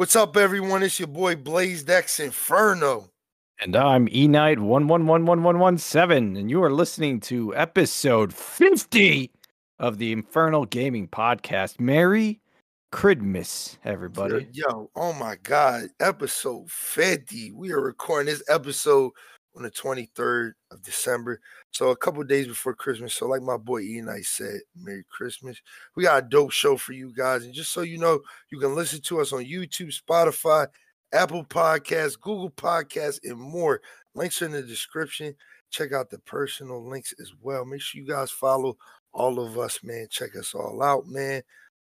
What's 0.00 0.16
up, 0.16 0.34
everyone? 0.38 0.82
It's 0.82 0.98
your 0.98 1.08
boy 1.08 1.36
Blaze 1.36 1.86
X 1.86 2.20
Inferno. 2.20 3.10
And 3.60 3.76
I'm 3.76 4.08
E 4.10 4.28
Night 4.28 4.58
one 4.58 4.88
one 4.88 5.06
one 5.06 5.26
one 5.26 5.42
one 5.42 5.58
one 5.58 5.76
seven, 5.76 6.38
and 6.38 6.48
you 6.48 6.62
are 6.62 6.72
listening 6.72 7.20
to 7.20 7.54
episode 7.54 8.32
fifty 8.32 9.30
of 9.78 9.98
the 9.98 10.10
Infernal 10.10 10.64
Gaming 10.64 11.06
Podcast. 11.06 11.78
Merry 11.78 12.40
Christmas, 12.90 13.76
everybody! 13.84 14.48
Yo, 14.54 14.90
oh 14.96 15.12
my 15.12 15.36
God, 15.42 15.90
episode 16.00 16.70
fifty. 16.70 17.52
We 17.52 17.70
are 17.72 17.82
recording 17.82 18.32
this 18.32 18.42
episode 18.48 19.10
on 19.56 19.62
the 19.62 19.70
twenty 19.70 20.10
third 20.14 20.54
of 20.70 20.82
December, 20.82 21.40
so 21.70 21.90
a 21.90 21.96
couple 21.96 22.22
days 22.24 22.46
before 22.46 22.74
Christmas. 22.74 23.14
So, 23.14 23.26
like 23.26 23.42
my 23.42 23.56
boy 23.56 23.80
E 23.80 24.00
Night 24.00 24.24
said, 24.24 24.60
Merry 24.76 25.04
Christmas. 25.10 25.60
We 25.96 26.04
got 26.04 26.24
a 26.24 26.28
dope 26.28 26.52
show 26.52 26.76
for 26.76 26.92
you 26.92 27.12
guys, 27.14 27.44
and 27.44 27.54
just 27.54 27.72
so 27.72 27.82
you 27.82 27.98
know, 27.98 28.20
you 28.50 28.58
can 28.58 28.74
listen 28.74 29.00
to 29.02 29.20
us 29.20 29.32
on 29.32 29.44
YouTube, 29.44 29.92
Spotify 29.92 30.68
Apple 31.12 31.44
Podcasts, 31.44 32.20
Google 32.20 32.50
Podcasts, 32.50 33.18
and 33.24 33.38
more. 33.38 33.80
Links 34.14 34.40
are 34.42 34.46
in 34.46 34.52
the 34.52 34.62
description. 34.62 35.34
Check 35.70 35.92
out 35.92 36.10
the 36.10 36.18
personal 36.20 36.88
links 36.88 37.14
as 37.20 37.32
well. 37.40 37.64
Make 37.64 37.80
sure 37.80 38.00
you 38.00 38.08
guys 38.08 38.30
follow 38.30 38.76
all 39.12 39.40
of 39.40 39.58
us, 39.58 39.80
man. 39.82 40.06
Check 40.10 40.36
us 40.36 40.54
all 40.54 40.82
out, 40.82 41.06
man. 41.06 41.42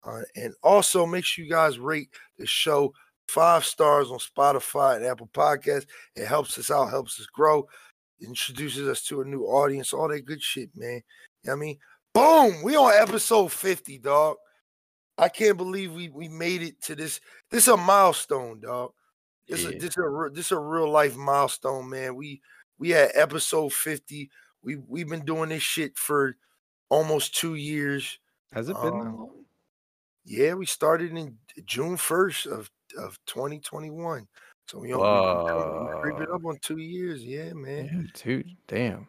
Uh, 0.04 0.22
and 0.36 0.54
also 0.62 1.04
make 1.04 1.24
sure 1.24 1.44
you 1.44 1.50
guys 1.50 1.78
rate 1.78 2.10
the 2.38 2.46
show 2.46 2.92
five 3.28 3.64
stars 3.64 4.10
on 4.10 4.18
Spotify 4.18 4.96
and 4.96 5.06
Apple 5.06 5.30
Podcasts. 5.32 5.86
It 6.14 6.26
helps 6.26 6.58
us 6.58 6.70
out, 6.70 6.90
helps 6.90 7.20
us 7.20 7.26
grow, 7.26 7.66
introduces 8.20 8.88
us 8.88 9.02
to 9.04 9.20
a 9.20 9.24
new 9.24 9.44
audience, 9.44 9.92
all 9.92 10.08
that 10.08 10.24
good 10.24 10.42
shit, 10.42 10.70
man. 10.74 11.02
You 11.42 11.48
know 11.48 11.52
I 11.52 11.56
mean? 11.56 11.78
Boom! 12.14 12.62
We 12.62 12.76
on 12.76 12.92
episode 12.94 13.52
50, 13.52 13.98
dog. 13.98 14.36
I 15.18 15.28
can't 15.28 15.56
believe 15.56 15.92
we 15.92 16.08
we 16.08 16.28
made 16.28 16.62
it 16.62 16.80
to 16.82 16.94
this. 16.94 17.20
This 17.50 17.64
is 17.64 17.68
a 17.68 17.76
milestone, 17.76 18.60
dog. 18.60 18.92
This 19.48 19.62
yeah. 19.62 19.70
is 19.70 19.82
this 19.82 19.90
is 19.90 19.96
a 19.98 20.28
this 20.32 20.46
is 20.46 20.52
a 20.52 20.58
real 20.58 20.90
life 20.90 21.16
milestone, 21.16 21.88
man. 21.88 22.16
We 22.16 22.40
we 22.78 22.90
had 22.90 23.10
episode 23.14 23.72
fifty. 23.72 24.30
We 24.62 24.76
we've 24.76 25.08
been 25.08 25.24
doing 25.24 25.50
this 25.50 25.62
shit 25.62 25.96
for 25.96 26.36
almost 26.88 27.34
two 27.34 27.54
years. 27.54 28.18
Has 28.52 28.68
it 28.68 28.80
been 28.80 28.94
um? 28.94 29.30
Yeah, 30.24 30.54
we 30.54 30.66
started 30.66 31.16
in 31.16 31.36
June 31.64 31.96
first 31.96 32.46
of 32.46 32.70
of 32.96 33.18
twenty 33.26 33.60
twenty 33.60 33.90
one. 33.90 34.26
So 34.68 34.80
we 34.80 34.92
only 34.92 36.00
creeping 36.00 36.32
up 36.32 36.44
on 36.44 36.58
two 36.60 36.78
years. 36.78 37.24
Yeah, 37.24 37.52
man. 37.52 37.88
Yeah, 37.92 38.10
two. 38.14 38.44
Damn. 38.66 39.06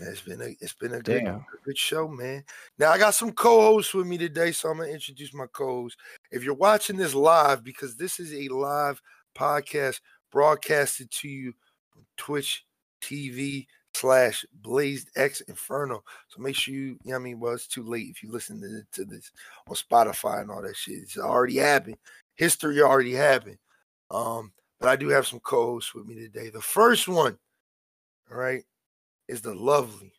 it's 0.00 0.22
been 0.22 0.40
a 0.40 0.56
it's 0.60 0.74
been 0.74 0.94
a 0.94 1.00
good, 1.00 1.22
a 1.24 1.44
good 1.64 1.78
show, 1.78 2.08
man. 2.08 2.44
Now 2.78 2.90
I 2.90 2.98
got 2.98 3.14
some 3.14 3.32
co-hosts 3.32 3.94
with 3.94 4.06
me 4.06 4.18
today, 4.18 4.50
so 4.50 4.70
I'm 4.70 4.78
gonna 4.78 4.90
introduce 4.90 5.32
my 5.32 5.46
co-hosts. 5.52 5.98
If 6.32 6.42
you're 6.42 6.54
watching 6.54 6.96
this 6.96 7.14
live, 7.14 7.62
because 7.62 7.96
this 7.96 8.18
is 8.18 8.34
a 8.34 8.52
live 8.52 9.00
podcast 9.36 10.00
broadcasted 10.32 11.10
to 11.10 11.28
you 11.28 11.52
from 11.92 12.04
Twitch 12.16 12.64
TV 13.00 13.66
slash 13.94 14.44
Blaze 14.62 15.06
X 15.16 15.40
Inferno. 15.42 16.02
So 16.28 16.40
make 16.40 16.56
sure 16.56 16.74
you, 16.74 16.98
you 17.04 17.10
know 17.10 17.16
I 17.16 17.18
mean, 17.18 17.40
well, 17.40 17.54
it's 17.54 17.66
too 17.66 17.82
late 17.84 18.08
if 18.08 18.22
you 18.22 18.30
listen 18.30 18.60
to, 18.60 18.82
to 19.00 19.04
this 19.04 19.30
on 19.68 19.74
Spotify 19.74 20.40
and 20.40 20.50
all 20.50 20.62
that 20.62 20.76
shit. 20.76 20.98
It's 20.98 21.18
already 21.18 21.56
happened. 21.56 21.96
History 22.38 22.80
already 22.80 23.12
happened. 23.12 23.58
Um, 24.10 24.52
but 24.80 24.88
I 24.88 24.96
do 24.96 25.08
have 25.08 25.26
some 25.26 25.40
co-hosts 25.40 25.92
with 25.94 26.06
me 26.06 26.14
today. 26.14 26.50
The 26.50 26.60
first 26.60 27.08
one, 27.08 27.36
all 28.30 28.38
right, 28.38 28.62
is 29.26 29.42
the 29.42 29.54
lovely, 29.54 30.12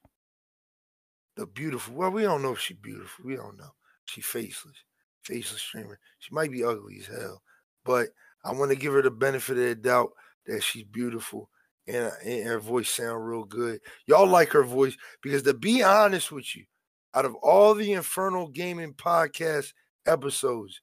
the 1.38 1.48
beautiful. 1.48 1.96
Well, 1.96 2.12
we 2.12 2.24
don't 2.24 2.42
know 2.42 2.52
if 2.52 2.60
she's 2.60 2.78
beautiful. 2.78 3.26
We 3.26 3.38
don't 3.38 3.58
know. 3.58 3.72
She 4.06 4.22
faceless, 4.22 4.76
faceless 5.24 5.62
streamer. 5.62 5.98
She 6.20 6.34
might 6.34 6.52
be 6.52 6.64
ugly 6.64 6.98
as 7.00 7.08
hell, 7.08 7.42
but 7.86 8.10
I 8.44 8.52
want 8.52 8.72
to 8.72 8.78
give 8.78 8.94
her 8.94 9.02
the 9.02 9.12
benefit 9.12 9.58
of 9.58 9.64
the 9.64 9.76
doubt 9.76 10.12
that 10.46 10.62
she's 10.62 10.84
beautiful 10.84 11.50
and, 11.88 12.12
and 12.26 12.48
her 12.48 12.60
voice 12.60 12.90
sound 12.90 13.26
real 13.26 13.46
good. 13.46 13.80
Y'all 14.08 14.28
like 14.28 14.50
her 14.50 14.64
voice 14.64 14.96
because 15.24 15.44
to 15.44 15.54
be 15.54 15.84
honest 15.84 16.32
with 16.32 16.54
you, 16.56 16.66
out 17.14 17.26
of 17.26 17.36
all 17.36 17.74
the 17.74 17.94
Infernal 17.94 18.50
Gaming 18.50 18.94
podcast 18.94 19.72
episodes, 20.06 20.82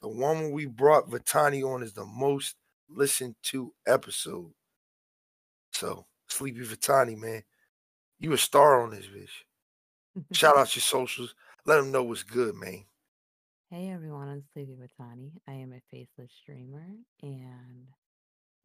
the 0.00 0.08
one 0.08 0.52
we 0.52 0.66
brought 0.66 1.10
Vitani 1.10 1.62
on 1.62 1.82
is 1.82 1.92
the 1.92 2.06
most 2.06 2.56
listened 2.88 3.36
to 3.44 3.72
episode. 3.86 4.52
So, 5.72 6.06
Sleepy 6.28 6.60
Vitani, 6.60 7.16
man, 7.16 7.42
you 8.18 8.32
a 8.32 8.38
star 8.38 8.82
on 8.82 8.90
this 8.90 9.06
bitch. 9.06 10.24
Shout 10.32 10.56
out 10.58 10.74
your 10.74 10.82
socials. 10.82 11.34
Let 11.64 11.76
them 11.76 11.92
know 11.92 12.04
what's 12.04 12.22
good, 12.22 12.54
man. 12.54 12.84
Hey 13.70 13.90
everyone, 13.90 14.28
I'm 14.28 14.42
Sleepy 14.54 14.76
Watani. 14.76 15.32
I 15.46 15.52
am 15.52 15.74
a 15.74 15.80
faceless 15.90 16.30
streamer 16.40 16.86
and 17.22 17.88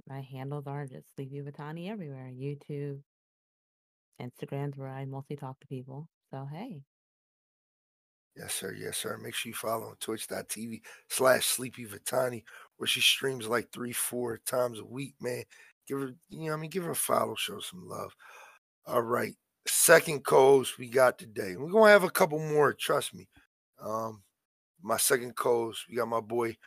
my 0.07 0.21
handles 0.21 0.65
are 0.65 0.85
just 0.85 1.13
Sleepy 1.15 1.41
Watani 1.41 1.89
everywhere. 1.89 2.31
YouTube, 2.33 3.01
Instagram's 4.21 4.77
where 4.77 4.87
I 4.87 5.03
mostly 5.03 5.35
talk 5.35 5.59
to 5.59 5.67
people. 5.67 6.07
So 6.31 6.47
hey. 6.49 6.83
Yes, 8.35 8.53
sir. 8.55 8.73
Yes, 8.77 8.97
sir. 8.97 9.17
Make 9.17 9.35
sure 9.35 9.49
you 9.49 9.55
follow 9.55 9.87
on 9.87 9.95
twitch.tv 9.99 10.81
slash 11.09 11.45
sleepy 11.45 11.85
Vitani, 11.85 12.43
where 12.77 12.87
she 12.87 12.99
streams 13.01 13.47
like 13.47 13.71
three, 13.71 13.91
four 13.93 14.39
times 14.45 14.79
a 14.79 14.85
week, 14.85 15.15
man. 15.21 15.43
Give 15.87 15.99
her, 15.99 16.13
you 16.29 16.47
know, 16.47 16.53
I 16.53 16.57
mean, 16.57 16.69
give 16.69 16.83
her 16.85 16.91
a 16.91 16.95
follow, 16.95 17.35
show 17.35 17.59
some 17.59 17.87
love. 17.87 18.15
All 18.87 19.01
right. 19.01 19.35
Second 19.67 20.25
co-host 20.25 20.77
we 20.77 20.87
got 20.89 21.17
today. 21.17 21.55
We're 21.55 21.71
gonna 21.71 21.91
have 21.91 22.03
a 22.03 22.09
couple 22.09 22.39
more, 22.39 22.73
trust 22.73 23.13
me. 23.13 23.29
Um, 23.81 24.23
my 24.81 24.97
second 24.97 25.35
co-host, 25.35 25.85
we 25.89 25.95
got 25.95 26.07
my 26.07 26.19
boy 26.21 26.57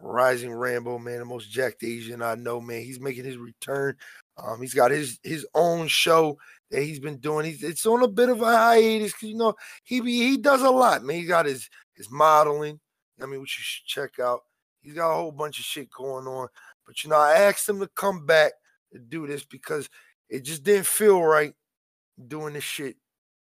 Rising 0.00 0.52
Rambo, 0.52 0.98
man, 0.98 1.18
the 1.18 1.24
most 1.24 1.50
jacked 1.50 1.84
Asian 1.84 2.22
I 2.22 2.34
know, 2.34 2.60
man. 2.60 2.82
He's 2.82 3.00
making 3.00 3.24
his 3.24 3.36
return. 3.36 3.96
Um, 4.44 4.60
he's 4.60 4.74
got 4.74 4.90
his 4.90 5.18
his 5.22 5.46
own 5.54 5.88
show 5.88 6.38
that 6.70 6.82
he's 6.82 7.00
been 7.00 7.18
doing. 7.18 7.46
He's 7.46 7.62
it's 7.62 7.86
on 7.86 8.02
a 8.02 8.08
bit 8.08 8.28
of 8.28 8.42
a 8.42 8.46
hiatus 8.46 9.12
because 9.12 9.28
you 9.28 9.36
know 9.36 9.54
he 9.84 10.00
be, 10.00 10.18
he 10.18 10.36
does 10.36 10.62
a 10.62 10.70
lot, 10.70 11.02
man. 11.02 11.16
He 11.16 11.24
got 11.24 11.46
his 11.46 11.68
his 11.94 12.10
modeling. 12.10 12.80
I 13.22 13.26
mean, 13.26 13.40
which 13.40 13.58
you 13.58 13.62
should 13.62 13.86
check 13.86 14.18
out. 14.18 14.40
He's 14.80 14.94
got 14.94 15.12
a 15.12 15.14
whole 15.14 15.32
bunch 15.32 15.58
of 15.58 15.64
shit 15.64 15.90
going 15.90 16.26
on. 16.26 16.48
But 16.86 17.04
you 17.04 17.10
know, 17.10 17.16
I 17.16 17.34
asked 17.34 17.68
him 17.68 17.80
to 17.80 17.88
come 17.88 18.24
back 18.24 18.52
to 18.92 18.98
do 18.98 19.26
this 19.26 19.44
because 19.44 19.88
it 20.28 20.44
just 20.44 20.64
didn't 20.64 20.86
feel 20.86 21.22
right 21.22 21.52
doing 22.28 22.54
this 22.54 22.64
shit 22.64 22.96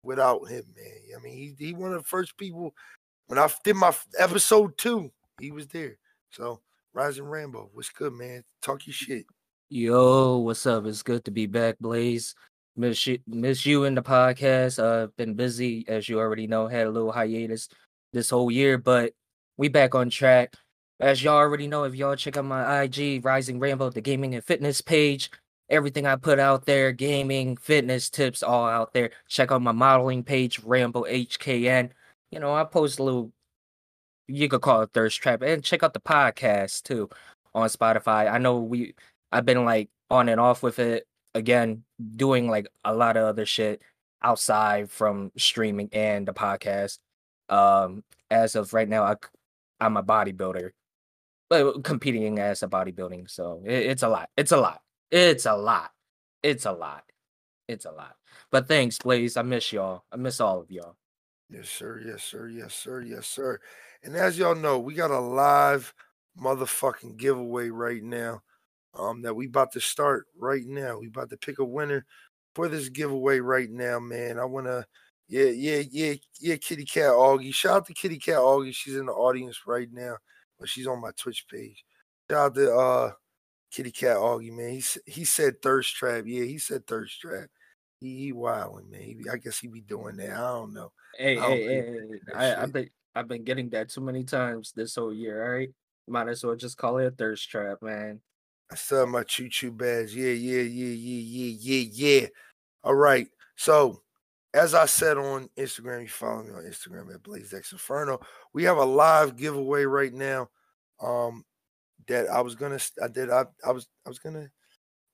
without 0.04 0.48
him, 0.50 0.64
man. 0.76 1.18
I 1.18 1.24
mean, 1.24 1.34
he 1.34 1.56
he 1.58 1.74
one 1.74 1.92
of 1.94 1.98
the 1.98 2.08
first 2.08 2.38
people 2.38 2.74
when 3.28 3.38
I 3.38 3.50
did 3.64 3.76
my 3.76 3.94
episode 4.18 4.78
two, 4.78 5.12
he 5.40 5.52
was 5.52 5.68
there. 5.68 5.98
So 6.32 6.62
Rising 6.94 7.26
Rambo, 7.26 7.70
what's 7.74 7.90
good, 7.90 8.14
man? 8.14 8.44
Talk 8.62 8.88
your 8.88 8.94
shit. 8.94 9.26
Yo, 9.70 10.38
what's 10.38 10.66
up? 10.66 10.86
It's 10.86 11.04
good 11.04 11.26
to 11.26 11.32
be 11.32 11.46
back, 11.46 11.78
Blaze. 11.80 12.36
Miss 12.76 13.06
you, 13.06 13.20
miss 13.28 13.66
you 13.66 13.84
in 13.84 13.96
the 13.96 14.02
podcast. 14.02 14.80
I've 14.80 15.10
uh, 15.10 15.12
been 15.18 15.34
busy, 15.34 15.84
as 15.88 16.08
you 16.08 16.20
already 16.20 16.48
know. 16.48 16.68
Had 16.68 16.88
a 16.88 16.92
little 16.92 17.12
hiatus 17.12 17.68
this 18.14 18.30
whole 18.30 18.50
year, 18.50 18.78
but 18.78 19.14
we 19.58 19.68
back 19.68 19.94
on 19.94 20.10
track. 20.10 20.54
As 21.00 21.24
y'all 21.24 21.36
already 21.36 21.68
know, 21.68 21.84
if 21.84 21.96
y'all 21.96 22.16
check 22.16 22.38
out 22.38 22.46
my 22.46 22.84
IG, 22.84 23.26
Rising 23.26 23.60
Rambo, 23.60 23.90
the 23.90 24.02
gaming 24.02 24.36
and 24.36 24.44
fitness 24.44 24.82
page, 24.82 25.30
everything 25.70 26.06
I 26.06 26.16
put 26.16 26.40
out 26.40 26.66
there, 26.66 26.92
gaming, 26.92 27.58
fitness 27.58 28.10
tips, 28.10 28.42
all 28.42 28.66
out 28.68 28.94
there. 28.94 29.12
Check 29.28 29.52
out 29.52 29.62
my 29.62 29.74
modeling 29.74 30.24
page, 30.24 30.60
Rambo 30.64 31.04
HKN 31.04 31.92
you 32.32 32.40
know, 32.40 32.54
I 32.54 32.64
post 32.64 33.00
a 33.00 33.04
little 33.04 33.32
you 34.28 34.50
could 34.50 34.62
call 34.62 34.82
it 34.82 34.90
thirst 34.94 35.22
trap 35.22 35.42
and 35.42 35.64
check 35.64 35.84
out 35.84 35.94
the 35.94 36.02
podcast 36.02 36.84
too 36.84 37.10
on 37.56 37.70
Spotify. 37.70 38.30
I 38.32 38.38
know 38.38 38.60
we 38.60 38.94
I've 39.38 39.46
been 39.46 39.66
like 39.66 39.92
on 40.10 40.30
and 40.30 40.42
off 40.42 40.64
with 40.64 40.80
it 40.80 41.08
again, 41.36 41.84
doing 42.16 42.50
like 42.50 42.68
a 42.84 42.96
lot 42.96 43.18
of 43.18 43.24
other 43.26 43.46
shit 43.46 43.84
outside 44.24 44.90
from 44.90 45.32
streaming 45.38 45.90
and 45.92 46.28
the 46.28 46.34
podcast. 46.34 46.98
Um, 47.48 48.04
as 48.32 48.56
of 48.56 48.74
right 48.74 48.90
now, 48.90 49.04
I 49.04 49.16
I'm 49.80 49.96
a 49.96 50.02
bodybuilder, 50.02 50.72
but 51.52 51.84
competing 51.84 52.40
as 52.40 52.64
a 52.64 52.68
bodybuilding, 52.68 53.30
so 53.30 53.62
it, 53.64 53.74
it's 53.74 54.02
a 54.02 54.10
lot. 54.10 54.30
It's 54.36 54.52
a 54.52 54.58
lot. 54.58 54.82
It's 55.12 55.46
a 55.46 55.54
lot. 55.56 55.92
It's 56.42 56.66
a 56.66 56.72
lot. 56.72 57.04
It's 57.68 57.86
a 57.86 57.92
lot. 57.92 58.16
But 58.52 58.68
thanks, 58.68 58.98
Blaze. 58.98 59.38
I 59.38 59.44
miss 59.44 59.72
y'all. 59.72 60.04
I 60.12 60.16
miss 60.16 60.42
all 60.42 60.62
of 60.62 60.72
y'all. 60.72 60.96
Yes, 61.48 61.70
sir. 61.70 62.02
Yes, 62.04 62.24
sir. 62.24 62.48
Yes, 62.48 62.74
sir. 62.74 63.02
Yes, 63.02 63.28
sir. 63.28 63.60
And 64.02 64.16
as 64.16 64.40
y'all 64.40 64.56
know, 64.56 64.80
we 64.80 64.96
got 64.96 65.12
a 65.12 65.20
live 65.20 65.94
motherfucking 66.42 67.18
giveaway 67.18 67.70
right 67.70 68.02
now. 68.02 68.42
Um, 68.94 69.22
that 69.22 69.36
we 69.36 69.46
about 69.46 69.74
to 69.74 69.80
start 69.80 70.26
right 70.38 70.66
now. 70.66 71.00
We 71.00 71.08
about 71.08 71.30
to 71.30 71.38
pick 71.38 71.60
a 71.60 71.66
winner 71.66 72.06
for 72.56 72.68
this 72.68 72.90
giveaway 72.90 73.40
right 73.40 73.70
now, 73.70 74.00
man. 74.00 74.40
I 74.40 74.46
wanna 74.46 74.86
yeah, 75.28 75.46
yeah, 75.46 75.84
yeah, 75.92 76.14
yeah, 76.40 76.56
Kitty 76.56 76.86
Cat 76.86 77.12
Augie. 77.12 77.54
Shout 77.54 77.78
out 77.78 77.86
to 77.88 77.94
Kitty 77.94 78.18
Cat 78.18 78.38
Augie. 78.38 78.74
She's 78.74 78.96
in 78.96 79.08
the 79.08 79.12
audience 79.12 79.62
right 79.68 79.90
now, 79.92 80.18
but 80.60 80.70
she's 80.70 80.88
on 80.88 81.02
my 81.02 81.12
Twitch 81.18 81.46
page. 81.52 81.84
Shout 82.32 82.46
out 82.46 82.56
to 82.56 82.76
uh 82.76 83.12
Kitty 83.72 83.92
Cat 83.92 84.18
Augie, 84.18 84.52
man. 84.52 84.72
He 84.72 84.84
he 85.06 85.26
said 85.26 85.62
thirst 85.62 85.96
trap. 85.96 86.24
Yeah, 86.26 86.46
he 86.46 86.58
said 86.58 86.88
thirst 86.88 87.20
trap. 87.20 87.50
He, 88.00 88.18
he 88.18 88.32
wilding, 88.32 88.90
man. 88.90 89.02
He, 89.02 89.18
I 89.32 89.38
guess 89.38 89.60
he 89.60 89.68
be 89.68 89.82
doing 89.82 90.18
that. 90.18 90.32
I 90.32 90.54
don't 90.54 90.74
know. 90.74 90.92
Hey, 91.18 91.36
hey, 91.36 91.64
hey, 91.64 91.82
hey. 91.82 92.34
I, 92.34 92.44
have 92.62 92.72
been 92.72 92.90
I've 93.14 93.28
been 93.28 93.44
getting 93.44 93.70
that 93.72 93.90
too 93.90 94.02
many 94.02 94.24
times 94.24 94.72
this 94.76 94.96
whole 94.96 95.14
year. 95.14 95.44
All 95.44 95.52
right. 95.58 95.70
Might 96.08 96.30
as 96.30 96.44
well 96.44 96.56
just 96.56 96.78
call 96.78 97.00
it 97.00 97.08
a 97.08 97.12
thirst 97.12 97.50
trap, 97.50 97.80
man. 97.82 98.22
I 98.72 98.76
have 98.96 99.08
my 99.08 99.24
choo 99.24 99.50
choo 99.50 99.72
badge. 99.72 100.14
Yeah, 100.14 100.32
yeah, 100.32 100.62
yeah, 100.62 100.94
yeah, 100.94 101.22
yeah, 101.22 101.56
yeah, 101.60 101.90
yeah. 102.20 102.28
All 102.84 102.96
right. 102.96 103.28
So, 103.56 104.02
as 104.54 104.74
I 104.74 104.86
said 104.86 105.18
on 105.18 105.50
Instagram, 105.58 106.02
you 106.02 106.08
follow 106.08 106.44
me 106.44 106.52
on 106.52 106.64
Instagram 106.64 107.14
at 107.14 107.24
Blaze 107.24 107.54
Inferno. 107.54 108.20
We 108.54 108.64
have 108.64 108.78
a 108.78 108.86
live 108.86 109.38
giveaway 109.38 109.86
right 109.86 110.14
now. 110.14 110.50
Um, 111.02 111.46
that 112.08 112.30
I 112.30 112.42
was 112.42 112.56
gonna, 112.56 112.80
I 113.04 113.08
did, 113.08 113.30
I, 113.30 113.46
I 113.66 113.72
was, 113.72 113.88
I 114.06 114.10
was 114.10 114.20
gonna 114.20 114.50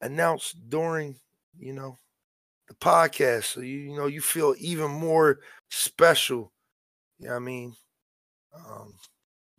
announce 0.01 0.51
during, 0.51 1.15
you 1.57 1.73
know, 1.73 1.97
the 2.67 2.75
podcast, 2.75 3.45
so 3.45 3.61
you, 3.61 3.77
you 3.77 3.95
know, 3.95 4.07
you 4.07 4.21
feel 4.21 4.55
even 4.57 4.91
more 4.91 5.39
special. 5.69 6.51
You 7.19 7.27
know 7.29 7.35
I 7.35 7.39
mean? 7.39 7.75
Um, 8.55 8.94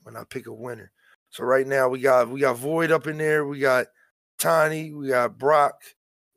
when 0.02 0.17
I 0.17 0.25
pick 0.25 0.46
a 0.46 0.52
winner. 0.52 0.93
So 1.35 1.43
right 1.43 1.67
now 1.67 1.89
we 1.89 1.99
got 1.99 2.31
we 2.31 2.39
got 2.39 2.59
Void 2.59 2.93
up 2.93 3.09
in 3.09 3.19
there, 3.19 3.45
we 3.45 3.59
got 3.59 3.87
Tiny, 4.39 4.95
we 4.95 5.09
got 5.09 5.37
Brock, 5.37 5.75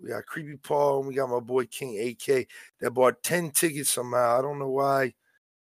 we 0.02 0.10
got 0.10 0.26
Creepy 0.26 0.58
Paul, 0.58 1.00
and 1.00 1.08
we 1.08 1.14
got 1.14 1.30
my 1.30 1.40
boy 1.40 1.68
King 1.68 2.00
AK 2.00 2.48
that 2.82 2.92
bought 2.96 3.22
10 3.22 3.52
tickets 3.52 3.92
somehow. 3.92 4.40
I 4.40 4.42
don't 4.42 4.58
know 4.58 4.72
why 4.72 5.14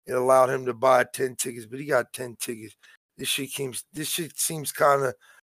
it 0.07 0.13
allowed 0.13 0.50
him 0.50 0.66
to 0.66 0.74
buy 0.74 1.06
10 1.13 1.36
tickets, 1.36 1.68
but 1.68 1.80
he 1.80 1.86
got 1.86 2.13
10 2.13 2.38
tickets. 2.39 2.75
This 3.16 3.28
shit 3.28 3.51
seems 3.51 3.84
this 3.94 4.10
shit 4.10 4.39
seems 4.39 4.72
kind 4.72 5.04
of 5.04 5.13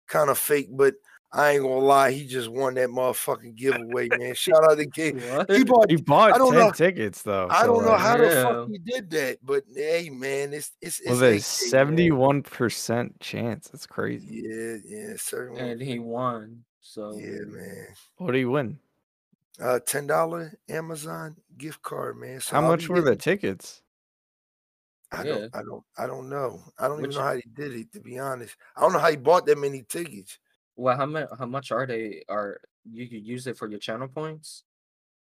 kind 0.08 0.32
of 0.32 0.40
fake, 0.40 0.70
but 0.72 0.96
I 1.34 1.52
ain't 1.52 1.62
gonna 1.64 1.80
lie, 1.80 2.12
he 2.12 2.26
just 2.26 2.48
won 2.50 2.76
that 2.76 2.88
motherfucking 2.90 3.56
giveaway, 3.56 4.08
man. 4.18 4.34
Shout 4.36 4.64
out 4.64 4.78
to 4.78 4.86
King. 4.88 5.20
He 5.50 5.64
bought, 5.66 5.90
He 5.90 5.98
bought 5.98 6.34
I 6.34 6.38
don't 6.38 6.54
10 6.54 6.60
know- 6.62 6.72
tickets 6.72 7.22
though. 7.22 7.48
I 7.52 7.66
don't 7.66 7.84
know 7.84 7.92
like, 7.92 8.00
how 8.00 8.18
the 8.18 8.30
fuck 8.44 8.70
he 8.70 8.78
did 8.78 9.10
that, 9.12 9.38
but 9.44 9.64
hey, 9.76 10.10
man, 10.10 10.54
it's 10.54 10.72
it's, 10.82 11.00
it's 11.02 11.10
was 11.10 11.22
it 11.22 11.42
71% 11.42 13.12
chance? 13.20 13.68
That's 13.68 13.86
crazy. 13.86 14.44
Yeah, 14.48 14.78
yeah, 14.86 15.14
certainly. 15.18 15.60
And 15.70 15.82
he 15.82 16.00
won. 16.00 16.64
So 16.80 17.14
Yeah, 17.18 17.42
man. 17.46 17.88
What 18.18 18.32
do 18.32 18.38
you 18.40 18.50
win? 18.52 18.80
Uh, 19.62 19.80
ten 19.86 20.08
dollar 20.08 20.54
Amazon 20.70 21.36
gift 21.58 21.82
card, 21.82 22.16
man. 22.18 22.40
So 22.40 22.56
How 22.56 22.62
I'll 22.62 22.70
much 22.70 22.88
be 22.88 22.94
were 22.94 23.02
the 23.02 23.16
tickets? 23.16 23.82
I 25.12 25.24
Yeah. 25.24 25.34
don't, 25.34 25.56
I 25.56 25.62
don't, 25.64 25.84
I 25.98 26.08
don't 26.08 26.30
know. 26.30 26.62
I 26.80 26.88
don't 26.88 27.02
Which- 27.02 27.12
even 27.12 27.18
know 27.18 27.28
how 27.28 27.36
he 27.36 27.44
did 27.54 27.74
it. 27.74 27.92
To 27.94 28.00
be 28.00 28.18
honest, 28.20 28.56
I 28.76 28.82
don't 28.82 28.94
know 28.94 29.00
how 29.00 29.10
he 29.10 29.18
bought 29.18 29.46
that 29.48 29.58
many 29.58 29.84
tickets. 29.84 30.40
Well, 30.78 30.96
how 30.98 31.06
much? 31.06 31.28
How 31.38 31.46
much 31.46 31.72
are 31.72 31.86
they? 31.86 32.24
Are 32.30 32.60
you 32.90 33.08
could 33.10 33.26
use 33.26 33.48
it 33.48 33.58
for 33.58 33.68
your 33.70 33.80
channel 33.80 34.08
points? 34.08 34.64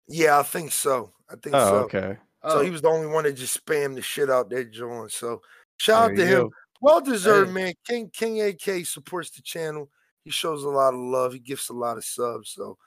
Yeah, 0.07 0.39
I 0.39 0.43
think 0.43 0.71
so. 0.71 1.13
I 1.29 1.35
think 1.35 1.55
Oh, 1.55 1.69
so. 1.69 1.75
okay. 1.85 2.17
Oh, 2.43 2.49
So 2.57 2.61
he 2.61 2.69
was 2.69 2.81
the 2.81 2.87
only 2.89 3.07
one 3.07 3.25
that 3.25 3.33
just 3.33 3.63
spammed 3.63 3.95
the 3.95 4.01
shit 4.01 4.29
out 4.29 4.49
there, 4.49 4.63
joint. 4.63 5.11
So 5.11 5.41
shout 5.77 6.11
out 6.11 6.15
to 6.15 6.25
him. 6.25 6.43
go. 6.43 6.51
Well 6.81 7.01
deserved, 7.01 7.49
Hey. 7.49 7.53
man. 7.53 7.73
King 7.85 8.09
King 8.11 8.41
AK 8.41 8.85
supports 8.85 9.29
the 9.31 9.41
channel. 9.41 9.89
He 10.23 10.31
shows 10.31 10.63
a 10.63 10.69
lot 10.69 10.93
of 10.93 10.99
love. 10.99 11.33
He 11.33 11.39
gives 11.39 11.69
a 11.69 11.73
lot 11.73 11.97
of 11.97 12.05
subs. 12.05 12.51
So, 12.51 12.77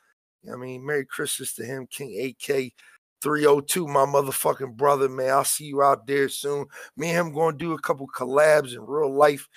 you 0.43 0.51
know 0.51 0.57
what 0.57 0.65
I 0.65 0.67
mean, 0.67 0.87
Merry 0.87 1.05
Christmas 1.07 1.55
to 1.55 1.65
him, 1.65 1.87
King 1.87 2.35
AK 2.49 2.73
302, 3.23 3.87
my 3.87 4.05
motherfucking 4.05 4.77
brother, 4.77 5.09
man. 5.09 5.31
I'll 5.31 5.45
see 5.45 5.67
you 5.67 5.83
out 5.83 6.07
there 6.07 6.29
soon. 6.29 6.67
Me 6.97 7.11
and 7.11 7.29
him 7.29 7.33
going 7.35 7.57
to 7.57 7.65
do 7.65 7.73
a 7.75 7.81
couple 7.81 8.07
collabs 8.09 8.75
in 8.75 8.81
real 8.85 9.15
life. 9.15 9.49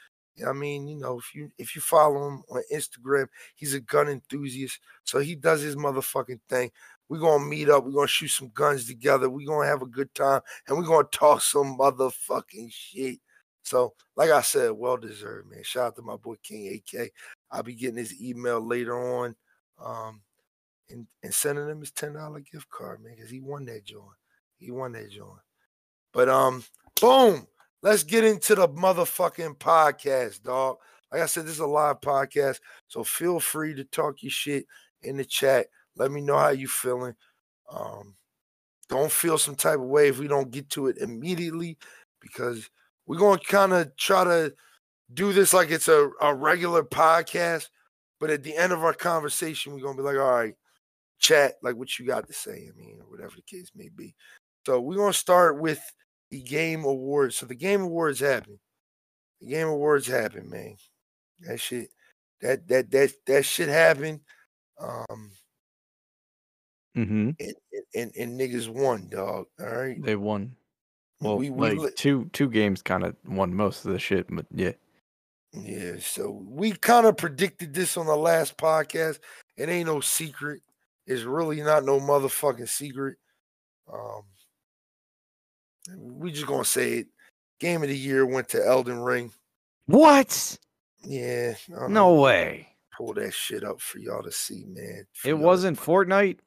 I 0.45 0.51
mean, 0.51 0.87
you 0.87 0.97
know, 0.97 1.17
if 1.17 1.33
you 1.33 1.49
if 1.57 1.75
you 1.75 1.81
follow 1.81 2.27
him 2.27 2.43
on 2.49 2.61
Instagram, 2.73 3.27
he's 3.55 3.73
a 3.73 3.79
gun 3.79 4.09
enthusiast. 4.09 4.79
So 5.03 5.19
he 5.19 5.35
does 5.35 5.61
his 5.61 5.75
motherfucking 5.75 6.41
thing. 6.49 6.71
We're 7.07 7.19
gonna 7.19 7.45
meet 7.45 7.69
up, 7.69 7.85
we're 7.85 7.91
gonna 7.91 8.07
shoot 8.07 8.29
some 8.29 8.49
guns 8.53 8.85
together, 8.85 9.29
we're 9.29 9.47
gonna 9.47 9.67
have 9.67 9.81
a 9.81 9.87
good 9.87 10.13
time, 10.13 10.41
and 10.67 10.77
we're 10.77 10.85
gonna 10.85 11.07
talk 11.11 11.41
some 11.41 11.77
motherfucking 11.77 12.71
shit. 12.71 13.19
So, 13.63 13.93
like 14.15 14.29
I 14.29 14.41
said, 14.41 14.71
well 14.71 14.97
deserved, 14.97 15.49
man. 15.49 15.63
Shout 15.63 15.87
out 15.87 15.95
to 15.95 16.01
my 16.01 16.17
boy 16.17 16.35
King 16.43 16.81
AK. 16.93 17.11
I'll 17.51 17.63
be 17.63 17.75
getting 17.75 17.97
his 17.97 18.19
email 18.21 18.59
later 18.59 18.95
on, 18.95 19.35
um, 19.83 20.21
and, 20.89 21.07
and 21.23 21.33
sending 21.33 21.69
him 21.69 21.79
his 21.79 21.91
ten 21.91 22.13
dollar 22.13 22.41
gift 22.41 22.69
card, 22.69 23.03
man, 23.03 23.13
because 23.15 23.29
he 23.29 23.39
won 23.39 23.65
that 23.65 23.85
joint. 23.85 24.05
He 24.57 24.71
won 24.71 24.91
that 24.93 25.09
joint. 25.09 25.39
But 26.11 26.29
um, 26.29 26.63
boom, 26.99 27.47
let's 27.85 28.03
get 28.03 28.23
into 28.23 28.55
the 28.55 28.67
motherfucking 28.67 29.55
podcast, 29.59 30.41
dog. 30.41 30.77
Like 31.11 31.21
I 31.21 31.27
said, 31.27 31.45
this 31.45 31.53
is 31.53 31.59
a 31.59 31.67
live 31.67 32.01
podcast, 32.01 32.59
so 32.87 33.03
feel 33.03 33.39
free 33.39 33.75
to 33.75 33.83
talk 33.83 34.23
your 34.23 34.31
shit 34.31 34.65
in 35.03 35.17
the 35.17 35.23
chat. 35.23 35.67
Let 35.95 36.11
me 36.11 36.19
know 36.19 36.37
how 36.37 36.49
you 36.49 36.67
feeling. 36.67 37.13
Um, 37.71 38.15
don't 38.89 39.11
feel 39.11 39.37
some 39.37 39.53
type 39.53 39.75
of 39.75 39.85
way 39.85 40.07
if 40.07 40.17
we 40.17 40.27
don't 40.27 40.49
get 40.49 40.67
to 40.71 40.87
it 40.87 40.97
immediately, 40.97 41.77
because 42.19 42.67
we're 43.05 43.19
gonna 43.19 43.39
kind 43.39 43.71
of 43.71 43.95
try 43.97 44.23
to 44.23 44.55
do 45.13 45.31
this 45.31 45.53
like 45.53 45.69
it's 45.69 45.87
a, 45.87 46.09
a 46.21 46.33
regular 46.33 46.81
podcast. 46.83 47.69
But 48.19 48.31
at 48.31 48.41
the 48.41 48.57
end 48.57 48.73
of 48.73 48.83
our 48.83 48.93
conversation, 48.95 49.73
we're 49.73 49.81
gonna 49.81 49.97
be 49.97 50.01
like, 50.01 50.17
all 50.17 50.31
right, 50.31 50.55
chat, 51.19 51.53
like 51.61 51.75
what 51.75 51.99
you 51.99 52.07
got 52.07 52.25
to 52.27 52.33
say. 52.33 52.67
I 52.67 52.75
mean, 52.75 52.99
whatever 53.09 53.35
the 53.35 53.43
case 53.43 53.69
may 53.75 53.89
be. 53.95 54.15
So 54.65 54.81
we're 54.81 54.97
gonna 54.97 55.13
start 55.13 55.61
with 55.61 55.79
the 56.31 56.41
game 56.41 56.83
awards. 56.83 57.37
So 57.37 57.45
the 57.45 57.55
game 57.55 57.81
awards 57.81 58.19
happened. 58.19 58.59
The 59.41 59.47
game 59.47 59.67
awards 59.67 60.07
happened, 60.07 60.49
man. 60.49 60.75
That 61.41 61.59
shit, 61.59 61.89
that 62.41 62.67
that 62.67 62.91
that 62.91 63.11
that 63.27 63.45
shit 63.45 63.69
happened. 63.69 64.21
Um, 64.79 65.31
Mm-hmm. 66.97 67.31
and, 67.41 67.53
and, 67.93 68.11
and, 68.17 68.39
niggas 68.39 68.69
won, 68.69 69.09
dog. 69.09 69.47
All 69.59 69.65
right. 69.65 70.01
They 70.01 70.15
won. 70.15 70.55
Well, 71.19 71.37
we, 71.37 71.49
we 71.49 71.71
like 71.71 71.77
li- 71.77 71.91
two 71.93 72.29
two 72.31 72.49
games 72.49 72.81
kind 72.81 73.03
of 73.03 73.15
won 73.27 73.53
most 73.53 73.85
of 73.85 73.91
the 73.91 73.99
shit, 73.99 74.27
but 74.29 74.45
yeah. 74.49 74.71
Yeah, 75.51 75.93
so 75.99 76.41
we 76.47 76.71
kind 76.71 77.05
of 77.05 77.17
predicted 77.17 77.73
this 77.73 77.97
on 77.97 78.05
the 78.05 78.15
last 78.15 78.57
podcast. 78.57 79.19
It 79.57 79.69
ain't 79.69 79.87
no 79.87 80.01
secret. 80.01 80.61
It's 81.07 81.23
really 81.23 81.61
not 81.61 81.85
no 81.85 81.99
motherfucking 81.99 82.67
secret. 82.69 83.17
Um, 83.91 84.23
we 85.97 86.31
just 86.31 86.47
gonna 86.47 86.65
say 86.65 86.99
it. 86.99 87.07
Game 87.59 87.83
of 87.83 87.89
the 87.89 87.97
year 87.97 88.25
went 88.25 88.49
to 88.49 88.65
Elden 88.65 88.99
Ring. 88.99 89.31
What? 89.85 90.57
Yeah, 91.03 91.55
uh-huh. 91.73 91.87
No 91.87 92.09
don't 92.09 92.19
way. 92.21 92.67
pull 92.97 93.13
that 93.13 93.33
shit 93.33 93.63
up 93.63 93.79
for 93.79 93.99
y'all 93.99 94.23
to 94.23 94.31
see, 94.31 94.65
man. 94.67 95.05
for 95.13 95.29
It 95.29 95.37
wasn't 95.37 95.79
Fortnite. 95.79 96.39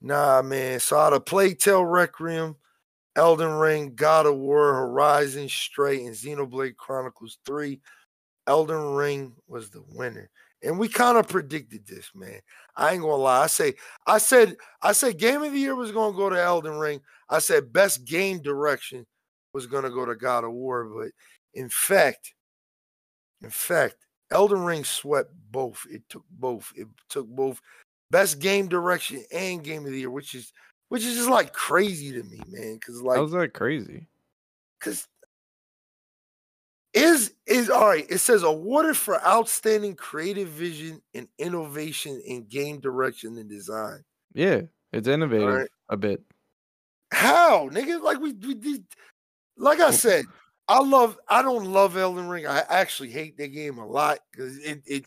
Nah, 0.00 0.42
man. 0.42 0.80
So 0.80 0.98
out 0.98 1.12
of 1.12 1.24
Plague 1.24 1.58
Tale 1.58 1.84
Requiem, 1.84 2.56
Elden 3.16 3.52
Ring, 3.52 3.94
God 3.94 4.26
of 4.26 4.36
War, 4.36 4.74
Horizon, 4.74 5.48
Stray, 5.48 6.04
and 6.04 6.14
Xenoblade 6.14 6.76
Chronicles 6.76 7.38
3, 7.46 7.80
Elden 8.46 8.94
Ring 8.94 9.32
was 9.46 9.70
the 9.70 9.82
winner. 9.92 10.28
And 10.64 10.78
we 10.78 10.88
kind 10.88 11.18
of 11.18 11.28
predicted 11.28 11.86
this, 11.86 12.10
man. 12.14 12.40
I 12.76 12.92
ain't 12.92 13.02
gonna 13.02 13.16
lie. 13.16 13.42
I 13.42 13.46
say, 13.48 13.74
I 14.06 14.18
said, 14.18 14.56
I 14.80 14.92
said 14.92 15.18
game 15.18 15.42
of 15.42 15.52
the 15.52 15.58
year 15.58 15.74
was 15.74 15.92
gonna 15.92 16.16
go 16.16 16.30
to 16.30 16.40
Elden 16.40 16.78
Ring. 16.78 17.00
I 17.28 17.40
said 17.40 17.72
best 17.72 18.04
game 18.04 18.40
direction 18.40 19.06
was 19.52 19.66
gonna 19.66 19.90
go 19.90 20.06
to 20.06 20.14
God 20.14 20.44
of 20.44 20.52
War, 20.52 20.84
but 20.84 21.10
in 21.54 21.68
fact, 21.68 22.34
in 23.42 23.50
fact, 23.50 23.96
Elden 24.30 24.64
Ring 24.64 24.84
swept 24.84 25.32
both. 25.50 25.84
It 25.90 26.02
took 26.08 26.24
both. 26.30 26.72
It 26.76 26.86
took 27.08 27.26
both 27.26 27.60
best 28.10 28.38
game 28.38 28.68
direction 28.68 29.24
and 29.32 29.64
game 29.64 29.84
of 29.84 29.90
the 29.92 29.98
year, 29.98 30.10
which 30.10 30.34
is 30.34 30.52
which 30.88 31.04
is 31.04 31.16
just 31.16 31.30
like 31.30 31.52
crazy 31.52 32.12
to 32.12 32.22
me, 32.22 32.40
man. 32.48 32.78
Cause 32.84 33.02
like, 33.02 33.16
How's 33.16 33.32
that 33.32 33.52
crazy? 33.52 34.06
cause 34.80 35.08
is 36.94 37.32
is 37.46 37.70
all 37.70 37.86
right. 37.86 38.06
It 38.08 38.18
says 38.18 38.42
awarded 38.42 38.96
for 38.96 39.24
outstanding 39.24 39.94
creative 39.94 40.48
vision 40.48 41.00
and 41.14 41.28
innovation 41.38 42.20
in 42.24 42.44
game 42.44 42.80
direction 42.80 43.38
and 43.38 43.48
design. 43.48 44.04
Yeah, 44.34 44.62
it's 44.92 45.08
innovative 45.08 45.54
right. 45.54 45.68
a 45.88 45.96
bit. 45.96 46.22
How, 47.12 47.68
nigga? 47.70 48.02
Like 48.02 48.20
we, 48.20 48.32
we 48.32 48.54
did. 48.54 48.84
Like 49.56 49.80
I 49.80 49.90
said, 49.90 50.24
I 50.68 50.80
love. 50.80 51.18
I 51.28 51.42
don't 51.42 51.72
love 51.72 51.96
Elden 51.96 52.28
Ring. 52.28 52.46
I 52.46 52.62
actually 52.68 53.10
hate 53.10 53.36
that 53.38 53.48
game 53.48 53.78
a 53.78 53.86
lot 53.86 54.18
because 54.30 54.58
it 54.58 54.82
it 54.86 55.04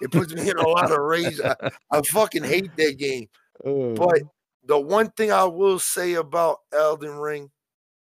it 0.00 0.10
puts 0.10 0.32
me 0.34 0.48
in 0.48 0.58
a 0.58 0.68
lot 0.68 0.90
of 0.90 0.98
rage. 0.98 1.40
I, 1.40 1.54
I 1.90 2.02
fucking 2.02 2.44
hate 2.44 2.74
that 2.76 2.98
game. 2.98 3.28
But 3.62 3.68
oh. 3.68 4.30
the 4.64 4.78
one 4.78 5.10
thing 5.10 5.32
I 5.32 5.44
will 5.44 5.78
say 5.78 6.14
about 6.14 6.60
Elden 6.72 7.16
Ring 7.16 7.50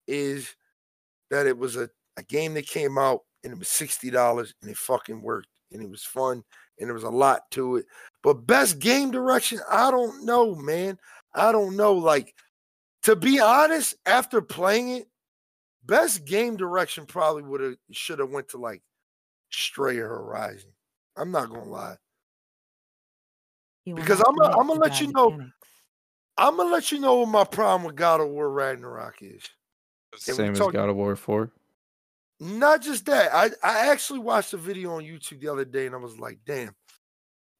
is 0.07 0.55
that 1.31 1.47
it 1.47 1.57
was 1.57 1.77
a, 1.77 1.91
a 2.17 2.23
game 2.23 2.55
that 2.55 2.67
came 2.67 2.99
out 2.99 3.21
and 3.43 3.53
it 3.53 3.59
was 3.59 3.69
sixty 3.69 4.11
dollars 4.11 4.55
and 4.63 4.71
it 4.71 4.77
fucking 4.77 5.21
worked 5.21 5.49
and 5.73 5.83
it 5.83 5.91
was 5.91 6.05
fun 6.05 6.43
and 6.79 6.89
there 6.89 6.95
was 6.95 7.03
a 7.05 7.11
lot 7.11 7.51
to 7.53 7.77
it. 7.77 7.87
But 8.23 8.47
best 8.47 8.79
game 8.79 9.11
direction, 9.11 9.61
I 9.71 9.91
don't 9.91 10.25
know, 10.25 10.55
man. 10.55 10.99
I 11.35 11.53
don't 11.53 11.77
know. 11.77 11.95
Like 11.95 12.35
to 13.03 13.17
be 13.17 13.41
honest, 13.41 13.97
after 14.07 14.41
playing 14.41 14.91
it, 14.91 15.09
best 15.85 16.25
game 16.25 16.57
direction 16.57 17.05
probably 17.07 17.43
would 17.43 17.61
have 17.61 17.75
should 17.91 18.19
have 18.19 18.31
went 18.31 18.49
to 18.51 18.59
like 18.59 18.83
Stray 19.51 19.97
Horizon. 19.97 20.71
I'm 21.17 21.31
not 21.31 21.49
gonna 21.51 21.65
lie. 21.65 21.97
You 23.85 23.95
Because 23.95 24.23
I'ma- 24.27 24.59
I'ma 24.59 24.73
let 24.75 25.01
you 25.01 25.13
know- 25.13 25.31
mechanics. 25.31 25.53
I'm 26.37 26.57
gonna 26.57 26.71
let 26.71 26.91
you 26.91 26.99
know 26.99 27.17
what 27.21 27.29
my 27.29 27.45
problem 27.45 27.85
with 27.85 27.95
God 27.95 28.21
of 28.21 28.29
War 28.29 28.51
Ragnarok 28.51 29.17
is. 29.21 29.43
It's 30.15 30.25
the 30.25 30.33
and 30.33 30.39
we 30.39 30.45
same 30.45 30.53
as 30.53 30.59
talked- 30.59 30.73
God 30.73 30.89
of 30.89 30.97
War 30.97 31.15
4. 31.15 31.51
Not 32.41 32.83
just 32.83 33.07
that. 33.07 33.33
I, 33.35 33.51
I 33.63 33.91
actually 33.91 34.19
watched 34.21 34.53
a 34.53 34.57
video 34.57 34.93
on 34.93 35.05
YouTube 35.05 35.41
the 35.41 35.53
other 35.53 35.65
day 35.65 35.87
and 35.87 35.95
I 35.95 35.99
was 35.99 36.19
like, 36.19 36.39
damn, 36.45 36.75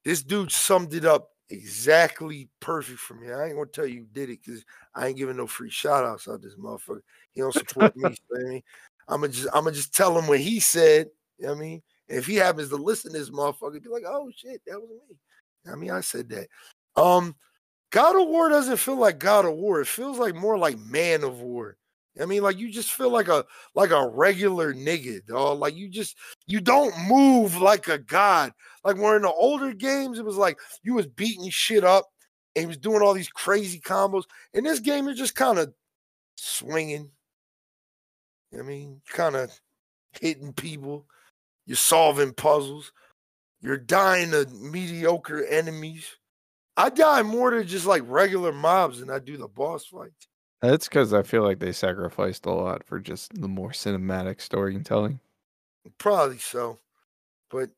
this 0.03 0.23
dude 0.23 0.51
summed 0.51 0.93
it 0.93 1.05
up 1.05 1.29
exactly 1.49 2.49
perfect 2.59 2.99
for 2.99 3.13
me. 3.15 3.31
I 3.31 3.45
ain't 3.45 3.55
gonna 3.55 3.67
tell 3.67 3.85
you 3.85 4.01
who 4.01 4.07
did 4.11 4.29
it 4.29 4.39
because 4.43 4.63
I 4.93 5.07
ain't 5.07 5.17
giving 5.17 5.37
no 5.37 5.47
free 5.47 5.69
shout 5.69 6.03
outs 6.03 6.27
out 6.27 6.41
this 6.41 6.55
motherfucker. 6.55 7.01
He 7.31 7.41
don't 7.41 7.53
support 7.53 7.95
me. 7.95 8.15
I 8.35 8.43
mean, 8.43 8.61
I'm 9.07 9.21
gonna 9.21 9.33
just 9.33 9.47
I'm 9.53 9.63
gonna 9.63 9.75
just 9.75 9.95
tell 9.95 10.17
him 10.17 10.27
what 10.27 10.39
he 10.39 10.59
said. 10.59 11.07
You 11.37 11.47
know 11.47 11.53
what 11.53 11.57
I 11.57 11.61
mean, 11.61 11.81
and 12.09 12.17
if 12.17 12.25
he 12.25 12.35
happens 12.35 12.69
to 12.69 12.77
listen 12.77 13.11
to 13.11 13.19
this 13.19 13.29
motherfucker, 13.29 13.81
be 13.81 13.89
like, 13.89 14.03
oh 14.07 14.31
shit, 14.35 14.61
that 14.67 14.79
was 14.79 14.89
me. 15.09 15.17
I 15.71 15.75
mean, 15.75 15.91
I 15.91 16.01
said 16.01 16.29
that. 16.29 16.47
Um, 16.95 17.35
God 17.91 18.19
of 18.19 18.27
War 18.27 18.49
doesn't 18.49 18.77
feel 18.77 18.97
like 18.97 19.19
God 19.19 19.45
of 19.45 19.53
War. 19.53 19.81
It 19.81 19.87
feels 19.87 20.17
like 20.17 20.35
more 20.35 20.57
like 20.57 20.77
Man 20.77 21.23
of 21.23 21.41
War. 21.41 21.77
I 22.21 22.25
mean, 22.25 22.43
like 22.43 22.57
you 22.57 22.71
just 22.71 22.91
feel 22.91 23.09
like 23.09 23.27
a 23.27 23.45
like 23.73 23.91
a 23.91 24.07
regular 24.07 24.73
nigga, 24.73 25.25
dog. 25.25 25.59
Like 25.59 25.75
you 25.75 25.89
just 25.89 26.15
you 26.47 26.61
don't 26.61 26.93
move 27.07 27.57
like 27.57 27.87
a 27.87 27.97
god. 27.97 28.53
Like 28.83 28.97
where 28.97 29.15
in 29.15 29.23
the 29.23 29.31
older 29.31 29.73
games, 29.73 30.19
it 30.19 30.25
was 30.25 30.37
like 30.37 30.57
you 30.83 30.93
was 30.93 31.07
beating 31.07 31.49
shit 31.49 31.83
up 31.83 32.05
and 32.55 32.63
he 32.63 32.67
was 32.67 32.77
doing 32.77 33.01
all 33.01 33.13
these 33.13 33.29
crazy 33.29 33.79
combos. 33.79 34.23
In 34.53 34.63
this 34.63 34.79
game, 34.79 35.05
you're 35.05 35.13
just 35.13 35.35
kind 35.35 35.59
of 35.59 35.73
swinging. 36.37 37.09
I 38.57 38.61
mean, 38.61 39.01
kind 39.09 39.35
of 39.35 39.51
hitting 40.21 40.53
people. 40.53 41.05
You're 41.65 41.75
solving 41.75 42.33
puzzles. 42.33 42.93
You're 43.61 43.77
dying 43.77 44.31
to 44.31 44.45
mediocre 44.45 45.43
enemies. 45.43 46.05
I 46.77 46.89
die 46.89 47.23
more 47.23 47.51
to 47.51 47.63
just 47.63 47.85
like 47.85 48.03
regular 48.05 48.51
mobs 48.51 48.99
than 48.99 49.09
I 49.09 49.19
do 49.19 49.37
the 49.37 49.47
boss 49.47 49.85
fights. 49.85 50.27
That's 50.61 50.87
because 50.87 51.13
I 51.13 51.23
feel 51.23 51.43
like 51.43 51.59
they 51.59 51.71
sacrificed 51.71 52.45
a 52.45 52.51
lot 52.51 52.83
for 52.83 52.99
just 52.99 53.33
the 53.39 53.47
more 53.47 53.69
cinematic 53.71 54.41
storytelling. 54.41 55.19
Probably 55.97 56.37
so. 56.39 56.79
But 57.51 57.69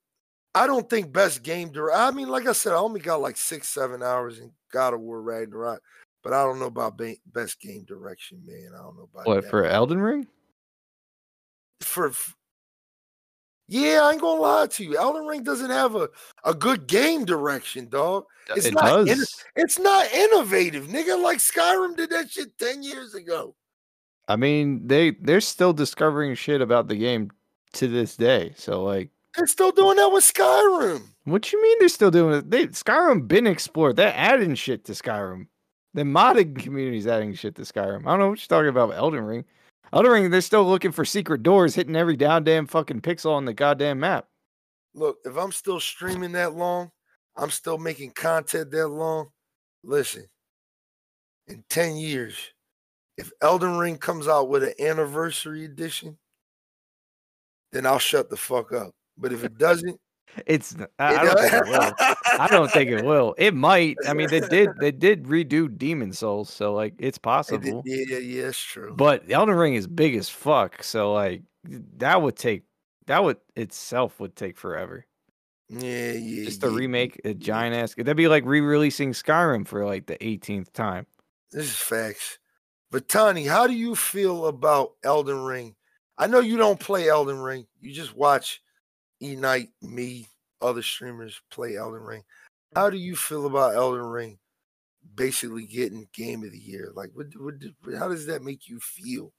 I 0.55 0.67
don't 0.67 0.89
think 0.89 1.12
best 1.12 1.43
game 1.43 1.72
dir- 1.72 1.91
I 1.91 2.12
mean, 2.12 2.29
like 2.29 2.48
I 2.48 2.53
said, 2.53 2.74
I 2.74 2.77
only 2.77 3.01
got 3.01 3.19
like 3.22 3.36
six, 3.38 3.67
seven 3.69 4.01
hours 4.01 4.39
in 4.39 4.51
God 4.72 4.93
of 4.93 5.01
War 5.01 5.22
Ragnarok, 5.22 5.81
but 6.24 6.34
I 6.34 6.43
don't 6.43 6.60
know 6.60 6.65
about 6.67 6.98
ba- 6.98 7.17
best 7.25 7.60
game 7.60 7.84
direction, 7.84 8.41
man. 8.46 8.72
I 8.74 8.81
don't 8.81 8.96
know 8.96 9.10
about 9.13 9.27
What 9.27 9.41
that. 9.43 9.50
for 9.50 9.65
Elden 9.65 10.00
Ring? 10.00 10.27
for 11.81 12.12
yeah, 13.67 14.01
I 14.03 14.12
ain't 14.13 14.21
gonna 14.21 14.39
lie 14.41 14.67
to 14.67 14.83
you. 14.83 14.97
Elden 14.97 15.25
Ring 15.25 15.43
doesn't 15.43 15.69
have 15.69 15.95
a, 15.95 16.09
a 16.43 16.53
good 16.53 16.88
game 16.88 17.25
direction, 17.25 17.89
dog. 17.89 18.25
It's 18.55 18.65
it 18.67 18.74
not 18.74 19.05
does. 19.05 19.09
in- 19.09 19.62
It's 19.63 19.77
not 19.79 20.12
innovative, 20.13 20.88
nigga. 20.88 21.21
Like 21.21 21.39
Skyrim 21.39 21.95
did 21.97 22.09
that 22.12 22.29
shit 22.31 22.57
10 22.57 22.81
years 22.83 23.13
ago. 23.13 23.55
I 24.27 24.36
mean, 24.36 24.88
they 24.88 25.12
they're 25.12 25.41
still 25.41 25.74
discovering 25.74 26.36
shit 26.36 26.62
about 26.62 26.88
the 26.88 26.95
game 26.95 27.31
to 27.74 27.88
this 27.88 28.15
day. 28.15 28.53
So 28.57 28.83
like, 28.83 29.09
They're 29.36 29.47
still 29.47 29.71
doing 29.71 29.97
that 29.97 30.09
with 30.12 30.24
Skyrim. 30.24 31.01
what 31.25 31.51
you 31.51 31.62
mean 31.62 31.77
they're 31.79 31.89
still 31.89 32.12
doing 32.12 32.36
it? 32.36 32.50
They 32.50 32.67
Skyrim 32.67 33.27
been 33.27 33.47
explored. 33.47 33.95
They're 33.97 34.13
adding 34.15 34.55
shit 34.55 34.86
to 34.86 34.93
Skyrim. 34.93 35.47
The 35.93 36.03
modding 36.03 36.57
community's 36.59 37.07
adding 37.07 37.33
shit 37.33 37.55
to 37.55 37.63
Skyrim. 37.63 38.05
I 38.05 38.12
don't 38.12 38.19
know 38.19 38.29
what 38.29 38.39
you're 38.39 38.47
talking 38.57 38.69
about. 38.69 38.89
with 38.89 38.97
Elden 38.97 39.24
Ring. 39.24 39.45
Elden 39.94 40.12
Ring, 40.12 40.29
they're 40.29 40.41
still 40.41 40.65
looking 40.65 40.91
for 40.91 41.06
secret 41.06 41.44
doors, 41.44 41.75
hitting 41.75 41.96
every 41.96 42.17
goddamn 42.17 42.67
fucking 42.67 43.01
pixel 43.01 43.32
on 43.32 43.46
the 43.46 43.53
goddamn 43.53 44.00
map. 44.00 44.27
Look, 44.94 45.17
if 45.25 45.38
I'm 45.38 45.51
still 45.51 45.79
streaming 45.79 46.34
that 46.34 46.56
long, 46.56 46.91
I'm 47.36 47.51
still 47.51 47.77
making 47.77 48.12
content 48.12 48.72
that 48.72 48.88
long. 48.88 49.29
Listen, 49.84 50.25
in 51.48 51.63
10 51.70 51.98
years, 51.98 52.36
if 53.17 53.32
Elden 53.41 53.77
Ring 53.77 53.98
comes 53.98 54.27
out 54.27 54.50
with 54.50 54.63
an 54.63 54.74
anniversary 54.79 55.65
edition, 55.65 56.17
then 57.72 57.86
I'll 57.86 58.00
shut 58.00 58.29
the 58.29 58.38
fuck 58.38 58.74
up. 58.74 58.91
But 59.17 59.34
if 59.34 59.44
it 59.44 59.58
doesn't, 59.58 60.00
It's 60.46 60.75
I, 61.00 61.15
I 61.15 61.24
don't 61.25 61.39
think 61.39 61.53
it 61.53 61.67
will. 61.67 61.93
I 62.39 62.48
don't 62.50 62.72
think 62.72 62.89
it 62.91 63.05
will. 63.05 63.36
It 63.38 63.53
might. 63.53 63.98
I 64.07 64.13
mean, 64.13 64.29
they 64.29 64.41
did 64.41 64.69
they 64.79 64.91
did 64.91 65.24
redo 65.24 65.75
Demon 65.75 66.13
Souls, 66.13 66.50
so 66.50 66.74
like 66.74 66.93
it's 67.00 67.17
It 67.17 67.22
possible. 67.22 67.84
Yeah, 67.86 68.17
yeah, 68.17 68.48
it's 68.48 68.60
true. 68.60 68.93
But 68.96 69.29
Elden 69.31 69.55
Ring 69.55 69.75
is 69.75 69.88
big 69.88 70.15
as 70.15 70.29
fuck, 70.29 70.84
so 70.84 71.13
like 71.13 71.41
that 71.98 72.22
would 72.22 72.36
take 72.36 72.63
that 73.07 73.24
would 73.24 73.38
itself 73.55 74.19
would 74.19 74.36
take 74.36 74.57
forever. 74.57 75.05
yeah, 75.69 76.12
yeah. 76.12 76.46
Just 76.46 76.62
to 76.62 76.69
yeah, 76.69 76.75
remake 76.75 77.22
a 77.25 77.34
giant 77.34 77.75
ass. 77.75 77.96
That'd 77.96 78.17
be 78.17 78.27
like 78.27 78.46
re-releasing 78.46 79.13
Skyrim 79.13 79.67
for 79.67 79.86
like 79.86 80.05
the 80.05 80.17
18th 80.17 80.72
time. 80.74 81.07
This 81.51 81.65
is 81.65 81.77
facts. 81.77 82.39
But 82.91 83.07
Tony, 83.07 83.46
how 83.46 83.67
do 83.67 83.74
you 83.74 83.96
feel 83.96 84.48
about 84.48 84.93
Elden 85.03 85.43
Ring? 85.43 85.75
I 86.17 86.27
know 86.27 86.39
you 86.39 86.57
don't 86.57 86.79
play 86.79 87.10
Elden 87.10 87.39
Ring. 87.39 87.67
You 87.79 87.93
just 87.93 88.15
watch 88.15 88.62
E 89.21 89.36
me, 89.81 90.27
other 90.62 90.81
streamers 90.81 91.39
play 91.51 91.75
Elden 91.77 92.01
Ring. 92.01 92.21
Mm-hmm. 92.21 92.79
How 92.79 92.89
do 92.89 92.97
you 92.97 93.15
feel 93.15 93.45
about 93.45 93.75
Elden 93.75 94.05
Ring 94.05 94.38
basically 95.15 95.65
getting 95.65 96.07
game 96.13 96.43
of 96.43 96.51
the 96.51 96.57
year? 96.59 96.91
Like 96.93 97.09
what, 97.13 97.27
what 97.38 97.59
did- 97.59 97.75
how 97.97 98.07
does 98.09 98.25
that 98.27 98.43
make 98.43 98.67
you 98.67 98.79
feel? 98.79 99.31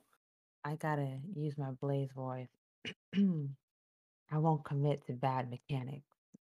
I 0.65 0.75
gotta 0.77 1.19
use 1.35 1.57
my 1.57 1.71
Blaze 1.81 2.11
voice. 2.15 2.49
I 3.17 4.37
won't 4.39 4.65
commit 4.65 5.07
to 5.07 5.13
bad 5.15 5.49
mechanics, 5.51 6.05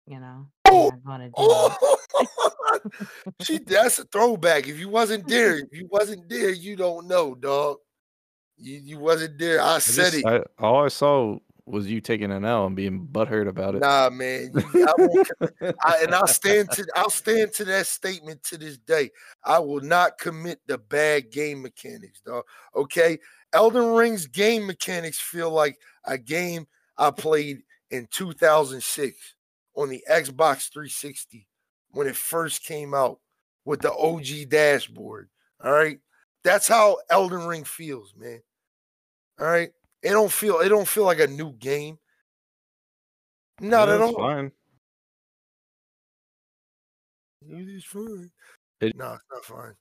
you 0.05 0.19
know? 0.19 0.47
I'm 0.65 0.73
Oh, 0.73 0.91
gonna 1.05 1.27
do. 1.27 1.33
Oh, 1.37 1.97
she 3.41 3.57
that's 3.65 3.99
a 3.99 4.05
throwback. 4.05 4.67
If 4.67 4.79
you 4.79 4.89
wasn't 4.89 5.27
there, 5.27 5.57
if 5.57 5.67
you 5.71 5.87
wasn't 5.91 6.27
there, 6.29 6.49
you 6.51 6.75
don't 6.75 7.07
know, 7.07 7.35
dog. 7.35 7.77
You 8.57 8.79
you 8.83 8.99
wasn't 8.99 9.37
there. 9.37 9.61
I 9.61 9.75
I 9.75 9.79
said 9.79 10.13
just- 10.13 10.25
it. 10.25 10.25
I- 10.25 10.63
all 10.63 10.83
I 10.85 10.87
saw 10.87 11.37
was 11.67 11.87
you 11.87 11.99
taking 11.99 12.31
an 12.31 12.45
L 12.45 12.65
and 12.65 12.75
being 12.75 13.07
butthurt 13.11 13.47
about 13.47 13.75
it. 13.75 13.81
Nah, 13.81 14.09
man. 14.09 14.51
I 14.55 15.73
I, 15.83 16.03
and 16.03 16.15
I'll 16.15 16.27
stand 16.27 16.71
to 16.71 16.85
I'll 16.95 17.09
stand 17.09 17.53
to 17.53 17.65
that 17.65 17.87
statement 17.87 18.41
to 18.43 18.57
this 18.57 18.77
day. 18.77 19.11
I 19.43 19.59
will 19.59 19.81
not 19.81 20.17
commit 20.17 20.61
the 20.65 20.77
bad 20.77 21.29
game 21.31 21.61
mechanics, 21.61 22.21
dog. 22.21 22.43
Okay. 22.75 23.19
Elden 23.53 23.93
Ring's 23.93 24.27
game 24.27 24.65
mechanics 24.65 25.19
feel 25.19 25.51
like 25.51 25.77
a 26.05 26.17
game 26.17 26.67
I 26.97 27.11
played 27.11 27.63
in 27.91 28.07
2006 28.11 29.35
on 29.75 29.89
the 29.89 30.03
Xbox 30.09 30.71
360 30.71 31.47
when 31.91 32.07
it 32.07 32.15
first 32.15 32.63
came 32.63 32.93
out 32.93 33.19
with 33.65 33.81
the 33.81 33.93
OG 33.93 34.49
dashboard. 34.49 35.29
All 35.63 35.71
right. 35.71 35.99
That's 36.43 36.67
how 36.67 36.97
Elden 37.09 37.45
Ring 37.45 37.63
feels, 37.63 38.13
man. 38.17 38.41
All 39.39 39.47
right. 39.47 39.71
It 40.07 40.11
don't 40.11 40.31
feel 40.31 40.59
it 40.59 40.69
don't 40.69 40.87
feel 40.87 41.03
like 41.03 41.19
a 41.19 41.27
new 41.27 41.51
game. 41.53 41.99
Not 43.59 43.89
Yeah, 43.89 43.95
at 43.95 44.01
all. 44.01 44.13
Fine. 44.15 44.51
It 47.49 47.67
is 47.69 47.83
fine. 47.85 48.31
It- 48.81 48.95
no, 48.95 49.13
it's 49.13 49.23
not 49.31 49.45
fine. 49.45 49.75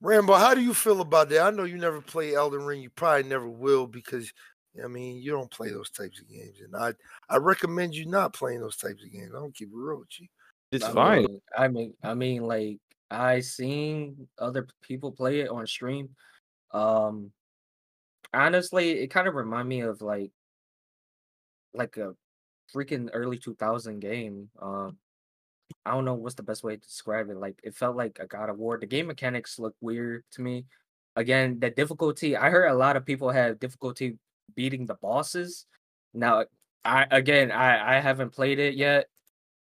Rambo, 0.00 0.34
how 0.34 0.54
do 0.54 0.60
you 0.60 0.74
feel 0.74 1.00
about 1.00 1.28
that? 1.30 1.40
I 1.46 1.50
know 1.50 1.64
you 1.64 1.78
never 1.78 2.00
play 2.00 2.34
Elden 2.34 2.64
Ring. 2.64 2.82
You 2.82 2.90
probably 2.90 3.28
never 3.28 3.48
will 3.48 3.86
because 3.86 4.32
I 4.82 4.88
mean 4.88 5.18
you 5.18 5.30
don't 5.30 5.50
play 5.50 5.70
those 5.70 5.90
types 5.90 6.20
of 6.20 6.28
games, 6.28 6.58
and 6.60 6.74
I 6.76 6.92
I 7.28 7.36
recommend 7.36 7.94
you 7.94 8.06
not 8.06 8.32
playing 8.34 8.60
those 8.60 8.76
types 8.76 9.04
of 9.04 9.12
games. 9.12 9.30
I 9.34 9.38
don't 9.38 9.54
keep 9.54 9.68
it 9.68 9.74
real 9.74 10.00
with 10.00 10.20
you. 10.20 10.26
It's 10.72 10.84
I 10.84 10.92
fine. 10.92 11.22
mean- 11.24 11.40
I 11.56 11.68
mean, 11.68 11.94
I 12.02 12.14
mean, 12.14 12.42
like 12.42 12.78
I 13.10 13.40
seen 13.40 14.26
other 14.38 14.66
people 14.82 15.12
play 15.12 15.40
it 15.40 15.48
on 15.48 15.66
stream. 15.66 16.08
Um, 16.72 17.30
honestly, 18.34 18.90
it 19.02 19.08
kind 19.08 19.28
of 19.28 19.34
remind 19.34 19.68
me 19.68 19.80
of 19.80 20.02
like, 20.02 20.30
like 21.72 21.96
a 21.96 22.14
freaking 22.74 23.10
early 23.12 23.38
two 23.38 23.54
thousand 23.54 24.00
game. 24.00 24.50
Um, 24.60 24.98
I 25.86 25.92
don't 25.92 26.04
know 26.04 26.14
what's 26.14 26.34
the 26.34 26.42
best 26.42 26.62
way 26.62 26.76
to 26.76 26.80
describe 26.80 27.30
it. 27.30 27.36
Like, 27.36 27.58
it 27.62 27.74
felt 27.74 27.96
like 27.96 28.18
a 28.20 28.26
God 28.26 28.50
of 28.50 28.58
War. 28.58 28.78
The 28.78 28.86
game 28.86 29.06
mechanics 29.06 29.58
look 29.58 29.74
weird 29.80 30.24
to 30.32 30.42
me. 30.42 30.66
Again, 31.16 31.58
the 31.60 31.70
difficulty. 31.70 32.36
I 32.36 32.50
heard 32.50 32.66
a 32.66 32.74
lot 32.74 32.96
of 32.96 33.06
people 33.06 33.30
have 33.30 33.60
difficulty 33.60 34.18
beating 34.54 34.86
the 34.86 34.94
bosses. 34.94 35.66
Now, 36.12 36.44
I 36.84 37.06
again, 37.10 37.50
I 37.50 37.96
I 37.96 38.00
haven't 38.00 38.30
played 38.30 38.58
it 38.58 38.74
yet 38.74 39.06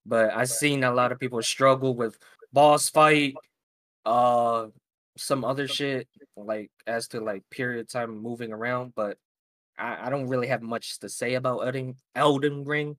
but 0.06 0.32
I've 0.34 0.50
seen 0.50 0.84
a 0.84 0.94
lot 0.94 1.12
of 1.12 1.20
people 1.20 1.42
struggle 1.42 1.96
with 1.96 2.18
boss 2.52 2.90
fight, 2.90 3.36
uh, 4.06 4.68
some 5.22 5.44
other 5.46 5.68
shit 5.68 6.08
like 6.36 6.72
as 6.88 7.08
to 7.10 7.22
like 7.22 7.44
period 7.50 7.90
time 7.90 8.18
moving 8.18 8.52
around. 8.52 8.94
But 8.96 9.18
I, 9.78 10.08
I 10.08 10.10
don't 10.10 10.28
really 10.28 10.48
have 10.48 10.62
much 10.62 11.00
to 11.00 11.10
say 11.10 11.36
about 11.36 11.60
Elden 11.66 11.96
Elden 12.16 12.64
Ring. 12.66 12.98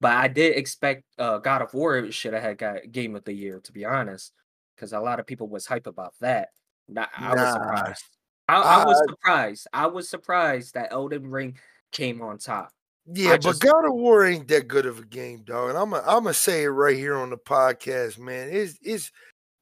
But 0.00 0.12
I 0.16 0.28
did 0.28 0.56
expect 0.56 1.04
uh 1.18 1.38
God 1.38 1.62
of 1.62 1.74
War 1.74 2.10
should 2.10 2.34
have 2.34 2.42
had 2.42 2.58
got 2.58 2.90
Game 2.90 3.16
of 3.16 3.24
the 3.24 3.32
Year 3.32 3.60
to 3.64 3.72
be 3.72 3.84
honest, 3.84 4.32
because 4.76 4.92
a 4.92 5.00
lot 5.00 5.20
of 5.20 5.26
people 5.26 5.48
was 5.48 5.66
hype 5.66 5.86
about 5.86 6.14
that. 6.20 6.48
Nah, 6.88 7.06
I 7.16 7.34
was 7.34 7.52
surprised. 7.52 8.04
I, 8.48 8.54
I 8.56 8.84
was 8.84 9.02
surprised. 9.08 9.66
I 9.72 9.86
was 9.86 10.08
surprised 10.08 10.74
that 10.74 10.92
Elden 10.92 11.30
Ring 11.30 11.56
came 11.92 12.20
on 12.20 12.38
top. 12.38 12.70
Yeah, 13.06 13.36
just- 13.36 13.60
but 13.60 13.66
God 13.66 13.86
of 13.86 13.94
War 13.94 14.24
ain't 14.26 14.48
that 14.48 14.68
good 14.68 14.86
of 14.86 14.98
a 14.98 15.04
game, 15.04 15.42
dog. 15.44 15.70
And 15.70 15.78
I'm 15.78 15.92
i 15.94 15.98
I'm 16.00 16.24
gonna 16.24 16.34
say 16.34 16.64
it 16.64 16.68
right 16.68 16.96
here 16.96 17.16
on 17.16 17.30
the 17.30 17.36
podcast, 17.36 18.18
man. 18.18 18.48
It's 18.50 18.78
it's 18.82 19.10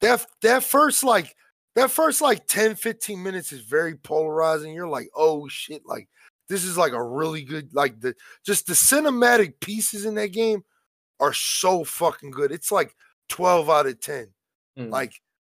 that 0.00 0.26
that 0.42 0.64
first 0.64 1.04
like 1.04 1.34
that 1.76 1.90
first 1.90 2.20
like 2.20 2.46
10, 2.46 2.74
15 2.76 3.22
minutes 3.22 3.52
is 3.52 3.60
very 3.60 3.94
polarizing. 3.94 4.74
You're 4.74 4.88
like, 4.88 5.08
oh 5.14 5.48
shit, 5.48 5.82
like 5.86 6.08
this 6.48 6.64
is 6.64 6.76
like 6.76 6.92
a 6.92 7.02
really 7.02 7.42
good 7.42 7.74
like 7.74 8.00
the 8.00 8.14
just 8.44 8.66
the 8.66 8.72
cinematic 8.72 9.60
pieces 9.60 10.04
in 10.04 10.14
that 10.16 10.32
game 10.32 10.64
are 11.20 11.32
so 11.32 11.84
fucking 11.84 12.32
good. 12.32 12.52
It's 12.52 12.72
like 12.72 12.94
12 13.28 13.70
out 13.70 13.86
of 13.86 14.00
10. 14.00 14.28
Mm. 14.78 14.90
Like 14.90 15.12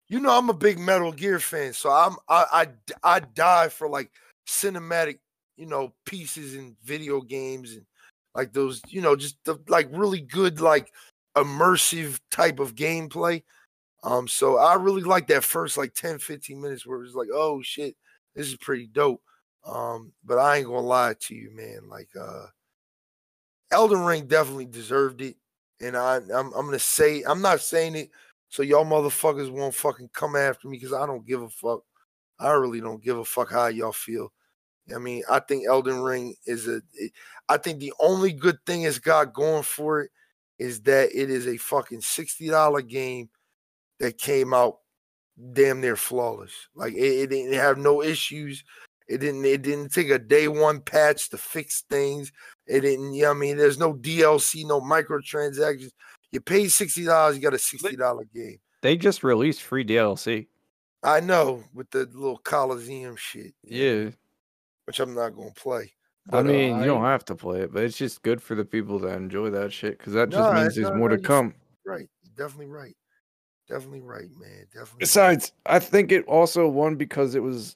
you 0.09 0.19
know 0.19 0.35
I'm 0.35 0.49
a 0.49 0.53
big 0.53 0.79
Metal 0.79 1.11
Gear 1.11 1.39
fan, 1.39 1.73
so 1.73 1.91
I'm 1.91 2.15
I 2.27 2.67
I 3.03 3.17
I 3.17 3.19
die 3.19 3.69
for 3.69 3.87
like 3.89 4.11
cinematic, 4.47 5.19
you 5.57 5.65
know, 5.65 5.93
pieces 6.05 6.55
in 6.55 6.75
video 6.83 7.21
games 7.21 7.73
and 7.73 7.85
like 8.33 8.53
those, 8.53 8.81
you 8.87 9.01
know, 9.01 9.15
just 9.15 9.37
the 9.45 9.57
like 9.67 9.87
really 9.91 10.21
good 10.21 10.61
like 10.61 10.91
immersive 11.35 12.19
type 12.31 12.59
of 12.59 12.75
gameplay. 12.75 13.43
Um 14.07 14.27
so 14.27 14.57
I 14.57 14.75
really 14.75 15.03
like 15.03 15.27
that 15.27 15.43
first 15.43 15.77
like 15.77 15.93
10 15.93 16.19
15 16.19 16.61
minutes 16.61 16.85
where 16.85 16.99
it 16.99 17.03
was 17.03 17.15
like, 17.15 17.27
"Oh 17.33 17.61
shit, 17.61 17.95
this 18.35 18.47
is 18.47 18.55
pretty 18.55 18.87
dope." 18.87 19.21
Um 19.65 20.13
but 20.23 20.37
I 20.37 20.57
ain't 20.57 20.67
to 20.67 20.79
lie 20.79 21.15
to 21.19 21.35
you, 21.35 21.51
man. 21.53 21.89
Like 21.89 22.09
uh 22.19 22.45
Elden 23.71 24.05
Ring 24.05 24.27
definitely 24.27 24.65
deserved 24.65 25.21
it. 25.21 25.35
And 25.81 25.97
I 25.97 26.21
I'm, 26.33 26.53
I'm 26.53 26.71
to 26.71 26.79
say 26.79 27.23
I'm 27.27 27.41
not 27.41 27.59
saying 27.59 27.95
it 27.95 28.11
so 28.49 28.63
y'all 28.63 28.85
motherfuckers 28.85 29.51
won't 29.51 29.75
fucking 29.75 30.09
come 30.13 30.35
after 30.37 30.69
me 30.69 30.77
because 30.77 30.93
I 30.93 31.05
don't 31.05 31.25
give 31.25 31.41
a 31.41 31.49
fuck. 31.49 31.81
I 32.39 32.51
really 32.51 32.79
don't 32.79 33.03
give 33.03 33.17
a 33.17 33.25
fuck 33.25 33.51
how 33.51 33.67
y'all 33.67 33.91
feel. 33.91 34.31
I 34.95 34.99
mean, 34.99 35.23
I 35.29 35.39
think 35.39 35.67
Elden 35.67 35.99
Ring 36.01 36.35
is 36.45 36.67
a. 36.69 36.81
I 37.49 37.57
think 37.57 37.79
the 37.79 37.91
only 37.99 38.31
good 38.31 38.57
thing 38.65 38.83
it's 38.83 38.99
got 38.99 39.33
going 39.33 39.63
for 39.63 40.01
it 40.01 40.11
is 40.59 40.81
that 40.83 41.09
it 41.13 41.29
is 41.29 41.45
a 41.47 41.57
fucking 41.57 42.01
sixty 42.01 42.47
dollar 42.47 42.81
game 42.81 43.29
that 43.99 44.17
came 44.17 44.53
out 44.53 44.77
damn 45.53 45.81
near 45.81 45.95
flawless. 45.95 46.53
Like 46.75 46.93
it, 46.93 46.97
it 46.97 47.29
didn't 47.29 47.53
have 47.53 47.77
no 47.77 48.01
issues. 48.01 48.63
It 49.07 49.19
didn't. 49.19 49.45
It 49.45 49.61
didn't 49.61 49.93
take 49.93 50.09
a 50.09 50.19
day 50.19 50.47
one 50.47 50.81
patch 50.81 51.29
to 51.29 51.37
fix 51.37 51.83
things. 51.89 52.31
It 52.65 52.81
didn't. 52.81 53.13
You 53.13 53.23
know 53.23 53.31
I 53.31 53.33
mean, 53.33 53.57
there's 53.57 53.79
no 53.79 53.93
DLC, 53.93 54.65
no 54.65 54.81
microtransactions. 54.81 55.91
You 56.31 56.41
pay 56.41 56.67
sixty 56.67 57.05
dollars, 57.05 57.35
you 57.35 57.41
got 57.41 57.53
a 57.53 57.59
sixty 57.59 57.95
dollar 57.95 58.25
game. 58.33 58.57
They 58.81 58.97
just 58.97 59.23
released 59.23 59.61
free 59.61 59.85
DLC. 59.85 60.47
I 61.03 61.19
know 61.21 61.63
with 61.73 61.89
the 61.91 62.09
little 62.11 62.37
Coliseum 62.37 63.15
shit. 63.15 63.53
Yeah, 63.63 64.09
which 64.85 64.99
I'm 64.99 65.13
not 65.13 65.29
gonna 65.29 65.51
play. 65.55 65.93
But, 66.29 66.39
I 66.39 66.43
mean, 66.43 66.73
uh, 66.73 66.79
you 66.79 66.85
don't 66.85 67.03
have 67.03 67.23
to 67.25 67.35
play 67.35 67.61
it, 67.61 67.73
but 67.73 67.83
it's 67.83 67.97
just 67.97 68.21
good 68.21 68.41
for 68.41 68.55
the 68.55 68.65
people 68.65 68.99
that 68.99 69.15
enjoy 69.15 69.49
that 69.51 69.71
shit 69.71 69.97
because 69.97 70.11
that 70.13 70.29
just 70.29 70.53
means 70.53 70.75
there's 70.75 70.93
more 70.93 71.07
to 71.07 71.17
come. 71.17 71.53
Right, 71.85 72.09
definitely 72.35 72.67
right, 72.67 72.95
definitely 73.67 74.01
right, 74.01 74.29
man. 74.39 74.65
Definitely. 74.73 74.99
Besides, 74.99 75.51
right. 75.67 75.75
I 75.75 75.79
think 75.79 76.11
it 76.11 76.25
also 76.25 76.67
won 76.67 76.95
because 76.95 77.35
it 77.35 77.43
was 77.43 77.75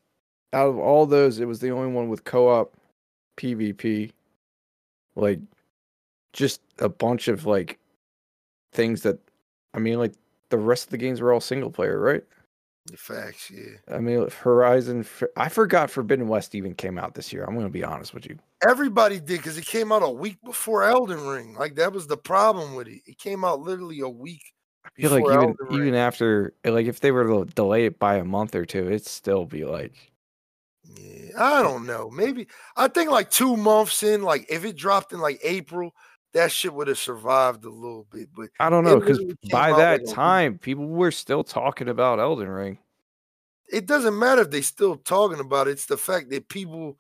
out 0.54 0.68
of 0.68 0.78
all 0.78 1.06
those, 1.06 1.40
it 1.40 1.48
was 1.48 1.60
the 1.60 1.72
only 1.72 1.92
one 1.92 2.10
with 2.10 2.24
co-op 2.24 2.74
PvP. 3.38 4.12
Like, 5.16 5.40
just 6.34 6.62
a 6.80 6.90
bunch 6.90 7.28
of 7.28 7.46
like 7.46 7.78
things 8.72 9.02
that 9.02 9.20
I 9.74 9.80
mean, 9.80 10.00
like 10.00 10.14
the 10.50 10.58
rest 10.58 10.86
of 10.86 10.90
the 10.92 10.98
games 10.98 11.22
were 11.22 11.34
all 11.34 11.42
single 11.42 11.72
player, 11.72 12.00
right? 12.00 12.24
The 12.88 12.98
facts, 12.98 13.52
yeah. 13.52 13.96
I 13.96 14.00
mean, 14.00 14.28
Horizon. 14.30 15.06
I 15.38 15.50
forgot 15.50 15.92
Forbidden 15.92 16.28
West 16.28 16.56
even 16.56 16.74
came 16.74 16.98
out 16.98 17.14
this 17.14 17.32
year. 17.32 17.44
I'm 17.44 17.54
going 17.54 17.68
to 17.68 17.72
be 17.72 17.84
honest 17.84 18.14
with 18.14 18.26
you. 18.26 18.38
Everybody 18.68 19.20
did 19.20 19.38
because 19.38 19.58
it 19.58 19.66
came 19.66 19.92
out 19.92 20.04
a 20.04 20.10
week 20.10 20.38
before 20.44 20.84
Elden 20.84 21.26
Ring. 21.28 21.54
Like 21.54 21.76
that 21.76 21.94
was 21.94 22.08
the 22.08 22.18
problem 22.18 22.76
with 22.76 22.88
it. 22.88 23.02
It 23.06 23.20
came 23.20 23.46
out 23.46 23.62
literally 23.62 24.00
a 24.02 24.10
week. 24.10 24.42
I 24.86 24.90
feel 25.02 25.12
like 25.12 25.26
even 25.26 25.56
even 25.72 25.96
after, 25.96 26.54
like 26.64 26.88
if 26.88 27.00
they 27.00 27.12
were 27.12 27.24
to 27.24 27.52
delay 27.54 27.86
it 27.86 28.00
by 28.00 28.16
a 28.16 28.26
month 28.26 28.56
or 28.56 28.66
two, 28.66 28.88
it'd 28.88 29.06
still 29.06 29.46
be 29.46 29.66
like. 29.66 30.12
Yeah, 30.84 31.32
I 31.38 31.62
don't 31.62 31.86
know. 31.86 32.10
Maybe 32.10 32.48
I 32.76 32.88
think 32.88 33.12
like 33.12 33.30
two 33.30 33.56
months 33.56 34.04
in, 34.04 34.24
like 34.24 34.48
if 34.50 34.66
it 34.66 34.76
dropped 34.76 35.14
in 35.14 35.20
like 35.20 35.40
April, 35.44 35.94
that 36.34 36.52
shit 36.52 36.74
would 36.74 36.88
have 36.88 36.98
survived 36.98 37.66
a 37.66 37.70
little 37.70 38.08
bit. 38.12 38.30
But 38.36 38.50
I 38.60 38.70
don't 38.70 38.84
know 38.84 39.00
because 39.00 39.24
by 39.52 39.72
that 39.74 40.02
like 40.02 40.16
time, 40.16 40.58
people 40.58 40.88
were 40.88 41.12
still 41.12 41.44
talking 41.44 41.88
about 41.88 42.20
Elden 42.20 42.50
Ring. 42.50 42.80
It 43.72 43.86
doesn't 43.86 44.18
matter 44.18 44.42
if 44.42 44.52
they 44.52 44.62
still 44.62 44.98
talking 44.98 45.40
about 45.40 45.68
it. 45.68 45.72
It's 45.72 45.86
the 45.86 45.98
fact 45.98 46.30
that 46.32 46.50
people. 46.50 46.98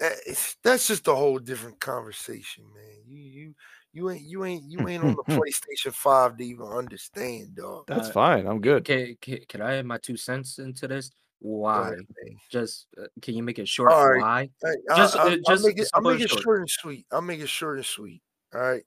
Eh, 0.00 0.34
that's 0.62 0.88
just 0.88 1.08
a 1.08 1.14
whole 1.14 1.38
different 1.38 1.80
conversation, 1.80 2.64
man. 2.74 2.98
You 3.06 3.22
you 3.22 3.54
you 3.96 4.10
ain't 4.10 4.22
you 4.22 4.44
ain't 4.44 4.70
you 4.70 4.86
ain't 4.86 5.02
on 5.02 5.16
the 5.16 5.24
PlayStation 5.32 5.92
Five 5.92 6.36
to 6.36 6.44
even 6.44 6.66
understand, 6.66 7.56
dog. 7.56 7.84
That's 7.86 8.08
uh, 8.08 8.12
fine. 8.12 8.46
I'm 8.46 8.60
good. 8.60 8.84
Can, 8.84 9.16
can 9.22 9.38
can 9.48 9.62
I 9.62 9.76
add 9.76 9.86
my 9.86 9.96
two 9.96 10.18
cents 10.18 10.58
into 10.58 10.86
this? 10.86 11.10
Why? 11.38 11.92
Ahead, 11.92 12.06
just 12.50 12.88
uh, 13.00 13.06
can 13.22 13.34
you 13.34 13.42
make 13.42 13.58
it 13.58 13.66
short? 13.66 13.90
Right. 13.90 14.20
Why? 14.20 14.50
I, 14.62 14.96
just, 14.96 15.16
I, 15.16 15.22
uh, 15.22 15.30
just 15.30 15.48
I'll 15.48 15.62
make 15.62 15.78
it, 15.78 15.88
I'll 15.94 16.02
make 16.02 16.20
it 16.20 16.28
short. 16.28 16.42
short 16.42 16.60
and 16.60 16.70
sweet. 16.70 17.06
I'll 17.10 17.22
make 17.22 17.40
it 17.40 17.48
short 17.48 17.78
and 17.78 17.86
sweet. 17.86 18.20
All 18.54 18.60
right. 18.60 18.82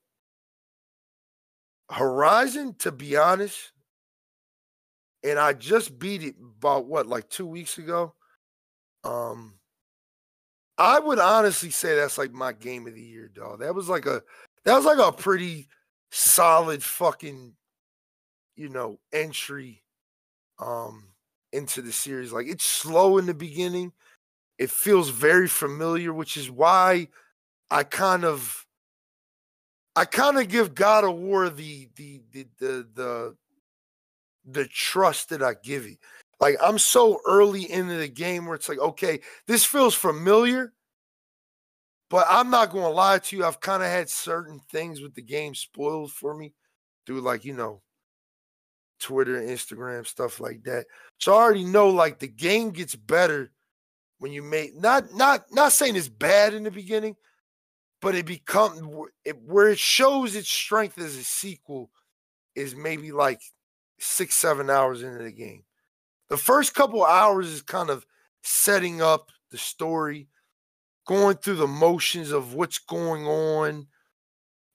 Horizon, 1.89 2.75
to 2.79 2.91
be 2.91 3.17
honest, 3.17 3.71
and 5.23 5.39
I 5.39 5.53
just 5.53 5.97
beat 5.97 6.21
it 6.21 6.35
about 6.59 6.85
what, 6.85 7.07
like 7.07 7.29
two 7.29 7.47
weeks 7.47 7.79
ago. 7.79 8.13
Um, 9.03 9.55
I 10.77 10.99
would 10.99 11.19
honestly 11.19 11.71
say 11.71 11.95
that's 11.95 12.19
like 12.19 12.31
my 12.31 12.53
game 12.53 12.85
of 12.87 12.93
the 12.93 13.01
year, 13.01 13.27
dog. 13.27 13.61
That 13.61 13.73
was 13.73 13.89
like 13.89 14.05
a 14.05 14.21
that 14.65 14.75
was 14.75 14.85
like 14.85 14.99
a 14.99 15.11
pretty 15.11 15.67
solid 16.11 16.83
fucking, 16.83 17.53
you 18.55 18.69
know, 18.69 18.99
entry 19.13 19.83
um 20.59 21.03
into 21.51 21.81
the 21.81 21.91
series. 21.91 22.31
Like 22.31 22.47
it's 22.47 22.65
slow 22.65 23.17
in 23.17 23.25
the 23.25 23.33
beginning. 23.33 23.93
It 24.57 24.69
feels 24.69 25.09
very 25.09 25.47
familiar, 25.47 26.13
which 26.13 26.35
is 26.35 26.51
why 26.51 27.07
I 27.71 27.83
kind 27.83 28.25
of 28.25 28.65
I 29.95 30.05
kind 30.05 30.37
of 30.37 30.47
give 30.47 30.75
God 30.75 31.03
of 31.03 31.15
War 31.15 31.49
the, 31.49 31.89
the 31.95 32.21
the 32.31 32.47
the 32.59 32.87
the 32.93 33.35
the 34.45 34.65
trust 34.67 35.29
that 35.29 35.43
I 35.43 35.55
give 35.61 35.85
it. 35.85 35.97
Like 36.39 36.55
I'm 36.61 36.79
so 36.79 37.19
early 37.27 37.69
into 37.69 37.95
the 37.97 38.07
game 38.07 38.45
where 38.45 38.55
it's 38.55 38.69
like, 38.69 38.79
okay, 38.79 39.19
this 39.47 39.65
feels 39.65 39.93
familiar, 39.93 40.73
but 42.09 42.25
I'm 42.29 42.49
not 42.49 42.71
going 42.71 42.85
to 42.85 42.89
lie 42.89 43.19
to 43.19 43.37
you. 43.37 43.45
I've 43.45 43.59
kind 43.59 43.83
of 43.83 43.89
had 43.89 44.09
certain 44.09 44.59
things 44.71 45.01
with 45.01 45.13
the 45.13 45.21
game 45.21 45.55
spoiled 45.55 46.11
for 46.11 46.35
me 46.35 46.53
through 47.05 47.21
like 47.21 47.45
you 47.45 47.53
know 47.53 47.81
Twitter, 48.99 49.39
Instagram, 49.41 50.05
stuff 50.05 50.39
like 50.39 50.63
that. 50.63 50.85
So 51.17 51.33
I 51.33 51.37
already 51.37 51.65
know 51.65 51.89
like 51.89 52.19
the 52.19 52.27
game 52.27 52.71
gets 52.71 52.95
better 52.95 53.51
when 54.19 54.31
you 54.31 54.43
make 54.43 54.75
not 54.75 55.13
not 55.13 55.45
not 55.51 55.71
saying 55.71 55.95
it's 55.95 56.09
bad 56.09 56.53
in 56.53 56.63
the 56.63 56.71
beginning, 56.71 57.15
but 58.01 58.15
it 58.15 58.25
becomes 58.25 58.81
it, 59.25 59.37
where 59.43 59.69
it 59.69 59.79
shows 59.79 60.35
its 60.35 60.49
strength 60.49 60.97
as 60.97 61.15
a 61.15 61.23
sequel 61.23 61.89
is 62.55 62.75
maybe 62.75 63.11
like 63.11 63.41
six 63.99 64.35
seven 64.35 64.69
hours 64.69 65.03
into 65.03 65.23
the 65.23 65.31
game 65.31 65.63
the 66.29 66.37
first 66.37 66.73
couple 66.73 67.03
hours 67.03 67.49
is 67.49 67.61
kind 67.61 67.89
of 67.89 68.05
setting 68.43 69.01
up 69.01 69.31
the 69.51 69.57
story 69.57 70.27
going 71.09 71.35
through 71.37 71.55
the 71.55 71.65
motions 71.65 72.31
of 72.31 72.53
what's 72.53 72.77
going 72.77 73.25
on 73.25 73.87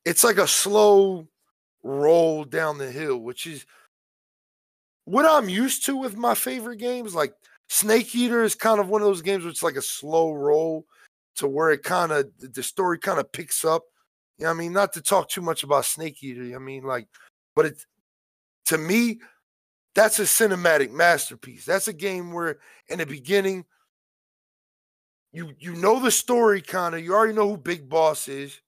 it's 0.05 0.25
like 0.25 0.39
a 0.39 0.49
slow 0.49 1.29
roll 1.85 2.43
down 2.43 2.77
the 2.77 2.91
hill 2.91 3.19
which 3.19 3.47
is 3.47 3.65
what 5.05 5.25
i'm 5.25 5.49
used 5.49 5.87
to 5.87 5.97
with 5.97 6.17
my 6.17 6.35
favorite 6.35 6.79
games 6.79 7.15
like 7.15 7.35
snake 7.69 8.13
eater 8.17 8.43
is 8.43 8.57
kind 8.57 8.81
of 8.81 8.89
one 8.89 9.01
of 9.01 9.07
those 9.07 9.23
games 9.23 9.45
where 9.45 9.51
it's 9.51 9.63
like 9.63 9.77
a 9.77 9.83
slow 9.83 10.33
roll 10.33 10.85
to 11.37 11.49
where 11.49 11.71
it 11.71 11.83
kind 11.83 12.13
of 12.13 12.31
the 12.39 12.63
story 12.63 12.99
kind 12.99 13.19
of 13.19 13.31
picks 13.33 13.65
up. 13.65 13.83
You 14.39 14.45
know 14.45 14.51
I 14.51 14.55
mean? 14.55 14.73
Not 14.73 14.93
to 14.95 15.03
talk 15.03 15.29
too 15.29 15.43
much 15.43 15.63
about 15.63 15.85
Snake 15.85 16.23
Eater. 16.23 16.55
I 16.55 16.59
mean, 16.59 16.85
like, 16.85 17.09
but 17.55 17.67
it 17.67 17.85
to 18.67 18.79
me, 18.79 19.21
that's 19.95 20.19
a 20.19 20.23
cinematic 20.23 20.91
masterpiece. 20.91 21.65
That's 21.65 21.89
a 21.89 21.93
game 21.93 22.33
where 22.33 22.59
in 22.89 22.99
the 22.99 23.07
beginning, 23.07 23.65
you 25.35 25.53
you 25.59 25.75
know 25.75 26.01
the 26.01 26.11
story 26.11 26.63
kind 26.63 26.95
of. 26.95 27.05
You 27.05 27.13
already 27.13 27.35
know 27.35 27.49
who 27.49 27.57
Big 27.57 27.89
Boss 27.89 28.29
is. 28.29 28.61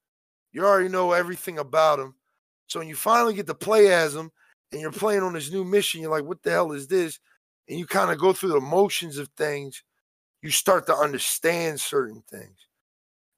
You 0.53 0.65
already 0.65 0.89
know 0.89 1.13
everything 1.13 1.59
about 1.59 2.01
him. 2.01 2.15
So 2.67 2.81
when 2.81 2.89
you 2.89 2.97
finally 2.97 3.35
get 3.35 3.47
to 3.47 3.55
play 3.55 3.93
as 3.93 4.15
him 4.15 4.33
and 4.73 4.81
you're 4.81 4.91
playing 4.91 5.23
on 5.23 5.35
this 5.35 5.53
new 5.53 5.65
mission, 5.65 6.01
you're 6.01 6.11
like, 6.11 6.25
what 6.25 6.43
the 6.43 6.51
hell 6.51 6.73
is 6.73 6.89
this? 6.89 7.21
And 7.69 7.79
you 7.79 7.87
kind 7.87 8.11
of 8.11 8.19
go 8.19 8.33
through 8.33 8.51
the 8.51 8.61
motions 8.61 9.17
of 9.19 9.29
things 9.37 9.83
you 10.43 10.51
start 10.51 10.87
to 10.87 10.95
understand 10.95 11.81
certain 11.81 12.23
things. 12.29 12.67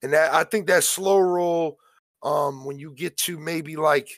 And 0.03 0.13
that 0.13 0.33
I 0.33 0.45
think 0.45 0.67
that 0.67 0.85
slow 0.85 1.19
roll, 1.19 1.79
um, 2.23 2.65
when 2.65 2.79
you 2.79 2.93
get 2.93 3.17
to 3.19 3.39
maybe 3.39 3.77
like 3.77 4.09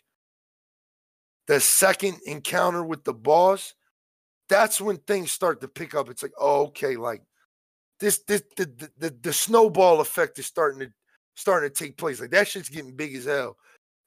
the 1.46 1.58
second 1.58 2.18
encounter 2.26 2.84
with 2.84 3.04
the 3.04 3.14
boss, 3.14 3.74
that's 4.48 4.80
when 4.80 4.98
things 4.98 5.32
start 5.32 5.60
to 5.60 5.68
pick 5.68 5.94
up. 5.94 6.10
It's 6.10 6.22
like, 6.22 6.32
oh, 6.38 6.66
okay, 6.66 6.96
like 6.96 7.22
this, 8.00 8.18
this, 8.26 8.42
the, 8.56 8.64
the, 8.64 8.90
the, 8.98 9.16
the 9.22 9.32
snowball 9.32 10.00
effect 10.00 10.38
is 10.38 10.46
starting 10.46 10.80
to 10.80 10.90
starting 11.34 11.70
to 11.70 11.74
take 11.74 11.96
place. 11.96 12.20
Like 12.20 12.30
that 12.30 12.48
shit's 12.48 12.68
getting 12.68 12.96
big 12.96 13.14
as 13.14 13.24
hell. 13.24 13.56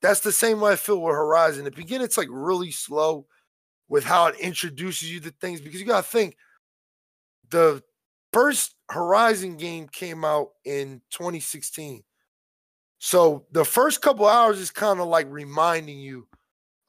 That's 0.01 0.19
the 0.19 0.31
same 0.31 0.59
way 0.59 0.73
I 0.73 0.75
feel 0.75 1.01
with 1.01 1.15
Horizon. 1.15 1.65
At 1.65 1.73
the 1.73 1.81
beginning, 1.81 2.05
it's 2.05 2.17
like 2.17 2.27
really 2.29 2.71
slow 2.71 3.25
with 3.87 4.03
how 4.03 4.27
it 4.27 4.39
introduces 4.39 5.11
you 5.11 5.19
to 5.21 5.31
things 5.39 5.61
because 5.61 5.79
you 5.79 5.87
gotta 5.87 6.03
think 6.03 6.35
the 7.49 7.81
first 8.33 8.75
Horizon 8.89 9.57
game 9.57 9.87
came 9.87 10.25
out 10.25 10.49
in 10.65 11.01
2016. 11.11 12.03
So 12.99 13.45
the 13.51 13.65
first 13.65 14.01
couple 14.01 14.27
hours 14.27 14.59
is 14.59 14.71
kind 14.71 14.99
of 14.99 15.07
like 15.07 15.27
reminding 15.29 15.99
you 15.99 16.27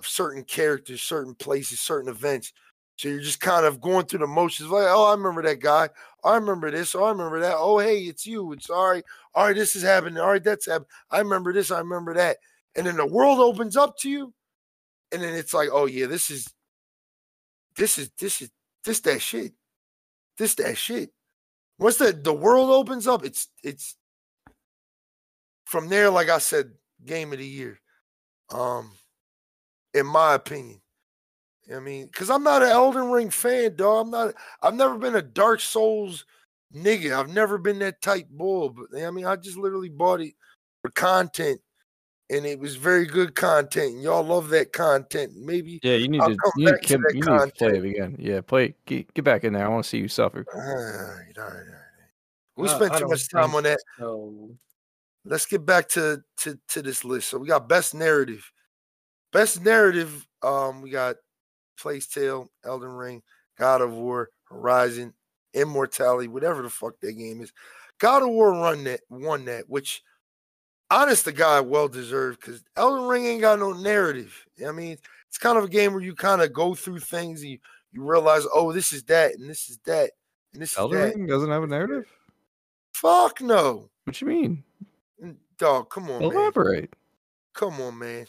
of 0.01 0.07
certain 0.07 0.45
characters, 0.45 1.03
certain 1.03 1.35
places, 1.35 1.81
certain 1.81 2.09
events. 2.09 2.53
So 2.97 3.09
you're 3.09 3.21
just 3.21 3.41
kind 3.41 3.67
of 3.67 3.81
going 3.81 4.07
through 4.07 4.21
the 4.21 4.27
motions, 4.27 4.71
like, 4.71 4.87
oh, 4.89 5.07
I 5.07 5.15
remember 5.15 5.43
that 5.43 5.61
guy. 5.61 5.89
I 6.23 6.37
remember 6.37 6.71
this. 6.71 6.95
Oh, 6.95 7.05
I 7.05 7.11
remember 7.11 7.41
that. 7.41 7.57
Oh, 7.59 7.79
hey, 7.79 8.03
it's 8.03 8.27
you. 8.27 8.53
It's 8.53 8.71
all 8.71 8.91
right. 8.91 9.05
All 9.35 9.47
right, 9.47 9.57
this 9.57 9.75
is 9.75 9.83
happening. 9.83 10.19
All 10.19 10.31
right, 10.31 10.43
that's 10.43 10.67
happening. 10.67 10.89
I 11.11 11.19
remember 11.19 11.53
this. 11.53 11.71
I 11.71 11.79
remember 11.79 12.15
that. 12.15 12.37
And 12.77 12.87
then 12.87 12.97
the 12.97 13.07
world 13.07 13.41
opens 13.41 13.77
up 13.77 13.99
to 13.99 14.11
you. 14.11 14.33
And 15.13 15.23
then 15.23 15.35
it's 15.35 15.55
like, 15.55 15.69
oh 15.73 15.87
yeah, 15.87 16.07
this 16.07 16.31
is 16.31 16.53
this 17.77 17.99
is 17.99 18.11
this 18.19 18.43
is 18.43 18.51
this 18.85 19.01
that 19.01 19.21
shit. 19.21 19.53
This 20.39 20.55
that 20.57 20.77
shit. 20.77 21.11
Once 21.79 21.97
the 21.97 22.13
the 22.13 22.33
world 22.33 22.71
opens 22.71 23.07
up, 23.07 23.25
it's 23.25 23.49
it's 23.63 23.97
from 25.65 25.89
there, 25.89 26.11
like 26.11 26.29
I 26.29 26.39
said, 26.39 26.73
game 27.05 27.33
of 27.33 27.39
the 27.39 27.47
year. 27.47 27.81
Um, 28.51 28.93
in 29.93 30.07
my 30.07 30.35
opinion. 30.35 30.81
I 31.75 31.81
mean, 31.81 32.07
because 32.07 32.31
I'm 32.31 32.43
not 32.43 32.63
an 32.63 32.69
Elden 32.69 33.11
Ring 33.11 33.31
fan, 33.31 33.77
dog. 33.77 34.07
I'm 34.07 34.11
not. 34.11 34.35
I've 34.63 34.75
never 34.75 34.99
been 34.99 35.17
a 35.17 35.23
Dark 35.23 35.61
Souls 35.61 36.25
nigga. 36.75 37.19
I've 37.19 37.33
never 37.33 37.59
been 37.59 37.79
that 37.79 38.03
type 38.03 38.27
bull. 38.31 38.71
But 38.71 39.03
I 39.03 39.11
mean, 39.11 39.25
I 39.25 39.37
just 39.37 39.57
literally 39.57 39.89
bought 39.89 40.21
it 40.21 40.35
for 40.83 40.91
content, 40.91 41.61
and 42.29 42.45
it 42.45 42.59
was 42.59 42.77
very 42.77 43.07
good 43.07 43.35
content. 43.35 43.95
And 43.95 44.03
y'all 44.03 44.23
love 44.23 44.51
that 44.51 44.73
content. 44.73 45.33
Maybe 45.37 45.81
yeah, 45.83 45.95
you 45.95 46.09
need 46.09 46.21
I'll 46.21 46.31
to 46.31 46.37
come 46.37 46.53
you 46.57 46.67
need 46.67 46.73
back 46.73 46.83
to, 46.83 46.99
to 46.99 47.05
you 47.09 47.21
need 47.21 47.25
to 47.25 47.53
play 47.57 47.79
it 47.79 47.85
again. 47.85 48.17
Yeah, 48.19 48.41
play 48.43 48.75
get, 48.85 49.13
get 49.15 49.25
back 49.25 49.45
in 49.45 49.55
there. 49.55 49.65
I 49.65 49.69
want 49.69 49.85
to 49.85 49.89
see 49.89 49.99
you 49.99 50.09
suffer. 50.09 50.45
All 50.53 50.61
right, 50.61 51.39
all 51.39 51.45
right, 51.45 51.49
all 51.49 51.49
right. 51.49 51.67
We 52.57 52.69
I- 52.69 52.75
spent 52.75 52.97
too 52.99 53.09
much 53.09 53.31
time 53.31 53.55
on 53.55 53.63
that. 53.63 53.79
So 53.99 54.51
Let's 55.27 55.47
get 55.47 55.65
back 55.65 55.89
to 55.91 56.23
to 56.39 56.59
to 56.69 56.83
this 56.83 57.05
list. 57.05 57.31
So 57.31 57.39
we 57.39 57.49
got 57.49 57.69
best 57.69 57.95
narrative. 57.95 58.51
Best 59.33 59.65
narrative. 59.65 60.27
Um, 60.43 60.83
we 60.83 60.91
got 60.91 61.17
Plague 61.79 62.05
Tale, 62.09 62.51
Elden 62.65 62.93
Ring, 62.93 63.23
God 63.59 63.81
of 63.81 63.93
War, 63.93 64.31
Horizon, 64.45 65.15
Immortality, 65.53 66.29
whatever 66.29 66.63
the 66.63 66.71
fuck 66.71 66.99
that 67.01 67.13
game 67.13 67.41
is. 67.41 67.53
God 67.99 68.23
of 68.23 68.29
War 68.31 68.53
run 68.53 68.85
that 68.85 69.01
won 69.09 69.45
that, 69.45 69.69
which 69.69 70.03
honest 70.91 71.25
to 71.25 71.33
God, 71.33 71.67
well 71.67 71.89
deserved 71.89 72.41
because 72.41 72.63
Elden 72.77 73.07
Ring 73.09 73.27
ain't 73.27 73.41
got 73.41 73.59
no 73.59 73.73
narrative. 73.73 74.47
I 74.67 74.73
mean, 74.73 74.97
it's 75.29 75.39
kind 75.39 75.59
of 75.59 75.65
a 75.65 75.69
game 75.69 75.93
where 75.93 76.03
you 76.03 76.15
kind 76.15 76.43
of 76.43 76.53
go 76.53 76.75
through 76.75 77.01
things 77.01 77.43
and 77.43 77.53
you, 77.53 77.59
you 77.93 78.03
realize, 78.03 78.45
oh, 78.53 78.73
this 78.73 78.93
is 78.93 79.05
that, 79.05 79.35
and 79.35 79.49
this 79.49 79.69
is 79.69 79.79
that, 79.87 80.11
and 80.53 80.63
this 80.63 80.77
Elden 80.77 80.99
is 80.99 81.11
that. 81.13 81.17
Ring 81.17 81.27
doesn't 81.27 81.51
have 81.51 81.63
a 81.63 81.67
narrative. 81.67 82.07
Fuck 82.93 83.41
no. 83.41 83.91
What 84.05 84.21
you 84.21 84.27
mean? 84.27 84.65
Dog, 85.59 85.89
come 85.91 86.11
on, 86.11 86.21
man. 86.21 86.33
Elaborate. 86.33 86.93
Come 87.55 87.81
on, 87.81 87.99
man. 87.99 88.27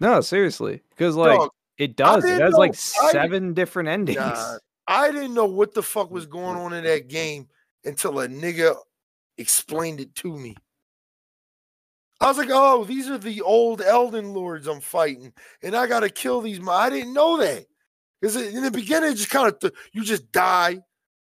No, 0.00 0.20
seriously, 0.20 0.80
because 0.90 1.16
like 1.16 1.38
Dog, 1.38 1.50
it 1.78 1.96
does. 1.96 2.24
It 2.24 2.40
has 2.40 2.54
like 2.54 2.72
know- 2.72 3.06
I- 3.06 3.12
seven 3.12 3.54
different 3.54 3.88
endings. 3.88 4.18
Nah, 4.18 4.58
I 4.86 5.10
didn't 5.10 5.34
know 5.34 5.46
what 5.46 5.74
the 5.74 5.82
fuck 5.82 6.10
was 6.10 6.26
going 6.26 6.56
on 6.56 6.72
in 6.72 6.84
that 6.84 7.08
game 7.08 7.48
until 7.84 8.20
a 8.20 8.28
nigga 8.28 8.76
explained 9.36 10.00
it 10.00 10.14
to 10.16 10.36
me. 10.36 10.56
I 12.20 12.26
was 12.26 12.36
like, 12.38 12.48
oh, 12.50 12.82
these 12.84 13.08
are 13.08 13.18
the 13.18 13.40
old 13.42 13.80
Elden 13.80 14.32
Lords 14.34 14.66
I'm 14.66 14.80
fighting, 14.80 15.32
and 15.62 15.76
I 15.76 15.86
gotta 15.86 16.10
kill 16.10 16.40
these. 16.40 16.60
mo-" 16.60 16.72
I 16.72 16.90
didn't 16.90 17.12
know 17.14 17.36
that 17.38 17.66
because 18.20 18.34
in 18.34 18.62
the 18.64 18.70
beginning, 18.72 19.12
it 19.12 19.14
just 19.14 19.30
kind 19.30 19.46
of 19.46 19.60
th- 19.60 19.72
you 19.92 20.02
just 20.02 20.32
die, 20.32 20.78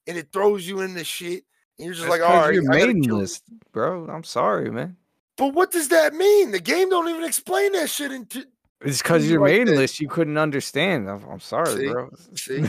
and 0.08 0.18
it 0.18 0.32
throws 0.34 0.68
you 0.68 0.82
in 0.82 0.96
the 0.96 1.04
shit, 1.04 1.44
and 1.78 1.86
you're 1.86 1.94
just 1.94 2.08
That's 2.08 2.20
like, 2.20 2.22
all 2.22 2.36
'cause 2.40 2.46
right, 2.48 2.54
you're 2.56 2.74
I 2.74 2.80
gotta 2.80 3.16
list, 3.16 3.44
bro. 3.72 4.08
I'm 4.08 4.24
sorry, 4.24 4.72
man. 4.72 4.98
But 5.38 5.54
what 5.54 5.70
does 5.72 5.90
that 5.90 6.16
mean? 6.16 6.50
The 6.50 6.60
game 6.60 6.90
don't 6.90 7.08
even 7.10 7.24
explain 7.24 7.74
that 7.74 7.92
shit 7.92 8.12
into. 8.12 8.44
It's 8.82 9.02
because 9.02 9.26
you 9.26 9.34
your 9.34 9.42
like 9.42 9.66
that. 9.66 9.76
list 9.76 10.00
you 10.00 10.08
couldn't 10.08 10.38
understand. 10.38 11.10
I'm, 11.10 11.24
I'm 11.30 11.40
sorry, 11.40 11.76
See? 11.76 11.90
bro. 11.90 12.10
See? 12.36 12.66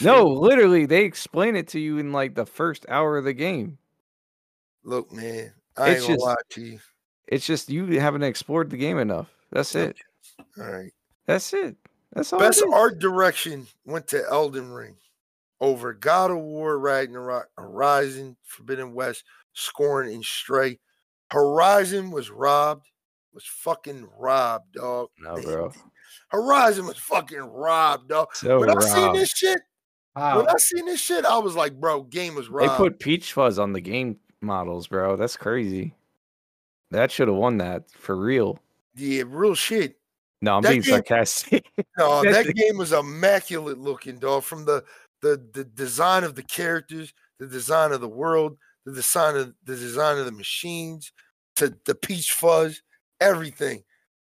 no, 0.00 0.26
literally, 0.26 0.86
they 0.86 1.04
explain 1.04 1.56
it 1.56 1.68
to 1.68 1.80
you 1.80 1.98
in 1.98 2.12
like 2.12 2.34
the 2.34 2.46
first 2.46 2.86
hour 2.88 3.18
of 3.18 3.24
the 3.24 3.32
game. 3.34 3.78
Look, 4.82 5.12
man, 5.12 5.52
I 5.76 5.88
ain't 5.88 5.96
It's 5.98 6.02
gonna 6.06 6.14
just- 6.16 6.24
lie 6.26 6.34
to 6.50 6.60
you. 6.62 6.78
It's 7.26 7.46
just 7.46 7.70
you 7.70 7.98
haven't 8.00 8.22
explored 8.22 8.68
the 8.68 8.76
game 8.76 8.98
enough. 8.98 9.28
That's 9.50 9.74
it. 9.74 9.96
All 10.58 10.70
right. 10.70 10.92
That's 11.26 11.54
it. 11.54 11.74
That's 12.12 12.30
all. 12.34 12.38
Best 12.38 12.62
art 12.70 12.98
direction 12.98 13.66
went 13.86 14.06
to 14.08 14.22
Elden 14.30 14.70
Ring 14.70 14.94
over 15.60 15.94
God 15.94 16.30
of 16.30 16.36
War, 16.38 16.78
Ragnarok, 16.78 17.48
Horizon, 17.56 18.36
Forbidden 18.44 18.92
West, 18.92 19.24
Scorn, 19.54 20.08
and 20.08 20.22
Stray. 20.22 20.78
Horizon 21.30 22.10
was 22.10 22.30
robbed, 22.30 22.86
was 23.34 23.44
fucking 23.44 24.08
robbed, 24.18 24.72
dog. 24.74 25.08
No, 25.18 25.40
bro. 25.42 25.72
Horizon 26.28 26.86
was 26.86 26.98
fucking 26.98 27.38
robbed, 27.38 28.08
dog. 28.08 28.34
So 28.34 28.60
when 28.60 28.70
I 28.70 28.80
seen 28.80 29.12
this 29.12 29.30
shit, 29.30 29.60
wow. 30.16 30.38
when 30.38 30.48
I 30.48 30.56
seen 30.58 30.86
this 30.86 31.00
shit, 31.00 31.26
I 31.26 31.38
was 31.38 31.54
like, 31.54 31.78
bro, 31.78 32.02
game 32.02 32.34
was 32.34 32.48
robbed. 32.48 32.72
They 32.72 32.76
put 32.76 33.00
Peach 33.00 33.32
Fuzz 33.32 33.58
on 33.58 33.72
the 33.72 33.80
game 33.80 34.18
models, 34.40 34.86
bro. 34.86 35.16
That's 35.16 35.36
crazy. 35.36 35.94
That 36.90 37.10
should 37.10 37.28
have 37.28 37.36
won 37.36 37.58
that 37.58 37.90
for 37.90 38.16
real. 38.16 38.58
yeah, 38.94 39.24
real 39.26 39.54
shit. 39.54 39.98
No, 40.40 40.56
I'm 40.56 40.62
That 40.62 40.70
being 40.70 40.82
game- 40.82 40.94
sarcastic. 40.94 41.66
No, 41.98 42.22
that 42.30 42.54
game 42.54 42.76
was 42.76 42.92
immaculate 42.92 43.78
looking, 43.78 44.18
dog. 44.18 44.42
From 44.42 44.64
the 44.64 44.84
the 45.22 45.42
the 45.52 45.64
design 45.64 46.22
of 46.22 46.34
the 46.34 46.42
characters, 46.42 47.14
the 47.38 47.46
design 47.46 47.92
of 47.92 48.00
the 48.00 48.08
world, 48.08 48.58
the 48.84 48.92
design 48.92 49.36
of 49.36 49.54
the 49.64 49.74
design 49.74 50.18
of 50.18 50.26
the 50.26 50.32
machines, 50.32 51.12
to 51.56 51.74
the 51.86 51.94
peach 51.94 52.32
fuzz, 52.32 52.82
everything. 53.24 53.82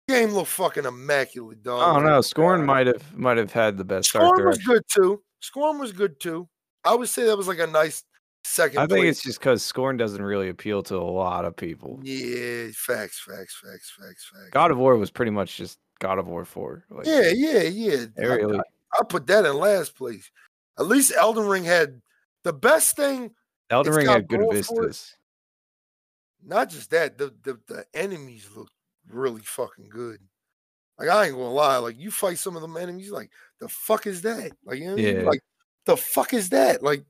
Game 0.08 0.30
looked 0.30 0.48
fucking 0.48 0.84
immaculate, 0.84 1.62
dog. 1.62 1.82
I 1.82 1.94
don't 1.94 2.04
know. 2.04 2.20
Scorn 2.20 2.62
uh, 2.62 2.64
might 2.64 2.86
have 2.86 3.16
might 3.16 3.36
have 3.36 3.52
had 3.52 3.76
the 3.76 3.84
best 3.84 4.08
Scorn 4.08 4.44
was 4.44 4.58
good 4.58 4.82
too. 4.88 5.22
Scorn 5.40 5.78
was 5.78 5.92
good 5.92 6.18
too. 6.18 6.48
I 6.84 6.94
would 6.94 7.08
say 7.08 7.24
that 7.26 7.36
was 7.36 7.46
like 7.48 7.60
a 7.60 7.66
nice 7.66 8.02
second. 8.44 8.78
I 8.78 8.82
think 8.82 9.02
place. 9.02 9.16
it's 9.16 9.22
just 9.22 9.38
because 9.38 9.62
Scorn 9.62 9.96
doesn't 9.96 10.22
really 10.22 10.48
appeal 10.48 10.82
to 10.84 10.96
a 10.96 10.98
lot 10.98 11.44
of 11.44 11.56
people. 11.56 12.00
yeah, 12.02 12.68
facts, 12.74 13.20
facts, 13.20 13.60
facts, 13.62 13.92
facts, 13.98 14.30
facts. 14.32 14.50
God 14.50 14.70
of 14.70 14.78
War 14.78 14.96
was 14.96 15.10
pretty 15.10 15.30
much 15.30 15.56
just 15.56 15.78
God 16.00 16.18
of 16.18 16.26
War 16.26 16.44
4. 16.44 16.86
Like, 16.90 17.06
yeah, 17.06 17.30
yeah, 17.32 17.62
yeah. 17.62 18.06
they 18.16 18.24
I- 18.24 18.34
really, 18.34 18.58
I 18.58 19.04
put 19.04 19.26
that 19.28 19.44
in 19.44 19.54
last 19.54 19.94
place. 19.94 20.30
At 20.78 20.86
least 20.86 21.12
Elden 21.16 21.46
Ring 21.46 21.64
had 21.64 22.00
the 22.42 22.52
best 22.52 22.96
thing 22.96 23.30
Elden 23.68 23.92
Ring 23.92 24.06
had 24.06 24.26
good 24.26 24.46
vistas. 24.50 25.14
not 26.44 26.70
just 26.70 26.90
that, 26.90 27.18
the, 27.18 27.32
the 27.42 27.60
the 27.68 27.84
enemies 27.94 28.48
look 28.56 28.70
really 29.12 29.42
fucking 29.42 29.88
good. 29.88 30.18
Like 30.98 31.08
I 31.08 31.26
ain't 31.26 31.34
gonna 31.34 31.50
lie, 31.50 31.78
like 31.78 31.98
you 31.98 32.10
fight 32.10 32.38
some 32.38 32.56
of 32.56 32.62
them 32.62 32.76
enemies, 32.76 33.10
like 33.10 33.30
the 33.60 33.68
fuck 33.68 34.06
is 34.06 34.22
that? 34.22 34.52
Like 34.64 34.78
you 34.78 34.86
know 34.86 34.92
what 34.92 35.00
I 35.00 35.04
mean? 35.04 35.16
Yeah. 35.16 35.22
like 35.22 35.40
the 35.86 35.96
fuck 35.96 36.34
is 36.34 36.50
that? 36.50 36.82
Like 36.82 37.04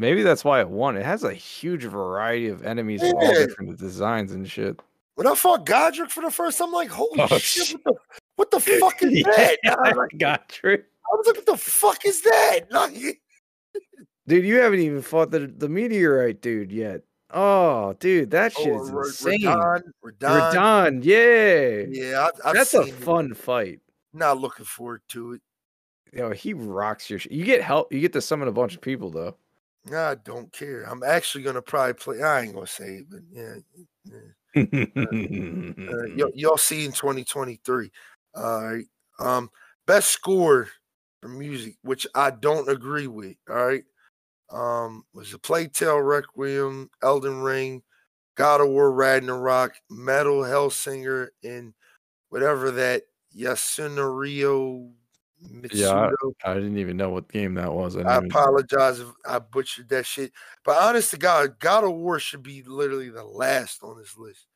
Maybe 0.00 0.22
that's 0.22 0.44
why 0.44 0.60
it 0.60 0.68
won. 0.68 0.96
It 0.96 1.04
has 1.04 1.24
a 1.24 1.34
huge 1.34 1.82
variety 1.84 2.46
of 2.48 2.64
enemies 2.64 3.00
with 3.02 3.14
all 3.14 3.34
different 3.34 3.76
designs 3.78 4.30
and 4.32 4.48
shit. 4.48 4.78
when 5.16 5.26
I 5.26 5.34
fought 5.34 5.66
Godrick 5.66 6.10
for 6.10 6.20
the 6.22 6.30
first 6.30 6.58
time, 6.58 6.68
I'm 6.68 6.72
like, 6.74 6.88
holy 6.90 7.18
Oh, 7.18 7.38
shit, 7.38 7.72
what 7.72 7.82
the 7.84 7.94
what 8.36 8.50
the 8.52 8.60
fuck 8.60 9.02
is 9.02 9.22
that? 9.24 9.56
I 9.64 9.92
like, 9.96 10.16
got 10.18 10.48
tricked. 10.48 10.88
I 11.12 11.16
was 11.16 11.26
like, 11.26 11.36
what 11.36 11.46
the 11.46 11.56
fuck 11.56 12.04
is 12.06 12.22
that? 12.22 12.60
Like, 12.70 13.20
Dude, 14.28 14.44
you 14.44 14.56
haven't 14.60 14.80
even 14.80 15.02
fought 15.02 15.30
the 15.32 15.46
the 15.48 15.68
meteorite 15.68 16.40
dude 16.42 16.70
yet. 16.70 17.00
Oh, 17.30 17.94
dude, 18.00 18.30
that 18.30 18.54
shit 18.54 18.72
oh, 18.72 18.82
is 18.82 18.88
insane. 18.88 19.42
Radahn, 19.42 19.82
Radahn. 20.04 20.52
Radahn, 20.52 21.04
yeah. 21.04 21.84
Yeah, 21.88 22.20
I, 22.20 22.48
I've 22.48 22.54
That's 22.54 22.74
a 22.74 22.84
seen 22.84 22.94
it. 22.94 23.00
fun 23.00 23.34
fight. 23.34 23.80
Not 24.14 24.38
looking 24.38 24.64
forward 24.64 25.02
to 25.08 25.32
it. 25.34 25.42
Yo, 26.12 26.30
he 26.30 26.54
rocks 26.54 27.10
your 27.10 27.18
shit. 27.18 27.32
You 27.32 27.44
get 27.44 27.62
help. 27.62 27.92
You 27.92 28.00
get 28.00 28.14
to 28.14 28.22
summon 28.22 28.48
a 28.48 28.52
bunch 28.52 28.74
of 28.74 28.80
people 28.80 29.10
though. 29.10 29.36
I 29.94 30.16
don't 30.16 30.52
care. 30.52 30.82
I'm 30.82 31.02
actually 31.02 31.44
gonna 31.44 31.62
probably 31.62 31.94
play. 31.94 32.22
I 32.22 32.42
ain't 32.42 32.54
gonna 32.54 32.66
say 32.66 33.02
it, 33.02 33.06
but 33.10 33.20
yeah. 33.30 33.56
yeah. 34.04 34.14
Uh, 34.56 36.06
y- 36.16 36.30
y'all 36.34 36.56
see 36.56 36.84
in 36.84 36.92
2023. 36.92 37.90
All 38.34 38.64
right. 38.64 38.84
Um, 39.18 39.50
best 39.86 40.10
score 40.10 40.68
for 41.20 41.28
music, 41.28 41.76
which 41.82 42.06
I 42.14 42.30
don't 42.30 42.68
agree 42.68 43.06
with. 43.06 43.36
All 43.48 43.66
right. 43.66 43.84
Um, 44.50 45.04
was 45.12 45.32
the 45.32 45.38
Plague 45.38 45.72
Tale 45.72 46.00
Requiem, 46.00 46.90
Elden 47.02 47.42
Ring, 47.42 47.82
God 48.34 48.60
of 48.60 48.68
War 48.68 48.92
Ragnarok, 48.92 49.74
Metal 49.90 50.40
Hellsinger, 50.40 51.28
and 51.44 51.74
whatever 52.30 52.70
that 52.70 53.02
Yasunori 53.36 54.90
Yeah, 55.40 55.50
Mitsudo. 55.50 56.32
I 56.44 56.54
didn't 56.54 56.78
even 56.78 56.96
know 56.96 57.10
what 57.10 57.28
game 57.30 57.54
that 57.54 57.72
was. 57.72 57.96
I 57.96 58.00
even- 58.00 58.26
apologize 58.26 59.00
if 59.00 59.08
I 59.26 59.38
butchered 59.38 59.88
that 59.90 60.06
shit. 60.06 60.32
But 60.64 60.82
honest 60.82 61.10
to 61.12 61.18
God, 61.18 61.58
God 61.58 61.84
of 61.84 61.92
War 61.92 62.18
should 62.18 62.42
be 62.42 62.62
literally 62.62 63.10
the 63.10 63.24
last 63.24 63.82
on 63.82 63.98
this 63.98 64.16
list. 64.16 64.46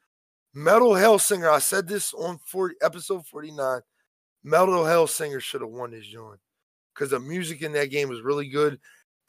Metal 0.54 0.90
Hellsinger, 0.90 1.50
I 1.50 1.58
said 1.60 1.86
this 1.86 2.12
on 2.14 2.38
40, 2.46 2.76
episode 2.82 3.26
49. 3.26 3.80
Metal 4.44 4.84
Hellsinger 4.84 5.40
should 5.40 5.60
have 5.60 5.70
won 5.70 5.92
this 5.92 6.06
joint 6.06 6.40
because 6.94 7.10
the 7.10 7.20
music 7.20 7.62
in 7.62 7.72
that 7.72 7.90
game 7.90 8.08
was 8.08 8.22
really 8.22 8.48
good. 8.48 8.78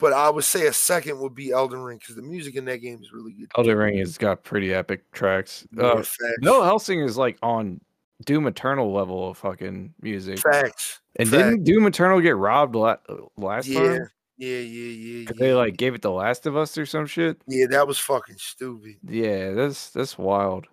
But 0.04 0.12
I 0.12 0.28
would 0.28 0.44
say 0.44 0.66
a 0.66 0.72
second 0.74 1.18
would 1.20 1.34
be 1.34 1.50
Elden 1.50 1.80
Ring 1.80 1.96
because 1.96 2.14
the 2.14 2.20
music 2.20 2.56
in 2.56 2.66
that 2.66 2.76
game 2.82 3.00
is 3.00 3.10
really 3.10 3.32
good. 3.32 3.50
Elden 3.56 3.74
Ring 3.78 3.96
has 4.00 4.18
got 4.18 4.44
pretty 4.44 4.74
epic 4.74 5.10
tracks. 5.12 5.66
Uh, 5.80 6.04
no, 6.40 6.62
Helsing 6.62 7.00
is 7.00 7.16
like 7.16 7.38
on 7.42 7.80
Doom 8.26 8.46
Eternal 8.46 8.92
level 8.92 9.30
of 9.30 9.38
fucking 9.38 9.94
music. 10.02 10.40
facts. 10.40 11.00
And 11.16 11.26
facts. 11.26 11.42
didn't 11.42 11.64
Doom 11.64 11.86
Eternal 11.86 12.20
get 12.20 12.36
robbed 12.36 12.76
la- 12.76 12.96
last 13.38 13.66
Yeah, 13.66 13.78
time? 13.80 14.08
yeah, 14.36 14.58
yeah, 14.58 14.58
yeah. 14.58 15.24
yeah. 15.26 15.30
they 15.38 15.54
like 15.54 15.78
gave 15.78 15.94
it 15.94 16.02
The 16.02 16.10
Last 16.10 16.44
of 16.44 16.54
Us 16.54 16.76
or 16.76 16.84
some 16.84 17.06
shit. 17.06 17.40
yeah, 17.46 17.64
that 17.70 17.88
was 17.88 17.98
fucking 17.98 18.36
stupid. 18.36 18.96
Yeah, 19.08 19.52
that's 19.52 19.88
that's 19.88 20.18
wild. 20.18 20.66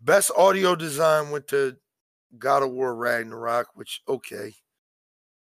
Best 0.00 0.30
audio 0.38 0.76
design 0.76 1.30
went 1.30 1.48
to 1.48 1.76
God 2.38 2.62
of 2.62 2.70
War 2.70 2.94
Ragnarok, 2.94 3.66
which 3.74 4.02
okay. 4.08 4.52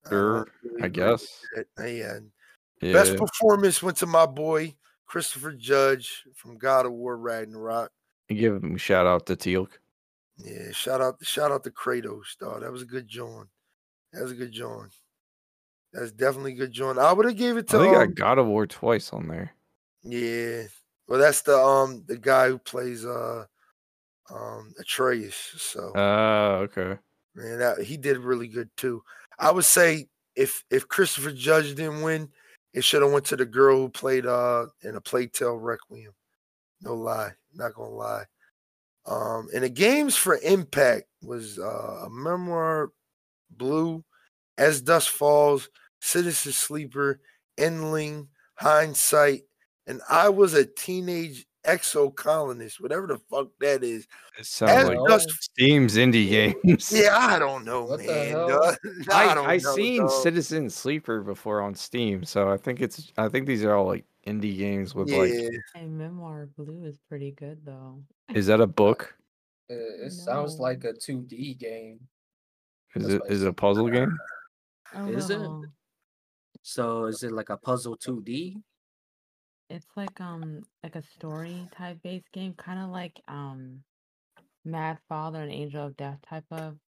I 0.03 0.09
Sure, 0.09 0.47
really 0.63 0.81
I 0.81 0.87
guess. 0.87 1.41
Yeah. 1.79 2.17
Yeah. 2.81 2.93
Best 2.93 3.17
performance 3.17 3.81
went 3.81 3.97
to 3.97 4.05
my 4.05 4.25
boy 4.25 4.75
Christopher 5.05 5.53
Judge 5.53 6.23
from 6.35 6.57
God 6.57 6.85
of 6.85 6.91
War 6.93 7.17
Ragnarok. 7.17 7.91
Give 8.29 8.55
him 8.55 8.75
a 8.75 8.77
shout 8.77 9.05
out 9.07 9.25
to 9.27 9.35
Teal'c. 9.35 9.69
Yeah, 10.37 10.71
shout 10.71 10.99
out 11.01 11.19
the 11.19 11.25
shout 11.25 11.51
out 11.51 11.63
to 11.63 11.71
Kratos, 11.71 12.37
dog. 12.39 12.61
That 12.61 12.71
was 12.71 12.81
a 12.81 12.85
good 12.85 13.07
joint. 13.07 13.47
That 14.11 14.23
was 14.23 14.31
a 14.31 14.35
good 14.35 14.51
joint. 14.51 14.93
That's 15.93 16.11
definitely 16.11 16.53
a 16.53 16.57
good 16.57 16.73
joint. 16.73 16.97
I 16.97 17.13
would 17.13 17.25
have 17.25 17.37
gave 17.37 17.55
it 17.55 17.73
I 17.73 17.77
to 17.77 17.83
think 17.83 17.95
um, 17.95 18.07
got 18.07 18.15
God 18.15 18.37
of 18.39 18.47
War 18.47 18.67
twice 18.67 19.13
on 19.13 19.27
there. 19.27 19.53
Yeah. 20.03 20.63
Well, 21.07 21.19
that's 21.19 21.41
the 21.43 21.57
um 21.57 22.03
the 22.07 22.17
guy 22.17 22.49
who 22.49 22.57
plays 22.57 23.05
uh 23.05 23.45
um 24.29 24.73
Atreus. 24.79 25.35
So 25.57 25.91
Ah, 25.95 26.55
okay. 26.57 26.97
man, 27.35 27.59
that 27.59 27.81
he 27.81 27.95
did 27.95 28.17
really 28.17 28.47
good 28.47 28.69
too. 28.75 29.03
I 29.39 29.51
would 29.51 29.65
say 29.65 30.09
if 30.35 30.65
if 30.69 30.87
Christopher 30.87 31.31
Judge 31.31 31.75
didn't 31.75 32.01
win, 32.01 32.29
it 32.75 32.83
should 32.83 33.01
have 33.01 33.11
went 33.11 33.25
to 33.25 33.37
the 33.37 33.45
girl 33.45 33.77
who 33.77 33.89
played 33.89 34.25
uh 34.25 34.67
in 34.83 34.95
a 34.95 35.01
Plague 35.01 35.31
Tale 35.31 35.57
Requiem. 35.57 36.11
No 36.81 36.93
lie, 36.93 37.31
not 37.53 37.73
gonna 37.73 37.89
lie. 37.89 38.25
Um, 39.07 39.47
and 39.53 39.63
the 39.63 39.69
games 39.69 40.15
for 40.15 40.37
Impact 40.43 41.05
was 41.23 41.57
uh, 41.57 42.05
a 42.05 42.09
memoir, 42.09 42.91
Blue, 43.49 44.03
As 44.57 44.81
Dust 44.81 45.09
Falls, 45.09 45.69
Citizen 46.01 46.51
Sleeper, 46.51 47.19
Endling, 47.57 48.27
Hindsight, 48.55 49.43
and 49.87 50.01
I 50.09 50.29
was 50.29 50.53
a 50.53 50.65
teenage 50.65 51.45
exo 51.67 52.13
colonist, 52.13 52.79
whatever 52.81 53.07
the 53.07 53.17
fuck 53.29 53.49
that 53.59 53.83
is. 53.83 54.07
It 54.39 54.45
sounds 54.45 54.71
As 54.71 54.87
like 54.89 54.97
Dust, 55.07 55.29
Steam's 55.41 55.95
indie 55.95 56.29
games. 56.29 56.91
yeah, 56.91 57.15
I 57.17 57.39
don't 57.39 57.65
know, 57.65 57.83
What 57.85 57.99
man. 57.99 58.29
hell? 58.29 58.47
dog. 58.47 58.75
I, 59.11 59.33
don't 59.33 59.45
I 59.47 59.57
know, 59.57 59.75
seen 59.75 60.01
dog. 60.01 60.23
Citizen 60.23 60.69
Sleeper 60.69 61.21
before 61.21 61.61
on 61.61 61.75
Steam, 61.75 62.23
so 62.23 62.49
I 62.49 62.57
think 62.57 62.81
it's 62.81 63.11
I 63.17 63.27
think 63.29 63.47
these 63.47 63.63
are 63.63 63.73
all 63.75 63.85
like 63.85 64.05
indie 64.27 64.57
games 64.57 64.95
with 64.95 65.09
Yeah, 65.09 65.19
like 65.19 65.33
And 65.75 65.97
Memoir 65.97 66.47
Blue 66.57 66.83
is 66.85 66.97
pretty 67.07 67.31
good 67.31 67.63
though. 67.65 68.03
is 68.33 68.47
that 68.47 68.61
a 68.61 68.67
book? 68.67 69.15
It, 69.69 70.07
it 70.07 70.11
sounds 70.11 70.59
like 70.59 70.83
a 70.83 70.93
2D 70.93 71.57
game. 71.57 71.99
Is 72.95 73.03
That's 73.03 73.13
it 73.15 73.21
what 73.21 73.31
I 73.31 73.33
is 73.33 73.43
it 73.43 73.47
a 73.49 73.53
puzzle 73.53 73.89
game? 73.89 74.17
A 74.95 75.07
Is 75.07 75.29
it? 75.29 75.39
So 76.61 77.05
is 77.05 77.23
it 77.23 77.31
like 77.31 77.49
a 77.49 77.57
puzzle 77.57 77.97
2D? 77.97 78.61
It's 79.69 79.95
like 79.95 80.19
um 80.21 80.63
like 80.83 80.95
a 80.95 81.03
story 81.03 81.69
type 81.71 82.01
based 82.01 82.31
game, 82.31 82.55
kind 82.55 82.79
of 82.79 82.89
like 82.89 83.21
um 83.27 83.83
Mad 84.65 84.99
Father 85.09 85.41
and 85.43 85.51
Angel 85.51 85.87
of 85.87 85.97
Death 85.97 86.21
type 86.23 86.45
of 86.51 86.79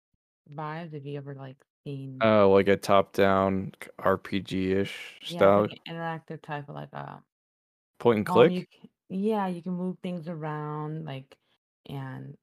vibes. 0.51 0.95
If 0.95 1.05
you 1.07 1.19
ever 1.19 1.35
like 1.35 1.65
seen, 1.85 2.23
Oh, 2.23 2.51
like 2.53 2.69
a 2.69 2.77
top 2.77 3.13
down 3.13 3.73
RPG 3.99 4.73
ish 4.73 5.21
yeah, 5.21 5.47
style 5.47 5.69
like 5.69 5.73
an 5.73 5.79
interactive 5.89 6.43
type 6.43 6.69
of 6.69 6.75
like 6.75 6.93
a 6.93 7.23
point 7.99 8.27
and 8.27 8.27
click. 8.27 8.53
you 8.53 8.67
c- 8.73 8.91
yeah, 9.09 9.47
you 9.47 9.63
can 9.63 9.73
move 9.75 9.99
things 10.03 10.29
around 10.29 11.05
like 11.05 11.37
and 11.89 12.37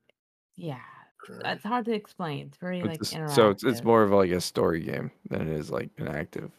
yeah, 0.56 0.84
it's 1.46 1.64
hard 1.66 1.86
to 1.86 1.94
explain. 1.94 2.48
It's 2.48 2.58
very 2.58 2.84
like 2.84 3.04
It's 3.04 3.14
interactive. 3.14 3.26
so 3.26 3.50
it's 3.50 3.64
it's 3.64 3.84
more 3.84 4.04
of 4.04 4.12
like 4.12 4.30
a 4.32 4.42
story 4.42 4.82
game 4.84 5.12
than 5.30 5.42
it 5.42 5.48
is 5.58 5.72
like 5.72 5.90
an 5.98 6.08
active 6.08 6.52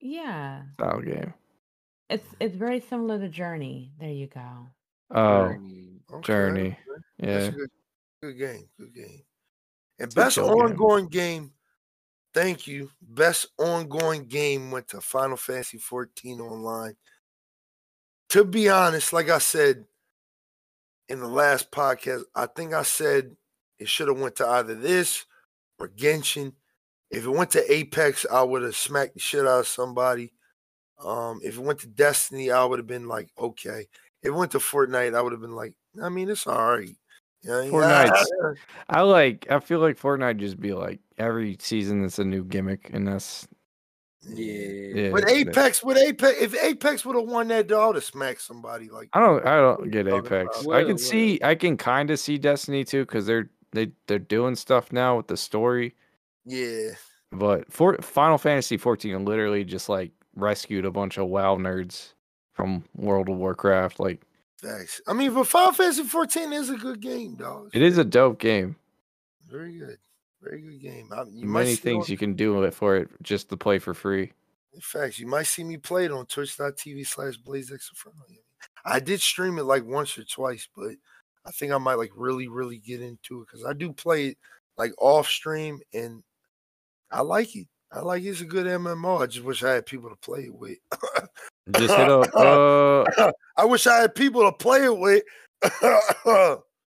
yeah, 0.00 0.64
style 0.74 1.00
game. 1.02 1.34
It's 2.10 2.26
it's 2.40 2.56
very 2.56 2.80
similar 2.80 3.18
to 3.18 3.28
Journey. 3.28 3.92
There 4.00 4.10
you 4.10 4.26
go. 4.28 4.66
Oh, 5.10 5.48
Journey. 5.48 6.00
Okay, 6.12 6.26
Journey. 6.26 6.78
yeah. 7.18 7.50
good, 7.50 7.70
good 8.22 8.38
game. 8.38 8.68
Good 8.78 8.94
game. 8.94 9.22
And 9.98 10.06
It's 10.06 10.14
best 10.14 10.34
chill 10.36 10.46
game. 10.48 10.54
ongoing 10.72 11.08
game. 11.08 11.52
Thank 12.34 12.66
you. 12.66 12.90
Best 13.02 13.46
ongoing 13.58 14.26
game 14.26 14.70
went 14.70 14.88
to 14.88 15.00
Final 15.00 15.36
Fantasy 15.36 15.78
14 15.78 16.40
online. 16.40 16.94
To 18.30 18.44
be 18.44 18.68
honest, 18.68 19.12
like 19.12 19.30
I 19.30 19.38
said 19.38 19.84
in 21.08 21.20
the 21.20 21.26
last 21.28 21.70
podcast, 21.70 22.22
I 22.34 22.46
think 22.46 22.74
I 22.74 22.82
said 22.82 23.34
it 23.78 23.88
should 23.88 24.08
have 24.08 24.20
went 24.20 24.36
to 24.36 24.46
either 24.46 24.74
this 24.74 25.24
or 25.78 25.88
Genshin. 25.88 26.52
If 27.10 27.24
it 27.24 27.30
went 27.30 27.50
to 27.52 27.72
Apex, 27.72 28.26
I 28.30 28.42
would 28.42 28.62
have 28.62 28.76
smacked 28.76 29.14
the 29.14 29.20
shit 29.20 29.46
out 29.46 29.60
of 29.60 29.66
somebody. 29.66 30.32
Um, 31.04 31.40
if 31.44 31.56
it 31.56 31.60
went 31.62 31.78
to 31.80 31.86
Destiny, 31.86 32.50
I 32.50 32.64
would 32.64 32.78
have 32.78 32.86
been 32.86 33.06
like, 33.08 33.28
okay. 33.38 33.86
If 34.22 34.28
it 34.28 34.30
went 34.30 34.52
to 34.52 34.58
Fortnite, 34.58 35.14
I 35.16 35.22
would 35.22 35.32
have 35.32 35.40
been 35.40 35.54
like, 35.54 35.74
I 36.02 36.08
mean, 36.08 36.28
it's 36.28 36.46
all 36.46 36.76
right. 36.76 36.88
You 37.42 37.50
know, 37.50 37.80
yeah, 37.80 38.10
I 38.88 39.02
like. 39.02 39.46
I 39.48 39.60
feel 39.60 39.78
like 39.78 39.96
Fortnite 39.98 40.38
just 40.38 40.58
be 40.58 40.72
like 40.72 40.98
every 41.18 41.56
season 41.60 42.04
it's 42.04 42.18
a 42.18 42.24
new 42.24 42.42
gimmick, 42.42 42.90
and 42.92 43.06
that's 43.06 43.46
Yeah. 44.22 44.56
yeah. 45.02 45.10
With 45.12 45.24
that- 45.26 45.32
Apex, 45.36 45.84
with 45.84 45.98
Apex, 45.98 46.36
if 46.40 46.60
Apex 46.60 47.04
would 47.04 47.14
have 47.14 47.26
won 47.28 47.46
that, 47.48 47.68
though, 47.68 47.80
I 47.80 47.86
would 47.86 47.94
have 47.94 48.04
smacked 48.04 48.42
somebody. 48.42 48.88
Like, 48.88 49.08
I 49.12 49.20
don't. 49.20 49.46
I 49.46 49.56
don't 49.56 49.88
get 49.92 50.08
Apex. 50.08 50.62
about? 50.62 50.64
I 50.64 50.66
Well, 50.66 50.86
can 50.86 50.98
see. 50.98 51.38
I 51.42 51.54
can 51.54 51.76
kind 51.76 52.10
of 52.10 52.18
see 52.18 52.38
Destiny 52.38 52.84
too 52.84 53.04
because 53.06 53.24
they're 53.26 53.48
they 53.72 53.92
they're 54.08 54.18
doing 54.18 54.56
stuff 54.56 54.90
now 54.92 55.16
with 55.16 55.28
the 55.28 55.36
story. 55.36 55.94
yeah, 56.44 56.90
But 57.30 57.72
for 57.72 57.96
Final 57.98 58.38
Fantasy 58.38 58.78
14 58.78 59.24
literally 59.24 59.62
just 59.62 59.88
like 59.88 60.10
rescued 60.38 60.84
a 60.84 60.90
bunch 60.90 61.18
of 61.18 61.28
WoW 61.28 61.56
nerds 61.56 62.12
from 62.52 62.84
World 62.96 63.28
of 63.28 63.36
Warcraft. 63.36 64.00
Like 64.00 64.22
thanks. 64.60 65.00
I 65.06 65.12
mean, 65.12 65.34
but 65.34 65.46
Final 65.46 65.72
Fantasy 65.72 66.04
14 66.04 66.52
is 66.52 66.70
a 66.70 66.76
good 66.76 67.00
game, 67.00 67.34
dog. 67.36 67.70
it 67.72 67.82
is 67.82 67.98
a 67.98 68.04
dope 68.04 68.38
game. 68.38 68.76
very 69.46 69.78
good, 69.78 69.98
very 70.42 70.60
good 70.62 70.80
game. 70.80 71.08
I, 71.12 71.24
you 71.30 71.46
Many 71.46 71.74
things 71.74 72.06
on- 72.06 72.10
you 72.10 72.16
can 72.16 72.34
do 72.34 72.54
with 72.54 72.64
it 72.64 72.74
for 72.74 72.96
it 72.96 73.08
just 73.22 73.48
to 73.50 73.56
play 73.56 73.78
for 73.78 73.94
free. 73.94 74.32
In 74.74 74.80
fact, 74.80 75.18
you 75.18 75.26
might 75.26 75.46
see 75.46 75.64
me 75.64 75.76
play 75.76 76.04
it 76.04 76.12
on 76.12 76.26
twitch.tv 76.26 77.06
slash 77.06 77.36
blaze 77.38 77.72
I 78.84 79.00
did 79.00 79.20
stream 79.20 79.58
it 79.58 79.64
like 79.64 79.84
once 79.84 80.16
or 80.16 80.24
twice, 80.24 80.68
but 80.76 80.92
I 81.44 81.50
think 81.50 81.72
I 81.72 81.78
might 81.78 81.94
like 81.94 82.12
really, 82.14 82.46
really 82.48 82.78
get 82.78 83.00
into 83.00 83.40
it 83.42 83.46
because 83.46 83.64
I 83.64 83.72
do 83.72 83.92
play 83.92 84.28
it 84.28 84.38
like 84.76 84.92
off 84.98 85.26
stream 85.26 85.80
and 85.92 86.22
I 87.10 87.22
like 87.22 87.56
it. 87.56 87.66
I 87.90 88.00
like 88.00 88.22
it's 88.22 88.40
a 88.42 88.44
good 88.44 88.66
MMO. 88.66 89.22
I 89.22 89.26
just 89.26 89.44
wish 89.44 89.62
I 89.64 89.72
had 89.72 89.86
people 89.86 90.10
to 90.10 90.16
play 90.16 90.44
it 90.44 90.54
with. 90.54 90.76
Just 91.76 91.94
hit 91.94 92.08
up 92.10 92.28
uh 92.34 93.32
I 93.56 93.64
wish 93.64 93.86
I 93.86 93.98
had 94.00 94.14
people 94.14 94.42
to 94.42 94.52
play 94.52 94.84
it 94.84 94.96
with. 94.98 95.22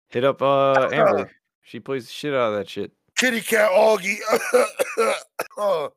hit 0.09 0.25
up 0.25 0.41
uh 0.43 0.89
Amber. 0.93 1.31
She 1.63 1.81
plays 1.81 2.07
the 2.07 2.13
shit 2.13 2.35
out 2.35 2.53
of 2.53 2.59
that 2.59 2.69
shit. 2.69 2.93
Kitty 3.17 3.41
cat 3.41 3.71
Augie. 3.71 4.19
uh, 5.59 5.89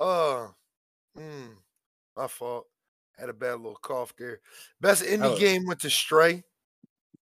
uh, 0.00 0.48
mm, 1.18 1.48
my 2.16 2.26
fault. 2.26 2.66
Had 3.18 3.28
a 3.28 3.32
bad 3.34 3.56
little 3.56 3.78
cough 3.82 4.14
there. 4.16 4.40
Best 4.80 5.04
indie 5.04 5.34
Oh. 5.34 5.38
game 5.38 5.66
went 5.66 5.80
to 5.80 5.90
Stray. 5.90 6.42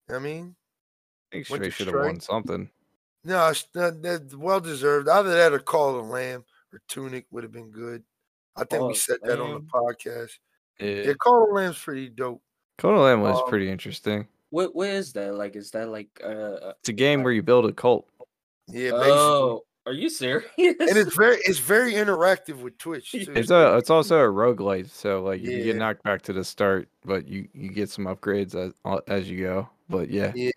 I 0.09 0.19
mean, 0.19 0.55
I 1.31 1.35
think 1.37 1.47
Stray 1.47 1.69
should 1.71 1.87
have 1.87 1.95
won 1.95 2.19
something. 2.19 2.69
no, 3.23 3.47
it's 3.49 3.67
not, 3.73 4.01
that 4.03 4.33
well 4.37 4.59
deserved. 4.59 5.09
Either 5.09 5.33
that 5.33 5.51
or 5.53 5.59
Cult 5.59 5.95
of 5.97 6.05
the 6.05 6.13
Lamb 6.13 6.45
or 6.73 6.81
Tunic 6.87 7.25
would 7.31 7.43
have 7.43 7.51
been 7.53 7.69
good. 7.71 8.03
I 8.55 8.61
think 8.65 8.79
Call 8.81 8.87
we 8.89 8.95
said 8.95 9.17
that 9.23 9.39
on 9.39 9.53
the 9.53 9.59
podcast. 9.61 10.31
Yeah. 10.79 10.87
Yeah, 11.07 11.13
Cult 11.21 11.43
of 11.43 11.49
the 11.49 11.53
Lamb's 11.55 11.79
pretty 11.79 12.09
dope. 12.09 12.41
Cult 12.77 12.95
of 12.95 13.01
Lamb 13.01 13.21
was 13.21 13.37
Um, 13.37 13.47
pretty 13.47 13.69
interesting. 13.69 14.27
What 14.49 14.75
what 14.75 14.89
is 14.89 15.13
that? 15.13 15.35
Like 15.35 15.55
is 15.55 15.71
that 15.71 15.89
like 15.89 16.09
uh 16.23 16.73
It's 16.79 16.89
a 16.89 16.93
game 16.93 17.23
where 17.23 17.33
you 17.33 17.41
build 17.43 17.65
a 17.65 17.73
cult. 17.73 18.07
Yeah, 18.67 18.91
basically. 18.91 19.11
Oh, 19.11 19.63
are 19.85 19.93
you 19.93 20.09
serious? 20.09 20.49
and 20.57 20.75
it's 20.79 21.15
very 21.15 21.37
it's 21.45 21.59
very 21.75 21.93
interactive 21.93 22.61
with 22.61 22.77
Twitch 22.77 23.11
too. 23.11 23.25
It's 23.35 23.51
a 23.51 23.77
it's 23.77 23.89
also 23.89 24.17
a 24.19 24.27
roguelite, 24.27 24.89
so 24.89 25.23
like 25.23 25.41
you 25.41 25.51
Yeah. 25.57 25.63
get 25.65 25.75
knocked 25.77 26.03
back 26.03 26.21
to 26.23 26.33
the 26.33 26.43
start, 26.43 26.87
but 27.05 27.27
you 27.27 27.47
you 27.53 27.69
get 27.69 27.89
some 27.89 28.05
upgrades 28.05 28.55
as 28.55 28.73
uh, 28.85 28.99
as 29.07 29.29
you 29.29 29.41
go. 29.41 29.69
But 29.89 30.09
yeah, 30.09 30.31
yeah, 30.35 30.51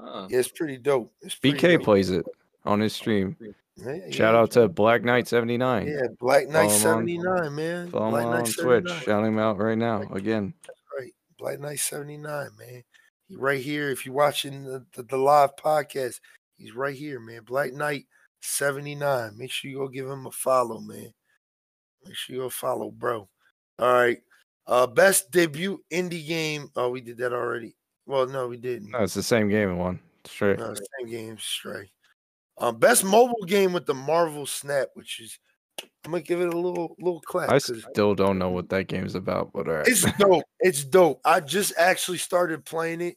Huh. 0.00 0.26
yeah, 0.30 0.38
it's 0.38 0.48
pretty 0.48 0.78
dope. 0.78 1.12
It's 1.22 1.34
pretty 1.34 1.58
BK 1.58 1.72
dope. 1.78 1.82
plays 1.84 2.10
it 2.10 2.24
on 2.64 2.80
his 2.80 2.92
stream. 2.94 3.36
Shout 3.78 4.34
yeah. 4.34 4.36
out 4.36 4.50
to 4.52 4.68
Black 4.68 5.02
Knight 5.02 5.26
seventy 5.26 5.56
nine. 5.56 5.86
Yeah, 5.88 6.02
Black 6.20 6.48
Knight 6.48 6.70
Follow 6.70 6.98
him 6.98 7.20
on- 7.20 7.38
79, 7.38 7.54
man. 7.54 7.90
Follow 7.90 8.10
Black 8.10 8.24
him 8.24 8.30
Knight 8.30 8.38
on 8.38 8.44
Twitch. 8.44 8.88
79. 8.88 9.00
Shout 9.00 9.24
him 9.24 9.38
out 9.38 9.58
right 9.58 9.78
now 9.78 10.02
again. 10.12 10.54
Right. 10.98 11.12
Black 11.38 11.58
Knight 11.58 11.78
79, 11.78 12.50
man. 12.58 12.84
He 13.28 13.36
right 13.36 13.60
here. 13.60 13.90
If 13.90 14.04
you're 14.04 14.14
watching 14.14 14.64
the, 14.64 14.84
the, 14.94 15.04
the 15.04 15.16
live 15.16 15.56
podcast, 15.56 16.20
he's 16.56 16.74
right 16.74 16.94
here, 16.94 17.18
man. 17.18 17.42
Black 17.44 17.72
Knight 17.72 18.04
79. 18.42 19.38
Make 19.38 19.50
sure 19.50 19.70
you 19.70 19.78
go 19.78 19.88
give 19.88 20.08
him 20.08 20.26
a 20.26 20.30
follow, 20.30 20.78
man. 20.80 21.12
Make 22.04 22.14
sure 22.14 22.36
you 22.36 22.42
go 22.42 22.50
follow, 22.50 22.90
bro. 22.90 23.28
All 23.78 23.92
right. 23.92 24.18
Uh, 24.66 24.86
best 24.86 25.30
debut 25.30 25.82
indie 25.90 26.26
game. 26.26 26.68
Oh, 26.76 26.90
we 26.90 27.00
did 27.00 27.16
that 27.18 27.32
already. 27.32 27.74
Well, 28.06 28.26
no, 28.26 28.48
we 28.48 28.58
didn't. 28.58 28.90
No, 28.90 28.98
it's 28.98 29.14
the 29.14 29.22
same 29.22 29.48
game 29.48 29.70
in 29.70 29.78
one. 29.78 29.98
Straight. 30.24 30.58
No, 30.58 30.74
same 30.74 31.10
game. 31.10 31.38
Stray. 31.38 31.90
Um, 32.62 32.78
best 32.78 33.04
mobile 33.04 33.44
game 33.46 33.72
with 33.72 33.86
the 33.86 33.94
Marvel 33.94 34.46
Snap, 34.46 34.88
which 34.94 35.20
is 35.20 35.38
I'm 36.04 36.12
gonna 36.12 36.22
give 36.22 36.40
it 36.40 36.54
a 36.54 36.56
little 36.58 36.94
little 37.00 37.20
clap. 37.20 37.50
I 37.50 37.58
still 37.58 38.14
don't 38.14 38.38
know 38.38 38.50
what 38.50 38.68
that 38.70 38.86
game's 38.86 39.14
about, 39.16 39.52
but 39.52 39.68
all 39.68 39.74
right. 39.74 39.86
It's 39.88 40.02
dope. 40.18 40.44
It's 40.60 40.84
dope. 40.84 41.20
I 41.24 41.40
just 41.40 41.72
actually 41.76 42.18
started 42.18 42.64
playing 42.64 43.00
it, 43.00 43.16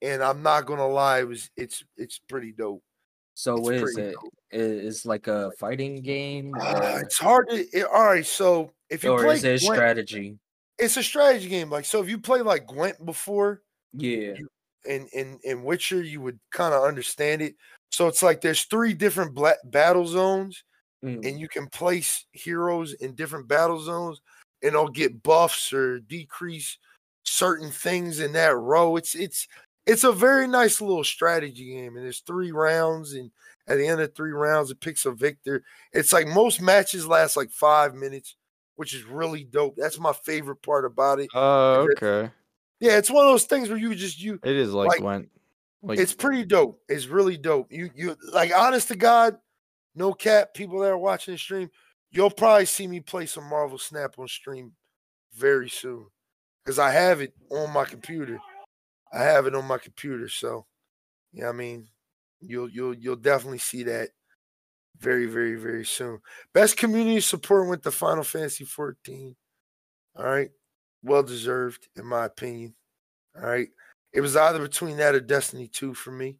and 0.00 0.22
I'm 0.22 0.42
not 0.42 0.64
gonna 0.66 0.88
lie, 0.88 1.20
it 1.20 1.28
was 1.28 1.50
it's 1.56 1.84
it's 1.96 2.18
pretty 2.28 2.52
dope. 2.52 2.82
So 3.34 3.54
It's 3.56 3.62
what 3.62 3.74
is 3.74 3.96
it? 3.98 4.14
dope. 4.14 4.32
I- 4.52 4.56
Is 4.56 5.04
like 5.04 5.26
a 5.26 5.50
fighting 5.60 6.00
game, 6.00 6.54
or, 6.54 7.00
it's 7.00 7.18
hard 7.18 7.50
to. 7.50 7.56
It, 7.76 7.84
all 7.84 8.04
right, 8.06 8.24
so 8.24 8.72
if 8.88 9.04
you 9.04 9.10
or 9.12 9.18
play 9.22 9.34
is 9.34 9.44
it 9.44 9.60
Gwent, 9.60 9.76
strategy? 9.76 10.38
it's 10.78 10.96
a 10.96 11.02
strategy 11.02 11.48
game. 11.50 11.68
Like 11.68 11.84
so, 11.84 12.00
if 12.00 12.08
you 12.08 12.16
play 12.18 12.40
like 12.40 12.66
Gwent 12.66 13.04
before 13.04 13.60
Yeah. 13.92 14.32
In 14.84 15.08
in 15.12 15.38
in 15.44 15.62
Witcher, 15.64 16.02
you 16.02 16.20
would 16.20 16.38
kind 16.52 16.74
of 16.74 16.84
understand 16.84 17.42
it. 17.42 17.54
So 17.90 18.06
it's 18.06 18.22
like 18.22 18.40
there's 18.40 18.64
three 18.64 18.94
different 18.94 19.36
battle 19.64 20.06
zones, 20.06 20.62
Mm. 21.04 21.24
and 21.28 21.38
you 21.38 21.48
can 21.48 21.68
place 21.68 22.26
heroes 22.32 22.92
in 22.94 23.14
different 23.14 23.46
battle 23.46 23.78
zones, 23.80 24.20
and 24.62 24.74
they'll 24.74 24.88
get 24.88 25.22
buffs 25.22 25.72
or 25.72 26.00
decrease 26.00 26.76
certain 27.24 27.70
things 27.70 28.18
in 28.20 28.32
that 28.32 28.56
row. 28.56 28.96
It's 28.96 29.14
it's 29.14 29.46
it's 29.86 30.04
a 30.04 30.12
very 30.12 30.46
nice 30.48 30.80
little 30.80 31.04
strategy 31.04 31.66
game, 31.72 31.96
and 31.96 32.04
there's 32.04 32.20
three 32.26 32.50
rounds, 32.52 33.12
and 33.14 33.30
at 33.68 33.76
the 33.78 33.86
end 33.86 34.00
of 34.00 34.14
three 34.14 34.32
rounds, 34.32 34.70
it 34.70 34.80
picks 34.80 35.06
a 35.06 35.12
victor. 35.12 35.62
It's 35.92 36.12
like 36.12 36.26
most 36.26 36.60
matches 36.60 37.06
last 37.06 37.36
like 37.36 37.50
five 37.50 37.94
minutes, 37.94 38.34
which 38.76 38.92
is 38.94 39.04
really 39.04 39.44
dope. 39.44 39.76
That's 39.76 39.98
my 40.00 40.12
favorite 40.12 40.62
part 40.62 40.84
about 40.84 41.20
it. 41.20 41.30
Oh, 41.34 41.84
It's- 41.84 42.02
okay. 42.02 42.32
Yeah, 42.80 42.96
it's 42.96 43.10
one 43.10 43.24
of 43.24 43.32
those 43.32 43.44
things 43.44 43.68
where 43.68 43.78
you 43.78 43.94
just 43.94 44.20
you 44.20 44.38
It 44.44 44.56
is 44.56 44.72
like, 44.72 44.88
like, 44.88 45.02
went 45.02 45.28
like 45.82 45.98
it's 45.98 46.14
pretty 46.14 46.44
dope. 46.44 46.80
It's 46.88 47.06
really 47.06 47.36
dope. 47.36 47.72
You 47.72 47.90
you 47.94 48.16
like 48.32 48.52
honest 48.54 48.88
to 48.88 48.96
God, 48.96 49.36
no 49.94 50.12
cap, 50.12 50.54
people 50.54 50.80
that 50.80 50.90
are 50.90 50.98
watching 50.98 51.34
the 51.34 51.38
stream, 51.38 51.70
you'll 52.10 52.30
probably 52.30 52.66
see 52.66 52.86
me 52.86 53.00
play 53.00 53.26
some 53.26 53.44
Marvel 53.44 53.78
Snap 53.78 54.18
on 54.18 54.28
stream 54.28 54.72
very 55.34 55.68
soon. 55.68 56.06
Because 56.64 56.78
I 56.78 56.90
have 56.90 57.20
it 57.20 57.32
on 57.50 57.72
my 57.72 57.84
computer. 57.84 58.38
I 59.12 59.22
have 59.22 59.46
it 59.46 59.54
on 59.54 59.64
my 59.66 59.78
computer. 59.78 60.28
So 60.28 60.66
yeah, 61.32 61.48
I 61.48 61.52
mean, 61.52 61.88
you'll 62.40 62.68
you'll 62.68 62.94
you'll 62.94 63.16
definitely 63.16 63.58
see 63.58 63.84
that 63.84 64.10
very, 64.98 65.26
very, 65.26 65.54
very 65.54 65.84
soon. 65.84 66.20
Best 66.52 66.76
community 66.76 67.20
support 67.20 67.68
went 67.68 67.82
to 67.84 67.90
Final 67.90 68.24
Fantasy 68.24 68.64
14. 68.64 69.36
All 70.16 70.24
right. 70.24 70.50
Well 71.02 71.22
deserved, 71.22 71.88
in 71.96 72.06
my 72.06 72.24
opinion. 72.24 72.74
All 73.36 73.48
right. 73.48 73.68
It 74.12 74.20
was 74.20 74.36
either 74.36 74.60
between 74.60 74.96
that 74.96 75.14
or 75.14 75.20
Destiny 75.20 75.68
2 75.68 75.94
for 75.94 76.10
me. 76.10 76.38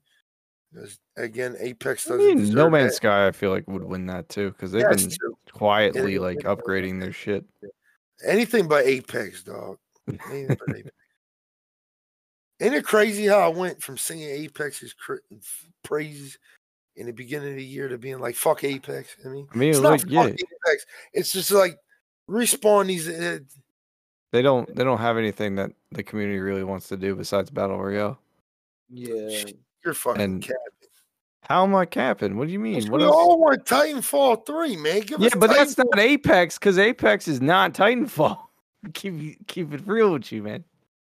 Because 0.73 0.99
again, 1.16 1.57
Apex 1.59 2.05
doesn't 2.05 2.27
mean, 2.27 2.38
deserve 2.38 2.55
No 2.55 2.71
Man's 2.71 2.92
that. 2.92 2.97
Sky. 2.97 3.27
I 3.27 3.33
feel 3.33 3.51
like 3.51 3.66
would 3.68 3.85
win 3.85 4.07
that 4.07 4.29
too 4.29 4.51
because 4.51 4.73
they've 4.73 4.83
That's 4.83 5.07
been 5.07 5.16
true. 5.16 5.38
quietly 5.53 6.14
is. 6.14 6.21
like 6.21 6.38
upgrading 6.38 7.01
their 7.01 7.12
shit. 7.12 7.44
Anything 8.27 8.68
but 8.68 8.85
Apex, 8.85 9.44
dog. 9.44 9.79
Anything 10.09 10.57
but 10.66 10.77
Apex. 10.77 10.94
Ain't 12.61 12.75
it 12.75 12.85
crazy 12.85 13.27
how 13.27 13.38
I 13.38 13.49
went 13.49 13.81
from 13.83 13.97
singing 13.97 14.29
Apex's 14.29 14.92
cra- 14.92 15.21
praises 15.85 16.37
in 16.97 17.07
the 17.07 17.12
beginning 17.12 17.51
of 17.51 17.57
the 17.57 17.64
year 17.64 17.88
to 17.88 17.97
being 17.97 18.18
like 18.18 18.35
"fuck 18.35 18.64
Apex"? 18.64 19.16
I 19.25 19.29
mean, 19.29 19.47
I 19.55 19.57
mean, 19.57 19.71
it's 19.71 19.79
like 19.79 20.05
not 20.07 20.11
yeah, 20.11 20.25
Apex. 20.25 20.87
It's 21.12 21.33
just 21.33 21.53
like 21.53 21.79
respawn 22.29 22.88
these. 22.88 23.09
Uh, 23.09 23.38
they 24.33 24.43
don't 24.43 24.73
they 24.75 24.85
don't 24.85 24.99
have 24.99 25.17
anything 25.17 25.55
that 25.57 25.73
the 25.93 26.03
community 26.03 26.38
really 26.38 26.64
wants 26.64 26.88
to 26.88 26.97
do 26.97 27.14
besides 27.14 27.51
battle 27.51 27.79
royale. 27.79 28.19
Yeah. 28.91 29.45
you're 29.85 29.95
fucking 29.95 30.23
And 30.23 30.43
cat. 30.43 30.57
How 31.43 31.64
am 31.64 31.75
I 31.75 31.87
capping? 31.87 32.37
What 32.37 32.47
do 32.49 32.53
you 32.53 32.59
mean? 32.59 32.91
What 32.91 33.01
we 33.01 33.07
else? 33.07 33.17
all 33.17 33.38
want 33.38 33.64
Titanfall 33.64 34.45
three, 34.45 34.77
man. 34.77 35.01
Give 35.01 35.21
Yeah, 35.21 35.29
us 35.29 35.35
but 35.37 35.51
that's 35.51 35.79
not 35.79 35.99
Apex 35.99 36.59
because 36.59 36.79
Apex 36.79 37.27
is 37.29 37.41
not 37.41 37.73
Titanfall. 37.75 38.38
keep 38.95 39.47
keep 39.47 39.73
it 39.73 39.81
real 39.87 40.12
with 40.12 40.31
you, 40.31 40.43
man. 40.43 40.64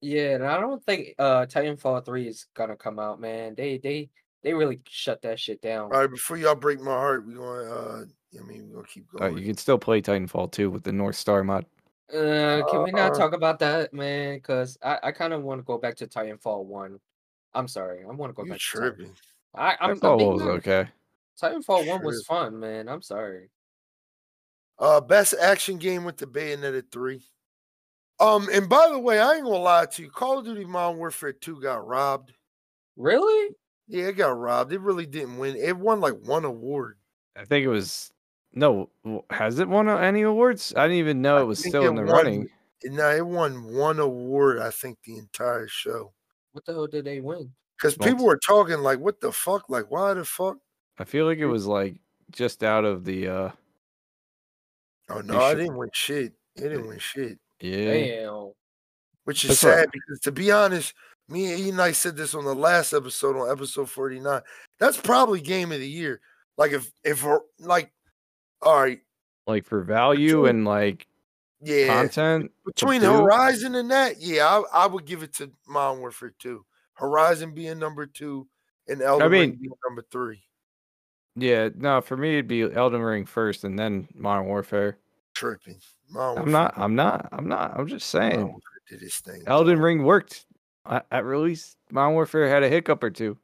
Yeah, 0.02 0.36
and 0.36 0.46
I 0.46 0.60
don't 0.60 0.84
think 0.86 1.16
uh 1.20 1.46
Titanfall 1.46 2.06
3 2.06 2.28
is 2.28 2.46
gonna 2.54 2.76
come 2.78 3.00
out, 3.00 3.20
man. 3.20 3.56
They 3.56 3.78
they 3.80 4.10
they 4.44 4.54
really 4.54 4.80
shut 4.88 5.22
that 5.24 5.40
shit 5.40 5.62
down. 5.62 5.92
All 5.92 6.00
right, 6.00 6.10
before 6.10 6.38
y'all 6.38 6.56
break 6.56 6.80
my 6.80 6.92
heart, 6.92 7.26
we 7.28 7.34
going. 7.34 7.68
uh 7.68 8.04
I 8.40 8.44
mean, 8.46 8.70
we're 8.70 8.76
gonna 8.76 8.88
keep 8.88 9.08
Uh, 9.16 9.20
going. 9.30 9.38
you 9.40 9.46
can 9.46 9.58
still 9.58 9.78
play 9.80 10.02
Titanfall 10.02 10.52
2 10.52 10.70
with 10.70 10.84
the 10.84 10.92
North 10.94 11.16
Star 11.16 11.44
mod. 11.44 11.66
Uh, 12.14 12.64
can 12.70 12.84
we 12.84 12.92
not 12.92 13.12
Uh, 13.12 13.16
talk 13.18 13.34
about 13.34 13.60
that, 13.60 13.94
man? 13.94 14.36
Because 14.36 14.78
I, 14.82 15.00
I 15.04 15.12
kind 15.12 15.34
of 15.34 15.44
want 15.44 15.60
to 15.60 15.64
go 15.64 15.78
back 15.78 15.96
to 15.98 16.08
Titanfall 16.08 16.66
1. 16.66 17.00
I'm 17.54 17.68
sorry, 17.68 18.04
I 18.04 18.08
want 18.08 18.30
to 18.30 18.34
go 18.36 18.44
you 18.44 18.52
back 18.52 18.60
to 18.60 18.78
Titanfall. 18.78 18.96
tripping? 18.98 19.16
I, 19.56 19.78
I'm, 19.80 19.92
I'm 19.92 20.00
Titanfall 20.00 20.18
being 20.18 20.34
was 20.34 20.42
honest. 20.42 20.68
okay. 20.68 20.90
Titanfall 21.42 21.86
1 21.88 22.04
was 22.04 22.24
fun, 22.26 22.60
man. 22.60 22.88
I'm 22.90 23.02
sorry. 23.02 23.50
Uh, 24.78 25.02
best 25.02 25.36
action 25.42 25.78
game 25.78 26.04
with 26.06 26.18
the 26.18 26.26
Bayonetta 26.26 26.84
three. 26.92 27.22
Um, 28.20 28.48
and 28.52 28.68
by 28.70 28.90
the 28.90 29.00
way, 29.00 29.20
I 29.20 29.34
ain't 29.34 29.44
gonna 29.44 29.58
lie 29.58 29.86
to 29.86 30.02
you. 30.04 30.10
Call 30.10 30.40
of 30.40 30.46
Duty 30.46 30.66
Modern 30.66 30.98
Warfare 30.98 31.34
two 31.34 31.62
got 31.62 31.86
robbed. 31.86 32.34
Really? 32.98 33.56
Yeah, 33.88 34.06
it 34.08 34.14
got 34.18 34.38
robbed. 34.38 34.72
It 34.74 34.82
really 34.82 35.06
didn't 35.06 35.38
win. 35.38 35.56
It 35.56 35.76
won 35.78 36.00
like 36.00 36.16
one 36.24 36.46
award. 36.46 36.98
I 37.36 37.46
think 37.46 37.66
it 37.66 37.70
was 37.70 38.12
no. 38.54 38.90
Has 39.30 39.60
it 39.60 39.68
won 39.70 39.88
any 39.90 40.22
awards? 40.24 40.74
I 40.76 40.84
didn't 40.84 40.98
even 41.00 41.22
know 41.22 41.38
I 41.38 41.42
it 41.42 41.46
was 41.46 41.60
still 41.60 41.84
it 41.86 41.90
in 41.90 41.96
the 41.96 42.04
won- 42.04 42.12
running. 42.12 42.50
No, 42.86 43.10
it 43.16 43.26
won 43.26 43.74
one 43.76 44.00
award. 44.00 44.60
I 44.60 44.70
think 44.72 45.00
the 45.04 45.18
entire 45.18 45.68
show 45.68 46.14
What 46.54 46.66
the 46.66 46.74
hell 46.74 46.88
did 46.88 47.06
they 47.06 47.20
win? 47.20 47.52
because 47.78 47.98
people 47.98 48.26
were 48.26 48.40
talking 48.46 48.80
like, 48.80 49.00
"What 49.00 49.20
the 49.22 49.32
fuck? 49.32 49.70
Like, 49.70 49.90
why 49.92 50.14
the 50.14 50.24
fuck?" 50.26 50.58
I 50.98 51.04
feel 51.06 51.26
like 51.26 51.38
it 51.40 51.46
was 51.46 51.66
like 51.68 52.00
just 52.32 52.64
out 52.64 52.86
of 52.86 53.04
the 53.06 53.28
uh 53.28 53.52
Oh 55.10 55.22
no, 55.22 55.40
I 55.40 55.52
should- 55.52 55.58
didn't 55.58 55.78
win 55.78 55.90
shit. 55.94 56.34
It 56.56 56.62
didn't 56.62 56.88
win 56.88 57.00
shit. 57.00 57.40
yeah. 57.62 57.94
Damn. 57.94 58.52
which 59.26 59.44
is 59.44 59.50
That's 59.50 59.64
what- 59.64 59.74
sad 59.80 59.90
because 59.92 60.20
to 60.22 60.32
be 60.32 60.52
honest, 60.52 60.94
me 61.28 61.52
and 61.52 61.60
Ian 61.60 61.80
I 61.80 61.92
said 61.92 62.16
this 62.18 62.34
on 62.34 62.46
the 62.46 62.56
last 62.56 62.94
episode 62.94 63.36
on 63.36 63.52
episode 63.52 63.90
49. 63.90 64.42
That's 64.80 64.98
probably 64.98 65.42
game 65.42 65.72
of 65.72 65.80
the 65.80 65.88
year. 65.90 66.22
Like 66.58 66.72
if 66.72 66.92
if 67.04 67.24
we're- 67.24 67.42
like 67.60 67.92
all 68.62 68.82
right, 68.82 69.00
Like 69.48 69.66
for 69.66 69.82
value 69.84 70.42
Between- 70.44 70.50
and 70.50 70.66
like 70.66 71.08
yeah. 71.62 71.88
content. 71.88 72.52
Between. 72.66 73.02
Horizon 73.02 73.76
and 73.76 73.90
that, 73.92 74.20
yeah, 74.22 74.46
I, 74.48 74.84
I 74.84 74.88
would 74.88 75.06
give 75.06 75.24
it 75.24 75.34
to 75.36 75.52
Modern 75.68 76.00
Warfare 76.02 76.34
2. 76.40 76.66
Horizon 76.96 77.54
being 77.54 77.80
number 77.80 78.06
two 78.06 78.48
and 78.88 79.02
Elden 79.02 79.32
Ring 79.32 79.50
mean- 79.52 79.60
being 79.60 79.72
number 79.88 80.04
three. 80.12 80.44
Yeah, 81.36 81.70
no, 81.76 82.02
for 82.02 82.18
me 82.18 82.34
it'd 82.34 82.48
be 82.48 82.64
Elden 82.64 83.02
Ring 83.02 83.26
first 83.26 83.64
and 83.64 83.80
then 83.80 84.08
Modern 84.14 84.48
Warfare. 84.48 84.98
Tripping. 85.36 85.80
Modern 86.10 86.40
I'm 86.44 86.52
Warfare- 86.52 86.52
not. 86.52 86.74
I'm 86.78 86.96
not. 86.96 87.30
I'm 87.32 87.48
not. 87.48 87.80
I'm 87.80 87.88
just 87.88 88.10
saying. 88.10 88.60
Did 88.90 89.00
his 89.02 89.18
thing. 89.20 89.44
Elden 89.48 89.76
dog. 89.76 89.84
Ring 89.84 90.04
worked 90.04 90.46
at, 90.86 91.06
at 91.12 91.24
release. 91.24 91.78
Modern 91.92 92.16
Warfare 92.16 92.50
had 92.50 92.64
a 92.64 92.68
hiccup 92.70 93.04
or 93.04 93.12
two. 93.12 93.38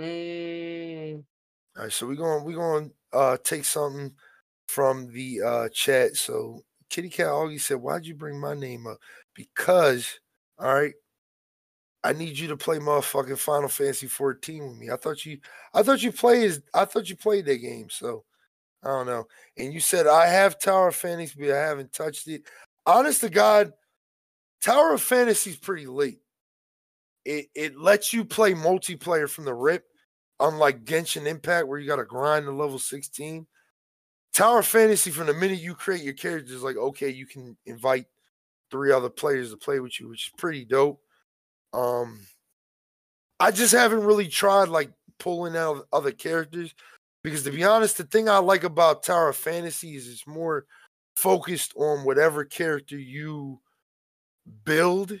Mm, 0.00 1.24
All 1.76 1.82
right, 1.84 1.92
so 1.92 2.06
we're 2.06 2.14
going 2.14 2.44
we're 2.44 2.54
going 2.56 2.88
to 2.88 2.94
uh 3.14 3.36
take 3.44 3.64
something 3.64 4.12
from 4.66 5.12
the 5.12 5.42
uh 5.42 5.68
chat. 5.70 6.16
So 6.16 6.64
Kitty 6.90 7.08
Cat 7.08 7.26
Augie 7.26 7.60
said, 7.60 7.78
Why'd 7.78 8.06
you 8.06 8.14
bring 8.14 8.38
my 8.38 8.54
name 8.54 8.86
up? 8.86 8.98
Because, 9.34 10.20
all 10.58 10.74
right, 10.74 10.94
I 12.04 12.12
need 12.12 12.38
you 12.38 12.48
to 12.48 12.56
play 12.56 12.78
motherfucking 12.78 13.38
Final 13.38 13.68
Fantasy 13.68 14.06
14 14.06 14.68
with 14.68 14.76
me. 14.76 14.90
I 14.90 14.96
thought 14.96 15.24
you 15.24 15.38
I 15.72 15.82
thought 15.82 16.02
you 16.02 16.12
played 16.12 16.62
I 16.74 16.84
thought 16.84 17.08
you 17.08 17.16
played 17.16 17.46
that 17.46 17.56
game, 17.56 17.88
so 17.90 18.24
I 18.82 18.88
don't 18.88 19.06
know. 19.06 19.24
And 19.56 19.72
you 19.72 19.80
said 19.80 20.06
I 20.06 20.26
have 20.26 20.60
Tower 20.60 20.88
of 20.88 20.96
Fantasy, 20.96 21.34
but 21.38 21.50
I 21.50 21.60
haven't 21.60 21.92
touched 21.94 22.28
it. 22.28 22.42
Honest 22.84 23.22
to 23.22 23.30
God, 23.30 23.72
Tower 24.62 24.92
of 24.92 25.00
Fantasy 25.00 25.50
is 25.50 25.56
pretty 25.56 25.86
late. 25.86 26.20
It 27.24 27.46
it 27.54 27.78
lets 27.78 28.12
you 28.12 28.24
play 28.26 28.52
multiplayer 28.52 29.28
from 29.28 29.46
the 29.46 29.54
rip 29.54 29.84
unlike 30.40 30.84
Genshin 30.84 31.26
Impact, 31.26 31.68
where 31.68 31.78
you 31.78 31.88
got 31.88 31.96
to 31.96 32.04
grind 32.04 32.46
to 32.46 32.52
level 32.52 32.78
16, 32.78 33.46
Tower 34.32 34.62
Fantasy, 34.62 35.10
from 35.10 35.28
the 35.28 35.34
minute 35.34 35.60
you 35.60 35.74
create 35.74 36.02
your 36.02 36.14
characters, 36.14 36.62
like, 36.62 36.76
okay, 36.76 37.08
you 37.08 37.26
can 37.26 37.56
invite 37.66 38.06
three 38.70 38.90
other 38.90 39.08
players 39.08 39.50
to 39.50 39.56
play 39.56 39.78
with 39.78 40.00
you, 40.00 40.08
which 40.08 40.26
is 40.26 40.32
pretty 40.36 40.64
dope. 40.64 41.00
Um, 41.72 42.26
I 43.38 43.50
just 43.50 43.72
haven't 43.72 44.04
really 44.04 44.28
tried 44.28 44.68
like 44.68 44.90
pulling 45.18 45.56
out 45.56 45.86
other 45.92 46.12
characters 46.12 46.74
because, 47.22 47.42
to 47.44 47.50
be 47.50 47.64
honest, 47.64 47.96
the 47.96 48.04
thing 48.04 48.28
I 48.28 48.38
like 48.38 48.64
about 48.64 49.02
Tower 49.02 49.32
Fantasy 49.32 49.96
is 49.96 50.08
it's 50.08 50.26
more 50.26 50.66
focused 51.16 51.72
on 51.76 52.04
whatever 52.04 52.44
character 52.44 52.98
you 52.98 53.60
build, 54.64 55.12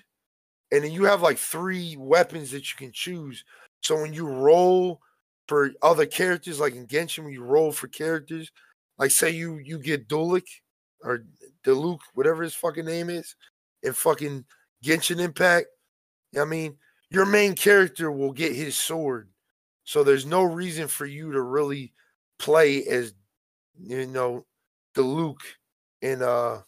and 0.72 0.84
then 0.84 0.92
you 0.92 1.04
have 1.04 1.22
like 1.22 1.38
three 1.38 1.96
weapons 1.96 2.50
that 2.50 2.70
you 2.70 2.76
can 2.76 2.92
choose. 2.92 3.44
So 3.84 4.00
when 4.00 4.14
you 4.14 4.26
roll 4.26 5.00
for 5.46 5.72
other 5.82 6.06
characters, 6.06 6.58
like 6.58 6.74
in 6.74 6.86
Genshin, 6.86 7.24
when 7.24 7.34
you 7.34 7.44
roll 7.44 7.70
for 7.70 7.86
characters, 7.88 8.50
like 8.98 9.10
say 9.10 9.30
you 9.30 9.58
you 9.58 9.78
get 9.78 10.08
Dulik, 10.08 10.46
or 11.02 11.24
Diluc, 11.64 11.98
whatever 12.14 12.42
his 12.42 12.54
fucking 12.54 12.86
name 12.86 13.10
is, 13.10 13.36
in 13.82 13.92
fucking 13.92 14.44
Genshin 14.82 15.20
Impact. 15.20 15.66
I 16.38 16.44
mean, 16.46 16.76
your 17.10 17.26
main 17.26 17.54
character 17.54 18.10
will 18.10 18.32
get 18.32 18.54
his 18.54 18.74
sword. 18.74 19.28
So 19.84 20.02
there's 20.02 20.24
no 20.24 20.42
reason 20.44 20.88
for 20.88 21.04
you 21.04 21.30
to 21.32 21.42
really 21.42 21.92
play 22.38 22.84
as 22.84 23.12
you 23.78 24.06
know 24.06 24.46
Diluc 24.96 25.36
in 26.00 26.22
uh 26.22 26.62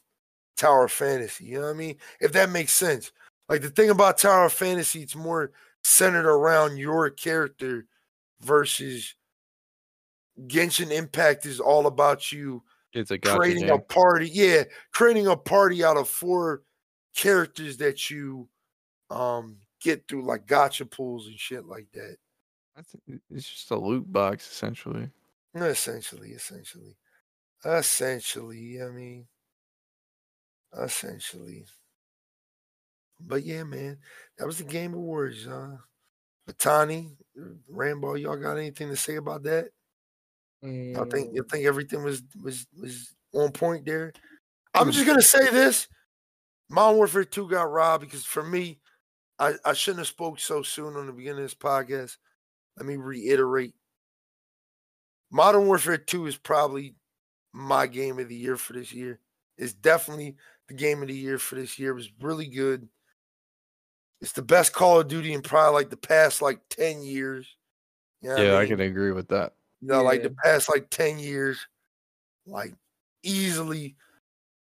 Tower 0.59 0.89
Fantasy. 0.89 1.47
You 1.47 1.61
know 1.61 1.67
what 1.67 1.75
I 1.75 1.79
mean? 1.79 1.97
If 2.21 2.33
that 2.33 2.51
makes 2.51 2.73
sense. 2.73 3.11
Like 3.49 3.63
the 3.63 3.71
thing 3.71 3.89
about 3.89 4.19
Tower 4.19 4.51
Fantasy, 4.51 5.01
it's 5.01 5.17
more 5.17 5.53
centered 5.87 6.27
around 6.27 6.77
your 6.79 7.09
character 7.11 7.87
versus 8.41 9.15
Genshin 10.49 10.91
Impact 10.91 11.47
is 11.47 11.61
all 11.61 11.87
about 11.87 12.33
you 12.33 12.65
It's 12.93 13.13
a 13.13 13.19
creating 13.19 13.65
gacha 13.65 13.75
a 13.75 13.79
party. 13.79 14.29
Yeah, 14.29 14.65
creating 14.93 15.29
a 15.29 15.37
party 15.37 15.85
out 15.85 15.97
of 15.97 16.09
four 16.09 16.63
characters 17.15 17.77
that 17.79 18.11
you 18.11 18.49
um 19.11 19.59
get 19.81 20.09
through 20.09 20.27
like 20.27 20.47
gacha 20.47 20.91
pools 20.91 21.29
and 21.29 21.39
shit 21.39 21.65
like 21.67 21.87
that. 21.93 22.17
It's 23.31 23.49
just 23.49 23.71
a 23.71 23.77
loot 23.77 24.13
box 24.13 24.51
essentially. 24.51 25.09
Essentially, 25.55 26.31
essentially. 26.33 26.97
Essentially, 27.65 28.83
I 28.83 28.89
mean 28.89 29.29
essentially. 30.77 31.65
But 33.21 33.45
yeah, 33.45 33.65
man, 33.65 33.99
that 34.39 34.47
was 34.47 34.59
the 34.59 34.65
game 34.65 34.95
awards. 34.95 35.47
Uh 35.47 35.79
Vitani, 36.49 37.17
Rambo, 37.69 38.15
y'all 38.15 38.37
got 38.37 38.59
anything 38.59 38.89
to 38.91 38.97
say 38.97 39.17
about 39.17 39.45
that? 39.45 39.71
I 40.95 41.05
think 41.05 41.35
you 41.35 41.43
Mm, 41.43 41.51
think 41.51 41.67
everything 41.67 42.03
was 42.03 42.23
was 42.43 42.67
was 42.81 43.15
on 43.35 43.53
point 43.53 43.85
there. 43.85 44.13
I'm 44.75 44.91
just 44.93 45.07
gonna 45.07 45.23
say 45.23 45.51
this: 45.51 45.89
Modern 46.71 46.99
Warfare 46.99 47.25
Two 47.25 47.49
got 47.51 47.71
robbed 47.71 48.03
because 48.05 48.25
for 48.25 48.45
me, 48.45 48.81
I 49.39 49.55
I 49.65 49.75
shouldn't 49.75 50.01
have 50.01 50.09
spoke 50.09 50.41
so 50.41 50.63
soon 50.63 50.97
on 50.97 51.07
the 51.07 51.13
beginning 51.13 51.41
of 51.41 51.45
this 51.45 51.55
podcast. 51.55 52.19
Let 52.77 52.87
me 52.87 52.97
reiterate: 52.97 53.75
Modern 55.31 55.67
Warfare 55.67 55.99
Two 55.99 56.27
is 56.27 56.37
probably 56.37 56.97
my 57.53 57.87
game 57.87 58.19
of 58.19 58.29
the 58.29 58.37
year 58.37 58.57
for 58.57 58.75
this 58.75 58.93
year. 58.93 59.21
It's 59.59 59.73
definitely 59.75 60.37
the 60.69 60.75
game 60.75 61.03
of 61.03 61.09
the 61.09 61.15
year 61.17 61.39
for 61.39 61.57
this 61.57 61.79
year. 61.79 61.93
It 61.93 61.97
was 61.97 62.11
really 62.21 62.49
good. 62.49 62.89
It's 64.21 64.33
the 64.33 64.43
best 64.43 64.73
Call 64.73 65.01
of 65.01 65.09
Duty 65.09 65.33
in 65.35 65.43
probably 65.43 65.75
like 65.75 65.91
the 65.91 65.97
past 65.97 66.41
like 66.43 66.61
ten 66.71 67.03
years. 67.03 67.49
You 68.23 68.31
know 68.31 68.37
Yeah, 68.43 68.55
I 68.57 68.61
mean? 68.61 68.69
can 68.69 68.81
agree 68.81 69.13
with 69.13 69.29
that. 69.29 69.53
you 69.81 69.89
know, 69.89 70.03
like 70.03 70.23
the 70.23 70.35
past 70.43 70.69
like 70.69 70.89
10 70.91 71.19
years, 71.19 71.67
like 72.47 72.75
easily 73.23 73.97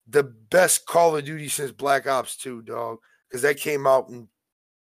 the 0.09 0.23
best 0.23 0.87
Call 0.87 1.17
of 1.17 1.25
Duty 1.25 1.49
since 1.49 1.73
Black 1.73 2.07
Ops 2.07 2.37
2, 2.37 2.63
dog. 2.63 2.99
Because 3.29 3.43
that 3.43 3.57
came 3.57 3.87
out 3.87 4.09
in 4.09 4.29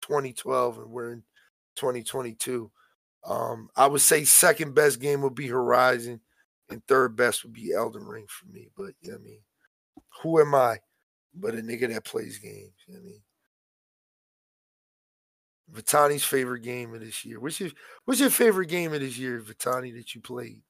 2012 0.03 0.79
and 0.79 0.91
we're 0.91 1.13
in 1.13 1.23
2022. 1.77 2.71
Um, 3.25 3.69
I 3.77 3.87
would 3.87 4.01
say 4.01 4.25
second 4.25 4.75
best 4.75 5.01
game 5.01 5.23
would 5.23 5.37
be 5.37 5.47
Horizon, 5.47 6.21
and 6.71 6.85
third 6.89 7.15
best 7.15 7.45
would 7.45 7.53
be 7.53 7.73
Elden 7.73 8.05
Ring 8.05 8.27
for 8.29 8.47
me. 8.47 8.69
But 8.77 8.95
you 9.01 9.13
know 9.13 9.19
what 9.19 9.21
I 9.21 9.25
mean, 9.25 9.41
who 10.23 10.41
am 10.41 10.55
I? 10.57 10.79
But 11.35 11.55
a 11.55 11.59
nigga 11.59 11.93
that 11.95 12.05
plays 12.05 12.39
games. 12.39 12.73
You 12.89 12.95
know 12.95 13.01
what 13.01 13.07
I 13.07 13.11
mean. 13.11 13.23
Vitani's 15.75 16.25
favorite 16.25 16.63
game 16.63 16.95
of 16.95 17.01
this 17.01 17.25
year. 17.25 17.41
What's 17.41 17.59
your 17.61 17.71
what's 18.05 18.21
your 18.21 18.31
favorite 18.31 18.69
game 18.69 18.93
of 18.93 19.01
this 19.01 19.19
year, 19.19 19.41
Vitani, 19.41 19.93
that 19.97 20.15
you 20.15 20.21
played? 20.21 20.61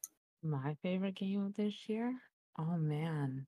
My 0.41 0.75
favorite 0.81 1.15
game 1.15 1.45
of 1.45 1.55
this 1.55 1.73
year? 1.87 2.15
Oh 2.57 2.77
man. 2.77 3.45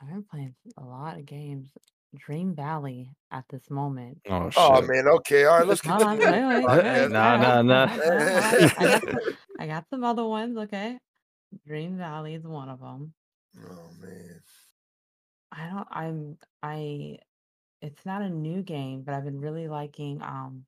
I've 0.00 0.08
been 0.08 0.24
playing 0.24 0.54
a 0.76 0.84
lot 0.84 1.18
of 1.18 1.26
games. 1.26 1.68
Dream 2.16 2.54
Valley 2.54 3.10
at 3.32 3.44
this 3.50 3.68
moment. 3.70 4.20
Oh, 4.28 4.44
oh 4.44 4.50
shit. 4.50 4.58
Oh 4.58 4.82
man, 4.82 5.08
okay, 5.08 5.46
all 5.46 5.58
right, 5.58 5.66
let's 5.66 5.84
on. 5.86 6.02
I 6.02 6.16
got 6.16 6.34
some, 8.70 9.18
I 9.58 9.66
got 9.66 9.88
some 9.90 10.04
other 10.04 10.24
ones, 10.24 10.56
okay? 10.56 10.96
Dream 11.66 11.98
Valley 11.98 12.34
is 12.34 12.44
one 12.44 12.68
of 12.68 12.78
them. 12.80 13.12
Oh 13.58 13.90
man. 14.00 14.40
I 15.52 15.68
don't 15.68 15.88
I'm 15.90 16.38
I 16.62 17.18
it's 17.86 18.04
not 18.06 18.22
a 18.22 18.28
new 18.30 18.62
game, 18.62 19.02
but 19.02 19.14
I've 19.14 19.24
been 19.24 19.40
really 19.40 19.68
liking 19.68 20.22
um 20.22 20.64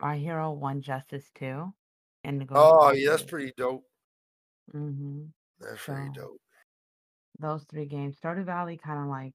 My 0.00 0.16
Hero 0.18 0.52
One 0.52 0.80
Justice 0.80 1.30
2 1.36 1.72
and 2.24 2.40
the 2.40 2.44
Ghost 2.44 2.60
Oh 2.62 2.92
yeah, 2.92 3.10
that's 3.10 3.22
pretty 3.22 3.52
dope. 3.56 3.84
Mm-hmm. 4.74 5.24
That's 5.60 5.82
pretty 5.84 6.06
So 6.14 6.20
dope. 6.20 6.40
those 7.38 7.64
three 7.64 7.86
games. 7.86 8.16
Stardew 8.20 8.44
Valley 8.44 8.76
kind 8.76 9.00
of 9.00 9.06
like 9.06 9.32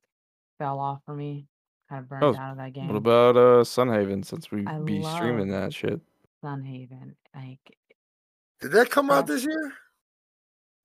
fell 0.58 0.80
off 0.80 1.00
for 1.06 1.16
me. 1.16 1.48
Kind 1.90 2.04
of 2.06 2.12
Oh, 2.12 2.20
burned 2.20 2.38
out 2.38 2.52
of 2.52 2.58
that 2.58 2.74
game. 2.74 2.88
what 2.88 2.94
game. 2.94 2.98
about 2.98 3.38
uh 3.38 3.64
Sunhaven 3.64 4.24
since 4.26 4.52
we 4.52 4.66
I 4.68 4.80
be 4.80 5.04
streaming 5.04 5.50
that 5.50 5.74
shit? 5.74 6.00
Sunhaven. 6.44 7.16
Like 7.36 7.78
Did 8.62 8.72
that 8.74 8.90
come 8.90 9.10
out 9.10 9.28
this 9.28 9.44
year? 9.46 9.74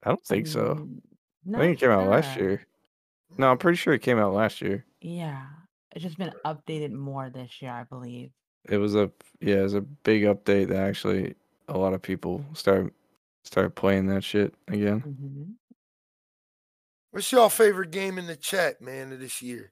I 0.03 0.11
don't 0.11 0.25
think 0.25 0.47
so. 0.47 0.75
mm, 0.77 0.99
I 0.99 1.51
not 1.51 1.59
think 1.61 1.77
it 1.79 1.81
came 1.81 1.91
out 1.91 2.09
last 2.09 2.35
sure. 2.35 2.43
year. 2.43 2.67
No, 3.39 3.51
I'm 3.51 3.59
pretty 3.59 3.77
sure 3.77 3.95
it 3.95 4.03
came 4.03 4.19
out 4.19 4.33
last 4.35 4.61
year. 4.61 4.85
Yeah. 5.01 5.47
It's 5.95 6.03
just 6.03 6.19
been 6.19 6.35
updated 6.45 6.91
more 6.91 7.31
this 7.31 7.63
year, 7.63 7.71
I 7.71 7.85
believe. 7.85 8.31
It 8.69 8.79
was 8.79 8.95
a 8.95 9.11
yeah, 9.41 9.57
it 9.57 9.63
was 9.63 9.75
a 9.75 9.81
big 9.81 10.23
update 10.23 10.69
that 10.69 10.89
actually 10.89 11.35
a 11.69 11.79
lot 11.79 11.95
of 11.95 12.03
people 12.03 12.45
start 12.55 12.93
started 13.45 13.75
playing 13.77 14.07
that 14.07 14.25
shit 14.25 14.55
again. 14.69 15.01
hmm 15.01 15.53
What's 17.13 17.31
your 17.31 17.49
favorite 17.49 17.93
game 17.93 18.19
in 18.19 18.27
the 18.27 18.35
chat, 18.35 18.81
man, 18.81 19.13
of 19.13 19.21
this 19.21 19.41
year? 19.41 19.71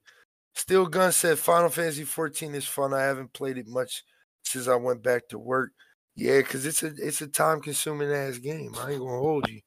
Steel 0.55 0.85
Gun 0.85 1.11
said 1.11 1.39
Final 1.39 1.69
Fantasy 1.69 2.05
14 2.05 2.55
is 2.55 2.65
fun. 2.65 2.93
I 2.93 3.01
haven't 3.01 3.33
played 3.33 3.57
it 3.57 3.67
much 3.67 4.03
since 4.45 4.69
I 4.69 4.75
went 4.75 5.03
back 5.03 5.27
to 5.29 5.39
work. 5.39 5.71
Yeah, 6.15 6.37
because 6.37 6.65
it's 6.65 6.83
a 6.83 6.93
it's 6.97 7.21
a 7.21 7.27
time 7.27 7.59
consuming 7.59 8.11
ass 8.11 8.37
game. 8.37 8.73
I 8.77 8.91
ain't 8.91 8.99
gonna 9.01 9.19
hold 9.19 9.49
you. 9.49 9.61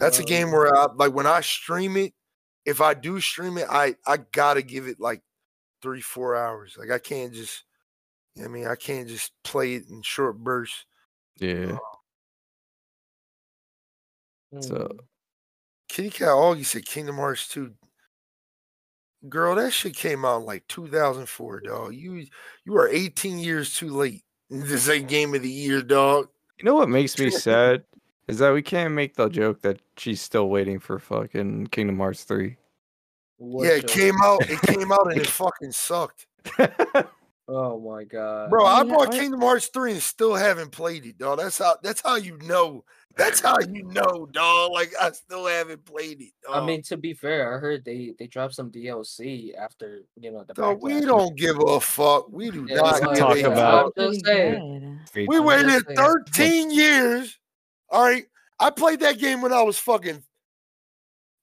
That's 0.00 0.18
a 0.18 0.24
game 0.24 0.52
where 0.52 0.74
I 0.74 0.88
like 0.94 1.12
when 1.14 1.26
I 1.26 1.40
stream 1.42 1.96
it, 1.96 2.12
if 2.64 2.80
I 2.80 2.94
do 2.94 3.20
stream 3.20 3.58
it, 3.58 3.66
I 3.70 3.94
I 4.06 4.18
gotta 4.18 4.62
give 4.62 4.88
it 4.88 4.98
like 5.00 5.22
three, 5.86 6.00
four 6.00 6.34
hours. 6.34 6.76
Like 6.76 6.90
I 6.90 6.98
can't 6.98 7.32
just 7.32 7.62
I 8.44 8.48
mean, 8.48 8.66
I 8.66 8.74
can't 8.74 9.06
just 9.06 9.30
play 9.44 9.74
it 9.74 9.84
in 9.88 10.02
short 10.02 10.36
bursts. 10.36 10.84
Yeah. 11.38 11.78
So 14.60 14.74
mm, 14.74 14.98
Kitty 15.88 16.10
Cat 16.10 16.28
Augie 16.28 16.64
said 16.64 16.84
Kingdom 16.84 17.16
Hearts 17.16 17.46
2. 17.48 17.70
Girl, 19.28 19.54
that 19.54 19.72
shit 19.72 19.94
came 19.94 20.24
out 20.24 20.40
in 20.40 20.46
like 20.46 20.66
2004, 20.66 21.60
dog. 21.60 21.94
You 21.94 22.26
you 22.64 22.76
are 22.76 22.88
18 22.88 23.38
years 23.38 23.72
too 23.76 23.90
late. 23.90 24.24
This 24.50 24.88
ain't 24.88 25.08
game 25.08 25.32
of 25.36 25.42
the 25.42 25.50
year, 25.50 25.82
dog. 25.82 26.28
you 26.58 26.64
know 26.64 26.74
what 26.74 26.88
makes 26.88 27.16
me 27.16 27.30
sad 27.30 27.84
is 28.26 28.38
that 28.38 28.52
we 28.52 28.62
can't 28.62 28.92
make 28.92 29.14
the 29.14 29.28
joke 29.28 29.62
that 29.62 29.80
she's 29.96 30.20
still 30.20 30.48
waiting 30.48 30.80
for 30.80 30.98
fucking 30.98 31.68
Kingdom 31.68 31.98
Hearts 31.98 32.24
3. 32.24 32.56
What 33.38 33.64
Yeah, 33.66 33.74
it 33.74 33.80
joke? 33.86 33.90
came 33.90 34.14
out. 34.22 34.48
It 34.50 34.60
came 34.62 34.92
out 34.92 35.10
and 35.12 35.20
it 35.20 35.26
fucking 35.26 35.72
sucked. 35.72 36.26
Oh 37.48 37.78
my 37.78 38.02
god. 38.02 38.50
Bro, 38.50 38.64
I 38.64 38.78
yeah, 38.78 38.84
bought 38.84 39.08
or 39.14 39.18
Kingdom 39.18 39.40
Hearts 39.40 39.68
3 39.68 39.92
and 39.92 40.02
still 40.02 40.34
haven't 40.34 40.72
played 40.72 41.06
it, 41.06 41.16
dog. 41.16 41.38
That's 41.38 41.58
how 41.58 41.76
that's 41.80 42.00
how 42.02 42.16
you 42.16 42.38
know. 42.38 42.84
That's 43.16 43.40
how 43.40 43.54
you 43.70 43.84
know, 43.84 44.26
dog. 44.32 44.72
Like 44.72 44.92
I 45.00 45.12
still 45.12 45.46
haven't 45.46 45.84
played 45.84 46.20
it, 46.20 46.32
I 46.50 46.64
mean, 46.66 46.82
to 46.82 46.96
be 46.96 47.14
fair, 47.14 47.54
I 47.54 47.58
heard 47.58 47.84
they 47.84 48.14
they 48.18 48.26
dropped 48.26 48.54
some 48.54 48.70
DLC 48.70 49.56
after 49.56 50.00
you 50.20 50.32
know 50.32 50.42
the 50.44 50.54
Dog, 50.54 50.82
we 50.82 51.00
don't 51.00 51.36
give 51.36 51.56
a 51.60 51.80
fuck. 51.80 52.30
We 52.32 52.50
do 52.50 52.66
Yeah, 52.68 52.76
not 52.76 53.00
Let's 53.00 53.00
give 53.00 53.18
talk 53.18 53.36
a 53.38 53.46
about- 53.46 53.46
was 53.46 53.52
fuck. 53.56 53.84
I'm 53.86 53.92
pretty 53.92 54.12
just 54.12 54.26
saying. 54.26 54.98
good. 55.04 55.12
Great. 55.12 55.28
We 55.28 55.40
waited 55.40 55.82
13 55.96 56.70
years. 56.72 57.38
All 57.90 58.02
right. 58.02 58.24
I 58.58 58.70
played 58.70 59.00
that 59.00 59.18
game 59.18 59.40
when 59.40 59.52
I 59.52 59.62
was 59.62 59.78
fucking 59.78 60.22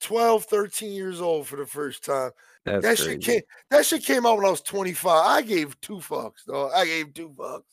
12, 0.03 0.43
13 0.45 0.91
years 0.91 1.21
old 1.21 1.47
for 1.47 1.55
the 1.55 1.65
first 1.65 2.03
time. 2.05 2.31
That's 2.65 2.83
that 2.85 2.97
crazy. 2.97 3.11
shit 3.13 3.21
came 3.21 3.41
that 3.71 3.85
shit 3.85 4.03
came 4.05 4.25
out 4.25 4.37
when 4.37 4.45
I 4.45 4.51
was 4.51 4.61
25. 4.61 5.25
I 5.25 5.41
gave 5.41 5.79
two 5.81 5.97
fucks, 5.97 6.45
dog. 6.47 6.71
I 6.75 6.85
gave 6.85 7.13
two 7.13 7.29
fucks. 7.29 7.63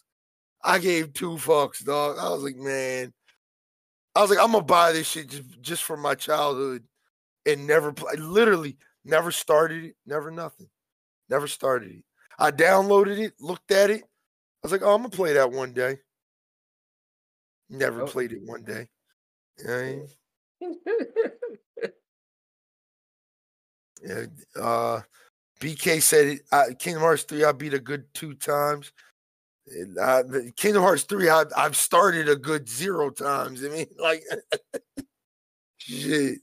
I 0.62 0.78
gave 0.78 1.12
two 1.12 1.32
fucks, 1.36 1.84
dog. 1.84 2.16
I 2.18 2.28
was 2.30 2.42
like, 2.42 2.56
man. 2.56 3.12
I 4.14 4.22
was 4.22 4.30
like, 4.30 4.40
I'm 4.40 4.52
gonna 4.52 4.64
buy 4.64 4.92
this 4.92 5.08
shit 5.08 5.28
just, 5.28 5.60
just 5.60 5.82
for 5.84 5.96
my 5.96 6.14
childhood 6.14 6.82
and 7.46 7.66
never 7.66 7.92
play 7.92 8.14
literally 8.16 8.76
never 9.04 9.30
started 9.30 9.84
it, 9.84 9.96
never 10.06 10.30
nothing. 10.30 10.68
Never 11.28 11.46
started 11.46 11.90
it. 11.92 12.04
I 12.38 12.50
downloaded 12.50 13.18
it, 13.18 13.34
looked 13.40 13.70
at 13.70 13.90
it. 13.90 14.02
I 14.02 14.06
was 14.64 14.72
like, 14.72 14.82
oh, 14.82 14.94
I'm 14.94 15.02
gonna 15.02 15.10
play 15.10 15.34
that 15.34 15.52
one 15.52 15.72
day. 15.72 15.98
Never 17.68 18.02
Oh. 18.02 18.06
played 18.06 18.32
it 18.32 18.42
one 18.44 18.62
day. 18.64 18.88
You 19.58 19.64
know 19.66 19.78
I 19.78 19.82
mean? 19.82 20.08
Uh, 24.60 25.00
BK 25.60 26.00
said. 26.00 26.38
I, 26.52 26.72
Kingdom 26.78 27.02
Hearts 27.02 27.24
three, 27.24 27.44
I 27.44 27.52
beat 27.52 27.74
a 27.74 27.78
good 27.78 28.04
two 28.14 28.34
times. 28.34 28.92
And, 29.66 29.98
uh, 29.98 30.22
Kingdom 30.56 30.82
Hearts 30.82 31.04
three, 31.04 31.28
I, 31.28 31.44
I've 31.56 31.76
started 31.76 32.28
a 32.28 32.36
good 32.36 32.68
zero 32.68 33.10
times. 33.10 33.64
I 33.64 33.68
mean, 33.68 33.86
like, 33.98 34.22
shit. 35.78 36.38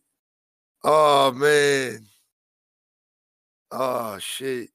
Oh 0.84 1.32
man. 1.32 2.06
Oh 3.72 4.18
shit. 4.20 4.70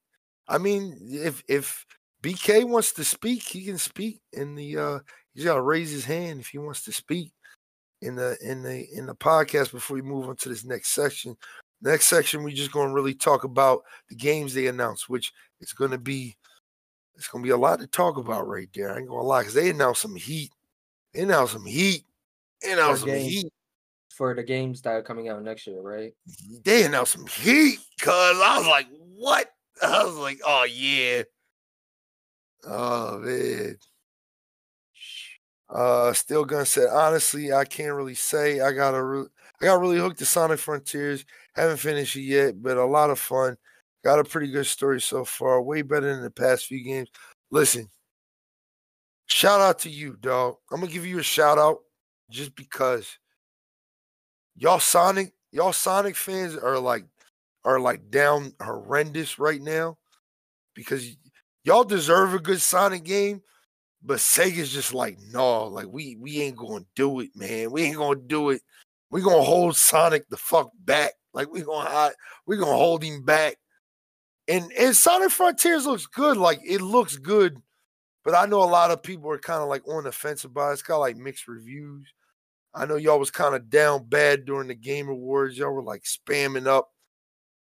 I 0.49 0.59
mean, 0.59 0.99
if 1.11 1.43
if 1.49 1.87
BK 2.23 2.65
wants 2.65 2.93
to 2.95 3.05
speak, 3.05 3.43
he 3.43 3.65
can 3.65 3.79
speak 3.79 4.21
in 4.33 4.55
the 4.55 4.77
uh 4.77 4.99
he's 5.35 5.45
gotta 5.45 5.63
raise 5.63 5.91
his 5.91 6.05
hand 6.05 6.41
if 6.41 6.49
he 6.49 6.59
wants 6.59 6.85
to 6.85 6.93
speak 6.93 7.33
in 8.03 8.17
the 8.17 8.37
in 8.43 8.63
the 8.63 8.87
in 8.93 9.07
the 9.07 9.15
podcast 9.15 9.73
before 9.73 9.95
we 9.95 10.03
move 10.03 10.29
on 10.29 10.37
to 10.37 10.49
this 10.49 10.65
next 10.65 10.89
section. 10.89 11.37
Next 11.83 12.07
section, 12.07 12.45
we 12.45 12.55
just 12.55 12.71
gonna 12.71 12.93
really 12.93 13.15
talk 13.15 13.43
about 13.43 13.83
the 14.09 14.15
games 14.15 14.55
they 14.55 14.69
announced, 14.69 15.09
which 15.09 15.33
it's 15.61 15.73
gonna 15.73 15.99
be 15.99 16.37
it's 17.17 17.27
gonna 17.27 17.43
be 17.43 17.51
a 17.51 17.57
lot 17.57 17.81
to 17.81 17.89
talk 17.89 18.17
about 18.17 18.47
right 18.47 18.69
there. 18.73 18.95
I 18.95 18.99
ain't 18.99 19.09
gonna 19.09 19.23
lie, 19.23 19.41
because 19.41 19.55
they 19.55 19.71
announced 19.71 20.03
some 20.03 20.15
heat. 20.15 20.53
They 21.13 21.23
announced 21.23 21.55
some 21.55 21.67
heat. 21.67 22.05
They 22.63 22.73
announced 22.73 23.01
some 23.01 23.11
games. 23.11 23.33
heat. 23.33 23.53
For 24.17 24.35
the 24.35 24.43
games 24.45 24.83
that 24.83 24.95
are 24.95 25.03
coming 25.03 25.29
out 25.29 25.43
next 25.43 25.67
year, 25.67 25.81
right? 25.81 26.13
They 26.65 26.85
announced 26.85 27.13
some 27.13 27.27
heat, 27.27 27.81
cause 28.01 28.39
I 28.41 28.59
was 28.59 28.67
like, 28.69 28.87
what? 29.17 29.51
I 29.83 30.05
was 30.05 30.17
like, 30.17 30.41
oh 30.47 30.65
yeah. 30.65 31.23
Oh 32.65 33.19
man. 33.19 33.77
Uh, 35.69 36.13
still 36.13 36.45
gonna 36.45 36.67
say 36.67 36.87
honestly, 36.87 37.53
I 37.53 37.65
can't 37.65 37.95
really 37.95 38.15
say. 38.15 38.61
I 38.61 38.73
got 38.73 38.95
a, 38.95 39.03
re- 39.03 39.27
I 39.63 39.67
got 39.67 39.81
really 39.81 39.99
hooked 39.99 40.19
to 40.19 40.25
Sonic 40.27 40.59
Frontiers. 40.59 41.25
Haven't 41.55 41.77
finished 41.77 42.17
it 42.17 42.23
yet, 42.23 42.61
but 42.61 42.77
a 42.77 42.85
lot 42.85 43.11
of 43.11 43.19
fun. 43.21 43.57
Got 44.05 44.19
a 44.19 44.25
pretty 44.25 44.51
good 44.51 44.67
story 44.67 45.01
so 45.01 45.25
far. 45.25 45.63
Way 45.63 45.83
better 45.83 46.13
than 46.13 46.25
the 46.25 46.31
past 46.31 46.67
few 46.67 46.83
games. 46.83 47.09
Listen, 47.53 47.89
shout 49.27 49.61
out 49.61 49.79
to 49.81 49.89
you, 49.89 50.17
dog. 50.21 50.57
I'm 50.73 50.81
gonna 50.81 50.91
give 50.91 51.07
you 51.07 51.21
a 51.21 51.23
shout 51.23 51.59
out 51.59 51.79
just 52.29 52.57
because 52.57 53.19
y'all 54.57 54.81
Sonic, 54.81 55.33
y'all 55.53 55.73
Sonic 55.73 56.17
fans 56.17 56.57
are 56.57 56.81
like 56.81 57.05
are 57.65 57.79
like 57.79 58.11
down 58.11 58.55
horrendous 58.61 59.39
right 59.39 59.63
now 59.63 59.97
because 60.75 61.17
y'all 61.63 61.85
deserve 61.85 62.35
a 62.35 62.41
good 62.41 62.61
Sonic 62.61 63.05
game, 63.05 63.43
but 64.03 64.19
Sega's 64.19 64.73
just 64.73 64.93
like, 64.93 65.19
no, 65.33 65.67
like 65.67 65.87
we 65.87 66.17
we 66.17 66.41
ain't 66.41 66.57
gonna 66.57 66.85
do 66.97 67.21
it, 67.21 67.31
man. 67.37 67.71
We 67.71 67.83
ain't 67.83 67.97
gonna 67.97 68.19
do 68.19 68.51
it. 68.51 68.63
We 69.13 69.21
gonna 69.21 69.43
hold 69.43 69.77
Sonic 69.77 70.29
the 70.31 70.39
fuck 70.39 70.71
back. 70.85 71.13
Like 71.35 71.53
we 71.53 71.61
gonna 71.61 71.89
hide, 71.89 72.13
we 72.47 72.57
gonna 72.57 72.73
hold 72.73 73.05
him 73.05 73.23
back. 73.25 73.59
And 74.49 74.73
and 74.73 74.97
Sonic 74.97 75.31
Frontiers 75.31 75.87
looks 75.87 76.07
good. 76.07 76.39
Like 76.39 76.61
it 76.65 76.81
looks 76.81 77.17
good, 77.17 77.59
but 78.25 78.35
I 78.35 78.47
know 78.47 78.63
a 78.63 78.65
lot 78.65 78.91
of 78.91 79.03
people 79.03 79.31
are 79.31 79.39
kind 79.39 79.63
of 79.63 79.69
like 79.69 79.87
on 79.87 80.05
the 80.05 80.13
fence 80.13 80.45
about 80.45 80.71
it. 80.71 80.73
It's 80.73 80.83
got 80.83 80.97
like 80.97 81.17
mixed 81.17 81.47
reviews. 81.47 82.09
I 82.75 82.87
know 82.87 82.97
y'all 82.97 83.19
was 83.19 83.31
kind 83.31 83.55
of 83.55 83.69
down 83.69 84.09
bad 84.09 84.47
during 84.47 84.69
the 84.69 84.75
Game 84.75 85.11
Awards. 85.11 85.59
Y'all 85.59 85.73
were 85.73 85.83
like 85.83 86.05
spamming 86.05 86.67
up, 86.67 86.89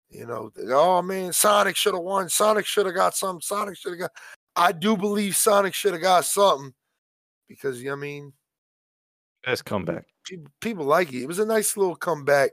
you 0.09 0.26
know, 0.26 0.50
oh 0.68 1.03
man, 1.03 1.34
Sonic 1.34 1.76
should 1.76 1.92
have 1.92 2.03
won. 2.03 2.30
Sonic 2.30 2.64
should 2.64 2.86
have 2.86 2.94
got 2.94 3.14
something. 3.14 3.42
Sonic 3.42 3.76
should 3.76 3.92
have 3.92 4.00
got. 4.00 4.11
I 4.57 4.72
do 4.72 4.96
believe 4.96 5.36
Sonic 5.36 5.74
should 5.74 5.92
have 5.92 6.03
got 6.03 6.24
something 6.24 6.72
because 7.46 7.82
you 7.82 7.92
I 7.92 7.96
mean, 7.96 8.32
Best 9.44 9.66
comeback. 9.66 10.07
People, 10.25 10.51
people 10.61 10.85
like 10.85 11.12
it. 11.12 11.23
It 11.23 11.29
was 11.29 11.39
a 11.39 11.47
nice 11.47 11.77
little 11.77 11.97
comeback 11.97 12.51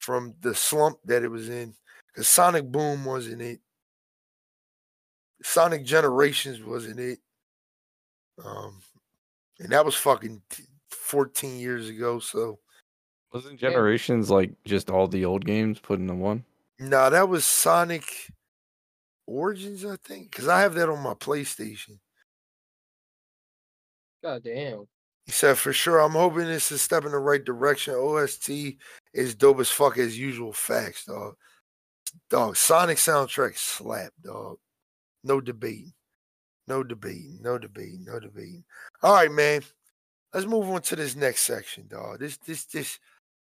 from 0.00 0.34
the 0.40 0.54
slump 0.54 0.98
that 1.04 1.22
it 1.22 1.30
was 1.30 1.48
in. 1.48 1.74
Because 2.08 2.28
Sonic 2.28 2.70
Boom 2.70 3.04
wasn't 3.04 3.42
it. 3.42 3.60
Sonic 5.42 5.84
Generations 5.84 6.62
wasn't 6.62 7.00
it. 7.00 7.18
Um, 8.44 8.80
and 9.60 9.70
that 9.70 9.84
was 9.84 9.94
fucking 9.94 10.42
t- 10.50 10.64
14 10.90 11.58
years 11.58 11.88
ago. 11.88 12.18
So 12.18 12.58
Wasn't 13.32 13.58
Generations 13.58 14.30
like 14.30 14.52
just 14.64 14.90
all 14.90 15.06
the 15.06 15.24
old 15.24 15.44
games 15.44 15.78
put 15.78 15.98
into 16.00 16.14
one? 16.14 16.44
nah, 16.78 17.08
that 17.10 17.28
was 17.28 17.44
Sonic 17.44 18.04
Origins, 19.26 19.84
I 19.84 19.96
think. 19.96 20.30
Because 20.30 20.48
I 20.48 20.60
have 20.60 20.74
that 20.74 20.88
on 20.88 21.02
my 21.02 21.14
PlayStation. 21.14 21.98
God 24.22 24.42
damn. 24.42 24.86
He 25.26 25.32
said, 25.32 25.56
for 25.56 25.72
sure, 25.72 26.00
I'm 26.00 26.12
hoping 26.12 26.46
this 26.46 26.70
is 26.70 26.82
step 26.82 27.04
in 27.04 27.12
the 27.12 27.18
right 27.18 27.42
direction. 27.42 27.94
OST 27.94 28.50
is 29.14 29.34
dope 29.34 29.60
as 29.60 29.70
fuck 29.70 29.96
as 29.96 30.18
usual. 30.18 30.52
Facts, 30.52 31.06
dog. 31.06 31.34
Dog, 32.30 32.56
Sonic 32.56 32.98
soundtrack 32.98 33.56
slap, 33.56 34.12
dog. 34.22 34.58
No 35.24 35.40
debate. 35.40 35.92
No 36.68 36.82
debate. 36.82 37.40
No 37.40 37.58
debate. 37.58 38.00
No 38.00 38.20
debate. 38.20 38.64
All 39.02 39.14
right, 39.14 39.32
man. 39.32 39.62
Let's 40.32 40.46
move 40.46 40.68
on 40.68 40.82
to 40.82 40.96
this 40.96 41.16
next 41.16 41.42
section, 41.42 41.86
dog. 41.88 42.18
This, 42.20 42.36
this, 42.38 42.64
this. 42.66 42.98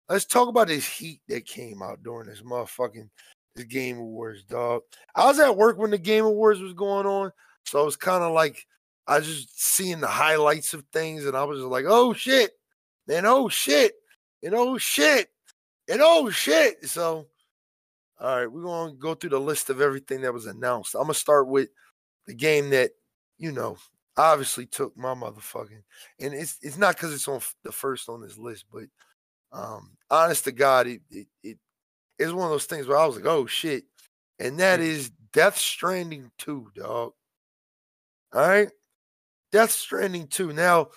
Let's 0.08 0.24
talk 0.24 0.48
about 0.48 0.68
this 0.68 0.86
heat 0.86 1.20
that 1.28 1.46
came 1.46 1.82
out 1.82 2.02
during 2.02 2.28
this 2.28 2.42
motherfucking 2.42 3.08
this 3.54 3.64
Game 3.64 3.98
Awards, 3.98 4.44
dog. 4.44 4.82
I 5.14 5.26
was 5.26 5.38
at 5.38 5.56
work 5.56 5.78
when 5.78 5.90
the 5.90 5.98
Game 5.98 6.24
Awards 6.24 6.60
was 6.60 6.74
going 6.74 7.06
on, 7.06 7.32
so 7.64 7.80
I 7.80 7.84
was 7.84 7.96
kind 7.96 8.22
of 8.22 8.32
like 8.32 8.66
I 9.06 9.18
was 9.18 9.26
just 9.26 9.60
seeing 9.60 10.00
the 10.00 10.06
highlights 10.08 10.74
of 10.74 10.84
things, 10.92 11.26
and 11.26 11.36
I 11.36 11.44
was 11.44 11.58
just 11.58 11.68
like, 11.68 11.84
"Oh 11.88 12.12
shit!" 12.14 12.52
and 13.08 13.26
"Oh 13.26 13.48
shit!" 13.48 13.94
and 14.42 14.54
"Oh 14.54 14.78
shit!" 14.78 15.28
and 15.88 16.00
"Oh 16.02 16.30
shit!" 16.30 16.84
So, 16.88 17.26
all 18.20 18.36
right, 18.36 18.50
we're 18.50 18.62
gonna 18.62 18.94
go 18.94 19.14
through 19.14 19.30
the 19.30 19.40
list 19.40 19.70
of 19.70 19.80
everything 19.80 20.22
that 20.22 20.32
was 20.32 20.46
announced. 20.46 20.94
I'm 20.94 21.02
gonna 21.02 21.14
start 21.14 21.48
with 21.48 21.70
the 22.26 22.34
game 22.34 22.70
that 22.70 22.92
you 23.38 23.52
know 23.52 23.76
obviously 24.16 24.66
took 24.66 24.96
my 24.96 25.14
motherfucking, 25.14 25.82
and 26.20 26.34
it's 26.34 26.58
it's 26.62 26.78
not 26.78 26.96
because 26.96 27.12
it's 27.14 27.28
on 27.28 27.40
the 27.64 27.72
first 27.72 28.08
on 28.08 28.20
this 28.22 28.38
list, 28.38 28.66
but 28.72 28.84
um, 29.52 29.96
honest 30.10 30.44
to 30.44 30.52
God, 30.52 30.86
it 30.86 31.02
it, 31.10 31.26
it 31.42 31.58
is 32.18 32.32
one 32.32 32.44
of 32.46 32.50
those 32.50 32.66
things 32.66 32.86
where 32.86 32.98
I 32.98 33.06
was 33.06 33.16
like, 33.16 33.26
"Oh 33.26 33.46
shit!" 33.46 33.84
and 34.38 34.58
that 34.60 34.80
is 34.80 35.10
Death 35.32 35.58
Stranding 35.58 36.30
two, 36.38 36.70
dog. 36.76 37.12
All 38.34 38.48
right. 38.48 38.68
Death 39.52 39.70
Stranding 39.70 40.26
2. 40.26 40.52
Now, 40.52 40.88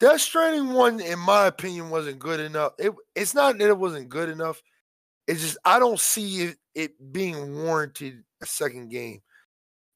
Death 0.00 0.20
Stranding 0.20 0.72
1, 0.72 1.00
in 1.00 1.18
my 1.18 1.46
opinion, 1.46 1.88
wasn't 1.88 2.18
good 2.18 2.40
enough. 2.40 2.72
It, 2.78 2.92
it's 3.14 3.34
not 3.34 3.56
that 3.58 3.68
it 3.68 3.78
wasn't 3.78 4.08
good 4.08 4.28
enough. 4.28 4.60
It's 5.28 5.40
just 5.40 5.58
I 5.64 5.78
don't 5.78 6.00
see 6.00 6.42
it, 6.42 6.56
it 6.74 7.12
being 7.12 7.62
warranted 7.62 8.24
a 8.42 8.46
second 8.46 8.90
game. 8.90 9.20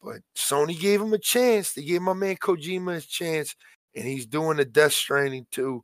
But 0.00 0.18
Sony 0.36 0.78
gave 0.78 1.02
him 1.02 1.12
a 1.12 1.18
chance. 1.18 1.72
They 1.72 1.82
gave 1.82 2.00
my 2.00 2.12
man 2.12 2.36
Kojima 2.36 2.94
his 2.94 3.06
chance, 3.06 3.56
and 3.94 4.04
he's 4.04 4.26
doing 4.26 4.58
the 4.58 4.64
Death 4.64 4.92
Stranding 4.92 5.46
2. 5.50 5.82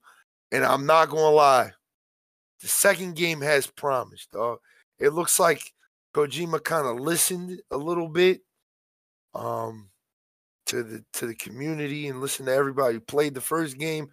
And 0.52 0.64
I'm 0.64 0.86
not 0.86 1.08
gonna 1.08 1.34
lie, 1.34 1.72
the 2.60 2.68
second 2.68 3.16
game 3.16 3.40
has 3.40 3.66
promise, 3.66 4.28
dog. 4.32 4.58
It 5.00 5.10
looks 5.10 5.40
like 5.40 5.72
Kojima 6.14 6.62
kind 6.62 6.86
of 6.86 7.00
listened 7.00 7.60
a 7.72 7.76
little 7.76 8.08
bit. 8.08 8.42
Um, 9.34 9.88
to 10.72 10.82
the 10.82 11.04
to 11.12 11.26
the 11.26 11.34
community 11.34 12.08
and 12.08 12.20
listen 12.20 12.46
to 12.46 12.52
everybody 12.52 12.94
who 12.94 13.00
played 13.00 13.34
the 13.34 13.40
first 13.40 13.78
game. 13.78 14.08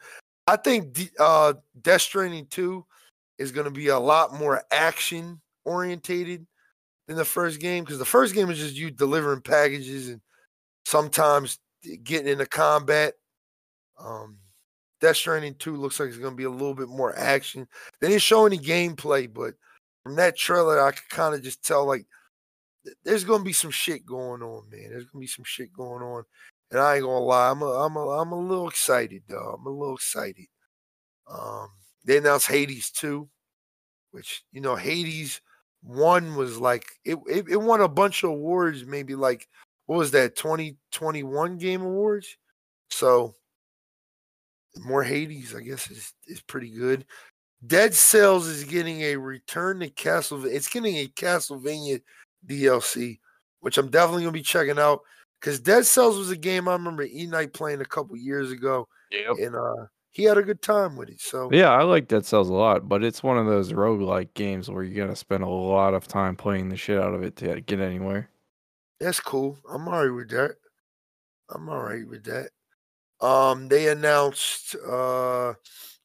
I 0.45 0.57
think 0.57 0.97
uh, 1.19 1.53
Death 1.81 2.01
Stranding 2.01 2.47
Two 2.47 2.85
is 3.37 3.51
going 3.51 3.65
to 3.65 3.71
be 3.71 3.87
a 3.87 3.99
lot 3.99 4.33
more 4.33 4.61
action 4.71 5.39
orientated 5.63 6.45
than 7.07 7.15
the 7.15 7.25
first 7.25 7.61
game 7.61 7.83
because 7.83 7.97
the 7.97 8.05
first 8.05 8.35
game 8.35 8.49
is 8.49 8.59
just 8.59 8.75
you 8.75 8.91
delivering 8.91 9.41
packages 9.41 10.09
and 10.09 10.21
sometimes 10.85 11.59
getting 12.03 12.27
into 12.27 12.45
combat. 12.45 13.13
Um, 13.97 14.37
Death 14.99 15.15
Stranding 15.15 15.55
Two 15.55 15.77
looks 15.77 15.97
like 15.97 16.09
it's 16.09 16.17
going 16.17 16.33
to 16.33 16.37
be 16.37 16.43
a 16.43 16.49
little 16.49 16.75
bit 16.75 16.89
more 16.89 17.17
action. 17.17 17.67
They 18.01 18.09
didn't 18.09 18.21
show 18.21 18.45
any 18.45 18.57
gameplay, 18.57 19.33
but 19.33 19.53
from 20.03 20.17
that 20.17 20.37
trailer, 20.37 20.81
I 20.81 20.91
could 20.91 21.09
kind 21.09 21.33
of 21.33 21.41
just 21.41 21.63
tell 21.63 21.85
like 21.85 22.05
th- 22.83 22.97
there's 23.03 23.23
gonna 23.23 23.43
be 23.43 23.53
some 23.53 23.71
shit 23.71 24.05
going 24.05 24.41
on, 24.41 24.69
man. 24.69 24.89
There's 24.89 25.05
gonna 25.05 25.21
be 25.21 25.27
some 25.27 25.45
shit 25.45 25.71
going 25.73 26.01
on, 26.01 26.23
and 26.71 26.79
I 26.79 26.95
ain't 26.95 27.03
gonna 27.03 27.19
lie, 27.19 27.51
I'm 27.51 27.61
a, 27.61 27.71
I'm 27.71 27.95
a, 27.95 28.09
I'm 28.09 28.31
a 28.31 28.39
little 28.39 28.67
excited, 28.67 29.23
though. 29.27 29.57
I'm 29.57 29.65
a 29.65 29.69
little 29.69 29.95
excited. 29.95 30.47
Um, 31.29 31.69
they 32.05 32.17
announced 32.17 32.47
Hades 32.47 32.91
two, 32.91 33.29
which 34.11 34.43
you 34.51 34.61
know 34.61 34.75
Hades 34.75 35.41
one 35.81 36.35
was 36.35 36.57
like 36.57 36.85
it, 37.05 37.17
it, 37.27 37.45
it 37.49 37.57
won 37.57 37.81
a 37.81 37.87
bunch 37.87 38.23
of 38.23 38.31
awards, 38.31 38.85
maybe 38.85 39.15
like 39.15 39.47
what 39.85 39.97
was 39.97 40.11
that 40.11 40.35
2021 40.35 41.57
Game 41.57 41.81
Awards? 41.81 42.37
So 42.89 43.33
more 44.77 45.03
Hades, 45.03 45.55
I 45.55 45.61
guess, 45.61 45.89
is 45.89 46.13
is 46.27 46.41
pretty 46.41 46.69
good. 46.69 47.05
Dead 47.65 47.93
Cells 47.93 48.47
is 48.47 48.63
getting 48.63 49.01
a 49.01 49.15
return 49.17 49.79
to 49.79 49.89
Castlevania. 49.89 50.53
It's 50.53 50.69
getting 50.69 50.95
a 50.97 51.07
Castlevania 51.07 52.01
DLC, 52.45 53.19
which 53.59 53.77
I'm 53.77 53.89
definitely 53.89 54.23
gonna 54.23 54.31
be 54.31 54.41
checking 54.41 54.79
out. 54.79 55.01
Because 55.39 55.59
Dead 55.59 55.85
Cells 55.85 56.17
was 56.17 56.29
a 56.29 56.35
game 56.37 56.67
I 56.67 56.73
remember 56.73 57.03
E 57.03 57.25
Night 57.25 57.53
playing 57.53 57.81
a 57.81 57.85
couple 57.85 58.15
years 58.17 58.51
ago, 58.51 58.87
Yep. 59.11 59.37
and 59.39 59.55
uh 59.55 59.85
he 60.11 60.23
had 60.23 60.37
a 60.39 60.43
good 60.43 60.61
time 60.61 60.95
with 60.97 61.09
it. 61.09 61.21
So 61.21 61.49
Yeah, 61.51 61.69
I 61.69 61.83
like 61.83 62.07
Dead 62.07 62.25
Cells 62.25 62.49
a 62.49 62.53
lot, 62.53 62.89
but 62.89 63.03
it's 63.03 63.21
one 63.23 63.37
of 63.37 63.45
those 63.45 63.71
roguelike 63.73 64.33
games 64.33 64.69
where 64.69 64.83
you're 64.83 65.05
gonna 65.05 65.15
spend 65.15 65.43
a 65.43 65.47
lot 65.49 65.93
of 65.93 66.07
time 66.07 66.35
playing 66.35 66.69
the 66.69 66.77
shit 66.77 66.99
out 66.99 67.13
of 67.13 67.23
it 67.23 67.35
to 67.37 67.61
get 67.61 67.79
anywhere. 67.79 68.29
that's 68.99 69.19
cool. 69.19 69.57
I'm 69.71 69.87
alright 69.87 70.13
with 70.13 70.29
that. 70.31 70.55
I'm 71.49 71.69
alright 71.69 72.07
with 72.07 72.25
that. 72.25 72.49
Um, 73.25 73.67
they 73.67 73.89
announced 73.89 74.75
uh 74.75 75.53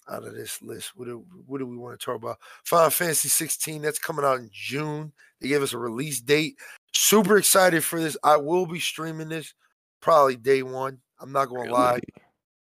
out 0.07 0.25
of 0.25 0.35
this 0.35 0.61
list? 0.63 0.93
What 0.97 1.07
do 1.07 1.25
what 1.47 1.59
do 1.59 1.67
we 1.67 1.77
want 1.77 1.99
to 1.99 2.05
talk 2.05 2.17
about? 2.17 2.39
Final 2.65 2.91
Fantasy 2.91 3.29
16 3.29 3.83
that's 3.83 3.99
coming 3.99 4.25
out 4.25 4.39
in 4.39 4.51
June. 4.53 5.13
They 5.45 5.51
gave 5.51 5.63
us 5.63 5.75
a 5.75 5.79
release 5.79 6.23
date. 6.23 6.57
Super 6.95 7.37
excited 7.37 7.85
for 7.85 8.01
this. 8.01 8.17
I 8.25 8.39
will 8.39 8.65
be 8.65 8.81
streaming 8.81 9.29
this 9.29 9.53
probably 10.01 10.37
day 10.37 10.63
one. 10.63 11.01
I'm 11.21 11.33
not 11.33 11.51
gonna 11.51 11.71
lie. 11.71 12.01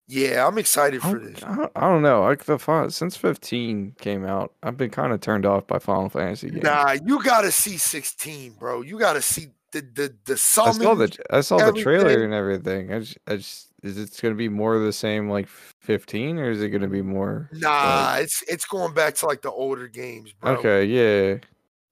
Yeah, 0.08 0.48
I'm 0.48 0.58
excited 0.58 1.02
for 1.04 1.20
this. 1.20 1.44
I 1.44 1.56
don't, 1.56 1.72
I 1.76 1.82
don't 1.82 2.02
know. 2.02 2.22
Like 2.22 2.46
the 2.46 2.90
since 2.90 3.16
15 3.16 3.98
came 4.00 4.26
out, 4.26 4.54
I've 4.64 4.78
been 4.78 4.90
kind 4.90 5.14
of 5.14 5.22
turned 5.22 5.46
off 5.46 5.68
by 5.68 5.78
Final 5.78 6.10
Fantasy 6.10 6.50
games. 6.50 6.64
Nah, 6.64 6.96
you 7.06 7.24
gotta 7.24 7.52
see 7.52 7.78
16, 7.78 8.54
bro. 8.54 8.82
You 8.82 8.98
gotta 8.98 9.22
see 9.22 9.50
the 9.72 9.82
the 9.82 10.16
the 10.26 10.34
I 10.34 10.36
saw 10.36 10.72
the 10.72 11.18
I 11.30 11.42
saw 11.42 11.58
the 11.58 11.80
trailer 11.80 12.24
and 12.24 12.34
everything. 12.34 12.92
I 12.92 13.00
just, 13.00 13.18
I 13.28 13.36
just 13.36 13.68
is 13.86 13.98
it 14.00 14.20
going 14.20 14.34
to 14.34 14.38
be 14.38 14.50
more 14.50 14.76
of 14.76 14.84
the 14.84 14.92
same 14.92 15.30
like 15.30 15.48
15 15.48 16.40
or 16.40 16.50
is 16.50 16.62
it 16.62 16.70
going 16.70 16.82
to 16.82 16.88
be 16.88 17.04
more? 17.04 17.50
Nah, 17.54 18.16
it's 18.18 18.44
it's 18.48 18.66
going 18.66 18.94
back 18.96 19.14
to 19.16 19.28
like 19.28 19.44
the 19.44 19.52
older 19.52 19.88
games, 19.88 20.34
bro. 20.34 20.56
Okay, 20.56 20.86
yeah. 20.86 21.38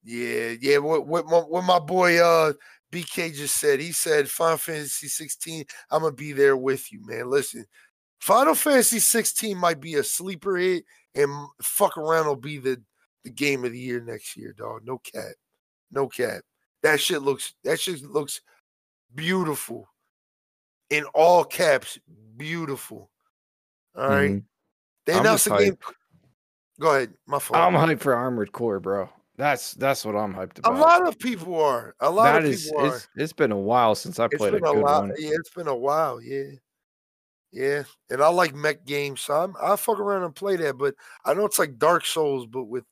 Yeah, 0.04 0.54
yeah. 0.60 0.78
What 0.80 1.08
what 1.08 1.26
my, 1.26 1.40
what 1.40 1.64
my 1.64 1.80
boy 1.80 2.18
uh 2.20 2.54
BK 2.92 3.34
just 3.34 3.60
said. 3.60 3.80
He 3.80 3.92
said 3.92 4.30
Final 4.30 4.58
Fantasy 4.58 5.08
16. 5.08 5.66
I'm 5.90 6.02
gonna 6.02 6.14
be 6.14 6.32
there 6.34 6.56
with 6.58 6.92
you, 6.92 7.06
man. 7.06 7.30
Listen, 7.30 7.66
Final 8.20 8.56
Fantasy 8.56 9.00
16 9.00 9.58
might 9.58 9.80
be 9.80 9.96
a 9.96 10.04
sleeper 10.04 10.58
hit, 10.58 10.86
and 11.16 11.30
fuck 11.62 11.98
around 11.98 12.28
will 12.28 12.36
be 12.36 12.58
the 12.58 12.82
the 13.24 13.30
game 13.30 13.64
of 13.64 13.72
the 13.72 13.80
year 13.80 14.02
next 14.02 14.36
year, 14.36 14.54
dog. 14.54 14.82
No 14.86 14.98
cap, 15.00 15.34
no 15.92 16.08
cap. 16.08 16.42
That 16.84 17.00
shit 17.00 17.22
looks 17.22 17.54
that 17.64 17.80
shit 17.80 18.02
looks 18.04 18.42
beautiful. 19.16 19.88
In 20.90 21.06
all 21.16 21.44
caps, 21.44 21.98
beautiful. 22.38 23.10
All 23.96 24.10
right. 24.10 24.32
Mhm. 24.32 24.44
They 25.06 25.14
announced 25.18 25.46
the 25.46 25.58
game. 25.58 25.78
Go 26.80 26.96
ahead, 26.96 27.14
my 27.26 27.40
fault. 27.40 27.60
I'm 27.60 27.74
hyped 27.74 28.02
for 28.02 28.14
Armored 28.14 28.52
Core, 28.52 28.80
bro. 28.80 29.10
That's 29.36 29.74
that's 29.74 30.06
what 30.06 30.16
I'm 30.16 30.34
hyped 30.34 30.60
about. 30.60 30.76
A 30.76 30.78
lot 30.80 31.08
of 31.08 31.18
people 31.18 31.60
are. 31.60 31.96
A 32.00 32.10
lot 32.10 32.34
That 32.34 32.44
of 32.46 32.52
is, 32.52 32.66
people 32.66 32.82
are. 32.82 32.96
it's, 32.96 33.08
it's 33.16 33.34
been 33.34 33.52
a 33.52 33.58
while 33.58 33.96
since 33.96 34.20
I 34.20 34.26
It's 34.26 34.36
played 34.38 34.54
a 34.54 34.58
been 34.58 34.66
a, 34.66 34.74
good 34.74 34.82
lot. 34.84 35.02
one. 35.02 35.14
Yeah, 35.18 35.32
it's 35.34 35.50
been 35.50 35.68
a 35.68 35.76
while. 35.76 36.22
Yeah, 36.22 36.52
yeah. 37.52 37.84
And 38.12 38.22
I 38.22 38.28
like 38.28 38.54
mech 38.54 38.86
games, 38.86 39.22
so 39.22 39.34
I'm, 39.34 39.56
I 39.62 39.76
fuck 39.76 40.00
around 40.00 40.24
and 40.24 40.36
play 40.36 40.56
that. 40.58 40.78
But 40.78 40.94
I 41.26 41.34
know 41.34 41.46
it's 41.46 41.58
like 41.60 41.80
Dark 41.80 42.06
Souls, 42.06 42.46
but 42.46 42.66
with 42.66 42.84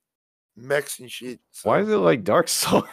mechs 0.55 0.99
and 0.99 1.11
shit. 1.11 1.39
Why 1.63 1.81
is 1.81 1.89
it 1.89 1.97
like 1.97 2.23
Dark 2.23 2.47
Souls? 2.47 2.85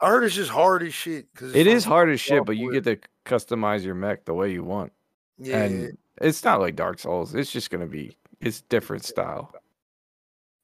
I 0.00 0.08
heard 0.08 0.24
it's 0.24 0.34
just 0.34 0.50
hard 0.50 0.82
as 0.82 0.92
shit. 0.92 1.26
Cause 1.34 1.54
it's 1.54 1.84
hard 1.84 2.10
as 2.10 2.20
shit, 2.20 2.44
but 2.44 2.56
you 2.56 2.70
get 2.72 2.84
to 2.84 2.98
customize 3.24 3.84
your 3.84 3.94
mech 3.94 4.24
the 4.24 4.34
way 4.34 4.52
you 4.52 4.62
want. 4.62 4.92
Yeah, 5.38 5.62
And 5.62 5.96
it's 6.20 6.44
not 6.44 6.60
like 6.60 6.76
Dark 6.76 6.98
Souls. 6.98 7.34
It's 7.34 7.50
just 7.52 7.70
gonna 7.70 7.86
be 7.86 8.16
it's 8.40 8.60
different 8.62 9.04
style. 9.04 9.52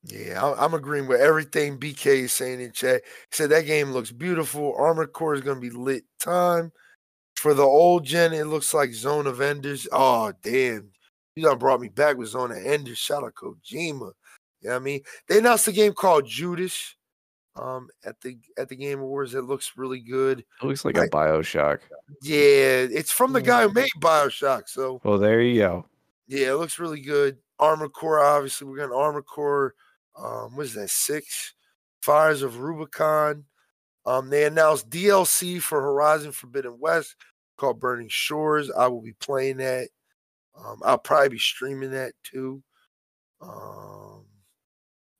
Yeah. 0.04 0.54
I'm 0.58 0.74
agreeing 0.74 1.06
with 1.06 1.20
everything 1.20 1.78
BK 1.78 2.06
is 2.24 2.32
saying 2.32 2.60
in 2.60 2.72
chat. 2.72 3.02
He 3.04 3.36
said 3.36 3.50
that 3.50 3.66
game 3.66 3.92
looks 3.92 4.10
beautiful. 4.12 4.74
Armored 4.76 5.12
Core 5.12 5.34
is 5.34 5.40
gonna 5.40 5.60
be 5.60 5.70
lit 5.70 6.04
time. 6.18 6.72
For 7.36 7.54
the 7.54 7.62
old 7.62 8.04
gen, 8.04 8.32
it 8.32 8.44
looks 8.46 8.72
like 8.74 8.92
Zone 8.92 9.26
of 9.26 9.40
Enders. 9.40 9.88
Oh 9.92 10.32
damn. 10.42 10.90
You 11.34 11.44
done 11.44 11.58
brought 11.58 11.80
me 11.80 11.88
back 11.88 12.16
with 12.16 12.28
Zone 12.28 12.50
of 12.52 12.58
Enders. 12.58 12.98
Shout 12.98 13.24
out 13.24 13.34
Kojima. 13.34 13.62
You 13.72 14.68
know 14.68 14.70
what 14.70 14.76
I 14.76 14.78
mean? 14.80 15.00
They 15.28 15.38
announced 15.38 15.66
a 15.68 15.72
game 15.72 15.92
called 15.92 16.26
Judas 16.26 16.94
um 17.54 17.88
at 18.04 18.18
the 18.22 18.38
at 18.58 18.68
the 18.68 18.76
Game 18.76 19.00
Awards. 19.00 19.34
It 19.34 19.42
looks 19.44 19.72
really 19.76 20.00
good. 20.00 20.40
It 20.40 20.66
looks 20.66 20.84
like 20.84 20.96
a 20.96 21.08
Bioshock. 21.08 21.80
Yeah, 22.22 22.86
it's 22.90 23.10
from 23.12 23.32
the 23.32 23.42
guy 23.42 23.62
who 23.62 23.72
made 23.72 23.90
Bioshock. 24.00 24.68
So 24.68 25.00
Well, 25.04 25.18
there 25.18 25.40
you 25.42 25.58
go. 25.60 25.86
yeah, 26.26 26.48
it 26.52 26.56
looks 26.56 26.78
really 26.78 27.00
good. 27.00 27.38
Armor 27.58 27.88
Core, 27.88 28.20
obviously, 28.20 28.66
we're 28.66 28.78
gonna 28.78 28.96
Armor 28.96 29.22
Core. 29.22 29.74
Um, 30.16 30.56
what 30.56 30.66
is 30.66 30.74
that? 30.74 30.90
Six 30.90 31.54
Fires 32.00 32.42
of 32.42 32.58
Rubicon. 32.58 33.44
Um, 34.04 34.30
they 34.30 34.44
announced 34.44 34.90
DLC 34.90 35.60
for 35.60 35.80
Horizon 35.80 36.32
Forbidden 36.32 36.78
West 36.78 37.16
called 37.56 37.80
Burning 37.80 38.08
Shores. 38.08 38.70
I 38.70 38.88
will 38.88 39.02
be 39.02 39.12
playing 39.12 39.58
that. 39.58 39.88
Um, 40.58 40.80
I'll 40.84 40.98
probably 40.98 41.30
be 41.30 41.38
streaming 41.38 41.92
that 41.92 42.12
too. 42.24 42.62
Um, 43.40 44.26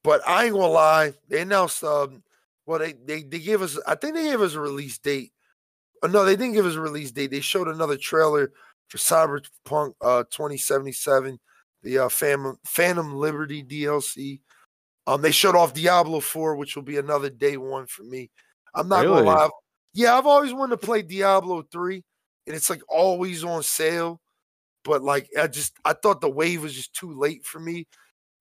but 0.05 0.21
I 0.27 0.45
ain't 0.45 0.55
gonna 0.55 0.67
lie, 0.67 1.15
they 1.29 1.41
announced 1.41 1.83
um, 1.85 2.23
well, 2.67 2.79
they 2.79 2.93
they 2.93 3.23
they 3.23 3.39
gave 3.39 3.63
us. 3.63 3.79
I 3.87 3.95
think 3.95 4.15
they 4.15 4.25
gave 4.25 4.41
us 4.41 4.55
a 4.55 4.61
release 4.61 4.99
date. 4.99 5.33
Oh, 6.03 6.09
no, 6.09 6.25
they 6.25 6.37
didn't 6.37 6.55
give 6.55 6.67
us 6.67 6.75
a 6.75 6.81
release 6.81 7.13
date. 7.13 7.31
They 7.31 7.41
showed 7.41 7.69
another 7.69 7.97
trailer 7.97 8.53
for 8.89 8.99
Cyberpunk 8.99 9.95
uh 10.01 10.25
2077, 10.31 11.39
the 11.83 11.99
uh 11.99 12.09
Phantom 12.09 12.59
Phantom 12.65 13.15
Liberty 13.15 13.63
DLC. 13.65 14.41
Um, 15.07 15.21
they 15.23 15.33
showed 15.33 15.57
off 15.57 15.75
Diablo 15.75 16.21
4, 16.21 16.57
which 16.57 16.77
will 16.77 16.83
be 16.85 16.99
another 16.99 17.29
day 17.31 17.57
one 17.57 17.87
for 17.87 18.05
me. 18.05 18.31
I'm 18.75 18.89
not 18.89 19.03
Really? 19.03 19.25
gonna 19.25 19.37
lie. 19.37 19.49
Yeah, 19.95 20.17
I've 20.17 20.27
always 20.27 20.55
wanted 20.55 20.81
to 20.81 20.87
play 20.87 21.03
Diablo 21.03 21.63
3, 21.71 22.03
and 22.47 22.57
it's 22.57 22.71
like 22.71 22.83
always 22.89 23.45
on 23.45 23.63
sale. 23.63 24.21
But 24.85 25.03
like 25.03 25.29
I 25.39 25.47
just 25.49 25.75
I 25.85 25.93
thought 25.93 26.21
the 26.21 26.31
wave 26.31 26.63
was 26.63 26.75
just 26.75 26.95
too 26.95 27.13
late 27.13 27.45
for 27.45 27.61
me. 27.61 27.87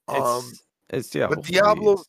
Um 0.07 0.43
It's, 0.49 0.63
it's 0.89 1.09
Diablo. 1.09 1.35
but 1.37 1.45
Diablo 1.45 2.03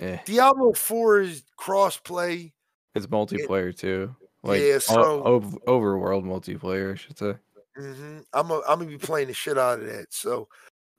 eh, 0.00 0.18
Diablo 0.24 0.72
4 0.72 1.20
is 1.20 1.42
cross 1.56 1.96
play. 1.98 2.52
it's 2.94 3.06
multiplayer 3.06 3.76
too. 3.76 4.14
Like 4.42 4.62
Yeah, 4.62 4.78
so- 4.78 5.22
ov- 5.24 5.58
overworld 5.66 6.24
multiplayer, 6.24 6.92
I 6.92 6.96
should 6.96 7.18
say. 7.18 7.34
hmm 7.76 8.18
I'm 8.32 8.50
a, 8.50 8.56
I'm 8.66 8.78
gonna 8.78 8.86
be 8.86 8.98
playing 8.98 9.28
the 9.28 9.34
shit 9.34 9.58
out 9.58 9.80
of 9.80 9.86
that. 9.86 10.06
So, 10.12 10.48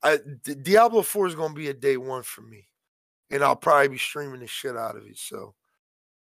I 0.04 0.20
D- 0.44 0.56
Diablo 0.56 1.02
Four 1.02 1.28
is 1.28 1.36
gonna 1.36 1.54
be 1.54 1.70
a 1.70 1.74
day 1.74 1.98
one 1.98 2.24
for 2.24 2.42
me, 2.42 2.68
and 3.32 3.44
I'll 3.44 3.56
probably 3.56 3.90
be 3.90 3.98
streaming 3.98 4.40
the 4.42 4.48
shit 4.48 4.78
out 4.78 4.96
of 4.96 5.06
it. 5.06 5.18
So, 5.18 5.54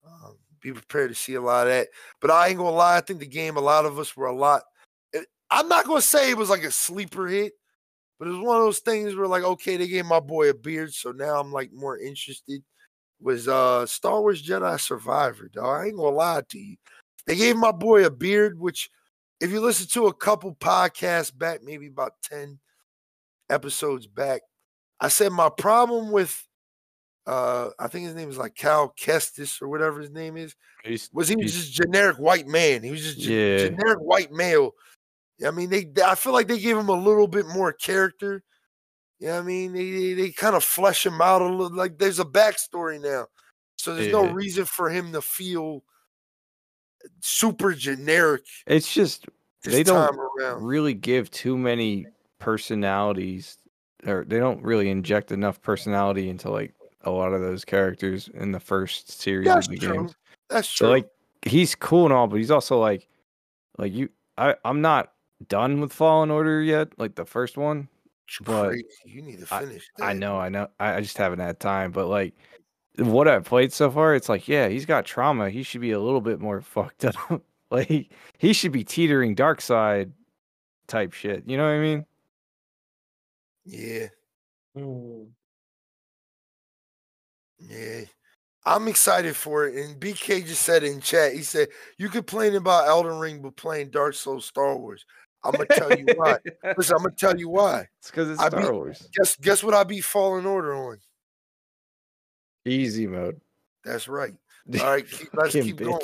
um, 0.06 0.38
be 0.60 0.72
prepared 0.72 1.10
to 1.10 1.14
see 1.14 1.34
a 1.34 1.40
lot 1.40 1.66
of 1.66 1.72
that. 1.72 1.88
But 2.20 2.30
I 2.30 2.48
ain't 2.48 2.58
gonna 2.58 2.70
lie, 2.70 2.96
I 2.96 3.00
think 3.00 3.20
the 3.20 3.26
game 3.26 3.56
a 3.56 3.60
lot 3.60 3.84
of 3.86 3.98
us 3.98 4.16
were 4.16 4.26
a 4.26 4.34
lot. 4.36 4.62
it- 5.12 5.28
I'm 5.50 5.68
not 5.68 5.86
gonna 5.86 6.00
say 6.02 6.30
it 6.30 6.36
was 6.38 6.50
like 6.50 6.64
a 6.64 6.70
sleeper 6.70 7.26
hit, 7.26 7.52
but 8.18 8.28
it 8.28 8.32
was 8.32 8.40
one 8.40 8.56
of 8.58 8.64
those 8.64 8.80
things 8.80 9.14
where 9.14 9.26
like, 9.28 9.44
okay, 9.44 9.76
they 9.76 9.88
gave 9.88 10.06
my 10.06 10.20
boy 10.20 10.50
a 10.50 10.54
beard, 10.54 10.94
so 10.94 11.12
now 11.12 11.40
I'm 11.40 11.52
like 11.52 11.72
more 11.72 11.98
interested. 11.98 12.62
Was 13.20 13.48
uh 13.48 13.86
Star 13.86 14.20
Wars 14.20 14.42
Jedi 14.42 14.80
Survivor, 14.80 15.48
dog? 15.48 15.82
I 15.82 15.86
ain't 15.86 15.96
gonna 15.96 16.10
lie 16.16 16.42
to 16.50 16.58
you. 16.58 16.76
They 17.26 17.36
gave 17.36 17.56
my 17.56 17.72
boy 17.72 18.04
a 18.06 18.10
beard, 18.10 18.58
which 18.58 18.90
if 19.40 19.50
you 19.50 19.60
listen 19.60 19.86
to 19.88 20.06
a 20.06 20.14
couple 20.14 20.54
podcasts 20.56 21.36
back, 21.36 21.62
maybe 21.62 21.86
about 21.88 22.14
10 22.22 22.58
episodes 23.50 24.06
back, 24.06 24.42
I 25.00 25.08
said 25.08 25.32
my 25.32 25.50
problem 25.50 26.10
with 26.12 26.46
uh 27.26 27.70
I 27.78 27.88
think 27.88 28.06
his 28.06 28.14
name 28.14 28.28
is 28.28 28.38
like 28.38 28.54
Cal 28.54 28.92
Kestis 28.98 29.62
or 29.62 29.68
whatever 29.68 30.00
his 30.00 30.10
name 30.10 30.36
is, 30.36 30.54
He's- 30.84 31.08
was 31.12 31.28
he 31.28 31.36
was 31.36 31.52
just 31.52 31.72
generic 31.72 32.16
white 32.18 32.46
man. 32.46 32.82
He 32.82 32.90
was 32.90 33.02
just 33.02 33.18
Yeah. 33.18 33.58
generic 33.58 33.98
white 34.00 34.30
male. 34.32 34.72
I 35.44 35.50
mean, 35.50 35.68
they, 35.70 35.90
I 36.04 36.14
feel 36.14 36.32
like 36.32 36.46
they 36.46 36.60
gave 36.60 36.76
him 36.76 36.88
a 36.88 36.92
little 36.92 37.26
bit 37.26 37.46
more 37.46 37.72
character. 37.72 38.42
You 39.18 39.28
know 39.28 39.38
I 39.38 39.42
mean? 39.42 39.72
They 39.72 39.90
they, 39.90 40.12
they 40.14 40.30
kind 40.30 40.54
of 40.54 40.62
flesh 40.64 41.04
him 41.06 41.20
out 41.20 41.42
a 41.42 41.46
little 41.46 41.74
like 41.76 41.98
there's 41.98 42.20
a 42.20 42.24
backstory 42.24 43.00
now. 43.00 43.26
So 43.76 43.94
there's 43.94 44.12
no 44.12 44.26
reason 44.30 44.64
for 44.66 44.90
him 44.90 45.12
to 45.12 45.20
feel 45.22 45.82
super 47.20 47.74
generic 47.74 48.42
it's 48.66 48.92
just 48.92 49.26
they 49.62 49.82
don't 49.82 50.16
around. 50.40 50.62
really 50.64 50.94
give 50.94 51.30
too 51.30 51.56
many 51.58 52.06
personalities 52.38 53.58
or 54.06 54.24
they 54.26 54.38
don't 54.38 54.62
really 54.62 54.88
inject 54.90 55.30
enough 55.32 55.60
personality 55.60 56.28
into 56.28 56.50
like 56.50 56.74
a 57.04 57.10
lot 57.10 57.32
of 57.32 57.40
those 57.40 57.64
characters 57.64 58.28
in 58.34 58.52
the 58.52 58.60
first 58.60 59.10
series 59.20 59.46
That's 59.46 59.66
of 59.66 59.72
the 59.72 59.78
true. 59.78 59.94
games. 59.94 60.14
That's 60.50 60.72
true. 60.72 60.86
So 60.86 60.90
like 60.90 61.08
he's 61.42 61.74
cool 61.74 62.04
and 62.04 62.12
all, 62.12 62.26
but 62.26 62.36
he's 62.36 62.50
also 62.50 62.78
like 62.78 63.08
like 63.78 63.92
you 63.92 64.08
I, 64.36 64.56
I'm 64.64 64.80
not 64.80 65.12
done 65.48 65.80
with 65.80 65.92
Fallen 65.92 66.30
Order 66.30 66.62
yet, 66.62 66.98
like 66.98 67.14
the 67.14 67.24
first 67.24 67.56
one. 67.56 67.88
But. 68.42 68.74
You 69.04 69.22
need 69.22 69.40
to 69.40 69.46
finish. 69.46 69.88
I 70.00 70.14
that. 70.14 70.18
know, 70.18 70.38
I 70.38 70.48
know. 70.48 70.68
I, 70.80 70.94
I 70.94 71.00
just 71.00 71.18
haven't 71.18 71.40
had 71.40 71.60
time, 71.60 71.92
but 71.92 72.06
like 72.06 72.34
what 72.96 73.28
I've 73.28 73.44
played 73.44 73.72
so 73.72 73.90
far, 73.90 74.14
it's 74.14 74.28
like, 74.28 74.48
yeah, 74.48 74.68
he's 74.68 74.86
got 74.86 75.04
trauma. 75.04 75.50
He 75.50 75.62
should 75.62 75.80
be 75.82 75.90
a 75.92 76.00
little 76.00 76.20
bit 76.20 76.40
more 76.40 76.60
fucked 76.62 77.04
up. 77.04 77.42
like 77.70 77.86
he, 77.88 78.08
he 78.38 78.52
should 78.52 78.72
be 78.72 78.82
teetering 78.84 79.34
dark 79.34 79.60
side 79.60 80.12
type 80.86 81.12
shit. 81.12 81.44
You 81.46 81.56
know 81.56 81.64
what 81.64 81.72
I 81.74 81.80
mean? 81.80 82.06
Yeah, 83.66 84.08
Mm. 84.76 85.28
Yeah. 87.68 88.00
I'm 88.66 88.88
excited 88.88 89.36
for 89.36 89.66
it. 89.66 89.76
And 89.76 90.00
BK 90.00 90.46
just 90.46 90.62
said 90.62 90.84
in 90.84 91.00
chat, 91.00 91.34
he 91.34 91.42
said, 91.42 91.68
You 91.98 92.08
complain 92.08 92.54
about 92.54 92.88
Elden 92.88 93.18
Ring, 93.18 93.42
but 93.42 93.56
playing 93.56 93.90
Dark 93.90 94.14
Souls 94.14 94.46
Star 94.46 94.76
Wars. 94.76 95.04
I'm 95.44 95.52
gonna 95.52 95.66
tell 95.66 95.94
you 95.96 96.06
why. 96.16 96.38
Listen, 96.76 96.96
I'm 96.96 97.02
gonna 97.02 97.14
tell 97.14 97.36
you 97.38 97.50
why. 97.50 97.86
It's 98.00 98.10
because 98.10 98.30
it's 98.30 98.40
I 98.40 98.48
Star 98.48 98.62
beat- 98.62 98.72
Wars. 98.72 99.08
Guess 99.14 99.36
guess 99.36 99.62
what 99.62 99.74
I 99.74 99.84
beat 99.84 100.04
Fallen 100.04 100.46
Order 100.46 100.74
on? 100.74 100.98
Easy 102.64 103.06
mode. 103.06 103.38
That's 103.84 104.08
right. 104.08 104.32
All 104.80 104.86
right, 104.86 105.08
keep, 105.08 105.28
let's 105.34 105.54
Fucking 105.54 105.62
keep 105.62 105.76
going. 105.76 106.00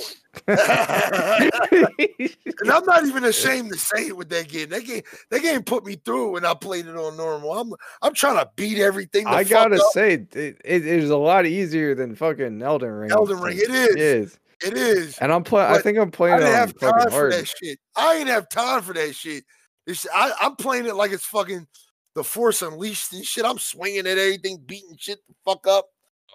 And 2.60 2.70
I'm 2.70 2.84
not 2.84 3.06
even 3.06 3.24
ashamed 3.24 3.72
to 3.72 3.78
say 3.78 4.08
it 4.08 4.16
with 4.16 4.28
that 4.30 4.48
game. 4.48 4.68
That 4.68 4.84
game, 4.84 5.02
that 5.30 5.40
game 5.40 5.62
put 5.62 5.86
me 5.86 5.96
through 6.04 6.32
when 6.32 6.44
I 6.44 6.52
played 6.52 6.86
it 6.86 6.96
on 6.96 7.16
normal. 7.16 7.52
I'm, 7.52 7.72
I'm 8.02 8.12
trying 8.12 8.36
to 8.36 8.50
beat 8.54 8.78
everything. 8.78 9.26
I 9.26 9.44
gotta 9.44 9.76
up. 9.76 9.92
say, 9.92 10.14
it, 10.14 10.36
it, 10.36 10.60
it 10.62 10.86
is 10.86 11.08
a 11.08 11.16
lot 11.16 11.46
easier 11.46 11.94
than 11.94 12.14
fucking 12.14 12.60
Elden 12.60 12.90
Ring. 12.90 13.10
Elden 13.10 13.40
Ring, 13.40 13.56
it 13.56 13.70
is. 13.70 13.94
It 13.94 13.98
is. 13.98 14.38
It 14.62 14.74
is. 14.74 15.18
And 15.18 15.32
I'm 15.32 15.42
playing. 15.42 15.72
I 15.72 15.78
think 15.78 15.96
I'm 15.96 16.10
playing 16.10 16.36
it 16.36 16.40
didn't 16.40 16.52
on 16.52 16.58
have 16.58 16.78
time 16.78 17.00
for 17.04 17.10
hard. 17.10 17.32
that 17.32 17.48
shit. 17.48 17.78
I 17.96 18.16
ain't 18.16 18.28
have 18.28 18.48
time 18.50 18.82
for 18.82 18.92
that 18.92 19.14
shit. 19.14 19.44
It's, 19.86 20.06
I, 20.14 20.32
I'm 20.40 20.56
playing 20.56 20.84
it 20.86 20.94
like 20.94 21.12
it's 21.12 21.24
fucking 21.24 21.66
the 22.14 22.22
Force 22.22 22.60
Unleashed 22.60 23.14
and 23.14 23.24
shit. 23.24 23.46
I'm 23.46 23.58
swinging 23.58 24.00
at 24.00 24.18
everything, 24.18 24.58
beating 24.66 24.96
shit 24.98 25.18
the 25.26 25.34
fuck 25.46 25.66
up. 25.66 25.86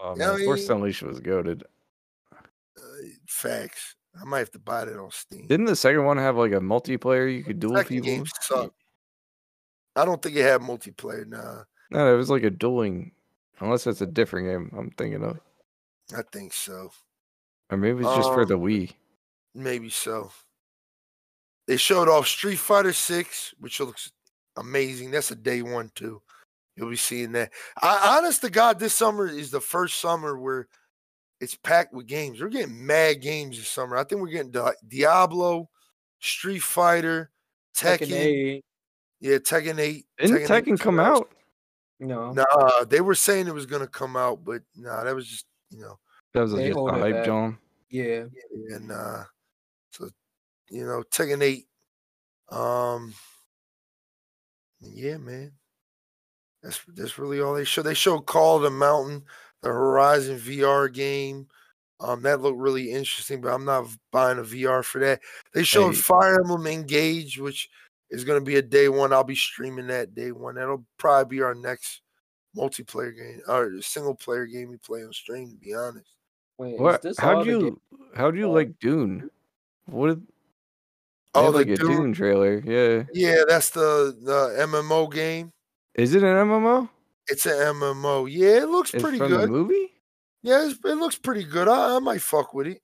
Oh, 0.01 0.15
man, 0.15 0.43
Force 0.43 0.67
mean- 0.67 0.77
Unleashed 0.77 1.03
was 1.03 1.19
goaded. 1.19 1.63
Facts. 3.27 3.95
I 4.19 4.23
might 4.23 4.39
have 4.39 4.51
to 4.51 4.59
buy 4.59 4.85
that 4.85 4.97
on 4.99 5.11
Steam. 5.11 5.45
Didn't 5.47 5.65
the 5.65 5.75
second 5.75 6.05
one 6.05 6.17
have 6.17 6.37
like 6.37 6.51
a 6.53 6.59
multiplayer 6.59 7.33
you 7.33 7.43
could 7.43 7.59
duel 7.59 7.75
Second 7.77 7.89
people? 7.97 8.05
game 8.07 8.25
sucked. 8.41 8.75
I 9.95 10.05
don't 10.05 10.21
think 10.21 10.35
it 10.35 10.43
had 10.43 10.61
multiplayer. 10.61 11.27
Nah, 11.27 11.63
No, 11.91 12.13
it 12.13 12.17
was 12.17 12.29
like 12.29 12.43
a 12.43 12.49
dueling. 12.49 13.11
Unless 13.59 13.87
it's 13.87 14.01
a 14.01 14.05
different 14.05 14.47
game 14.47 14.77
I'm 14.77 14.91
thinking 14.91 15.23
of, 15.23 15.39
I 16.15 16.21
think 16.31 16.51
so. 16.53 16.91
or 17.69 17.77
maybe 17.77 17.99
it's 18.03 18.15
just 18.15 18.29
for 18.33 18.41
Um, 18.41 18.47
the 18.49 18.57
Wii. 18.59 18.91
Maybe 19.53 19.89
so. 19.89 20.29
They 21.67 21.77
showed 21.77 22.09
off 22.09 22.27
Street 22.27 22.57
Fighter 22.57 22.91
Six, 22.93 23.53
which 23.59 23.79
looks 23.79 24.11
amazing. 24.57 25.11
That's 25.11 25.31
a 25.31 25.35
day 25.35 25.61
one 25.61 25.89
too. 25.95 26.21
You'll 26.75 26.89
be 26.89 26.97
seeing 26.97 27.31
that. 27.31 27.51
I, 27.81 28.17
honest 28.17 28.41
to 28.41 28.49
God, 28.49 28.77
this 28.77 28.93
summer 28.93 29.25
is 29.27 29.49
the 29.51 29.61
first 29.61 29.99
summer 29.99 30.37
where 30.37 30.67
it's 31.41 31.55
packed 31.55 31.93
with 31.93 32.07
games. 32.07 32.39
We're 32.41 32.49
getting 32.49 32.85
mad 32.85 33.21
games 33.21 33.57
this 33.57 33.67
summer. 33.67 33.97
I 33.97 34.03
think 34.03 34.21
we're 34.21 34.29
getting 34.29 34.51
Di- 34.51 34.73
Diablo, 34.87 35.69
Street 36.19 36.59
Fighter, 36.59 37.29
Tekken. 37.75 38.07
Tekken 38.07 38.11
8, 38.11 38.65
Yeah, 39.19 39.37
Tekken 39.37 39.79
Eight. 39.79 40.05
Didn't 40.17 40.37
8 40.43 40.47
Tekken 40.47 40.71
was 40.71 40.81
come 40.81 40.97
first. 40.97 41.21
out? 41.21 41.31
No. 41.99 42.31
Nah, 42.33 42.83
they 42.85 43.01
were 43.01 43.15
saying 43.15 43.47
it 43.47 43.53
was 43.53 43.65
gonna 43.65 43.87
come 43.87 44.15
out, 44.15 44.43
but 44.43 44.61
nah, 44.75 45.03
that 45.03 45.15
was 45.15 45.27
just 45.27 45.45
you 45.71 45.81
know, 45.81 45.97
That 46.33 46.41
was 46.41 46.53
just 46.53 46.77
a 46.77 46.91
hype 46.91 47.13
back. 47.15 47.25
John. 47.25 47.57
Yeah. 47.89 48.25
and 48.69 48.91
uh, 48.91 49.23
so 49.91 50.09
you 50.69 50.85
know, 50.85 51.03
Tekken 51.11 51.41
Eight. 51.41 51.67
Um, 52.49 53.13
yeah, 54.81 55.17
man, 55.17 55.53
that's 56.61 56.79
that's 56.95 57.17
really 57.17 57.41
all 57.41 57.53
they 57.55 57.63
show. 57.63 57.81
They 57.81 57.93
showed 57.93 58.21
Call 58.25 58.57
of 58.57 58.63
the 58.63 58.69
Mountain, 58.69 59.23
the 59.65 59.71
Horizon 59.73 60.37
VR 60.39 60.91
game. 60.93 61.47
Um, 61.99 62.21
that 62.21 62.41
looked 62.41 62.59
really 62.59 62.91
interesting, 62.91 63.41
but 63.41 63.49
I'm 63.53 63.65
not 63.65 63.87
buying 64.11 64.37
a 64.37 64.43
VR 64.43 64.83
for 64.83 64.99
that. 64.99 65.21
They 65.53 65.63
showed 65.63 65.95
Hey. 65.95 66.01
Fire 66.01 66.39
Emblem 66.41 66.67
Engage, 66.67 67.39
which 67.39 67.69
is 68.11 68.23
going 68.23 68.39
to 68.39 68.45
be 68.45 68.57
a 68.57 68.61
day 68.61 68.89
one. 68.89 69.11
I'll 69.11 69.23
be 69.23 69.35
streaming 69.35 69.87
that 69.87 70.13
day 70.13 70.31
one. 70.31 70.55
That'll 70.55 70.85
probably 70.97 71.37
be 71.37 71.41
our 71.41 71.55
next 71.55 72.01
multiplayer 72.55 73.15
game 73.15 73.41
or 73.47 73.81
single 73.81 74.13
player 74.13 74.45
game 74.45 74.69
we 74.69 74.77
play 74.77 75.03
on 75.03 75.11
stream. 75.13 75.49
To 75.51 75.55
be 75.57 75.73
honest. 75.73 76.07
Wait, 76.57 76.75
is 76.75 76.79
What? 76.79 77.01
this 77.01 77.17
How 77.17 77.43
do 77.43 77.59
the 77.59 77.65
you? 77.65 77.81
How 78.13 78.29
do 78.29 78.37
you 78.37 78.49
like 78.51 78.77
Dune? 78.79 79.29
What? 79.87 80.07
Did, 80.09 80.21
Oh, 81.33 81.45
had, 81.45 81.53
the 81.53 81.57
like 81.57 81.67
a 81.69 81.75
Dune- 81.75 81.91
Dune 81.91 82.13
trailer. 82.13 82.59
Yeah. 82.63 83.03
Yeah, 83.13 83.43
that's 83.47 83.69
the 83.71 84.15
the 84.21 84.55
MMO 84.63 85.11
game. 85.11 85.51
Is 85.95 86.13
it 86.13 86.23
an 86.23 86.29
MMO? 86.47 86.87
It's 87.27 87.45
an 87.45 87.53
MMO. 87.53 88.27
Yeah, 88.31 88.63
it 88.63 88.69
looks 88.69 88.93
It's 88.93 89.01
pretty 89.01 89.17
from 89.17 89.31
the 89.31 89.37
good. 89.37 89.49
movie. 89.49 89.91
Yeah, 90.43 90.65
it's, 90.67 90.79
it 90.85 90.95
looks 90.97 91.17
pretty 91.17 91.43
good. 91.43 91.67
I, 91.67 91.95
I 91.95 91.99
might 91.99 92.21
fuck 92.21 92.53
with 92.53 92.67
it. 92.67 92.81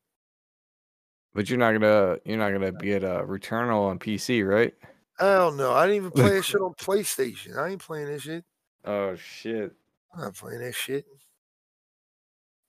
But 1.34 1.50
you're 1.50 1.60
not 1.60 1.72
gonna 1.74 2.18
you're 2.26 2.38
not 2.38 2.52
gonna 2.52 2.72
get 2.74 3.04
a 3.04 3.20
uh, 3.20 3.26
Returnal 3.26 3.88
on 3.90 4.00
PC, 4.00 4.46
right? 4.48 4.74
I 5.20 5.36
don't 5.36 5.56
know. 5.58 5.72
I 5.72 5.86
didn't 5.86 5.98
even 5.98 6.12
play 6.12 6.30
that 6.36 6.44
shit 6.44 6.60
on 6.62 6.74
PlayStation. 6.74 7.58
I 7.58 7.70
ain't 7.70 7.82
playing 7.82 8.08
that 8.08 8.22
shit. 8.22 8.44
Oh 8.84 9.16
shit. 9.16 9.72
I'm 10.14 10.22
not 10.22 10.36
playing 10.36 10.60
that 10.60 10.76
shit. 10.76 11.06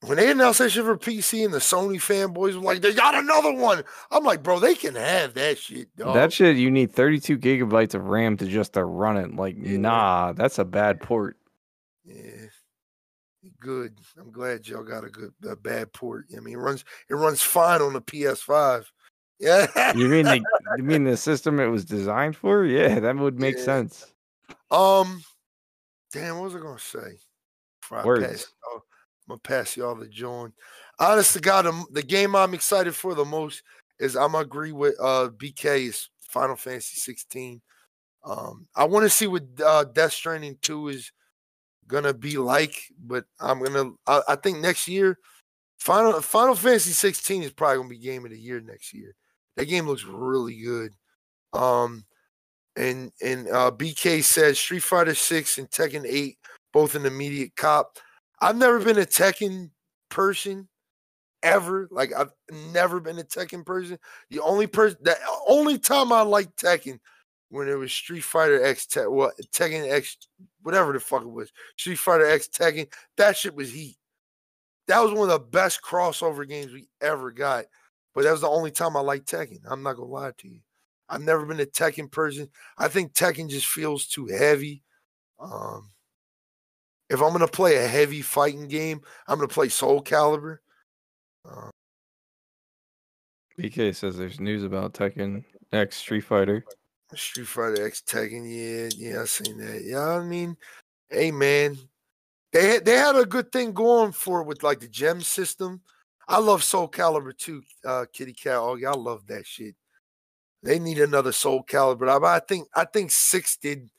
When 0.04 0.16
they 0.16 0.30
announced 0.32 0.58
that 0.58 0.70
shit 0.70 0.84
for 0.84 0.96
PC 0.96 1.44
and 1.44 1.54
the 1.54 1.58
Sony 1.58 1.96
fanboys 1.96 2.54
were 2.54 2.60
like, 2.60 2.82
they 2.82 2.92
got 2.92 3.14
another 3.14 3.52
one. 3.54 3.84
I'm 4.10 4.24
like, 4.24 4.42
bro, 4.42 4.58
they 4.58 4.74
can 4.74 4.96
have 4.96 5.34
that 5.34 5.58
shit, 5.58 5.94
dog. 5.96 6.14
That 6.14 6.32
shit 6.32 6.56
you 6.56 6.72
need 6.72 6.90
32 6.92 7.38
gigabytes 7.38 7.94
of 7.94 8.04
RAM 8.06 8.36
to 8.38 8.46
just 8.46 8.72
to 8.72 8.84
run 8.84 9.16
it. 9.16 9.34
Like, 9.36 9.56
Yeah. 9.60 9.78
nah, 9.78 10.32
that's 10.32 10.58
a 10.58 10.64
bad 10.64 11.00
port. 11.00 11.36
Yeah. 12.04 12.46
Good. 13.58 13.98
I'm 14.18 14.30
glad 14.30 14.66
y'all 14.68 14.84
got 14.84 15.04
a 15.04 15.08
good 15.08 15.32
a 15.48 15.56
bad 15.56 15.92
port. 15.92 16.26
I 16.36 16.40
mean, 16.40 16.54
it 16.54 16.58
runs 16.58 16.84
it 17.08 17.14
runs 17.14 17.42
fine 17.42 17.80
on 17.82 17.92
the 17.92 18.00
PS5. 18.00 18.86
Yeah. 19.40 19.66
You 19.94 20.08
mean 20.08 20.26
the 20.26 20.44
you 20.76 20.84
mean 20.84 21.04
the 21.04 21.16
system 21.16 21.58
it 21.58 21.66
was 21.66 21.84
designed 21.84 22.36
for? 22.36 22.64
Yeah, 22.64 23.00
that 23.00 23.16
would 23.16 23.40
make 23.40 23.56
Yeah. 23.56 23.64
sense. 23.64 24.12
Um, 24.70 25.22
damn, 26.12 26.36
what 26.36 26.44
was 26.44 26.54
I 26.54 26.60
gonna 26.60 26.78
say? 26.78 27.18
Before 27.80 27.98
I 27.98 28.04
Words. 28.04 28.26
Pass 28.26 28.46
I'm 28.72 28.80
gonna 29.28 29.40
pass 29.40 29.76
y'all 29.76 29.96
the 29.96 30.06
joint. 30.06 30.54
Honest 31.00 31.32
to 31.32 31.40
God, 31.40 31.64
the, 31.64 31.84
the 31.90 32.02
game 32.02 32.36
I'm 32.36 32.54
excited 32.54 32.94
for 32.94 33.14
the 33.14 33.24
most 33.24 33.62
is 33.98 34.16
I'm 34.16 34.36
agree 34.36 34.72
with 34.72 34.94
uh 35.00 35.30
BK 35.36 35.88
is 35.88 36.08
Final 36.32 36.56
Fantasy 36.56 36.96
16. 36.96 37.60
Um, 38.24 38.68
I 38.76 38.84
want 38.84 39.04
to 39.04 39.10
see 39.10 39.26
what 39.26 39.42
uh, 39.64 39.84
Death 39.84 40.12
Stranding 40.12 40.56
2 40.62 40.88
is 40.88 41.12
gonna 41.86 42.14
be 42.14 42.38
like, 42.38 42.74
but 42.98 43.24
I'm 43.40 43.62
gonna. 43.62 43.92
I, 44.06 44.22
I 44.28 44.36
think 44.36 44.58
next 44.58 44.88
year, 44.88 45.18
Final 45.78 46.20
Final 46.20 46.54
Fantasy 46.54 46.92
16 46.92 47.42
is 47.42 47.52
probably 47.52 47.78
gonna 47.78 47.88
be 47.88 47.98
game 47.98 48.24
of 48.24 48.30
the 48.30 48.38
year 48.38 48.60
next 48.60 48.92
year. 48.92 49.14
That 49.56 49.66
game 49.66 49.86
looks 49.86 50.04
really 50.04 50.60
good. 50.60 50.94
Um, 51.52 52.04
and 52.76 53.12
and 53.22 53.48
uh, 53.48 53.70
BK 53.70 54.22
said 54.22 54.56
Street 54.56 54.82
Fighter 54.82 55.14
Six 55.14 55.58
and 55.58 55.70
Tekken 55.70 56.06
Eight 56.06 56.38
both 56.72 56.94
an 56.94 57.06
immediate 57.06 57.54
cop. 57.56 57.98
I've 58.40 58.56
never 58.56 58.80
been 58.80 58.98
a 58.98 59.02
Tekken 59.02 59.70
person 60.08 60.68
ever. 61.42 61.88
Like 61.90 62.12
I've 62.16 62.32
never 62.72 63.00
been 63.00 63.18
a 63.18 63.24
Tekken 63.24 63.64
person. 63.64 63.98
The 64.30 64.40
only 64.40 64.66
person 64.66 64.98
the 65.02 65.16
only 65.46 65.78
time 65.78 66.12
I 66.12 66.22
liked 66.22 66.62
Tekken 66.62 66.98
when 67.50 67.68
it 67.68 67.74
was 67.74 67.92
Street 67.92 68.24
Fighter 68.24 68.64
X 68.64 68.86
Te- 68.86 69.00
what 69.02 69.34
Tekken 69.52 69.90
X 69.90 70.16
whatever 70.62 70.92
the 70.92 71.00
fuck 71.00 71.22
it 71.22 71.30
was 71.30 71.52
Street 71.76 71.98
Fighter 71.98 72.26
X 72.26 72.48
Tekken. 72.48 72.92
That 73.16 73.36
shit 73.36 73.54
was 73.54 73.72
heat. 73.72 73.96
That 74.88 75.00
was 75.00 75.12
one 75.12 75.28
of 75.28 75.28
the 75.28 75.38
best 75.38 75.80
crossover 75.82 76.48
games 76.48 76.72
we 76.72 76.88
ever 77.00 77.30
got. 77.30 77.66
But 78.14 78.24
that 78.24 78.32
was 78.32 78.42
the 78.42 78.48
only 78.48 78.70
time 78.70 78.96
I 78.96 79.00
liked 79.00 79.30
Tekken. 79.30 79.60
I'm 79.68 79.82
not 79.82 79.96
gonna 79.96 80.08
lie 80.08 80.32
to 80.38 80.48
you. 80.48 80.60
I've 81.08 81.22
never 81.22 81.46
been 81.46 81.60
a 81.60 81.66
Tekken 81.66 82.10
person. 82.10 82.48
I 82.78 82.88
think 82.88 83.12
Tekken 83.12 83.48
just 83.48 83.66
feels 83.66 84.06
too 84.06 84.26
heavy. 84.26 84.82
Um, 85.38 85.90
if 87.08 87.20
I'm 87.20 87.32
gonna 87.32 87.48
play 87.48 87.76
a 87.76 87.86
heavy 87.86 88.22
fighting 88.22 88.68
game, 88.68 89.00
I'm 89.26 89.36
gonna 89.36 89.48
play 89.48 89.68
Soul 89.68 90.02
Calibur. 90.02 90.58
Uh, 91.44 91.70
BK 93.58 93.94
says 93.94 94.16
there's 94.16 94.40
news 94.40 94.64
about 94.64 94.94
Tekken 94.94 95.44
X 95.72 95.96
Street 95.96 96.22
Fighter. 96.22 96.64
Street 97.14 97.46
Fighter 97.46 97.86
X 97.86 98.02
Tekken, 98.06 98.44
yeah, 98.46 98.88
yeah, 98.96 99.22
I 99.22 99.24
seen 99.24 99.58
that. 99.58 99.82
Yeah, 99.84 100.00
I 100.16 100.22
mean, 100.24 100.56
hey 101.10 101.30
man, 101.30 101.76
they 102.52 102.68
had, 102.68 102.84
they 102.84 102.96
had 102.96 103.16
a 103.16 103.24
good 103.26 103.50
thing 103.52 103.72
going 103.72 104.12
for 104.12 104.40
it 104.42 104.46
with 104.46 104.62
like 104.62 104.80
the 104.80 104.88
gem 104.88 105.20
system. 105.20 105.80
I 106.28 106.38
love 106.38 106.62
Soul 106.62 106.88
Calibur 106.88 107.36
too, 107.36 107.62
uh, 107.84 108.06
Kitty 108.12 108.32
Cat. 108.32 108.56
Oh 108.56 108.76
I 108.76 108.92
love 108.92 109.26
that 109.26 109.46
shit. 109.46 109.74
They 110.62 110.78
need 110.78 110.98
another 111.00 111.32
Soul 111.32 111.64
Calibur. 111.64 112.08
I, 112.08 112.36
I 112.36 112.40
think 112.40 112.68
I 112.74 112.84
think 112.84 113.10
six 113.10 113.56
did. 113.56 113.90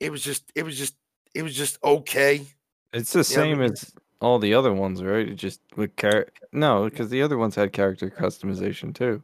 It 0.00 0.10
was 0.10 0.22
just 0.22 0.50
it 0.54 0.64
was 0.64 0.76
just 0.76 0.94
it 1.34 1.42
was 1.42 1.54
just 1.54 1.78
okay. 1.84 2.44
It's 2.92 3.12
the 3.12 3.18
Yeah, 3.18 3.22
same 3.22 3.58
but- 3.58 3.72
as 3.72 3.92
all 4.20 4.38
the 4.38 4.54
other 4.54 4.72
ones, 4.72 5.02
right? 5.02 5.28
It 5.28 5.34
just 5.34 5.60
with 5.76 5.94
char- 5.96 6.28
no, 6.52 6.88
because 6.88 7.10
the 7.10 7.20
other 7.22 7.36
ones 7.36 7.54
had 7.54 7.72
character 7.72 8.08
customization 8.08 8.94
too. 8.94 9.22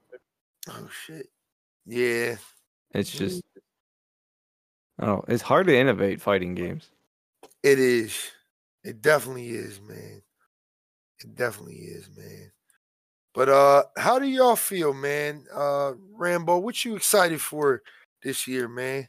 Oh 0.68 0.88
shit. 1.06 1.28
Yeah. 1.86 2.36
It's 2.92 3.10
just 3.10 3.42
oh, 5.00 5.24
it's 5.28 5.42
hard 5.42 5.66
to 5.68 5.76
innovate 5.76 6.20
fighting 6.20 6.54
games. 6.54 6.90
It 7.62 7.78
is. 7.78 8.18
It 8.84 9.02
definitely 9.02 9.50
is, 9.50 9.80
man. 9.80 10.22
It 11.22 11.34
definitely 11.34 11.76
is, 11.76 12.08
man. 12.16 12.50
But 13.34 13.48
uh 13.48 13.84
how 13.96 14.18
do 14.18 14.26
y'all 14.26 14.56
feel, 14.56 14.92
man? 14.92 15.44
Uh 15.54 15.92
Rambo, 16.12 16.58
what 16.58 16.84
you 16.84 16.96
excited 16.96 17.40
for 17.40 17.82
this 18.22 18.46
year, 18.48 18.68
man? 18.68 19.08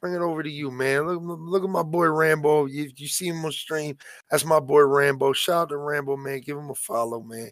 Bring 0.00 0.14
it 0.14 0.20
over 0.20 0.44
to 0.44 0.50
you, 0.50 0.70
man. 0.70 1.08
Look, 1.08 1.20
look 1.40 1.64
at 1.64 1.70
my 1.70 1.82
boy 1.82 2.06
Rambo. 2.06 2.66
You, 2.66 2.88
you 2.96 3.08
see 3.08 3.26
him 3.26 3.44
on 3.44 3.50
stream. 3.50 3.98
That's 4.30 4.44
my 4.44 4.60
boy 4.60 4.82
Rambo. 4.82 5.32
Shout 5.32 5.62
out 5.62 5.68
to 5.70 5.76
Rambo, 5.76 6.16
man. 6.16 6.40
Give 6.40 6.56
him 6.56 6.70
a 6.70 6.74
follow, 6.76 7.20
man. 7.20 7.50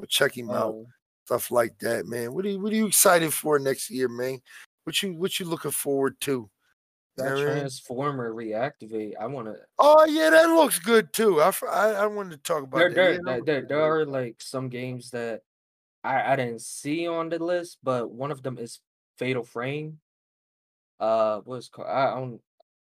Go 0.00 0.06
check 0.06 0.36
him 0.36 0.50
out. 0.50 0.70
um, 0.70 0.86
Stuff 1.26 1.52
like 1.52 1.78
that, 1.78 2.06
man. 2.06 2.34
What 2.34 2.44
are 2.44 2.48
you 2.48 2.60
what 2.60 2.72
are 2.72 2.76
you 2.76 2.86
excited 2.86 3.32
for 3.32 3.58
next 3.58 3.90
year, 3.90 4.08
man? 4.08 4.40
What 4.84 5.02
you 5.02 5.14
what 5.14 5.40
you 5.40 5.46
looking 5.46 5.70
forward 5.70 6.20
to? 6.20 6.50
You 7.16 7.24
know 7.24 7.24
That 7.24 7.32
I 7.32 7.36
mean? 7.36 7.54
transformer 7.54 8.32
reactivate. 8.32 9.14
I 9.18 9.26
want 9.26 9.48
to. 9.48 9.56
Oh 9.78 10.04
yeah, 10.04 10.30
that 10.30 10.46
looks 10.48 10.78
good 10.78 11.12
too. 11.12 11.40
I 11.40 11.52
I 11.68 12.06
wanted 12.06 12.32
to 12.32 12.36
talk 12.38 12.62
about 12.64 12.78
There, 12.78 12.90
that. 12.90 12.96
there, 12.96 13.12
Yeah, 13.14 13.20
there, 13.24 13.42
there, 13.42 13.66
there 13.66 13.80
are 13.82 14.04
like 14.06 14.40
some 14.40 14.68
games 14.68 15.10
that 15.10 15.42
I, 16.02 16.32
I 16.32 16.36
didn't 16.36 16.60
see 16.60 17.08
on 17.08 17.28
the 17.30 17.38
list, 17.38 17.78
but 17.82 18.10
one 18.10 18.30
of 18.30 18.42
them 18.42 18.58
is 18.58 18.80
Fatal 19.18 19.42
Frame. 19.42 20.00
Uh, 21.00 21.40
what's 21.44 21.68
called? 21.68 21.88
I 21.88 22.14
don't. 22.14 22.40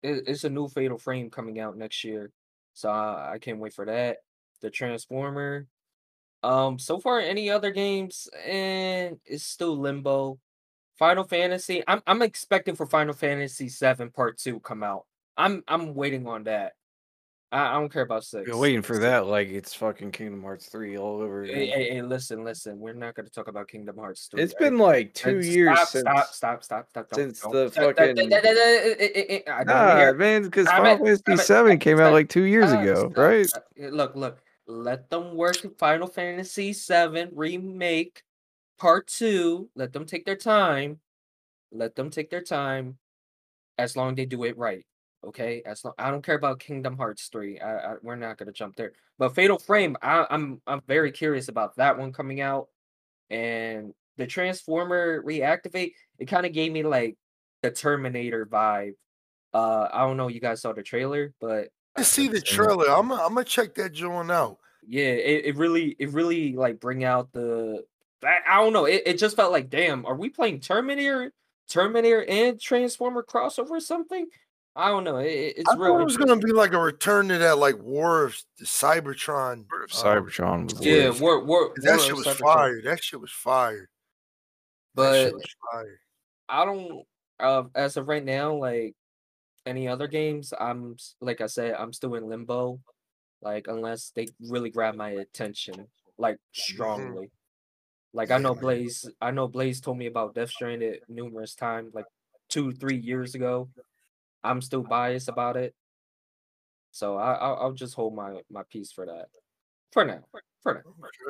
It, 0.03 0.23
it's 0.27 0.43
a 0.43 0.49
new 0.49 0.67
Fatal 0.67 0.97
Frame 0.97 1.29
coming 1.29 1.59
out 1.59 1.77
next 1.77 2.03
year, 2.03 2.31
so 2.73 2.89
I, 2.89 3.33
I 3.33 3.37
can't 3.39 3.59
wait 3.59 3.73
for 3.73 3.85
that. 3.85 4.17
The 4.61 4.69
Transformer. 4.69 5.67
Um, 6.43 6.77
so 6.77 6.99
far, 6.99 7.19
any 7.19 7.49
other 7.49 7.71
games, 7.71 8.29
and 8.45 9.19
it's 9.25 9.43
still 9.43 9.77
limbo. 9.77 10.39
Final 10.99 11.23
Fantasy. 11.23 11.83
I'm 11.87 12.01
I'm 12.07 12.21
expecting 12.21 12.75
for 12.75 12.85
Final 12.85 13.13
Fantasy 13.13 13.69
Seven 13.69 14.09
Part 14.09 14.37
Two 14.37 14.59
come 14.59 14.83
out. 14.83 15.05
I'm 15.37 15.63
I'm 15.67 15.93
waiting 15.95 16.27
on 16.27 16.43
that. 16.45 16.73
I, 17.49 17.67
I 17.69 17.73
don't 17.75 17.87
care 17.87 18.01
about 18.01 18.25
6 18.25 18.45
You're 18.45 18.57
waiting 18.57 18.81
for 18.81 18.95
Six- 18.95 19.03
that 19.03 19.25
like 19.25 19.47
it's 19.47 19.73
fucking 19.73 20.11
Kingdom 20.11 20.41
Hearts 20.43 20.65
3 20.65 20.97
all 20.97 21.21
over 21.21 21.43
again. 21.43 21.55
Hey, 21.55 21.67
hey, 21.67 21.89
hey, 21.91 22.01
listen, 22.01 22.43
listen. 22.43 22.77
We're 22.77 22.91
not 22.91 23.15
going 23.15 23.25
to 23.25 23.31
talk 23.31 23.47
about 23.47 23.69
Kingdom 23.69 23.95
Hearts 23.95 24.27
3. 24.29 24.41
It's 24.43 24.53
right? 24.55 24.69
been 24.69 24.77
like 24.77 25.11
Uh, 25.15 25.29
two 25.31 25.41
stop, 25.41 25.53
years 25.53 25.77
stop, 25.77 25.87
since. 25.87 26.01
Stop, 26.01 26.27
stop, 26.33 26.63
stop, 26.63 26.89
stop. 26.89 27.15
since 27.15 27.39
don't- 27.39 27.51
the 27.53 27.69
that- 27.69 27.73
fucking- 27.95 28.33
eh, 28.33 28.95
eh, 28.99 29.41
eh, 29.47 29.63
don't 29.63 29.67
Nah, 29.67 30.11
man, 30.13 30.43
because 30.43 30.67
Final 30.67 30.97
Fantasy 31.05 31.37
Seven 31.37 31.79
came 31.79 32.01
out 32.01 32.11
like 32.11 32.27
two 32.27 32.43
years 32.43 32.69
ago, 32.73 33.13
right? 33.15 33.47
Eh, 33.79 33.89
Look, 33.91 34.15
look. 34.17 34.39
Let 34.69 35.09
them 35.09 35.33
work 35.37 35.55
Final 35.77 36.07
Fantasy 36.07 36.73
Seven 36.73 37.29
remake 37.33 38.23
part 38.77 39.07
two. 39.07 39.69
Let 39.75 39.93
them 39.93 40.05
take 40.05 40.25
their 40.25 40.35
time. 40.35 40.99
Let 41.71 41.95
them 41.95 42.09
take 42.09 42.29
their 42.29 42.43
time. 42.43 42.97
As 43.77 43.95
long 43.95 44.11
as 44.11 44.15
they 44.15 44.25
do 44.25 44.43
it 44.43 44.57
right. 44.57 44.85
Okay, 45.25 45.61
as 45.65 45.83
long 45.83 45.93
I 45.97 46.09
don't 46.11 46.23
care 46.23 46.35
about 46.35 46.59
Kingdom 46.59 46.97
Hearts 46.97 47.27
three. 47.27 47.59
I, 47.59 47.93
I 47.93 47.95
we're 48.01 48.15
not 48.15 48.37
gonna 48.37 48.51
jump 48.51 48.75
there. 48.75 48.93
But 49.17 49.35
Fatal 49.35 49.57
Frame, 49.57 49.97
I, 50.01 50.25
I'm 50.29 50.61
I'm 50.67 50.81
very 50.87 51.11
curious 51.11 51.47
about 51.47 51.75
that 51.77 51.97
one 51.97 52.13
coming 52.13 52.39
out, 52.39 52.69
and 53.29 53.93
the 54.17 54.27
Transformer 54.27 55.21
reactivate. 55.23 55.93
It 56.19 56.25
kind 56.25 56.45
of 56.45 56.53
gave 56.53 56.71
me 56.71 56.83
like 56.83 57.17
the 57.61 57.71
Terminator 57.71 58.45
vibe. 58.45 58.93
Uh, 59.53 59.87
I 59.91 60.01
don't 60.01 60.17
know. 60.17 60.27
You 60.27 60.39
guys 60.39 60.61
saw 60.61 60.73
the 60.73 60.83
trailer, 60.83 61.33
but 61.41 61.69
I 61.95 62.03
see 62.03 62.27
the 62.27 62.41
trailer. 62.55 62.89
I'm 62.89 63.11
I'm 63.11 63.33
gonna 63.33 63.43
check 63.43 63.73
that 63.75 63.93
joint 63.93 64.31
out. 64.31 64.57
yeah, 64.87 65.09
it, 65.09 65.45
it 65.45 65.55
really 65.57 65.95
it 65.99 66.11
really 66.11 66.53
like 66.53 66.79
bring 66.79 67.03
out 67.03 67.31
the. 67.33 67.83
I, 68.23 68.37
I 68.47 68.57
don't 68.63 68.73
know. 68.73 68.85
It, 68.85 69.03
it 69.05 69.19
just 69.19 69.35
felt 69.35 69.51
like, 69.51 69.69
damn, 69.69 70.05
are 70.05 70.15
we 70.15 70.29
playing 70.29 70.59
Terminator, 70.61 71.31
Terminator 71.69 72.25
and 72.27 72.59
Transformer 72.59 73.23
crossover 73.23 73.71
or 73.71 73.79
something? 73.79 74.27
I 74.75 74.89
don't 74.89 75.03
know. 75.03 75.17
It, 75.17 75.27
it- 75.27 75.57
it's 75.59 75.69
I 75.69 75.75
real. 75.75 75.99
it 75.99 76.03
was 76.03 76.17
gonna 76.17 76.37
be 76.37 76.51
like 76.51 76.73
a 76.73 76.79
return 76.79 77.27
to 77.29 77.37
that 77.39 77.57
like 77.57 77.77
War 77.79 78.23
of 78.23 78.37
the 78.59 78.65
Cybertron. 78.65 79.53
um, 79.53 79.67
Cybertron 79.89 80.65
was 80.65 80.85
Yeah, 80.85 81.09
lit. 81.09 81.19
war, 81.21 81.43
war, 81.43 81.69
'cause 81.73 81.83
that 81.83 81.97
War 81.97 82.05
shit 82.05 82.15
was 82.15 82.25
Cybertron. 82.27 82.39
fire. 82.53 82.81
That 82.83 83.03
shit 83.03 83.19
was 83.19 83.31
fire. 83.31 83.89
that 84.95 85.29
But 85.31 85.33
was 85.33 85.55
fire. 85.71 85.99
I 86.49 86.65
don't. 86.65 87.03
Uh, 87.39 87.63
as 87.75 87.97
of 87.97 88.07
right 88.07 88.23
now, 88.23 88.53
like 88.53 88.95
any 89.65 89.87
other 89.87 90.07
games, 90.07 90.53
I'm 90.59 90.95
like 91.21 91.41
I 91.41 91.47
said, 91.47 91.73
I'm 91.75 91.91
still 91.93 92.15
in 92.15 92.27
limbo. 92.29 92.79
Like 93.41 93.67
unless 93.67 94.11
they 94.15 94.27
really 94.39 94.69
grab 94.69 94.95
my 94.95 95.09
attention, 95.11 95.87
like 96.17 96.37
strongly. 96.51 97.29
Like 98.13 98.31
I 98.31 98.37
know. 98.37 98.55
Blaze. 98.55 99.09
I 99.21 99.31
know 99.31 99.47
Blaze 99.47 99.81
told 99.81 99.97
me 99.97 100.07
about 100.07 100.33
Death 100.35 100.49
Stranded 100.49 101.01
numerous 101.07 101.55
times, 101.55 101.93
like 101.93 102.05
two, 102.49 102.71
three 102.71 102.97
years 102.97 103.35
ago. 103.35 103.69
I'm 104.43 104.61
still 104.61 104.83
biased 104.83 105.29
about 105.29 105.57
it, 105.57 105.75
so 106.91 107.17
I, 107.17 107.33
I'll, 107.33 107.55
I'll 107.57 107.73
just 107.73 107.95
hold 107.95 108.15
my 108.15 108.41
my 108.49 108.63
peace 108.69 108.91
for 108.91 109.05
that. 109.05 109.27
For 109.91 110.05
now, 110.05 110.23
for 110.61 110.73
now. 110.75 110.81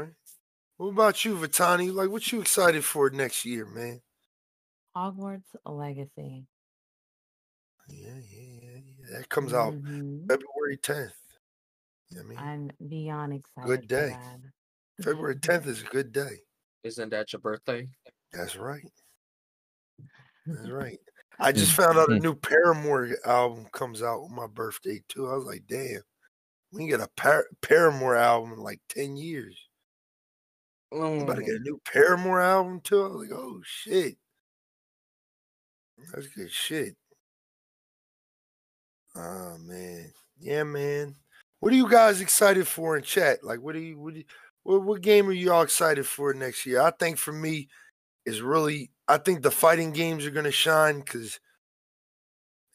Okay. 0.01 0.11
What 0.77 0.87
about 0.89 1.25
you, 1.25 1.35
Vitani? 1.35 1.93
Like, 1.93 2.09
what 2.09 2.31
you 2.31 2.41
excited 2.41 2.83
for 2.85 3.09
next 3.09 3.45
year, 3.45 3.65
man? 3.65 4.01
Hogwarts 4.95 5.55
Legacy. 5.65 6.45
Yeah, 7.89 8.09
yeah, 8.29 8.41
yeah. 8.61 8.79
yeah. 8.99 9.17
That 9.17 9.29
comes 9.29 9.53
out 9.53 9.73
Mhm. 9.73 10.27
February 10.27 10.77
10th. 10.77 11.13
You 12.09 12.17
know 12.17 12.23
I 12.23 12.25
mean, 12.25 12.37
I'm 12.37 12.89
beyond 12.89 13.33
excited. 13.33 13.67
Good 13.67 13.81
for 13.83 13.87
day. 13.87 14.09
that. 14.09 14.39
February 15.03 15.35
10th 15.39 15.67
is 15.67 15.81
a 15.81 15.85
good 15.85 16.11
day. 16.11 16.46
Isn't 16.87 17.09
that 17.09 17.33
your 17.33 17.41
birthday? 17.41 17.87
That's 18.31 18.55
right. 18.55 18.85
That's 20.45 20.69
right. 20.69 20.99
I 21.39 21.51
just 21.51 21.73
found 21.73 21.99
out 21.99 22.09
a 22.11 22.19
new 22.19 22.33
Paramore 22.33 23.09
album 23.25 23.67
comes 23.71 24.01
out 24.01 24.21
on 24.21 24.33
my 24.33 24.47
birthday 24.47 25.03
too. 25.07 25.27
I 25.27 25.35
was 25.35 25.45
like, 25.45 25.63
damn, 25.67 26.01
we 26.71 26.81
can 26.81 26.89
get 26.89 27.01
a 27.01 27.09
Par- 27.15 27.47
Paramore 27.61 28.15
album 28.15 28.53
in 28.53 28.59
like 28.59 28.81
10 28.89 29.17
years. 29.17 29.55
I'm 30.91 31.23
about 31.23 31.35
to 31.35 31.43
get 31.43 31.55
a 31.55 31.59
Mm, 31.59 31.63
new 31.63 31.79
Paramore 31.85 32.41
album 32.41 32.79
too. 32.81 33.03
I 33.03 33.07
was 33.07 33.29
like, 33.29 33.37
oh 33.37 33.61
shit. 33.63 34.17
That's 36.13 36.27
good 36.27 36.51
shit. 36.51 36.95
Oh 39.15 39.57
man. 39.59 40.11
Yeah, 40.39 40.63
man. 40.63 41.15
What 41.59 41.73
are 41.73 41.75
you 41.75 41.89
guys 41.89 42.21
excited 42.21 42.67
for 42.67 42.97
in 42.97 43.03
chat? 43.03 43.43
Like 43.43 43.59
what 43.61 43.75
are 43.75 43.79
you 43.79 43.99
what 43.99 44.13
do 44.13 44.19
you, 44.19 44.25
what, 44.67 44.83
what 44.83 45.01
game 45.01 45.29
are 45.29 45.33
you 45.33 45.53
all 45.53 45.61
excited 45.61 46.05
for 46.05 46.33
next 46.33 46.65
year? 46.65 46.81
I 46.81 46.91
think 46.91 47.17
for 47.17 47.31
me 47.31 47.69
is 48.25 48.41
really 48.41 48.91
I 49.07 49.17
think 49.17 49.41
the 49.41 49.51
fighting 49.51 49.93
games 49.93 50.25
are 50.25 50.31
gonna 50.31 50.51
shine 50.51 50.99
because 50.99 51.39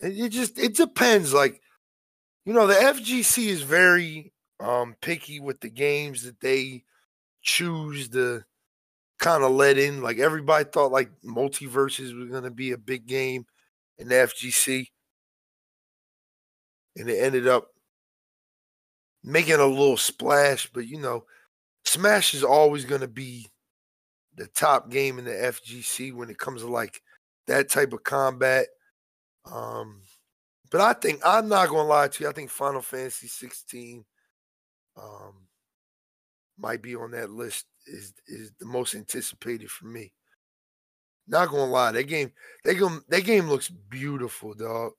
it, 0.00 0.18
it 0.18 0.28
just 0.30 0.58
it 0.58 0.74
depends. 0.74 1.34
Like, 1.34 1.60
you 2.46 2.54
know, 2.54 2.66
the 2.66 2.74
FGC 2.74 3.48
is 3.48 3.60
very 3.62 4.32
um 4.58 4.96
picky 5.02 5.38
with 5.38 5.60
the 5.60 5.68
games 5.68 6.22
that 6.22 6.40
they 6.40 6.84
choose 7.42 8.08
to 8.10 8.42
kind 9.18 9.44
of 9.44 9.52
let 9.52 9.76
in. 9.76 10.02
Like 10.02 10.18
everybody 10.18 10.64
thought 10.64 10.92
like 10.92 11.10
MultiVersus 11.22 12.18
was 12.18 12.30
gonna 12.30 12.50
be 12.50 12.72
a 12.72 12.78
big 12.78 13.06
game 13.06 13.44
in 13.98 14.08
the 14.08 14.14
FGC. 14.14 14.86
And 16.96 17.10
it 17.10 17.18
ended 17.22 17.46
up 17.46 17.68
making 19.22 19.54
a 19.54 19.66
little 19.66 19.98
splash, 19.98 20.68
but 20.72 20.86
you 20.86 20.98
know, 20.98 21.24
Smash 21.92 22.32
is 22.32 22.42
always 22.42 22.86
gonna 22.86 23.06
be 23.06 23.50
the 24.34 24.46
top 24.46 24.88
game 24.88 25.18
in 25.18 25.26
the 25.26 25.30
FGC 25.30 26.14
when 26.14 26.30
it 26.30 26.38
comes 26.38 26.62
to 26.62 26.66
like 26.66 27.02
that 27.46 27.68
type 27.68 27.92
of 27.92 28.02
combat. 28.02 28.66
Um, 29.44 30.00
but 30.70 30.80
I 30.80 30.94
think 30.94 31.20
I'm 31.22 31.50
not 31.50 31.68
gonna 31.68 31.86
lie 31.86 32.08
to 32.08 32.24
you. 32.24 32.30
I 32.30 32.32
think 32.32 32.48
Final 32.48 32.80
Fantasy 32.80 33.26
16 33.26 34.06
um, 34.96 35.34
might 36.56 36.80
be 36.80 36.96
on 36.96 37.10
that 37.10 37.28
list. 37.28 37.66
Is 37.86 38.14
is 38.26 38.52
the 38.58 38.64
most 38.64 38.94
anticipated 38.94 39.70
for 39.70 39.84
me. 39.84 40.14
Not 41.28 41.50
gonna 41.50 41.70
lie, 41.70 41.92
that 41.92 42.04
game, 42.04 42.32
that 42.64 42.74
game, 42.74 43.02
that 43.08 43.24
game 43.24 43.48
looks 43.50 43.68
beautiful, 43.68 44.54
dog. 44.54 44.92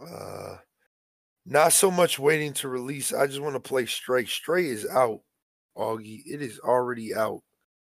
Uh, 0.00 0.56
not 1.46 1.72
so 1.72 1.90
much 1.90 2.18
waiting 2.18 2.52
to 2.54 2.68
release. 2.68 3.12
I 3.14 3.26
just 3.26 3.40
want 3.40 3.54
to 3.54 3.60
play 3.60 3.86
Stray. 3.86 4.24
Stray 4.26 4.66
is 4.66 4.86
out, 4.86 5.20
Augie. 5.76 6.22
It 6.26 6.42
is 6.42 6.58
already 6.60 7.14
out. 7.14 7.42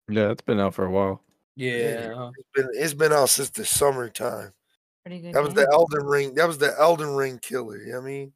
Yeah, 0.09 0.31
it's 0.31 0.41
been 0.41 0.59
out 0.59 0.73
for 0.75 0.85
a 0.85 0.91
while. 0.91 1.23
yeah. 1.55 2.29
It's 2.37 2.49
been 2.53 2.69
it's 2.73 2.93
been 2.93 3.13
out 3.13 3.29
since 3.29 3.49
the 3.49 3.65
summertime. 3.65 4.51
Pretty 5.05 5.21
good. 5.21 5.33
That 5.33 5.43
was 5.43 5.53
the 5.53 5.67
Elden 5.71 6.05
Ring. 6.05 6.33
That 6.35 6.47
was 6.47 6.57
the 6.57 6.77
Elden 6.79 7.15
Ring 7.15 7.39
killer. 7.41 7.77
You 7.77 7.93
know 7.93 7.99
what 7.99 8.05
I 8.05 8.09
mean? 8.09 8.33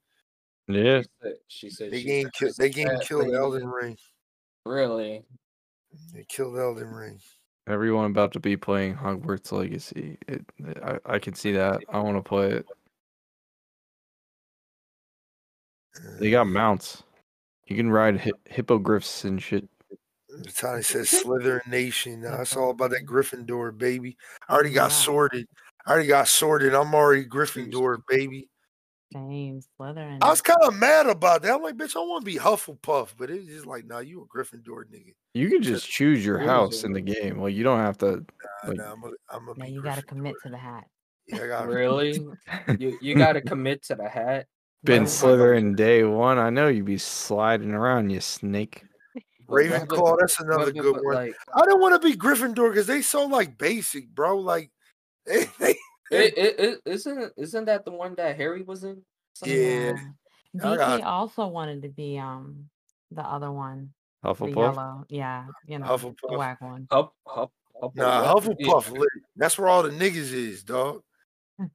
Yeah, 0.70 1.02
She 1.02 1.08
said, 1.22 1.34
she 1.48 1.70
said 1.70 1.92
They 1.92 1.98
she's 2.00 2.06
game 2.06 2.28
a 2.28 2.32
kill, 2.32 2.50
they 2.58 2.70
game 2.70 2.88
fat 2.90 3.02
killed 3.02 3.24
lady. 3.24 3.36
Elden 3.38 3.68
Ring. 3.70 3.98
Really? 4.66 5.24
They 6.14 6.26
killed 6.28 6.58
Elden 6.58 6.90
Ring. 6.90 7.20
everyone 7.68 8.12
about 8.12 8.34
to 8.34 8.40
be 8.42 8.58
playing 8.58 8.96
Hogwarts 8.96 9.52
Legacy. 9.54 10.18
It, 10.28 10.46
I, 10.84 11.00
I 11.06 11.20
can 11.20 11.34
see 11.34 11.54
that. 11.54 11.80
I 11.90 12.00
want 12.00 12.18
to 12.18 12.22
play 12.22 12.52
it. 12.52 12.66
They 16.20 16.32
got 16.32 16.48
mounts. 16.48 17.04
You 17.68 17.76
can 17.76 17.90
ride 17.92 18.20
hi- 18.20 18.32
hippogriffs 18.46 19.26
and 19.26 19.42
shit. 19.42 19.68
Tiny 20.56 20.84
says 20.84 21.10
Slytherin 21.26 21.68
Nation. 21.68 22.22
Now 22.22 22.42
it's 22.42 22.56
all 22.56 22.64
uh-huh. 22.64 22.72
about 22.72 22.92
that 22.92 23.06
Gryffindor, 23.06 23.78
baby. 23.78 24.18
I 24.48 24.54
already 24.54 24.72
got 24.72 24.92
Yeah. 24.92 24.98
sorted. 24.98 25.48
I 25.86 25.92
already 25.92 26.08
got 26.08 26.28
sorted. 26.28 26.74
I'm 26.74 26.94
already 26.94 27.26
Gryffindor, 27.26 28.02
baby. 28.08 28.50
Same 29.14 29.62
Slytherin. 29.80 30.18
I 30.22 30.30
was 30.30 30.42
kind 30.42 30.60
of 30.64 30.76
mad 30.76 31.08
about 31.08 31.42
that. 31.42 31.54
I'm 31.56 31.62
like, 31.64 31.76
bitch, 31.78 31.96
I 31.96 32.00
want 32.00 32.26
to 32.26 32.26
be 32.26 32.38
Hufflepuff, 32.38 33.10
but 33.18 33.30
it's 33.30 33.46
just 33.46 33.66
like, 33.66 33.86
nah, 33.86 34.00
you 34.00 34.22
a 34.22 34.38
Gryffindor 34.38 34.84
nigga. 34.92 35.14
You 35.34 35.50
can 35.50 35.62
just 35.64 35.90
choose 35.90 36.26
your 36.26 36.40
house 36.40 36.84
in 36.84 36.92
the 36.94 37.02
game. 37.02 37.40
Like 37.40 37.56
you 37.56 37.64
don't 37.64 37.80
have 37.80 37.98
to. 38.00 38.18
Nah, 38.18 38.68
Like- 38.68 38.78
nah, 38.78 38.92
I'm 38.92 39.04
a, 39.04 39.12
I'm 39.30 39.48
a 39.50 39.54
now 39.58 39.66
you 39.66 39.82
got 39.82 39.96
to 39.96 40.02
commit 40.04 40.36
to 40.44 40.50
the 40.50 40.58
hat. 40.58 40.86
Yeah, 41.28 41.44
I 41.44 41.48
got 41.48 41.68
Really? 41.68 42.20
you 42.80 42.98
you 43.02 43.16
got 43.16 43.34
to 43.34 43.42
commit 43.42 43.84
to 43.84 43.96
the 43.96 44.08
hat. 44.08 44.48
Been 44.84 45.08
slithering 45.08 45.76
day 45.76 46.04
one. 46.04 46.38
I 46.38 46.50
know 46.50 46.68
you'd 46.68 46.86
be 46.86 46.98
sliding 46.98 47.72
around, 47.72 48.10
you 48.10 48.22
snake. 48.22 48.84
Ravenclaw. 49.50 50.18
That's 50.20 50.40
another 50.40 50.66
but- 50.66 50.76
but- 50.76 50.82
good 50.82 51.06
one. 51.06 51.16
Like, 51.16 51.36
I 51.56 51.62
don't 51.66 51.82
want 51.82 52.02
to 52.02 52.08
be 52.08 52.16
Gryffindor 52.16 52.70
because 52.70 52.88
they 52.88 53.02
so 53.02 53.26
like 53.26 53.58
basic, 53.58 54.10
bro. 54.10 54.38
Like 54.38 54.72
they, 55.26 55.46
they 55.60 55.72
It, 56.12 56.38
it, 56.38 56.60
it, 56.60 56.82
isn't 56.86 57.34
isn't 57.38 57.66
that 57.66 57.86
the 57.86 57.92
one 57.92 58.16
that 58.16 58.38
Harry 58.38 58.62
was 58.64 58.84
in? 58.84 59.02
Something? 59.34 59.58
Yeah. 59.58 59.94
I 60.62 60.66
DK 60.66 60.78
got- 60.78 61.02
also 61.04 61.48
wanted 61.48 61.82
to 61.84 61.90
be 61.90 62.18
um 62.18 62.70
the 63.12 63.22
other 63.24 63.52
one, 63.52 63.94
the 64.24 64.30
Hufflepuff. 64.34 64.56
yellow. 64.56 65.06
Yeah, 65.10 65.46
you 65.66 65.80
know, 65.80 65.86
the 65.98 66.08
Hufflepuff. 66.10 66.38
whack 66.38 66.62
one. 66.62 66.88
Huff, 66.92 67.10
Huff, 67.26 67.50
Huff, 67.82 67.92
Nah. 67.96 68.34
Hufflepuff 68.34 68.92
lit. 68.92 69.10
That's 69.36 69.58
where 69.58 69.70
all 69.70 69.84
the 69.84 69.90
niggas 69.90 70.34
is, 70.34 70.64
dog. 70.64 71.02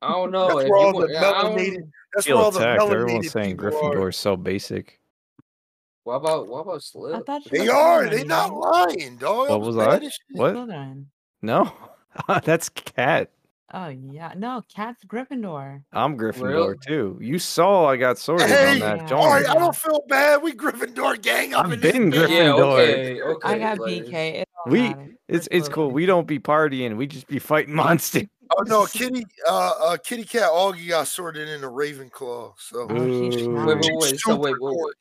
I 0.02 0.08
don't 0.12 0.30
know. 0.30 0.48
That's 0.48 0.60
if 0.64 0.68
where 0.68 0.78
all 0.78 0.92
wa- 0.92 1.06
the 1.06 1.18
I 1.18 1.20
don't- 1.42 1.56
melanated. 1.58 1.90
That's 2.14 2.28
where 2.28 2.36
all 2.36 2.50
the 2.50 2.60
attacked. 2.60 2.82
Everyone's 2.90 3.30
saying 3.30 3.56
people 3.56 3.70
Gryffindor 3.72 4.02
are. 4.02 4.08
is 4.10 4.16
so 4.16 4.36
basic. 4.36 5.00
What 6.04 6.14
about 6.16 6.48
what 6.48 6.60
about 6.60 6.74
I 6.74 6.78
Slip? 6.78 7.26
They 7.50 7.68
are. 7.68 8.08
They 8.08 8.22
Slytherin, 8.24 8.26
not 8.26 8.50
man. 8.50 8.60
lying, 8.60 9.16
dog. 9.16 9.48
What 9.50 9.60
was 9.60 9.76
I? 9.76 9.86
mad 9.86 10.02
as 10.04 10.12
shit. 10.12 10.38
What? 10.38 10.54
Slytherin. 10.54 11.04
No, 11.42 11.72
that's 12.44 12.68
Cat. 12.68 13.30
Oh 13.74 13.88
yeah, 13.88 14.34
no, 14.36 14.62
Cat's 14.74 15.02
Gryffindor. 15.06 15.82
I'm 15.94 16.18
Gryffindor 16.18 16.42
Really? 16.42 16.76
too. 16.86 17.18
You 17.22 17.38
saw 17.38 17.86
I 17.88 17.96
got 17.96 18.18
sorted 18.18 18.48
Hey, 18.48 18.72
on 18.74 18.78
that 18.98 19.08
Yeah. 19.10 19.16
All 19.16 19.28
right, 19.30 19.48
I 19.48 19.54
don't 19.54 19.74
feel 19.74 20.02
bad. 20.08 20.42
We 20.42 20.52
Gryffindor 20.52 21.22
gang 21.22 21.54
up 21.54 21.64
I've 21.64 21.72
in 21.72 21.80
this 21.80 21.92
been 21.92 22.10
bitch. 22.10 22.28
Yeah, 22.28 22.44
Gryffindor. 22.50 22.58
okay, 22.82 23.22
okay. 23.22 23.48
I 23.48 23.58
got 23.58 23.78
like, 23.78 23.90
BK. 24.04 24.12
It 24.42 24.48
We- 24.66 24.80
matter. 24.90 25.08
It's 25.28 25.48
it's 25.50 25.68
cool. 25.70 25.90
We 25.90 26.04
don't 26.04 26.26
be 26.26 26.38
partying. 26.38 26.96
We 26.98 27.06
just 27.06 27.26
be 27.28 27.38
fighting 27.38 27.74
monsters. 27.76 28.24
Oh 28.58 28.62
no, 28.66 28.86
Kitty, 28.92 29.24
uh, 29.48 29.72
uh, 29.80 29.96
Kitty 29.96 30.24
Cat 30.24 30.50
Augie 30.50 30.88
got 30.88 31.06
sorted 31.08 31.48
in 31.48 31.64
a 31.64 31.68
Ravenclaw. 31.68 32.54
So 32.58 32.88
she's 32.88 33.36
Ooh. 33.36 33.44
smart. 33.44 33.66
Wait, 33.68 33.76
wait, 33.82 33.92
wait. 33.96 34.20
So 34.20 34.36
wait, 34.36 34.54
wait, 34.60 34.76
wait. 34.76 34.94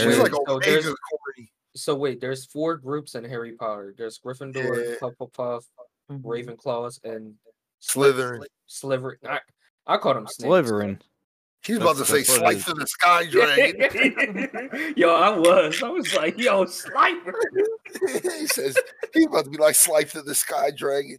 She's 0.00 0.16
Nerd. 0.16 0.22
like 0.22 0.32
So 0.32 0.44
Omega 0.48 0.70
there's- 0.70 0.84
corny. 0.84 1.50
So 1.76 1.94
wait, 1.96 2.20
there's 2.20 2.44
four 2.46 2.76
groups 2.76 3.16
in 3.16 3.24
Harry 3.24 3.52
Potter. 3.52 3.94
There's 3.98 4.18
Gryffindor, 4.20 4.90
Yeah. 4.90 4.94
Hufflepuff, 5.00 5.64
Mhm. 6.10 6.22
Ravenclaws, 6.22 7.02
and 7.04 7.34
Slytherin. 7.82 8.44
Sliver. 8.66 9.18
I, 9.28 9.40
I 9.86 9.96
called 9.98 10.16
him 10.18 10.26
Snakes. 10.28 10.48
Slytherin. 10.48 11.00
He's 11.66 11.78
about 11.78 11.96
to 11.96 12.04
say 12.04 12.18
that's 12.18 12.34
slice 12.34 12.68
of 12.68 12.76
the 12.78 12.86
sky 12.86 13.26
dragon. 13.30 14.94
yo, 14.96 15.14
I 15.14 15.30
was. 15.36 15.82
I 15.82 15.88
was 15.88 16.14
like, 16.14 16.38
yo, 16.38 16.64
Slifer. 16.66 17.34
he 18.22 18.46
says 18.46 18.78
he's 19.12 19.26
about 19.26 19.44
to 19.44 19.50
be 19.50 19.56
like 19.56 19.74
Slice 19.74 20.14
of 20.14 20.26
the 20.26 20.34
Sky 20.34 20.70
Dragon. 20.76 21.18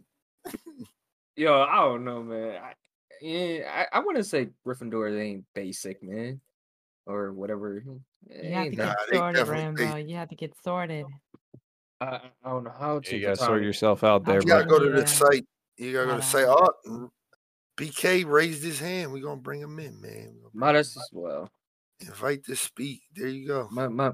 Yo, 1.36 1.60
I 1.62 1.76
don't 1.76 2.04
know, 2.04 2.22
man. 2.22 2.56
I, 2.62 2.72
yeah, 3.20 3.86
I, 3.92 3.98
I 3.98 4.00
want 4.00 4.16
to 4.16 4.24
say 4.24 4.48
Gryffindor 4.66 5.18
ain't 5.20 5.44
basic, 5.54 6.02
man, 6.02 6.40
or 7.06 7.32
whatever. 7.32 7.82
You 7.84 8.00
have 8.52 8.70
to 8.70 8.76
Nah, 8.76 8.86
get 8.86 8.96
they 9.10 9.16
sorted, 9.18 9.36
definitely- 9.46 9.84
Rambo. 9.84 9.96
You 10.08 10.16
have 10.16 10.28
to 10.30 10.34
get 10.34 10.52
sorted. 10.64 11.06
I, 12.00 12.20
I 12.44 12.48
don't 12.50 12.64
know 12.64 12.72
how 12.78 13.00
to. 13.00 13.16
You 13.16 13.22
gotta 13.22 13.36
sort 13.36 13.62
yourself 13.62 14.04
out 14.04 14.24
there, 14.24 14.34
You 14.36 14.40
I'm 14.40 14.46
bro. 14.46 14.56
gotta 14.58 14.66
go 14.68 14.78
to 14.80 14.90
Yeah. 14.96 15.00
the 15.02 15.06
site. 15.06 15.46
You 15.78 15.92
gotta 15.92 16.06
go 16.06 16.10
to 16.12 16.16
the 16.18 16.22
site. 16.22 16.46
Hold 16.46 16.70
Oh, 16.88 17.10
BK 17.78 18.24
raised 18.26 18.62
his 18.62 18.78
hand. 18.80 19.12
We're 19.12 19.22
gonna 19.22 19.40
bring 19.40 19.60
him 19.60 19.78
in, 19.78 20.00
man. 20.00 20.34
We 20.34 20.40
gonna 20.42 20.50
Might 20.54 20.74
as 20.76 20.96
well. 21.12 21.48
invite 22.00 22.44
to 22.44 22.56
speak. 22.56 23.02
There 23.14 23.28
you 23.28 23.46
go. 23.46 23.68
My 23.70 23.88
my 23.88 24.12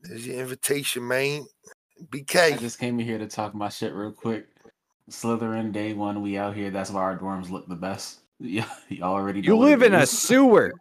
There's 0.00 0.26
your 0.26 0.40
invitation, 0.40 1.06
man. 1.06 1.46
I 2.00 2.04
BK. 2.04 2.58
just 2.60 2.78
came 2.78 2.98
in 3.00 3.06
here 3.06 3.18
to 3.18 3.26
talk 3.26 3.54
my 3.54 3.68
shit 3.70 3.92
real 3.94 4.12
quick. 4.12 4.46
Slytherin, 5.10 5.72
day 5.72 5.92
one, 5.92 6.20
we 6.22 6.36
out 6.36 6.54
here. 6.54 6.70
That's 6.70 6.90
why 6.90 7.02
our 7.02 7.16
dorms 7.18 7.50
look 7.50 7.68
the 7.68 7.76
best. 7.76 8.20
Yeah, 8.38 8.68
y'all 8.90 9.14
already 9.14 9.40
know. 9.40 9.46
You 9.46 9.56
live 9.56 9.82
in 9.82 9.94
a 9.94 10.04
sewer. 10.04 10.74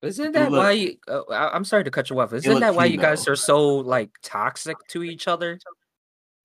isn't 0.00 0.30
that 0.30 0.52
look- 0.52 0.60
why? 0.60 0.70
You, 0.70 0.96
uh, 1.08 1.22
I, 1.28 1.52
I'm 1.54 1.64
sorry 1.64 1.82
to 1.82 1.90
cut 1.90 2.08
you 2.08 2.20
off. 2.20 2.32
Isn't 2.32 2.48
look 2.52 2.60
that 2.60 2.74
why 2.76 2.86
cute, 2.86 3.00
you 3.00 3.02
guys 3.04 3.24
though. 3.24 3.32
are 3.32 3.36
so 3.36 3.66
like 3.78 4.10
toxic 4.22 4.76
to 4.90 5.02
each 5.02 5.26
other? 5.26 5.58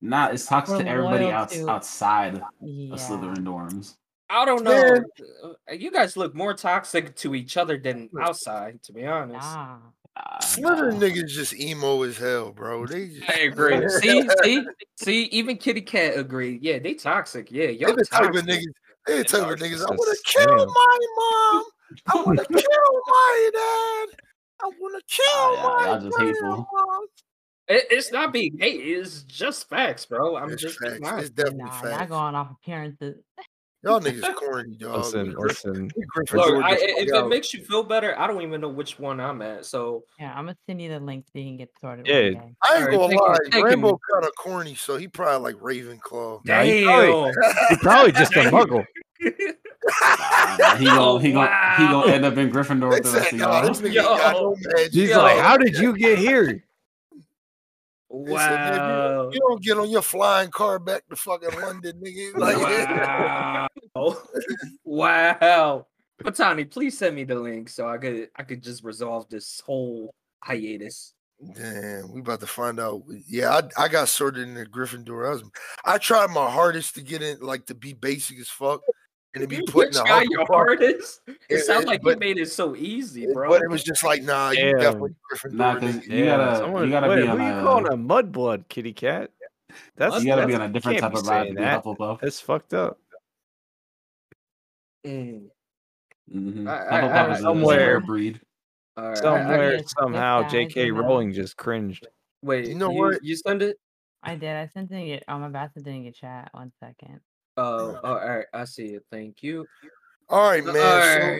Nah, 0.01 0.29
it's 0.29 0.47
toxic 0.47 0.77
We're 0.77 0.83
to 0.85 0.89
everybody 0.89 1.25
loyal 1.25 1.35
outs 1.35 1.55
to- 1.55 1.69
outside 1.69 2.41
Yeah. 2.61 2.93
of 2.95 2.99
Slytherin 2.99 3.43
dorms. 3.43 3.95
I 4.27 4.43
don't 4.43 4.63
know. 4.63 4.71
Man. 4.71 5.05
Uh, 5.43 5.73
You 5.73 5.91
guys 5.91 6.17
look 6.17 6.33
more 6.33 6.55
toxic 6.55 7.15
to 7.17 7.35
each 7.35 7.55
other 7.55 7.77
than 7.77 8.09
outside, 8.19 8.81
to 8.85 8.91
be 8.91 9.05
honest. 9.05 9.39
Nah. 9.45 9.77
Ah, 10.18 10.38
Slytherin 10.41 10.93
nah. 10.93 10.99
niggas 10.99 11.28
just 11.28 11.53
emo 11.53 12.03
as 12.03 12.18
hell, 12.18 12.51
bro. 12.51 12.86
They 12.88 13.07
just, 13.07 13.30
I 13.30 13.39
agree. 13.41 13.88
see, 13.89 14.30
see, 14.43 14.66
see. 14.97 15.24
Even 15.26 15.57
Kitty 15.57 15.82
Cat 15.82 16.18
agreed. 16.18 16.61
Yeah, 16.63 16.80
they 16.80 16.93
toxic. 16.93 17.51
Yeah, 17.51 17.68
They 17.68 17.74
y'all 17.74 17.95
the 17.95 18.05
type 18.05 18.30
of 18.30 18.36
toxic. 18.36 18.47
niggas. 18.47 18.74
They 19.07 19.18
the 19.18 19.24
type 19.24 19.41
of 19.51 19.59
niggas. 19.59 19.82
I 19.86 19.91
want 19.91 20.18
to 20.18 20.24
kill 20.26 20.66
my 20.66 20.99
mom. 21.18 21.63
I 22.07 22.24
want 22.24 22.39
to 22.39 22.45
kill 22.53 23.01
my 23.07 23.49
dad. 23.53 24.18
I 24.61 24.72
want 24.80 25.03
to 25.07 25.16
kill 25.16 25.26
Ah, 25.28 25.53
yeah, 25.53 25.63
my 25.63 25.84
y'all 25.84 26.01
just 26.01 26.20
hateful. 26.20 26.68
It, 27.68 27.84
it's 27.89 28.11
not 28.11 28.32
being 28.32 28.57
hate. 28.59 28.80
It's 28.82 29.24
just 29.24 29.68
facts, 29.70 30.05
bro. 30.05 30.38
I'm 30.38 30.51
It's 30.51 30.61
just 30.61 30.80
facts. 30.80 30.99
being. 30.99 31.20
It's 31.20 31.30
definitely 31.32 31.66
Nah, 31.66 31.97
not 31.97 32.09
going 32.09 32.36
off 32.36 32.51
appearances. 32.51 33.18
Y'all 33.86 33.99
niggas 33.99 34.33
corny, 34.36 34.75
dog. 34.77 34.97
Listen, 34.97 35.36
listen. 35.38 35.91
Look, 36.33 36.63
I, 36.63 36.75
if 36.79 37.07
it 37.13 37.27
makes 37.27 37.53
you 37.53 37.63
feel 37.63 37.83
better, 37.83 38.17
I 38.19 38.25
don't 38.25 38.41
even 38.41 38.59
know 38.59 38.67
which 38.69 38.97
one 38.97 39.19
I'm 39.19 39.41
at. 39.43 39.65
So 39.65 40.03
Yeah, 40.19 40.31
I'm 40.36 40.45
gonna 40.45 40.57
send 40.65 40.81
you 40.81 40.89
the 40.89 40.99
link 40.99 41.25
so 41.31 41.38
you 41.38 41.45
can 41.45 41.57
get 41.57 41.69
started. 41.77 42.07
Yeah. 42.07 42.31
one. 42.41 42.55
I 42.67 42.77
ain't 42.79 42.91
gonna 42.91 43.15
lie, 43.15 43.38
thank. 43.51 43.63
Rambo 43.63 43.99
kind 44.11 44.25
of 44.25 44.36
corny, 44.36 44.73
so 44.73 44.97
he 44.97 45.07
probably 45.07 45.53
like 45.53 45.61
Ravenclaw. 45.61 46.45
Nah, 46.45 46.61
he 46.63 46.83
probably- 46.83 47.31
damn. 47.31 47.55
You're 47.69 47.79
probably 47.79 48.11
just 48.11 48.36
a 48.36 48.39
muggle. 48.49 48.86
Nah, 49.21 50.55
nah, 50.57 50.75
he 50.77 50.86
gonna 50.86 51.21
he 51.21 51.31
gonna 51.31 51.75
he 51.77 51.88
gonna 51.88 52.11
end 52.11 52.25
up 52.25 52.38
in 52.38 52.49
Gryffindor 52.51 52.89
with 52.89 53.03
the 53.03 53.11
rest 53.11 53.33
of 53.33 53.39
y'all. 53.39 53.67
this 53.67 53.81
nigga 53.81 53.86
ain't 53.88 53.95
got 54.19 54.33
no 54.33 54.55
magic. 54.59 54.93
He's 54.93 55.15
like, 55.15 55.38
how 55.39 55.57
did 55.57 55.77
you 55.77 55.95
get 55.95 56.17
here? 56.17 56.63
They 58.24 58.36
said, 58.36 58.55
"Man, 58.55 58.74
if 58.74 58.80
wow. 58.80 59.24
You, 59.24 59.30
you 59.34 59.39
don't 59.39 59.63
get 59.63 59.78
on 59.78 59.89
your 59.89 60.01
flying 60.01 60.51
car 60.51 60.80
back 60.80 61.07
to 61.09 61.16
fucking 61.16 61.59
London, 61.59 62.01
nigga. 62.03 62.38
Like, 62.38 63.70
Wow. 63.95 64.18
wow. 64.84 65.88
Patani, 66.24 66.70
please 66.70 66.97
send 66.97 67.16
me 67.16 67.24
the 67.26 67.36
link 67.36 67.70
so 67.70 67.89
I 67.89 67.97
could 67.97 68.30
I 68.36 68.43
could 68.43 68.63
just 68.63 68.84
resolve 68.84 69.28
this 69.30 69.61
whole 69.66 70.13
hiatus. 70.43 71.13
Damn, 71.53 72.13
we 72.13 72.22
about 72.22 72.39
to 72.39 72.47
find 72.47 72.80
out. 72.80 73.03
Yeah, 73.28 73.59
I, 73.78 73.84
I 73.84 73.88
got 73.89 74.07
sorted 74.07 74.47
in 74.47 74.53
the 74.53 74.66
Gryffindor. 74.66 75.28
I 75.28 75.32
was, 75.32 75.43
I 75.84 75.97
tried 75.97 76.30
my 76.30 76.49
hardest 76.49 76.95
to 76.95 77.01
get 77.01 77.22
in, 77.22 77.39
like 77.41 77.66
to 77.66 77.76
be 77.76 77.91
basic 77.91 78.39
as 78.39 78.47
fuck, 78.47 78.82
and 79.36 79.41
to 79.41 79.47
be 79.47 79.57
put 79.67 79.75
Which 79.89 79.97
in 79.97 80.03
the 80.03 80.27
your 80.31 80.45
hardest? 80.45 81.21
It 81.27 81.38
Yeah, 81.49 81.57
sounds 81.59 81.86
like 81.86 82.01
but- 82.01 82.15
you 82.15 82.19
made 82.19 82.38
it 82.38 82.49
so 82.49 82.75
easy, 82.75 83.27
bro. 83.31 83.49
But 83.49 83.61
it 83.61 83.69
was 83.69 83.83
just 83.83 84.03
like, 84.03 84.23
nah, 84.23 84.51
you 84.51 84.57
Damn. 84.71 84.79
definitely 84.79 85.15
Gryffindor. 85.33 85.51
Nah, 85.53 85.79
'cause 85.79 85.95
nigga. 85.95 86.07
You 86.09 86.25
gotta- 86.25 86.57
someone- 86.57 86.86
you 86.86 86.91
gotta 86.91 87.07
wait, 87.09 87.15
be 87.21 87.27
who 87.27 87.31
on 87.33 87.41
you 87.41 87.53
a- 87.59 87.61
calling 87.63 87.88
a 87.88 87.97
mudblood, 87.97 88.67
kitty 88.69 88.93
cat? 88.93 89.31
That's 89.97 90.19
You 90.21 90.25
gotta 90.27 90.47
be 90.47 90.55
on 90.55 90.61
a 90.61 90.69
different 90.69 90.99
type 90.99 91.13
of 91.13 91.27
ride 91.27 91.43
saying 91.43 91.53
to 91.55 91.59
be 91.59 91.63
that. 91.65 91.83
Hufflepuff. 91.83 92.21
That's 92.21 92.39
fucked 92.39 92.73
up. 92.73 92.97
Mm. 95.05 95.49
Mm-hmm. 96.33 96.67
I- 96.67 96.71
I- 96.88 97.01
Hufflepuff 97.01 97.11
I- 97.11 97.25
is 97.25 97.29
a- 97.29 97.33
is 97.33 97.39
a 97.39 97.41
somewhere- 97.43 97.77
rare 97.77 97.99
breed. 97.99 98.41
All 98.97 99.03
right. 99.03 99.09
I- 99.09 99.11
I- 99.11 99.21
Somewhere, 99.21 99.71
yes, 99.73 99.81
yes, 99.81 99.93
somehow, 99.99 100.47
J.K. 100.47 100.88
and, 100.88 100.97
Rowling 100.97 101.33
just 101.33 101.57
cringed. 101.57 102.07
wait, 102.41 102.67
You 102.67 102.75
know 102.75 102.91
you, 102.91 102.97
what? 102.99 103.23
You 103.23 103.36
send 103.36 103.61
it? 103.61 103.77
I 104.23 104.36
did. 104.36 104.55
I 104.55 104.65
sent 104.67 104.91
it. 104.91 104.95
in 104.95 105.05
your- 105.07 105.19
I'm 105.27 105.43
about 105.43 105.73
to 105.73 105.81
do 105.81 105.89
in 105.91 106.03
your 106.03 106.13
chat. 106.13 106.49
One 106.53 106.71
second. 106.79 107.19
Oh, 107.57 107.99
all 108.03 108.15
right. 108.15 108.45
I 108.53 108.65
see 108.65 108.95
it. 108.95 109.05
Thank 109.11 109.43
you. 109.43 109.65
All 110.29 110.49
right, 110.49 110.63
man. 110.63 110.75
All 110.75 111.39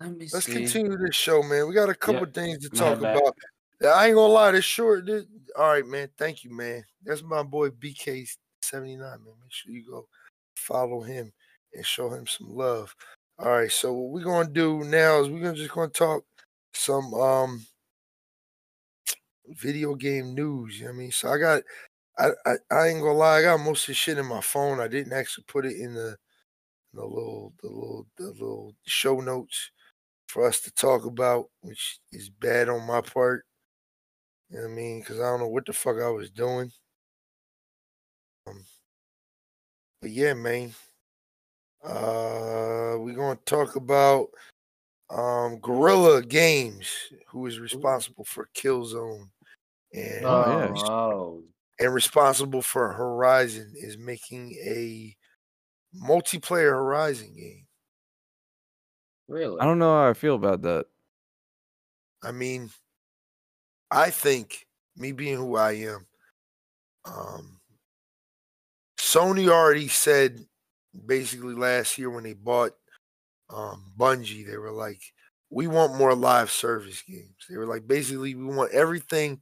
Let 0.00 0.10
me 0.10 0.28
let's 0.32 0.46
see. 0.46 0.52
continue 0.52 0.96
this 0.98 1.14
show, 1.14 1.42
man. 1.42 1.68
We 1.68 1.74
got 1.74 1.88
a 1.88 1.94
couple 1.94 2.22
Yep. 2.22 2.34
things 2.34 2.68
to 2.68 2.70
talk 2.70 3.00
head 3.00 3.14
about. 3.14 3.36
Yeah, 3.80 3.90
I 3.90 4.06
ain't 4.06 4.16
gonna 4.16 4.32
lie, 4.32 4.50
this 4.50 4.64
short. 4.64 5.06
This, 5.06 5.24
all 5.56 5.68
right, 5.68 5.86
man. 5.86 6.08
Thank 6.18 6.42
you, 6.44 6.54
man. 6.54 6.84
That's 7.04 7.22
my 7.22 7.42
boy 7.42 7.70
BK79, 7.70 8.98
man. 8.98 9.18
Make 9.40 9.50
sure 9.50 9.72
you 9.72 9.84
go 9.88 10.08
follow 10.56 11.00
him 11.00 11.32
and 11.72 11.86
show 11.86 12.10
him 12.10 12.26
some 12.26 12.54
love. 12.54 12.94
All 13.38 13.50
right, 13.50 13.70
so 13.70 13.92
what 13.92 14.12
we're 14.12 14.24
gonna 14.24 14.48
do 14.48 14.84
now 14.84 15.20
is 15.20 15.28
we're 15.28 15.40
gonna 15.40 15.56
just 15.56 15.72
gonna 15.72 15.88
talk 15.88 16.24
some 16.72 17.12
um 17.14 17.66
video 19.48 19.94
game 19.94 20.34
news. 20.34 20.78
You 20.78 20.86
know 20.86 20.92
what 20.92 20.96
I 20.96 20.98
mean? 20.98 21.12
So 21.12 21.28
I 21.28 21.38
got 21.38 21.62
I, 22.18 22.30
I 22.46 22.54
I 22.70 22.88
ain't 22.88 23.00
gonna 23.02 23.14
lie, 23.14 23.38
I 23.38 23.42
got 23.42 23.60
most 23.60 23.82
of 23.84 23.86
the 23.88 23.94
shit 23.94 24.18
in 24.18 24.26
my 24.26 24.40
phone. 24.40 24.80
I 24.80 24.88
didn't 24.88 25.12
actually 25.12 25.44
put 25.48 25.66
it 25.66 25.76
in 25.76 25.94
the 25.94 26.16
the 26.94 27.04
little 27.04 27.52
the 27.62 27.68
little 27.68 28.06
the 28.16 28.26
little 28.28 28.74
show 28.86 29.20
notes 29.20 29.70
for 30.28 30.46
us 30.46 30.60
to 30.62 30.72
talk 30.72 31.04
about, 31.06 31.50
which 31.62 32.00
is 32.12 32.30
bad 32.30 32.68
on 32.68 32.86
my 32.86 33.00
part. 33.00 33.46
You 34.50 34.58
know 34.58 34.64
what 34.64 34.72
I 34.72 34.74
mean? 34.74 35.00
Because 35.00 35.18
I 35.18 35.24
don't 35.24 35.40
know 35.40 35.48
what 35.48 35.66
the 35.66 35.72
fuck 35.72 35.96
I 36.00 36.08
was 36.10 36.30
doing. 36.30 36.70
Um, 38.46 38.64
but 40.00 40.10
yeah, 40.10 40.34
man. 40.34 40.74
Uh, 41.82 42.96
we're 42.98 43.14
gonna 43.14 43.38
talk 43.44 43.76
about 43.76 44.28
um 45.10 45.58
Guerrilla 45.60 46.22
Games, 46.22 46.88
who 47.28 47.46
is 47.46 47.58
responsible 47.58 48.24
for 48.24 48.48
Killzone, 48.54 49.28
and 49.92 50.24
Oh, 50.24 50.50
yeah. 50.50 50.66
res- 50.70 50.82
Oh, 50.84 51.42
and 51.78 51.92
responsible 51.92 52.62
for 52.62 52.92
Horizon 52.92 53.72
is 53.76 53.98
making 53.98 54.52
a 54.64 55.16
multiplayer 55.96 56.70
Horizon 56.70 57.34
game. 57.36 57.66
really? 59.28 59.60
I 59.60 59.64
don't 59.64 59.78
know 59.78 59.96
how 59.96 60.08
I 60.08 60.14
feel 60.14 60.34
about 60.34 60.62
that. 60.62 60.86
I 62.22 62.32
mean, 62.32 62.70
I 63.90 64.10
think 64.10 64.66
me 64.96 65.12
being 65.12 65.36
who 65.36 65.56
I 65.56 65.72
am, 65.72 66.06
um, 67.04 67.60
Sony 68.98 69.48
already 69.48 69.88
said 69.88 70.40
basically 71.06 71.54
last 71.54 71.98
year 71.98 72.10
when 72.10 72.24
they 72.24 72.32
bought 72.32 72.72
um, 73.50 73.92
Bungie, 73.96 74.46
they 74.46 74.56
were 74.56 74.72
like, 74.72 75.00
we 75.50 75.66
want 75.66 75.96
more 75.96 76.14
live 76.14 76.50
service 76.50 77.02
games. 77.02 77.46
They 77.48 77.56
were 77.56 77.66
like, 77.66 77.86
basically, 77.86 78.34
we 78.34 78.44
want 78.44 78.72
everything 78.72 79.40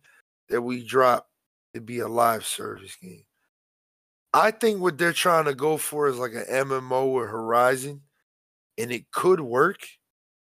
that 0.49 0.61
we 0.61 0.85
drop 0.85 1.29
to 1.75 1.81
be 1.81 2.01
a 2.01 2.09
live 2.09 2.45
service 2.45 2.97
game. 2.97 3.25
I 4.35 4.51
think 4.51 4.81
what 4.81 4.97
they're 4.97 5.13
trying 5.13 5.45
to 5.45 5.55
go 5.55 5.77
for 5.77 6.09
is 6.09 6.17
like 6.17 6.33
an 6.33 6.47
MMO 6.49 7.05
or 7.05 7.27
Horizon, 7.27 8.01
and 8.79 8.91
it 8.91 9.11
could 9.11 9.41
work. 9.41 9.87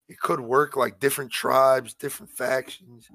It 0.09 0.19
could 0.19 0.39
work 0.39 0.75
like 0.75 0.99
different 0.99 1.31
tribes, 1.31 1.93
different 1.93 2.31
factions. 2.31 3.07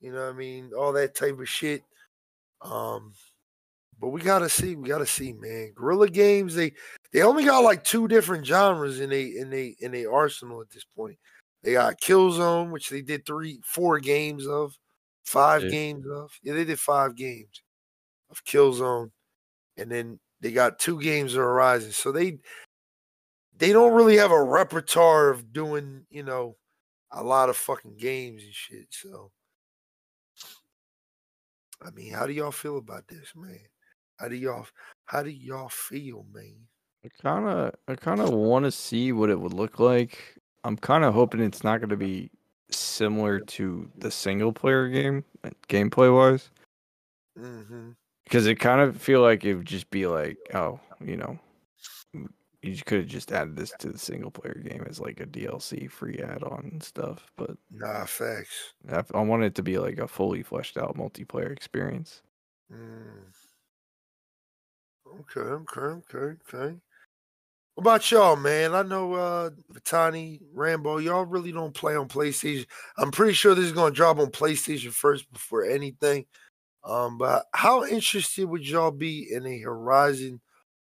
You 0.00 0.12
know 0.12 0.24
what 0.24 0.34
I 0.34 0.38
mean? 0.38 0.70
All 0.76 0.92
that 0.92 1.14
type 1.14 1.38
of 1.38 1.48
shit. 1.48 1.82
Um, 2.62 3.12
but 4.00 4.08
we 4.08 4.22
gotta 4.22 4.48
see. 4.48 4.76
We 4.76 4.88
gotta 4.88 5.06
see, 5.06 5.34
man. 5.34 5.72
Guerrilla 5.74 6.08
Games. 6.08 6.54
They 6.54 6.72
they 7.12 7.22
only 7.22 7.44
got 7.44 7.64
like 7.64 7.84
two 7.84 8.08
different 8.08 8.46
genres 8.46 9.00
in 9.00 9.12
a 9.12 9.22
in 9.22 9.52
a 9.52 9.76
in 9.80 9.94
a 9.94 10.06
arsenal 10.06 10.62
at 10.62 10.70
this 10.70 10.84
point. 10.96 11.18
They 11.62 11.72
got 11.74 12.00
Killzone, 12.00 12.70
which 12.70 12.88
they 12.88 13.02
did 13.02 13.26
three, 13.26 13.60
four 13.62 14.00
games 14.00 14.46
of, 14.46 14.78
five 15.24 15.64
yeah. 15.64 15.70
games 15.70 16.06
of. 16.06 16.32
Yeah, 16.42 16.54
they 16.54 16.64
did 16.64 16.80
five 16.80 17.14
games 17.14 17.62
of 18.30 18.44
Killzone, 18.44 19.10
and 19.76 19.90
then 19.90 20.18
they 20.40 20.52
got 20.52 20.78
two 20.78 21.00
games 21.00 21.34
of 21.34 21.40
Horizon. 21.40 21.92
So 21.92 22.12
they 22.12 22.38
they 23.56 23.72
don't 23.72 23.92
really 23.92 24.16
have 24.16 24.32
a 24.32 24.42
repertoire 24.42 25.30
of 25.30 25.52
doing, 25.52 26.06
you 26.10 26.22
know, 26.22 26.56
a 27.12 27.22
lot 27.22 27.50
of 27.50 27.56
fucking 27.56 27.96
games 27.98 28.42
and 28.42 28.54
shit. 28.54 28.86
So, 28.90 29.30
I 31.84 31.90
mean, 31.90 32.12
how 32.12 32.26
do 32.26 32.32
y'all 32.32 32.52
feel 32.52 32.78
about 32.78 33.06
this, 33.08 33.32
man? 33.36 33.60
How 34.18 34.28
do 34.28 34.36
y'all 34.36 34.66
how 35.06 35.22
do 35.22 35.30
y'all 35.30 35.68
feel, 35.68 36.24
man? 36.32 36.56
I 37.04 37.08
kind 37.22 37.48
of 37.48 37.74
I 37.88 37.94
kind 37.96 38.20
of 38.20 38.30
want 38.30 38.64
to 38.64 38.70
see 38.70 39.12
what 39.12 39.30
it 39.30 39.40
would 39.40 39.54
look 39.54 39.78
like. 39.78 40.38
I'm 40.64 40.76
kind 40.76 41.04
of 41.04 41.14
hoping 41.14 41.40
it's 41.40 41.64
not 41.64 41.80
going 41.80 41.90
to 41.90 41.96
be 41.96 42.30
similar 42.72 43.40
to 43.40 43.90
the 43.98 44.10
single 44.10 44.52
player 44.52 44.88
game, 44.88 45.24
gameplay 45.68 46.14
wise. 46.14 46.50
Mm-hmm. 47.38 47.90
Because 48.24 48.46
it 48.46 48.56
kind 48.56 48.80
of 48.80 49.00
feel 49.00 49.22
like 49.22 49.44
it 49.44 49.54
would 49.54 49.66
just 49.66 49.90
be 49.90 50.06
like, 50.06 50.38
oh, 50.54 50.78
you 51.04 51.16
know, 51.16 51.38
you 52.62 52.76
could 52.84 53.00
have 53.00 53.08
just 53.08 53.32
added 53.32 53.56
this 53.56 53.72
to 53.78 53.88
the 53.88 53.98
single 53.98 54.30
player 54.30 54.60
game 54.62 54.84
as 54.88 55.00
like 55.00 55.20
a 55.20 55.26
DLC 55.26 55.90
free 55.90 56.18
add 56.22 56.42
on 56.42 56.68
and 56.72 56.82
stuff. 56.82 57.30
But 57.36 57.56
nah, 57.70 58.04
facts. 58.04 58.74
I, 58.90 59.02
I 59.14 59.20
want 59.22 59.44
it 59.44 59.54
to 59.56 59.62
be 59.62 59.78
like 59.78 59.98
a 59.98 60.06
fully 60.06 60.42
fleshed 60.42 60.76
out 60.76 60.96
multiplayer 60.96 61.50
experience. 61.50 62.22
Mm. 62.72 63.32
Okay, 65.20 65.40
okay, 65.40 65.80
okay, 65.80 66.36
okay. 66.54 66.76
What 67.74 67.82
about 67.82 68.10
y'all, 68.10 68.36
man? 68.36 68.74
I 68.74 68.82
know 68.82 69.14
uh 69.14 69.50
Vitani, 69.72 70.40
Rambo, 70.52 70.98
y'all 70.98 71.24
really 71.24 71.52
don't 71.52 71.74
play 71.74 71.96
on 71.96 72.08
PlayStation. 72.08 72.66
I'm 72.98 73.10
pretty 73.10 73.32
sure 73.32 73.54
this 73.54 73.64
is 73.66 73.72
gonna 73.72 73.94
drop 73.94 74.18
on 74.18 74.30
PlayStation 74.30 74.92
first 74.92 75.30
before 75.32 75.64
anything. 75.64 76.26
Um, 76.84 77.18
but 77.18 77.46
how 77.54 77.84
interested 77.86 78.46
would 78.46 78.68
y'all 78.68 78.92
be 78.92 79.32
in 79.32 79.46
a 79.46 79.60
Horizon 79.60 80.40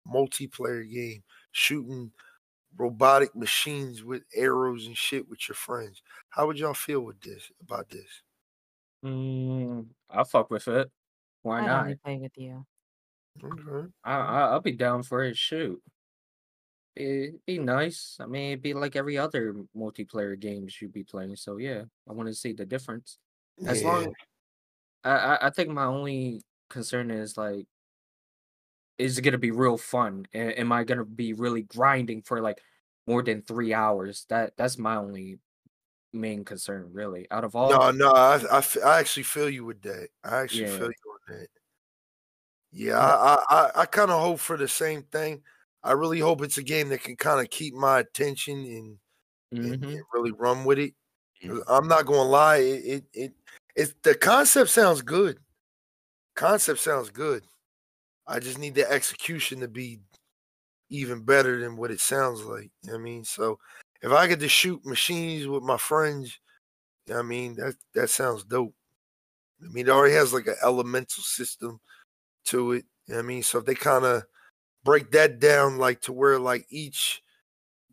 multiplayer 0.08 0.90
game, 0.92 1.24
shooting 1.52 2.14
robotic 2.78 3.36
machines 3.36 4.04
with 4.04 4.24
arrows 4.36 4.88
and 4.88 4.98
shit 4.98 5.30
with 5.30 5.48
your 5.50 5.56
friends? 5.56 6.04
How 6.30 6.48
would 6.48 6.60
y'all 6.60 6.74
feel 6.76 7.02
with 7.02 7.22
this 7.22 7.52
about 7.62 7.90
this? 7.90 8.24
Mm, 9.04 9.90
I'll 10.10 10.26
fuck 10.26 10.50
with 10.50 10.68
it. 10.68 10.90
Why 11.42 11.62
I'd 11.62 11.66
not? 11.68 11.82
only 11.82 11.96
play 11.96 12.18
with 12.18 12.38
you. 12.38 12.66
Okay. 13.44 13.92
I, 14.04 14.16
I 14.16 14.42
I'll 14.52 14.62
be 14.62 14.72
down 14.74 15.04
for 15.04 15.24
it. 15.24 15.38
Shoot, 15.38 15.82
it'd 16.96 17.46
be 17.46 17.60
nice. 17.60 18.18
I 18.20 18.26
mean, 18.28 18.52
it'd 18.54 18.62
be 18.64 18.74
like 18.74 18.96
every 18.96 19.18
other 19.18 19.54
multiplayer 19.76 20.40
games 20.40 20.82
you'd 20.82 20.94
be 20.94 21.04
playing. 21.04 21.36
So 21.36 21.58
yeah, 21.58 21.86
I 22.10 22.14
want 22.14 22.28
to 22.30 22.36
see 22.36 22.54
the 22.54 22.66
difference. 22.66 23.20
As 23.66 23.84
Yeah. 23.84 23.84
long, 23.84 24.14
I, 25.04 25.12
I 25.12 25.48
I 25.48 25.52
think 25.52 25.70
my 25.72 25.86
only 25.86 26.44
concern 26.70 27.12
is 27.12 27.38
like, 27.38 27.68
is 28.98 29.18
it 29.18 29.22
gonna 29.24 29.38
be 29.38 29.52
real 29.52 29.78
fun? 29.78 30.26
A- 30.34 30.60
Am 30.60 30.72
I 30.72 30.84
gonna 30.84 31.06
be 31.06 31.34
really 31.34 31.64
grinding 31.64 32.22
for 32.24 32.42
like 32.42 32.62
more 33.08 33.24
than 33.24 33.42
three 33.42 33.74
hours? 33.74 34.26
That 34.30 34.56
that's 34.58 34.78
my 34.78 34.96
only 34.98 35.40
main 36.14 36.46
concern, 36.46 36.94
really. 36.94 37.30
Out 37.32 37.46
of 37.46 37.56
all, 37.56 37.80
No, 37.80 37.92
no, 37.92 38.12
I, 38.12 38.36
I, 38.52 38.58
f- 38.58 38.78
I 38.84 39.00
actually 39.00 39.24
feel 39.24 39.50
you 39.50 39.66
with 39.66 39.82
that. 39.84 40.10
I 40.24 40.42
actually 40.42 40.66
Yeah. 40.66 40.68
feel 40.68 40.88
you 40.88 41.12
on 41.12 41.36
that. 41.40 41.48
Yeah, 42.72 42.98
I, 42.98 43.36
I, 43.36 43.46
I, 43.50 43.82
I 43.82 43.86
kind 43.86 44.10
of 44.12 44.20
hope 44.22 44.40
for 44.40 44.58
the 44.58 44.68
same 44.68 45.04
thing. 45.04 45.44
I 45.84 45.92
really 45.94 46.20
hope 46.20 46.42
it's 46.42 46.58
a 46.58 46.64
game 46.64 46.90
that 46.90 47.04
can 47.04 47.16
kind 47.16 47.42
of 47.42 47.50
keep 47.50 47.74
my 47.74 48.00
attention 48.00 48.58
and, 48.60 49.00
and, 49.52 49.84
Mhm. 49.84 49.88
and 49.96 50.04
really 50.14 50.32
run 50.32 50.64
with 50.66 50.80
it. 50.80 50.94
I'm 51.68 51.88
not 51.90 52.06
gonna 52.06 52.24
lie, 52.24 52.58
it, 52.58 52.86
it, 52.86 53.06
it, 53.14 53.34
it's 53.76 53.94
the 54.04 54.16
concept 54.16 54.70
sounds 54.70 55.02
good. 55.02 55.40
Concept 56.36 56.80
sounds 56.80 57.10
good. 57.10 57.44
I 58.28 58.40
just 58.40 58.58
need 58.58 58.76
the 58.76 58.90
execution 58.90 59.60
to 59.60 59.68
be 59.68 60.00
even 60.90 61.24
better 61.24 61.60
than 61.60 61.76
what 61.76 61.92
it 61.92 62.00
sounds 62.00 62.44
like. 62.44 62.72
You 62.84 62.92
know 62.92 62.94
what 62.94 63.00
I 63.00 63.04
mean, 63.04 63.26
so 63.26 63.60
if 64.02 64.12
I 64.12 64.28
get 64.28 64.40
to 64.42 64.48
shoot 64.48 64.86
machines 64.86 65.48
with 65.48 65.64
my 65.64 65.78
friends, 65.78 66.40
you 67.08 67.14
know 67.14 67.20
what 67.20 67.26
I 67.26 67.30
mean, 67.30 67.56
that 67.56 67.76
that 67.96 68.10
sounds 68.10 68.46
dope. 68.46 68.74
I 69.64 69.68
mean, 69.72 69.88
it 69.88 69.92
already 69.92 70.14
has 70.16 70.34
like 70.34 70.48
an 70.48 70.56
elemental 70.64 71.24
system 71.24 71.80
to 72.46 72.74
it. 72.74 72.86
You 73.08 73.14
know 73.16 73.18
what 73.20 73.24
I 73.26 73.28
mean, 73.28 73.44
so 73.44 73.60
if 73.60 73.66
they 73.66 73.76
kind 73.76 74.06
of 74.06 74.24
break 74.84 75.12
that 75.12 75.40
down, 75.40 75.78
like 75.78 76.02
to 76.02 76.14
where 76.14 76.40
like 76.40 76.66
each, 76.70 77.22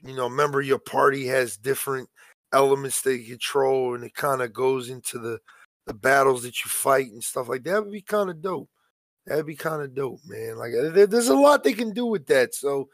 you 0.03 0.14
know, 0.14 0.28
member 0.28 0.61
of 0.61 0.66
your 0.66 0.78
party 0.78 1.26
has 1.26 1.57
different 1.57 2.09
elements 2.53 3.03
they 3.03 3.18
control, 3.18 3.95
and 3.95 4.05
it 4.05 4.14
kind 4.14 4.43
of 4.43 4.53
goes 4.53 4.91
into 4.91 5.18
the 5.18 5.38
the 5.86 5.95
battles 5.95 6.43
that 6.43 6.64
you 6.64 6.70
fight 6.70 7.11
and 7.11 7.24
stuff 7.24 7.49
like 7.49 7.64
that, 7.64 7.82
would 7.82 7.93
be 7.93 8.03
kind 8.03 8.30
of 8.30 8.41
dope. 8.43 8.68
That'd 9.26 9.47
be 9.47 9.57
kind 9.57 9.82
of 9.82 9.95
dope, 9.95 10.20
man. 10.26 10.57
Like 10.57 10.72
uh, 10.74 10.91
there, 10.91 11.07
there's 11.07 11.28
a 11.28 11.34
lot 11.34 11.62
they 11.62 11.72
can 11.72 11.93
do 11.93 12.07
with 12.07 12.26
that. 12.26 12.55
So 12.55 12.88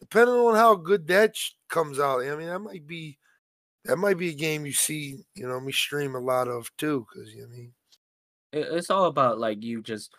depending 0.00 0.34
on 0.34 0.54
how 0.54 0.74
good 0.74 1.06
that 1.08 1.36
sh- 1.36 1.52
comes 1.68 1.98
out, 1.98 2.22
I 2.22 2.36
mean, 2.36 2.48
that 2.48 2.60
might 2.60 2.86
be 2.86 3.18
that 3.84 3.96
might 3.96 4.18
be 4.18 4.30
a 4.30 4.34
game 4.34 4.66
you 4.66 4.72
see, 4.72 5.16
you 5.34 5.46
know, 5.46 5.60
me 5.60 5.72
stream 5.72 6.14
a 6.14 6.20
lot 6.20 6.48
of 6.48 6.70
too, 6.76 7.06
because 7.08 7.32
you 7.34 7.42
know 7.42 7.48
I 7.48 7.56
mean. 7.56 7.72
It's 8.52 8.90
all 8.90 9.04
about 9.04 9.38
like 9.38 9.62
you 9.62 9.80
just 9.80 10.12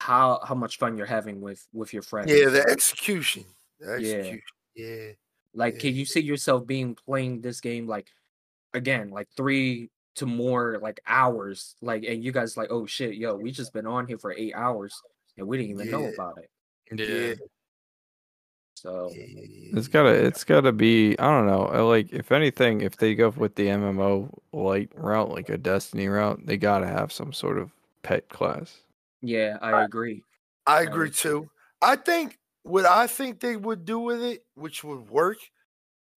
how 0.00 0.40
how 0.44 0.54
much 0.54 0.78
fun 0.78 0.96
you're 0.96 1.06
having 1.06 1.40
with 1.40 1.66
with 1.72 1.92
your 1.92 2.02
friends. 2.02 2.30
Yeah, 2.30 2.48
the 2.50 2.66
execution, 2.68 3.44
the 3.80 3.86
Yeah. 3.86 3.94
execution, 3.94 4.40
yeah. 4.74 5.12
Like, 5.54 5.74
Yeah. 5.74 5.80
can 5.80 5.94
you 5.94 6.04
see 6.04 6.20
yourself 6.20 6.66
being 6.66 6.94
playing 6.94 7.40
this 7.40 7.60
game 7.60 7.86
like 7.86 8.08
again, 8.74 9.10
like 9.10 9.28
three 9.36 9.90
to 10.16 10.26
more 10.26 10.78
like 10.82 11.00
hours? 11.06 11.76
Like, 11.80 12.04
and 12.04 12.22
you 12.22 12.32
guys 12.32 12.56
like, 12.56 12.70
oh 12.70 12.86
shit, 12.86 13.14
yo, 13.16 13.34
we 13.36 13.50
just 13.52 13.72
been 13.72 13.86
on 13.86 14.06
here 14.06 14.18
for 14.18 14.32
eight 14.32 14.54
hours 14.54 15.00
and 15.36 15.46
we 15.46 15.56
didn't 15.58 15.72
even 15.72 15.90
know 15.90 16.08
about 16.08 16.38
it. 16.38 16.50
Yeah, 16.92 17.34
So 18.74 19.10
yeah, 19.14 19.24
yeah, 19.28 19.40
yeah, 19.42 19.78
It's 19.78 19.88
yeah. 19.88 19.92
gotta 19.92 20.10
it's 20.26 20.44
gotta 20.44 20.72
be 20.72 21.18
I 21.18 21.24
don't 21.26 21.46
know. 21.46 21.68
Uh, 21.72 21.84
like 21.84 22.12
if 22.12 22.32
anything, 22.32 22.80
if 22.82 22.96
they 22.96 23.14
go 23.14 23.30
with 23.30 23.54
the 23.56 23.68
MMO 23.68 24.30
light 24.52 24.90
route, 24.94 25.30
like 25.30 25.48
a 25.48 25.58
Destiny 25.58 26.08
route, 26.08 26.44
they 26.46 26.56
gotta 26.56 26.86
have 26.86 27.12
some 27.12 27.32
sort 27.32 27.58
of 27.58 27.70
pet 28.02 28.28
class. 28.28 28.82
Yeah, 29.26 29.58
I 29.60 29.84
agree. 29.84 30.22
I 30.66 30.82
agree 30.82 31.10
too. 31.10 31.50
I 31.82 31.96
think 31.96 32.38
what 32.62 32.84
I 32.86 33.06
think 33.06 33.40
they 33.40 33.56
would 33.56 33.84
do 33.84 33.98
with 34.00 34.22
it, 34.22 34.44
which 34.54 34.82
would 34.82 35.08
work, 35.08 35.38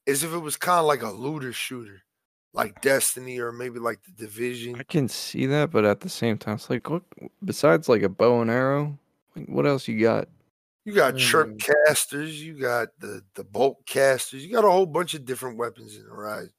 is 0.05 0.23
if 0.23 0.33
it 0.33 0.39
was 0.39 0.57
kind 0.57 0.79
of 0.79 0.85
like 0.85 1.01
a 1.03 1.11
looter 1.11 1.53
shooter, 1.53 2.01
like 2.53 2.81
Destiny 2.81 3.39
or 3.39 3.51
maybe 3.51 3.79
like 3.79 4.03
the 4.03 4.11
Division. 4.11 4.75
I 4.75 4.83
can 4.83 5.07
see 5.07 5.45
that, 5.47 5.71
but 5.71 5.85
at 5.85 6.01
the 6.01 6.09
same 6.09 6.37
time, 6.37 6.55
it's 6.55 6.69
like 6.69 6.89
look 6.89 7.05
besides 7.43 7.89
like 7.89 8.01
a 8.03 8.09
bow 8.09 8.41
and 8.41 8.51
arrow, 8.51 8.97
like 9.35 9.47
what 9.47 9.65
else 9.67 9.87
you 9.87 9.99
got? 10.01 10.27
You 10.85 10.93
got 10.95 11.17
chirp 11.17 11.57
Mm. 11.57 11.63
casters, 11.87 12.41
you 12.43 12.57
got 12.57 12.89
the 12.99 13.23
the 13.35 13.43
bolt 13.43 13.85
casters, 13.85 14.45
you 14.45 14.51
got 14.51 14.65
a 14.65 14.71
whole 14.71 14.85
bunch 14.85 15.13
of 15.13 15.25
different 15.25 15.57
weapons 15.57 15.95
in 15.95 16.03
the 16.03 16.13
ride. 16.13 16.49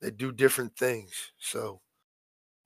They 0.00 0.10
do 0.10 0.32
different 0.32 0.76
things. 0.76 1.32
So 1.38 1.80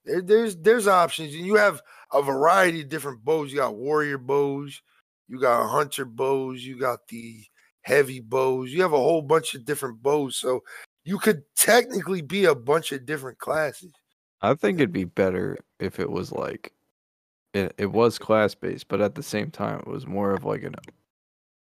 there, 0.04 0.22
there's 0.22 0.56
there's 0.56 0.86
options, 0.86 1.34
and 1.34 1.46
you 1.46 1.56
have 1.56 1.82
a 2.12 2.22
variety 2.22 2.82
of 2.82 2.88
different 2.88 3.24
bows. 3.24 3.52
You 3.52 3.58
got 3.58 3.76
warrior 3.76 4.18
bows, 4.18 4.82
you 5.28 5.40
got 5.40 5.68
hunter 5.68 6.04
bows, 6.04 6.64
you 6.64 6.78
got 6.78 7.06
the 7.08 7.42
heavy 7.82 8.20
bows. 8.20 8.72
You 8.72 8.82
have 8.82 8.92
a 8.92 8.98
whole 8.98 9.22
bunch 9.22 9.54
of 9.54 9.64
different 9.64 10.02
bows, 10.02 10.36
so 10.36 10.62
you 11.04 11.18
could 11.18 11.42
technically 11.56 12.22
be 12.22 12.44
a 12.46 12.54
bunch 12.54 12.92
of 12.92 13.06
different 13.06 13.38
classes. 13.38 13.92
I 14.40 14.54
think 14.54 14.78
it'd 14.78 14.92
be 14.92 15.04
better 15.04 15.58
if 15.80 15.98
it 15.98 16.10
was 16.10 16.32
like 16.32 16.72
it, 17.54 17.74
it 17.78 17.92
was 17.92 18.18
class 18.18 18.54
based, 18.54 18.88
but 18.88 19.00
at 19.00 19.14
the 19.14 19.22
same 19.22 19.50
time 19.50 19.80
it 19.80 19.86
was 19.86 20.06
more 20.06 20.32
of 20.32 20.44
like 20.44 20.62
an 20.62 20.74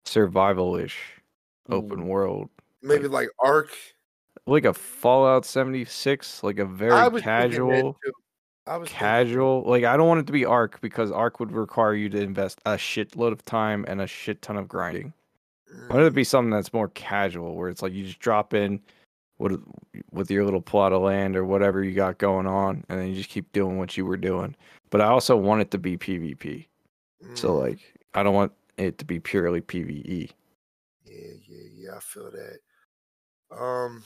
survival 0.05 0.77
ish 0.77 0.99
open 1.69 2.01
mm. 2.01 2.07
world. 2.07 2.49
Maybe 2.83 3.09
like 3.09 3.29
Ark. 3.39 3.71
Like 4.47 4.65
a 4.65 4.75
Fallout 4.75 5.47
76, 5.47 6.43
like 6.43 6.59
a 6.59 6.67
very 6.67 6.93
was 6.93 7.23
thinking 7.23 7.25
that 7.25 7.51
casual. 7.51 7.97
I 8.67 8.77
was 8.77 8.93
thinking 8.93 9.19
casual 9.19 9.63
like 9.67 9.85
I 9.85 9.97
don't 9.97 10.09
want 10.09 10.21
it 10.21 10.27
to 10.27 10.33
be 10.33 10.45
Ark 10.45 10.81
because 10.81 11.11
Ark 11.11 11.41
would 11.41 11.53
require 11.53 11.95
you 11.95 12.09
to 12.11 12.21
invest 12.21 12.61
a 12.67 12.73
shitload 12.73 13.33
of 13.33 13.45
time 13.45 13.85
and 13.89 14.01
a 14.01 14.07
shit 14.07 14.43
ton 14.43 14.57
of 14.57 14.69
grinding. 14.69 15.13
Why 15.89 15.99
would 15.99 16.07
it 16.07 16.15
Mm, 16.15 16.15
be 16.15 16.25
something 16.25 16.51
that's 16.51 16.73
more 16.73 16.89
casual, 16.89 17.57
where 17.57 17.69
it's 17.69 17.83
like 17.83 17.93
you 17.93 18.07
just 18.07 18.21
drop 18.21 18.55
in 18.55 18.81
with 19.39 19.63
with 20.13 20.31
your 20.31 20.45
little 20.45 20.63
plot 20.63 20.93
of 20.93 21.03
land 21.03 21.37
or 21.37 21.45
whatever 21.45 21.85
you 21.85 21.95
got 21.95 22.19
going 22.19 22.47
on, 22.47 22.85
and 22.89 23.01
then 23.01 23.09
you 23.09 23.17
just 23.17 23.31
keep 23.31 23.53
doing 23.53 23.79
what 23.79 23.97
you 23.97 24.07
were 24.07 24.17
doing. 24.17 24.57
But 24.91 25.01
I 25.03 25.07
also 25.07 25.37
want 25.37 25.63
it 25.63 25.71
to 25.73 25.79
be 25.79 25.99
PvP. 25.99 26.67
So 27.35 27.55
mm, 27.55 27.57
like, 27.57 27.81
I 28.15 28.23
don't 28.23 28.35
want 28.35 28.53
it 28.79 28.99
to 28.99 29.05
be 29.05 29.21
purely. 29.21 29.61
PvE. 29.61 30.31
yeah, 31.05 31.33
yeah, 31.49 31.69
yeah. 31.75 31.97
I 31.97 32.01
feel 32.01 32.31
that. 32.31 32.59
Um, 33.57 34.05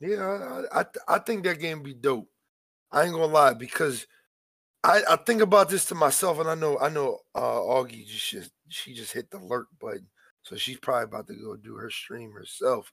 yeah, 0.00 0.64
I, 0.72 0.80
I, 0.80 0.84
I 1.08 1.18
think 1.20 1.44
that 1.44 1.60
game 1.60 1.82
be 1.82 1.94
dope. 1.94 2.29
I 2.92 3.04
ain't 3.04 3.12
gonna 3.12 3.26
lie 3.26 3.54
because 3.54 4.06
I, 4.82 5.02
I 5.10 5.16
think 5.16 5.42
about 5.42 5.68
this 5.68 5.84
to 5.86 5.94
myself, 5.94 6.38
and 6.38 6.48
I 6.48 6.54
know 6.54 6.78
I 6.78 6.88
know 6.88 7.18
uh, 7.34 7.40
Augie 7.40 8.06
just, 8.06 8.50
she 8.68 8.94
just 8.94 9.12
hit 9.12 9.30
the 9.30 9.38
alert 9.38 9.66
button, 9.80 10.06
so 10.42 10.56
she's 10.56 10.78
probably 10.78 11.04
about 11.04 11.26
to 11.28 11.34
go 11.34 11.56
do 11.56 11.74
her 11.74 11.90
stream 11.90 12.32
herself. 12.32 12.92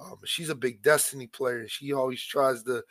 Um, 0.00 0.16
she's 0.24 0.48
a 0.48 0.54
big 0.54 0.82
Destiny 0.82 1.26
player, 1.26 1.60
and 1.60 1.70
she 1.70 1.92
always 1.92 2.22
tries 2.22 2.62
to 2.64 2.82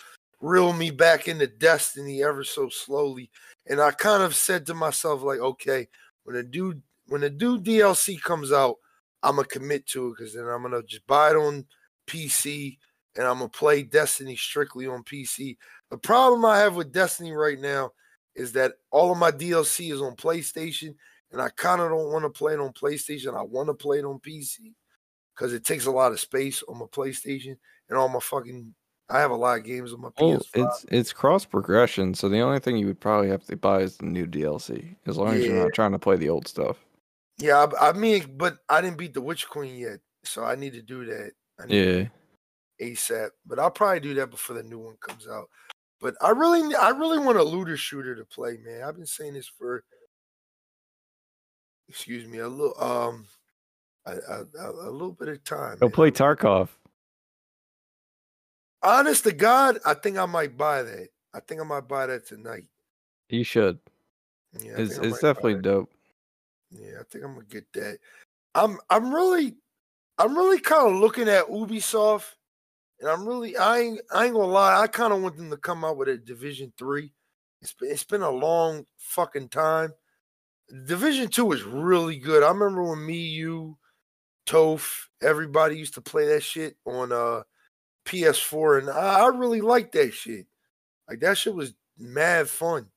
reel 0.41 0.73
me 0.73 0.91
back 0.91 1.27
into 1.27 1.47
Destiny 1.47 2.23
ever 2.23 2.43
so 2.43 2.69
slowly. 2.69 3.29
And 3.67 3.81
I 3.81 3.91
kind 3.91 4.23
of 4.23 4.35
said 4.35 4.65
to 4.67 4.73
myself, 4.73 5.21
like, 5.21 5.39
okay, 5.39 5.87
when 6.23 6.35
a 6.35 6.43
dude 6.43 6.81
when 7.07 7.23
a 7.23 7.29
dude 7.29 7.65
DLC 7.65 8.21
comes 8.21 8.51
out, 8.51 8.75
I'm 9.21 9.35
gonna 9.35 9.47
commit 9.47 9.87
to 9.87 10.07
it 10.07 10.15
because 10.17 10.33
then 10.33 10.45
I'm 10.45 10.61
gonna 10.61 10.83
just 10.83 11.05
buy 11.07 11.31
it 11.31 11.35
on 11.35 11.65
PC 12.07 12.77
and 13.15 13.25
I'm 13.27 13.37
gonna 13.39 13.49
play 13.49 13.83
Destiny 13.83 14.35
strictly 14.35 14.87
on 14.87 15.03
PC. 15.03 15.57
The 15.89 15.97
problem 15.97 16.45
I 16.45 16.59
have 16.59 16.75
with 16.75 16.91
Destiny 16.93 17.31
right 17.33 17.59
now 17.59 17.91
is 18.35 18.53
that 18.53 18.73
all 18.91 19.11
of 19.11 19.17
my 19.17 19.31
DLC 19.31 19.91
is 19.91 20.01
on 20.01 20.15
PlayStation, 20.15 20.95
and 21.31 21.41
I 21.41 21.49
kind 21.49 21.81
of 21.81 21.89
don't 21.89 22.11
want 22.11 22.23
to 22.23 22.29
play 22.29 22.53
it 22.53 22.59
on 22.59 22.73
PlayStation. 22.73 23.37
I 23.37 23.43
want 23.43 23.67
to 23.67 23.73
play 23.73 23.99
it 23.99 24.05
on 24.05 24.19
PC 24.19 24.75
because 25.35 25.53
it 25.53 25.65
takes 25.65 25.85
a 25.85 25.91
lot 25.91 26.11
of 26.11 26.19
space 26.19 26.63
on 26.63 26.77
my 26.79 26.85
PlayStation 26.85 27.57
and 27.89 27.97
all 27.97 28.09
my 28.09 28.19
fucking. 28.19 28.75
I 29.11 29.19
have 29.19 29.31
a 29.31 29.35
lot 29.35 29.57
of 29.57 29.65
games 29.65 29.91
on 29.93 30.01
my 30.01 30.09
Well, 30.19 30.35
PS5. 30.35 30.53
it's 30.53 30.85
it's 30.91 31.13
cross 31.13 31.45
progression, 31.45 32.13
so 32.13 32.29
the 32.29 32.41
only 32.41 32.59
thing 32.59 32.77
you 32.77 32.85
would 32.87 32.99
probably 32.99 33.29
have 33.29 33.43
to 33.45 33.55
buy 33.55 33.81
is 33.81 33.97
the 33.97 34.05
new 34.05 34.27
DLC, 34.27 34.95
as 35.07 35.17
long 35.17 35.35
as 35.35 35.47
you're 35.47 35.55
not 35.55 35.73
trying 35.73 35.93
to 35.93 35.99
play 35.99 36.15
the 36.17 36.29
old 36.29 36.47
stuff. 36.47 36.77
yeah, 37.37 37.65
I, 37.79 37.89
I 37.89 37.93
mean, 37.93 38.37
but 38.37 38.59
I 38.67 38.81
didn't 38.81 38.97
beat 38.97 39.13
the 39.13 39.21
Witch 39.21 39.47
Queen 39.47 39.75
yet, 39.77 39.99
so 40.23 40.43
I 40.43 40.55
need 40.55 40.73
to 40.73 40.81
do 40.81 41.05
that. 41.05 41.31
I 41.59 41.65
need 41.65 41.87
to 41.87 42.03
Yeah, 42.03 42.09
ASAP. 42.81 43.29
But 43.45 43.59
I'll 43.59 43.71
probably 43.71 43.99
do 43.99 44.13
that 44.15 44.31
before 44.31 44.55
the 44.55 44.63
new 44.63 44.79
one 44.79 44.95
comes 44.99 45.27
out. 45.27 45.49
But 46.01 46.15
I 46.21 46.29
really, 46.29 46.75
I 46.75 46.89
really 46.89 47.19
want 47.19 47.37
a 47.37 47.43
looter 47.43 47.77
shooter 47.77 48.15
to 48.15 48.25
play, 48.25 48.57
man. 48.63 48.83
I've 48.83 48.95
been 48.95 49.05
saying 49.05 49.33
this 49.33 49.47
for, 49.47 49.83
excuse 51.89 52.25
me, 52.25 52.39
a 52.39 52.47
little, 52.47 52.81
um, 52.81 53.25
a, 54.05 54.11
a, 54.11 54.71
a 54.87 54.91
little 54.91 55.11
bit 55.11 55.27
of 55.27 55.43
time. 55.43 55.77
go 55.79 55.87
man. 55.87 55.91
play 55.91 56.11
Tarkov. 56.11 56.69
Honest 58.81 59.25
to 59.25 59.33
God, 59.33 59.79
I 59.85 59.93
think 59.93 60.17
I 60.17 60.25
might 60.25 60.57
buy 60.57 60.83
that. 60.83 61.09
I 61.33 61.41
think 61.41 61.59
I 61.59 61.63
might 61.65 61.87
buy 61.87 62.05
that 62.05 62.25
tonight. 62.25 62.65
You 63.29 63.43
should. 63.43 63.77
Yeah, 64.57 64.73
I 64.77 64.81
It's 64.81 64.97
it's 64.97 65.19
definitely 65.19 65.61
dope. 65.61 65.91
Yeah, 66.71 66.99
I 66.99 67.03
think 67.03 67.25
I'm 67.25 67.33
gonna 67.33 67.45
get 67.49 67.71
that. 67.73 67.99
I'm 68.55 68.79
I'm 68.89 69.13
really 69.13 69.55
I'm 70.17 70.35
really 70.35 70.59
kind 70.59 70.87
of 70.87 70.99
looking 70.99 71.27
at 71.27 71.47
Ubisoft, 71.47 72.35
and 72.99 73.09
I'm 73.09 73.27
really 73.27 73.57
I 73.57 73.79
ain't 73.79 74.01
I 74.11 74.25
ain't 74.25 74.33
gonna 74.33 74.47
lie. 74.47 74.81
I 74.81 74.87
kind 74.87 75.13
of 75.13 75.21
want 75.21 75.37
them 75.37 75.49
to 75.49 75.57
come 75.57 75.85
out 75.85 75.97
with 75.97 76.09
a 76.09 76.17
Division 76.17 76.73
Three. 76.77 77.11
It's 77.61 77.73
been 77.73 77.91
it's 77.91 78.03
been 78.03 78.21
a 78.21 78.29
long 78.29 78.85
fucking 78.97 79.49
time. 79.49 79.93
Division 80.85 81.29
Two 81.29 81.51
is 81.51 81.63
really 81.63 82.17
good. 82.17 82.43
I 82.43 82.49
remember 82.49 82.83
when 82.83 83.05
me, 83.05 83.17
you, 83.17 83.77
Toph, 84.45 85.07
everybody 85.21 85.77
used 85.77 85.95
to 85.95 86.01
play 86.01 86.27
that 86.27 86.43
shit 86.43 86.75
on 86.85 87.11
uh 87.11 87.43
PS4, 88.05 88.79
and 88.79 88.89
I, 88.89 89.21
I 89.21 89.27
really 89.27 89.61
liked 89.61 89.93
that 89.93 90.13
shit. 90.13 90.47
Like 91.09 91.19
that 91.21 91.37
shit 91.37 91.53
was 91.53 91.73
mad 91.97 92.49
fun. 92.49 92.87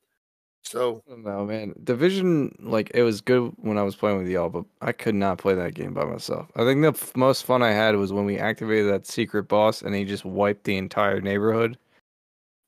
So 0.63 1.03
No 1.07 1.45
man, 1.45 1.73
Division 1.83 2.55
like 2.59 2.91
it 2.93 3.03
was 3.03 3.21
good 3.21 3.53
when 3.57 3.77
I 3.77 3.83
was 3.83 3.95
playing 3.95 4.17
with 4.17 4.27
y'all, 4.27 4.49
but 4.49 4.65
I 4.81 4.91
could 4.91 5.15
not 5.15 5.37
play 5.37 5.53
that 5.53 5.73
game 5.73 5.93
by 5.93 6.05
myself. 6.05 6.47
I 6.55 6.63
think 6.63 6.81
the 6.81 6.89
f- 6.89 7.15
most 7.15 7.45
fun 7.45 7.61
I 7.61 7.71
had 7.71 7.95
was 7.95 8.13
when 8.13 8.25
we 8.25 8.39
activated 8.39 8.91
that 8.91 9.05
secret 9.05 9.43
boss 9.43 9.81
and 9.81 9.93
he 9.93 10.05
just 10.05 10.25
wiped 10.25 10.63
the 10.63 10.77
entire 10.77 11.21
neighborhood. 11.21 11.77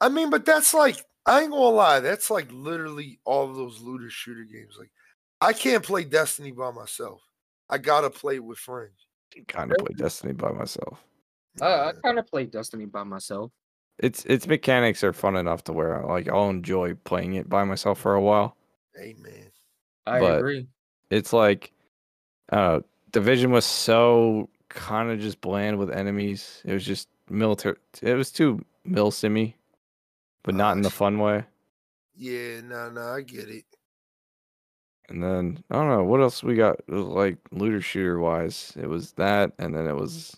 I 0.01 0.09
mean, 0.09 0.30
but 0.30 0.45
that's 0.45 0.73
like 0.73 0.97
I 1.26 1.41
ain't 1.41 1.51
gonna 1.51 1.63
lie, 1.63 2.01
that's 2.01 2.30
like 2.30 2.47
literally 2.51 3.19
all 3.26 3.49
of 3.49 3.55
those 3.55 3.80
looter 3.81 4.09
shooter 4.09 4.43
games. 4.43 4.76
Like 4.77 4.91
I 5.39 5.53
can't 5.53 5.84
play 5.84 6.03
Destiny 6.03 6.51
by 6.51 6.72
myself. 6.72 7.22
I 7.69 7.77
gotta 7.77 8.09
play 8.09 8.39
with 8.39 8.57
friends. 8.57 9.07
Kind 9.47 9.72
of 9.72 9.77
play 9.77 9.95
Destiny 9.97 10.34
by 10.34 10.51
myself. 10.51 11.03
Uh, 11.61 11.65
I, 11.65 11.89
I 11.89 11.93
kind 12.03 12.19
of 12.19 12.27
play 12.27 12.45
Destiny 12.45 12.85
by 12.85 13.03
myself. 13.03 13.51
Its 13.97 14.26
its 14.26 14.45
mechanics 14.47 15.03
are 15.03 15.13
fun 15.13 15.35
enough 15.38 15.63
to 15.65 15.73
where 15.73 16.01
like 16.03 16.27
I'll 16.27 16.49
enjoy 16.49 16.95
playing 16.95 17.35
it 17.35 17.47
by 17.49 17.63
myself 17.63 17.99
for 17.99 18.13
a 18.13 18.22
while. 18.22 18.57
Amen. 18.99 19.51
I 20.05 20.19
But- 20.19 20.39
agree. 20.39 20.67
It's 21.09 21.31
like 21.34 21.72
uh 22.51 22.81
Division 23.11 23.51
was 23.51 23.65
so 23.65 24.49
kind 24.67 25.09
of 25.09 25.19
just 25.19 25.39
bland 25.39 25.80
with 25.80 25.89
enemies. 25.89 26.61
It 26.65 26.73
was 26.73 26.85
just 26.85 27.07
military. 27.30 27.77
It 28.01 28.13
was 28.15 28.31
too 28.31 28.59
mil 28.84 29.09
simmy, 29.11 29.55
but 30.43 30.53
not 30.55 30.76
in 30.76 30.81
the 30.81 30.89
fun 30.89 31.19
way. 31.19 31.45
Yeah, 32.15 32.59
no, 32.61 32.89
no, 32.89 33.01
I 33.13 33.22
get 33.22 33.47
it. 33.49 33.63
And 35.07 35.23
then 35.23 35.63
I 35.69 35.76
don't 35.76 35.89
know 35.89 36.03
what 36.03 36.19
else 36.19 36.43
we 36.43 36.55
got. 36.55 36.80
It 36.88 36.91
was 36.93 37.05
like 37.05 37.38
looter 37.51 37.80
shooter 37.80 38.19
wise, 38.19 38.73
it 38.76 38.88
was 38.88 39.13
that, 39.13 39.53
and 39.59 39.73
then 39.73 39.88
it 39.88 39.95
was. 39.95 40.35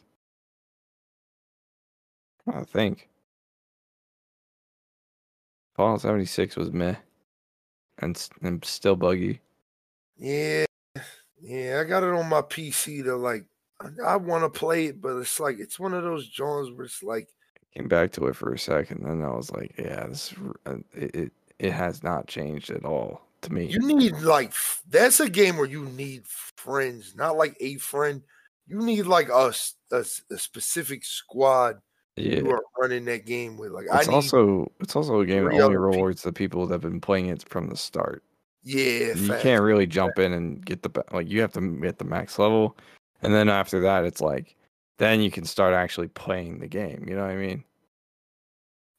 I 2.47 2.63
think 2.63 3.09
Fallout 5.77 6.01
seventy 6.01 6.25
six 6.25 6.55
was 6.55 6.71
meh, 6.73 6.95
and 7.99 8.27
and 8.41 8.65
still 8.65 8.95
buggy. 8.95 9.39
Yeah, 10.17 10.65
yeah, 11.39 11.79
I 11.79 11.87
got 11.87 12.03
it 12.03 12.13
on 12.13 12.27
my 12.27 12.41
PC 12.41 13.03
to 13.03 13.15
like 13.15 13.45
I, 13.79 14.13
I 14.13 14.15
want 14.15 14.43
to 14.43 14.59
play 14.59 14.87
it, 14.87 14.99
but 14.99 15.15
it's 15.17 15.39
like 15.39 15.59
it's 15.59 15.79
one 15.79 15.93
of 15.93 16.03
those 16.03 16.25
genres 16.25 16.71
where 16.71 16.85
it's 16.85 17.03
like 17.03 17.29
Came 17.75 17.87
back 17.87 18.11
to 18.13 18.25
it 18.25 18.35
for 18.35 18.51
a 18.53 18.57
second, 18.57 19.03
then 19.05 19.21
I 19.23 19.35
was 19.35 19.51
like, 19.51 19.75
yeah, 19.77 20.07
this 20.07 20.33
uh, 20.65 20.77
it 20.95 21.15
it, 21.15 21.31
it 21.59 21.71
has 21.71 22.01
not 22.01 22.25
changed 22.25 22.71
at 22.71 22.83
all 22.83 23.21
to 23.41 23.53
me. 23.53 23.65
you 23.65 23.79
need 23.79 24.13
like 24.17 24.53
that's 24.89 25.19
a 25.19 25.29
game 25.29 25.57
where 25.57 25.67
you 25.67 25.85
need 25.85 26.25
friends, 26.25 27.13
not 27.15 27.37
like 27.37 27.55
a 27.59 27.75
friend. 27.77 28.23
You 28.65 28.79
need 28.79 29.05
like 29.05 29.29
a 29.29 29.53
specific 29.53 31.05
squad 31.05 31.77
yeah, 32.17 32.37
you 32.37 32.49
are 32.51 32.63
running 32.79 33.05
that 33.05 33.25
game 33.25 33.57
with. 33.57 33.71
Like 33.71 33.85
it's 33.91 34.07
also 34.07 34.71
it's 34.79 34.95
also 34.95 35.19
a 35.19 35.25
game 35.25 35.45
that 35.45 35.53
only 35.53 35.77
rewards 35.77 36.23
the 36.23 36.33
people 36.33 36.65
that 36.67 36.73
have 36.75 36.81
been 36.81 37.01
playing 37.01 37.27
it 37.27 37.47
from 37.47 37.67
the 37.69 37.77
start. 37.77 38.23
yeah, 38.63 39.13
you 39.15 39.27
can't 39.39 39.61
really 39.63 39.87
jump 39.87 40.19
in 40.19 40.33
and 40.33 40.65
get 40.65 40.81
the 40.83 41.03
like 41.11 41.29
you 41.29 41.41
have 41.41 41.53
to 41.53 41.61
get 41.81 41.97
the 41.99 42.05
max 42.05 42.37
level 42.37 42.75
and 43.21 43.33
then 43.33 43.49
after 43.49 43.79
that 43.79 44.03
it's 44.03 44.19
like 44.21 44.55
then 44.97 45.21
you 45.21 45.31
can 45.31 45.45
start 45.45 45.73
actually 45.73 46.07
playing 46.09 46.59
the 46.59 46.67
game 46.67 47.05
you 47.07 47.15
know 47.15 47.21
what 47.21 47.31
i 47.31 47.35
mean 47.35 47.63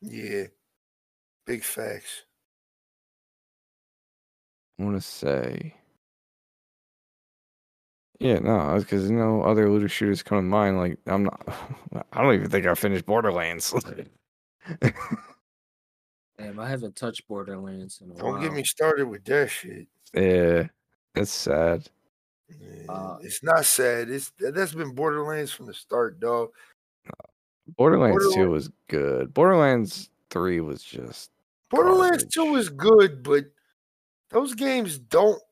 Yeah, 0.00 0.44
big 1.46 1.62
facts. 1.62 2.24
i 4.78 4.84
want 4.84 4.96
to 4.96 5.02
say 5.02 5.74
yeah 8.20 8.38
no 8.40 8.76
because 8.78 9.08
you 9.10 9.16
know 9.16 9.42
other 9.42 9.70
looter 9.70 9.88
shooters 9.88 10.22
come 10.22 10.38
to 10.38 10.42
mind 10.42 10.76
like 10.78 10.98
i'm 11.06 11.24
not 11.24 11.40
i 12.12 12.22
don't 12.22 12.34
even 12.34 12.50
think 12.50 12.66
i 12.66 12.74
finished 12.74 13.06
borderlands 13.06 13.72
Damn, 16.38 16.60
I 16.60 16.68
haven't 16.68 16.94
touched 16.94 17.26
Borderlands 17.26 18.00
in 18.00 18.12
a 18.12 18.14
Don't 18.14 18.32
while. 18.34 18.40
get 18.40 18.52
me 18.52 18.62
started 18.62 19.06
with 19.08 19.24
that 19.24 19.48
shit. 19.50 19.88
yeah 20.14 20.68
that's 21.14 21.32
sad 21.32 21.88
Yeah, 22.48 22.84
Uh, 22.92 23.18
it's 23.22 23.42
not 23.42 23.64
sad. 23.64 24.08
It's 24.08 24.32
that's 24.38 24.72
been 24.74 24.94
Borderlands 24.94 25.50
from 25.52 25.66
the 25.66 25.74
start, 25.74 26.20
dog. 26.20 26.50
borderlands 27.76 28.34
2 28.34 28.48
was 28.50 28.70
good 28.88 29.34
borderlands 29.34 30.10
3 30.30 30.60
was 30.60 30.82
just 30.82 31.30
Borderlands 31.70 32.24
2 32.32 32.44
Garbage. 32.44 32.60
is 32.60 32.68
good, 32.70 33.22
but 33.22 33.44
those 34.30 34.54
games 34.54 34.98
don't 34.98 35.42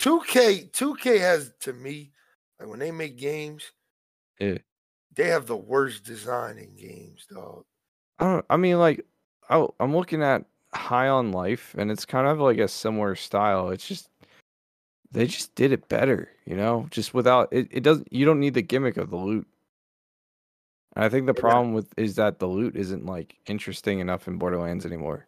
2K 0.00 0.70
2K 0.70 1.18
has 1.20 1.52
to 1.60 1.72
me, 1.72 2.12
like 2.60 2.68
when 2.68 2.78
they 2.78 2.90
make 2.90 3.16
games, 3.16 3.72
Yeah. 4.38 4.58
they 5.14 5.28
have 5.28 5.46
the 5.46 5.56
worst 5.56 6.04
design 6.04 6.58
in 6.58 6.76
games, 6.76 7.26
dog. 7.30 7.64
I 8.18 8.24
don't. 8.24 8.44
I 8.50 8.56
mean, 8.56 8.78
like, 8.78 9.04
I, 9.48 9.66
I'm 9.80 9.94
looking 9.94 10.22
at 10.22 10.44
High 10.74 11.08
on 11.08 11.32
Life, 11.32 11.74
and 11.78 11.90
it's 11.90 12.04
kind 12.04 12.26
of 12.26 12.38
like 12.40 12.58
a 12.58 12.68
similar 12.68 13.14
style. 13.14 13.70
It's 13.70 13.86
just 13.86 14.08
they 15.10 15.26
just 15.26 15.54
did 15.54 15.72
it 15.72 15.88
better, 15.88 16.28
you 16.44 16.54
know. 16.56 16.86
Just 16.90 17.14
without 17.14 17.48
it, 17.52 17.68
it 17.70 17.82
doesn't. 17.82 18.12
You 18.12 18.24
don't 18.26 18.40
need 18.40 18.54
the 18.54 18.62
gimmick 18.62 18.96
of 18.96 19.10
the 19.10 19.16
loot. 19.16 19.46
And 20.96 21.04
I 21.04 21.08
think 21.08 21.26
the 21.26 21.34
problem 21.34 21.74
with 21.74 21.92
is 21.96 22.16
that 22.16 22.38
the 22.40 22.46
loot 22.46 22.76
isn't 22.76 23.06
like 23.06 23.36
interesting 23.46 24.00
enough 24.00 24.26
in 24.28 24.36
Borderlands 24.38 24.84
anymore. 24.84 25.26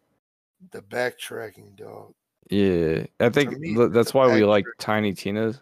The 0.73 0.83
backtracking, 0.83 1.77
dog. 1.77 2.13
Yeah, 2.51 3.06
I 3.20 3.28
think 3.28 3.56
me, 3.59 3.74
th- 3.74 3.93
that's 3.93 4.12
why 4.12 4.27
we 4.35 4.44
like 4.44 4.64
Tiny 4.78 5.12
Tina's 5.12 5.60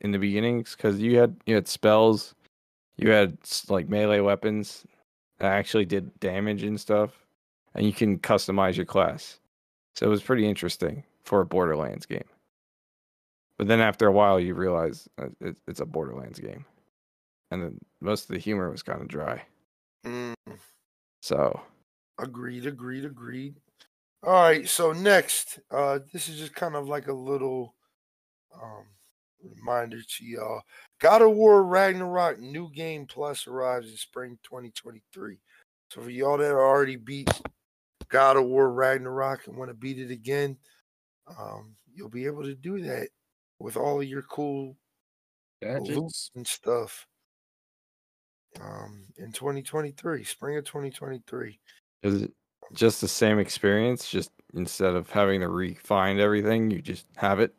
in 0.00 0.12
the 0.12 0.18
beginnings 0.18 0.76
because 0.76 1.00
you 1.00 1.18
had 1.18 1.36
you 1.44 1.56
had 1.56 1.66
spells, 1.66 2.36
you 2.96 3.10
had 3.10 3.36
like 3.68 3.88
melee 3.88 4.20
weapons 4.20 4.86
that 5.38 5.52
actually 5.52 5.86
did 5.86 6.18
damage 6.20 6.62
and 6.62 6.80
stuff, 6.80 7.10
and 7.74 7.84
you 7.84 7.92
can 7.92 8.16
customize 8.18 8.76
your 8.76 8.86
class. 8.86 9.40
So 9.96 10.06
it 10.06 10.08
was 10.08 10.22
pretty 10.22 10.46
interesting 10.46 11.02
for 11.24 11.40
a 11.40 11.46
Borderlands 11.46 12.06
game. 12.06 12.24
But 13.58 13.66
then 13.66 13.80
after 13.80 14.06
a 14.06 14.12
while, 14.12 14.38
you 14.38 14.54
realize 14.54 15.08
uh, 15.18 15.26
it's 15.66 15.80
a 15.80 15.86
Borderlands 15.86 16.38
game, 16.38 16.64
and 17.50 17.60
then 17.62 17.78
most 18.00 18.22
of 18.22 18.34
the 18.34 18.38
humor 18.38 18.70
was 18.70 18.84
kind 18.84 19.02
of 19.02 19.08
dry. 19.08 19.42
Mm, 20.06 20.34
So 21.22 21.60
agreed, 22.18 22.66
agreed, 22.66 23.04
agreed. 23.04 23.56
All 24.22 24.34
right, 24.34 24.68
so 24.68 24.92
next, 24.92 25.60
uh, 25.70 26.00
this 26.12 26.28
is 26.28 26.38
just 26.38 26.54
kind 26.54 26.74
of 26.76 26.88
like 26.88 27.08
a 27.08 27.12
little 27.12 27.74
um 28.54 28.84
reminder 29.42 30.02
to 30.02 30.24
y'all. 30.24 30.60
God 30.98 31.22
of 31.22 31.30
War 31.30 31.64
Ragnarok 31.64 32.38
New 32.38 32.70
Game 32.70 33.06
Plus 33.06 33.46
arrives 33.46 33.90
in 33.90 33.96
spring 33.96 34.38
2023. 34.42 35.38
So 35.90 36.02
for 36.02 36.10
y'all 36.10 36.36
that 36.36 36.52
already 36.52 36.96
beat 36.96 37.30
God 38.08 38.36
of 38.36 38.44
War 38.44 38.70
Ragnarok 38.70 39.46
and 39.46 39.56
want 39.56 39.70
to 39.70 39.74
beat 39.74 39.98
it 39.98 40.10
again, 40.10 40.58
um, 41.38 41.74
you'll 41.92 42.10
be 42.10 42.26
able 42.26 42.42
to 42.42 42.54
do 42.54 42.82
that 42.82 43.08
with 43.58 43.76
all 43.76 44.00
of 44.00 44.06
your 44.06 44.22
cool 44.22 44.76
Gadgets. 45.62 46.30
and 46.34 46.46
stuff. 46.46 47.06
Um, 48.60 49.06
in 49.16 49.32
2023, 49.32 50.24
spring 50.24 50.58
of 50.58 50.64
2023. 50.64 51.58
is 52.02 52.22
it 52.22 52.32
just 52.72 53.00
the 53.00 53.08
same 53.08 53.38
experience? 53.38 54.08
Just 54.08 54.30
instead 54.54 54.94
of 54.94 55.10
having 55.10 55.40
to 55.40 55.48
refine 55.48 56.18
everything, 56.18 56.70
you 56.70 56.80
just 56.82 57.06
have 57.16 57.40
it. 57.40 57.54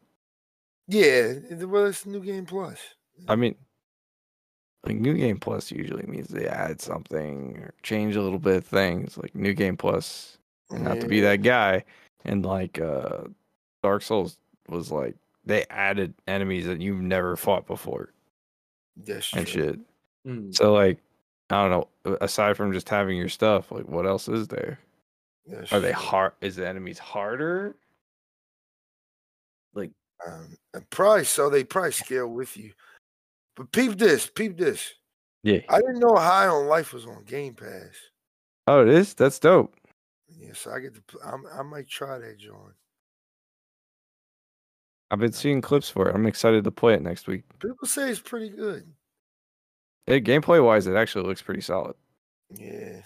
Yeah, 0.88 1.34
it- 1.50 1.70
well, 1.70 1.86
it's 1.86 2.06
New 2.06 2.22
Game 2.22 2.46
Plus. 2.46 2.80
I 3.28 3.36
mean, 3.36 3.56
like 4.86 4.98
New 4.98 5.14
Game 5.14 5.40
Plus 5.40 5.72
usually 5.72 6.06
means 6.08 6.28
they 6.30 6.48
add 6.48 6.82
something 6.82 7.58
or 7.58 7.74
change 7.84 8.16
a 8.16 8.22
little 8.22 8.40
bit 8.40 8.58
of 8.58 8.66
things. 8.66 9.18
Like 9.18 9.36
New 9.36 9.54
Game 9.54 9.78
Plus, 9.78 10.38
not 10.72 11.00
to 11.02 11.08
be 11.08 11.20
that 11.22 11.44
guy, 11.44 11.84
and 12.26 12.46
like 12.46 12.80
uh 12.80 13.26
Dark 13.84 14.02
Souls 14.02 14.38
was 14.70 14.92
like 14.92 15.16
they 15.46 15.66
added 15.70 16.14
enemies 16.28 16.66
that 16.66 16.82
you've 16.82 17.02
never 17.02 17.36
fought 17.36 17.68
before 17.68 18.14
that's 18.98 19.34
and 19.34 19.46
true. 19.48 19.64
shit. 19.64 19.80
Mm. 20.28 20.56
So 20.56 20.74
like, 20.74 20.98
I 21.50 21.68
don't 21.68 21.72
know. 22.06 22.18
Aside 22.22 22.58
from 22.58 22.74
just 22.74 22.90
having 22.90 23.18
your 23.18 23.30
stuff, 23.30 23.72
like 23.72 23.88
what 23.88 24.06
else 24.06 24.28
is 24.28 24.48
there? 24.48 24.80
That's 25.46 25.72
Are 25.74 25.80
they 25.80 25.92
hard? 25.92 26.34
Is 26.42 26.56
the 26.58 26.68
enemies 26.68 27.00
harder? 27.00 27.76
Like, 29.74 29.92
Um, 30.28 30.56
probably 30.90 31.26
so 31.26 31.50
they 31.50 31.64
probably 31.64 31.92
scale 31.94 32.28
with 32.28 32.56
you. 32.58 32.74
But 33.56 33.72
peep 33.72 33.98
this, 33.98 34.28
peep 34.28 34.58
this. 34.58 34.94
yeah. 35.44 35.60
I 35.70 35.78
didn't 35.80 36.00
know 36.00 36.16
High 36.16 36.48
on 36.48 36.68
Life 36.68 36.94
was 36.94 37.06
on 37.06 37.24
Game 37.26 37.54
Pass. 37.56 37.96
Oh, 38.68 38.82
it 38.82 38.90
is. 38.90 39.14
That's 39.14 39.40
dope. 39.40 39.76
Yeah, 40.30 40.54
so 40.54 40.72
I 40.72 40.80
get 40.80 40.94
to. 40.96 41.02
I'm, 41.26 41.44
I 41.54 41.62
might 41.64 41.90
try 41.90 42.18
that, 42.18 42.38
John. 42.38 42.74
I've 45.10 45.20
been 45.20 45.34
seeing 45.34 45.60
clips 45.60 45.90
for 45.90 46.08
it. 46.08 46.16
I'm 46.16 46.26
excited 46.26 46.64
to 46.64 46.72
play 46.72 46.94
it 46.94 47.02
next 47.02 47.28
week. 47.28 47.44
People 47.60 47.86
say 47.88 48.10
it's 48.10 48.22
pretty 48.22 48.50
good. 48.50 48.88
It, 50.08 50.24
gameplay 50.24 50.64
wise, 50.64 50.88
it 50.88 50.96
actually 50.96 51.28
looks 51.28 51.42
pretty 51.42 51.60
solid. 51.62 51.96
Yeah, 52.50 53.02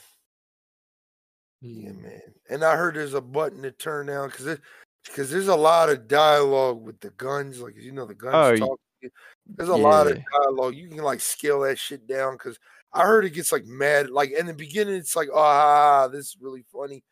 yeah, 1.65 1.89
Mm. 1.91 2.01
man. 2.03 2.21
And 2.49 2.63
I 2.63 2.75
heard 2.75 2.95
there's 2.95 3.13
a 3.13 3.21
button 3.21 3.61
to 3.63 3.71
turn 3.71 4.07
down 4.07 4.29
because 4.29 4.57
because 5.05 5.29
there's 5.31 5.47
a 5.47 5.55
lot 5.55 5.89
of 5.89 6.07
dialogue 6.07 6.83
with 6.83 6.99
the 6.99 7.09
guns. 7.11 7.59
Like 7.61 7.75
you 7.77 7.91
know, 7.91 8.05
the 8.05 8.13
guns 8.15 8.35
Oh, 8.35 8.55
talk. 8.67 8.79
to 9.01 9.07
you. 9.07 9.09
There's 9.47 9.69
a 9.69 9.75
lot 9.75 10.07
of 10.07 10.19
dialogue. 10.31 10.75
You 10.75 10.89
can 10.89 10.97
like 10.99 11.19
scale 11.21 11.61
that 11.61 11.77
shit 11.79 12.07
down 12.07 12.33
because 12.35 12.57
I 12.93 13.03
heard 13.03 13.25
it 13.25 13.31
gets 13.31 13.51
like 13.51 13.65
mad. 13.65 14.09
Like 14.09 14.31
in 14.31 14.45
the 14.45 14.53
beginning, 14.53 14.95
it's 14.95 15.15
like, 15.15 15.29
ah, 15.33 16.07
this 16.07 16.27
is 16.27 16.37
really 16.39 16.63
funny. 16.71 17.03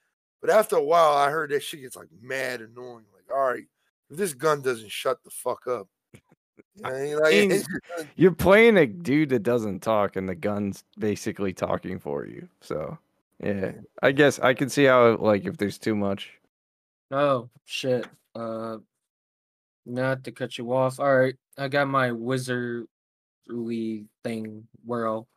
But 0.42 0.50
after 0.50 0.76
a 0.76 0.84
while, 0.84 1.14
I 1.14 1.30
heard 1.30 1.52
that 1.52 1.64
shit 1.64 1.82
gets 1.82 1.96
like 1.96 2.10
mad 2.22 2.62
annoying. 2.62 3.06
Like, 3.14 3.32
all 3.36 3.46
right, 3.46 3.66
if 4.10 4.18
this 4.18 4.34
gun 4.34 4.62
doesn't 4.62 4.92
shut 4.92 5.24
the 5.24 5.30
fuck 5.30 5.68
up, 5.68 5.88
you 6.76 6.82
know, 6.84 6.90
I 6.90 6.92
mean? 7.00 7.20
like, 7.20 7.50
just- 7.50 7.70
You're 8.16 8.32
playing 8.32 8.78
a 8.78 8.86
dude 8.88 9.30
that 9.30 9.44
doesn't 9.44 9.82
talk, 9.82 10.16
and 10.16 10.28
the 10.28 10.36
gun's 10.36 10.84
basically 10.98 11.54
talking 11.54 12.00
for 12.00 12.26
you. 12.26 12.50
So, 12.62 12.98
yeah, 13.40 13.72
I 14.02 14.12
guess 14.12 14.40
I 14.40 14.54
can 14.54 14.70
see 14.70 14.86
how 14.86 15.18
like 15.18 15.46
if 15.46 15.58
there's 15.58 15.78
too 15.78 15.96
much. 15.96 16.32
Oh 17.12 17.50
shit. 17.66 18.08
Uh, 18.36 18.78
not 19.86 20.24
to 20.24 20.32
cut 20.32 20.58
you 20.58 20.74
off. 20.74 21.00
All 21.00 21.16
right, 21.16 21.36
I 21.58 21.68
got 21.68 21.88
my 21.88 22.10
wizardly 22.10 22.86
thing. 24.24 24.68
World. 24.86 25.28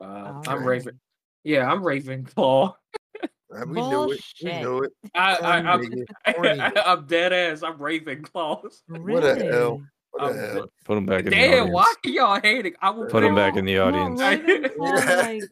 Uh, 0.00 0.04
I'm 0.04 0.42
Alright. 0.48 0.66
Raven. 0.66 1.00
Yeah, 1.44 1.70
I'm 1.70 1.82
Ravenclaw. 1.82 2.74
uh, 3.22 3.64
we 3.66 3.80
knew 3.80 4.12
it. 4.12 4.20
We 4.42 4.52
knew 4.60 4.78
it. 4.82 4.92
I, 5.14 5.34
I, 5.34 5.38
Corny 5.38 5.68
I'm, 5.68 5.80
nigga, 5.80 6.34
corny 6.34 6.48
nigga. 6.58 6.82
I'm 6.86 7.06
dead 7.06 7.32
ass. 7.32 7.62
I'm 7.62 7.78
Ravenclaw. 7.78 8.62
What 8.62 8.72
the 8.72 8.94
hell? 8.94 9.02
Really? 9.02 9.20
What 9.20 9.24
I'm 9.24 9.38
the 9.38 9.44
hell? 9.44 9.82
Dead- 10.18 10.62
Put 10.84 10.98
him 10.98 11.06
back 11.06 11.20
in 11.24 11.30
the 11.30 11.36
audience. 11.36 11.54
Damn, 11.64 11.72
why 11.72 11.92
y'all 12.04 12.40
hating? 12.40 12.74
I 12.80 12.90
will 12.90 13.06
Put 13.06 13.22
him 13.24 13.34
back 13.34 13.56
in 13.56 13.64
the 13.64 13.78
audience. 13.78 14.20
Ravenclaw's 14.20 15.04
Yeah. 15.08 15.16
like 15.16 15.42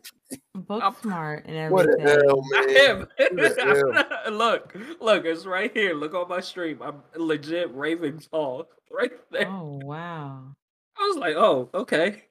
book 0.67 0.83
I'm- 0.83 0.95
smart 1.03 1.45
and 1.47 1.73
What 1.73 1.87
the 1.87 2.01
everything. 2.01 2.29
hell, 2.29 2.43
I 2.55 2.67
man? 2.67 2.77
am. 2.79 3.09
the 3.37 4.31
look, 4.33 4.77
look, 5.01 5.25
it's 5.25 5.47
right 5.47 5.73
here. 5.73 5.95
Look 5.95 6.15
on 6.15 6.29
my 6.29 6.41
stream. 6.41 6.81
I'm 6.83 7.03
legit 7.17 7.75
Ravenclaw 7.77 8.67
right 8.91 9.13
there. 9.31 9.49
Oh 9.49 9.81
wow, 9.85 10.43
I 10.99 11.07
was 11.09 11.17
like, 11.17 11.37
oh, 11.37 11.71
okay. 11.75 12.25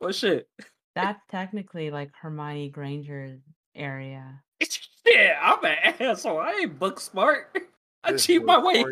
Well, 0.00 0.12
shit. 0.12 0.48
that's 0.94 1.20
technically 1.30 1.90
like 1.90 2.10
Hermione 2.20 2.70
Granger's 2.70 3.40
area. 3.74 4.42
Shit, 4.62 5.32
I'm 5.40 5.64
an 5.64 5.76
asshole. 6.00 6.38
I 6.38 6.52
ain't 6.62 6.78
book 6.78 7.00
smart. 7.00 7.56
I 8.04 8.12
This 8.12 8.26
cheat 8.26 8.44
my 8.44 8.58
way 8.58 8.84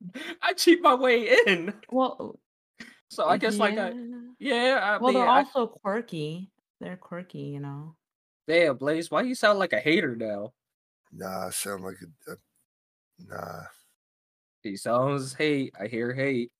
corny 0.00 0.14
in. 0.14 0.22
as 0.22 0.22
hell. 0.22 0.36
I 0.42 0.52
cheat 0.54 0.82
my 0.82 0.94
way 0.94 1.38
in. 1.46 1.74
Well, 1.90 2.38
So 3.10 3.26
I 3.26 3.36
guess 3.38 3.58
like 3.58 3.76
uh, 3.78 3.90
I, 3.90 3.92
yeah, 4.38 4.80
I 4.82 4.98
well, 4.98 5.12
mean, 5.12 5.14
they're 5.14 5.28
I, 5.28 5.44
also 5.44 5.66
quirky. 5.66 6.50
They're 6.80 6.96
quirky, 6.96 7.40
you 7.40 7.60
know. 7.60 7.96
damn, 8.46 8.76
Blaze, 8.76 9.10
why 9.10 9.22
you 9.22 9.34
sound 9.34 9.58
like 9.58 9.72
a 9.72 9.80
hater 9.80 10.16
now? 10.16 10.52
Nah, 11.12 11.46
I 11.46 11.50
sound 11.50 11.84
like 11.84 11.96
a, 12.28 12.32
a 12.32 12.36
nah. 13.18 13.64
He 14.62 14.76
sounds 14.76 15.34
hate. 15.34 15.74
I 15.80 15.86
hear 15.86 16.14
hate. 16.14 16.52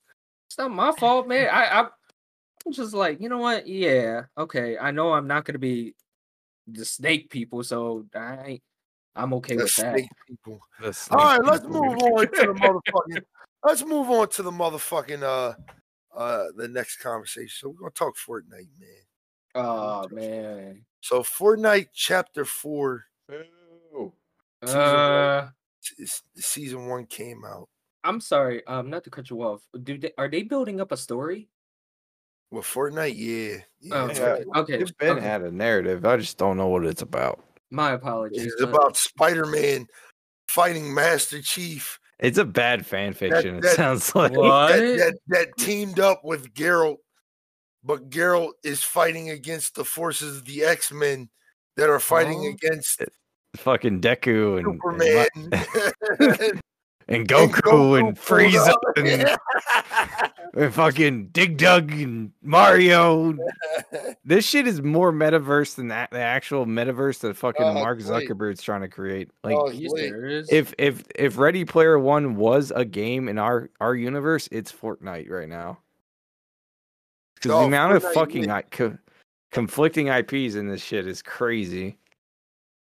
It's 0.48 0.58
not 0.58 0.70
my 0.70 0.92
fault, 0.92 1.28
man. 1.28 1.48
I, 1.50 1.80
I 1.82 1.88
I'm 2.66 2.72
just 2.72 2.94
like, 2.94 3.20
you 3.20 3.28
know 3.28 3.38
what? 3.38 3.66
Yeah, 3.66 4.24
okay. 4.36 4.78
I 4.78 4.90
know 4.90 5.12
I'm 5.12 5.26
not 5.26 5.44
gonna 5.44 5.58
be 5.58 5.94
the 6.66 6.84
snake 6.84 7.30
people, 7.30 7.62
so 7.64 8.06
I 8.14 8.60
I'm 9.18 9.34
okay 9.34 9.56
The 9.56 9.64
with 9.64 9.76
that. 9.76 9.94
snake 9.96 10.08
people. 10.26 10.60
The 10.80 10.86
All 10.86 10.92
snake 10.92 11.46
let's 11.46 11.64
people. 11.64 11.84
move 11.84 11.98
on 12.02 12.26
to 12.26 12.40
the 12.46 12.54
motherfucking. 12.54 13.22
Let's 13.64 13.84
move 13.84 14.10
on 14.10 14.28
to 14.28 14.42
the 14.42 14.50
motherfucking 14.52 15.22
uh 15.22 15.54
uh 16.16 16.44
the 16.56 16.68
next 16.68 16.96
conversation. 16.98 17.48
So 17.50 17.68
we're 17.70 17.80
gonna 17.80 17.90
talk 17.90 18.14
Fortnite, 18.16 18.68
man. 18.78 19.04
Oh 19.54 20.06
man. 20.10 20.84
So 21.00 21.22
Fortnite 21.22 21.88
Chapter 21.94 22.44
Four, 22.44 23.04
Season 23.28 23.46
one. 23.92 24.12
Uh, 24.62 25.50
is- 25.98 26.22
season 26.36 26.86
one 26.86 27.06
came 27.06 27.44
out. 27.44 27.68
I'm 28.04 28.20
sorry. 28.20 28.64
Um, 28.66 28.90
not 28.90 29.04
to 29.04 29.10
cut 29.10 29.28
you 29.30 29.42
off. 29.42 29.62
Do 29.82 29.98
they 29.98 30.12
are 30.18 30.28
they 30.28 30.42
building 30.44 30.80
up 30.80 30.92
a 30.92 30.96
story? 30.96 31.48
Well, 32.50 32.62
Fortnite, 32.62 33.14
yeah, 33.16 33.58
yeah. 33.80 34.02
Oh, 34.02 34.06
it's 34.06 34.18
Yeah. 34.18 34.32
like- 34.34 34.56
Okay. 34.56 34.78
It's 34.80 34.90
been 34.92 35.18
okay. 35.18 35.26
at 35.26 35.42
a 35.42 35.50
narrative. 35.50 36.06
I 36.06 36.16
just 36.16 36.38
don't 36.38 36.56
know 36.56 36.68
what 36.68 36.86
it's 36.86 37.02
about. 37.02 37.44
My 37.70 37.92
apologies. 37.92 38.44
It's 38.46 38.60
but- 38.60 38.68
about 38.74 38.96
Spider-Man 38.96 39.86
fighting 40.48 40.92
Master 40.94 41.42
Chief 41.42 41.98
It's 42.18 42.38
a 42.38 42.44
bad 42.44 42.86
fan 42.86 43.12
fiction. 43.12 43.56
it 43.56 43.62
that- 43.62 43.76
sounds 43.76 44.14
like. 44.14 44.32
What? 44.32 44.68
that, 44.76 44.96
that 44.98 45.14
that 45.28 45.48
teamed 45.58 46.00
up 46.00 46.22
with 46.24 46.52
Geralt, 46.54 46.96
but 47.84 48.08
Geralt 48.10 48.52
is 48.64 48.82
fighting 48.82 49.30
against 49.30 49.74
the 49.74 49.84
forces 49.84 50.38
of 50.38 50.44
the 50.46 50.64
X-Men 50.64 51.28
that 51.76 51.90
are 51.90 52.00
fighting 52.00 52.40
Oh. 52.46 52.48
against 52.50 53.02
Fucking 53.56 54.00
Deku 54.00 54.58
and 54.58 54.66
and, 54.66 54.80
Superman. 54.82 56.48
Ma- 56.52 56.60
and 57.08 57.26
Goku 57.26 57.98
and, 57.98 58.16
Frieza 58.18 58.74
and, 58.96 60.30
and 60.54 60.74
fucking 60.74 61.28
Dig 61.28 61.56
Dug 61.56 61.90
and 61.92 62.32
Mario. 62.42 63.34
This 64.24 64.44
shit 64.46 64.66
is 64.66 64.82
more 64.82 65.10
metaverse 65.12 65.74
than 65.76 65.88
that, 65.88 66.10
the 66.10 66.20
actual 66.20 66.66
metaverse 66.66 67.20
that 67.20 67.34
fucking 67.36 67.64
Oh, 67.64 67.74
Mark 67.74 68.00
great. 68.00 68.28
Zuckerberg's 68.28 68.62
trying 68.62 68.82
to 68.82 68.88
create. 68.88 69.30
Like, 69.42 69.56
Oh, 69.56 69.68
Are 69.68 69.72
you 69.72 69.88
Wait, 69.92 70.08
serious? 70.10 70.48
if 70.52 70.74
if 70.78 71.04
if 71.14 71.38
Ready 71.38 71.64
Player 71.64 71.98
One 71.98 72.36
was 72.36 72.72
a 72.76 72.84
game 72.84 73.28
in 73.28 73.38
our 73.38 73.70
our 73.80 73.94
universe, 73.94 74.48
it's 74.52 74.70
Fortnite 74.70 75.30
right 75.30 75.48
now. 75.48 75.78
Because 77.36 77.52
Oh, 77.52 77.60
the 77.60 77.66
amount 77.66 77.94
of 77.96 78.02
fucking. 78.12 78.50
I, 78.50 78.62
co- 78.62 78.98
conflicting 79.50 80.08
IPs 80.08 80.56
in 80.56 80.68
this 80.68 80.82
shit 80.82 81.06
is 81.06 81.22
crazy. 81.22 81.96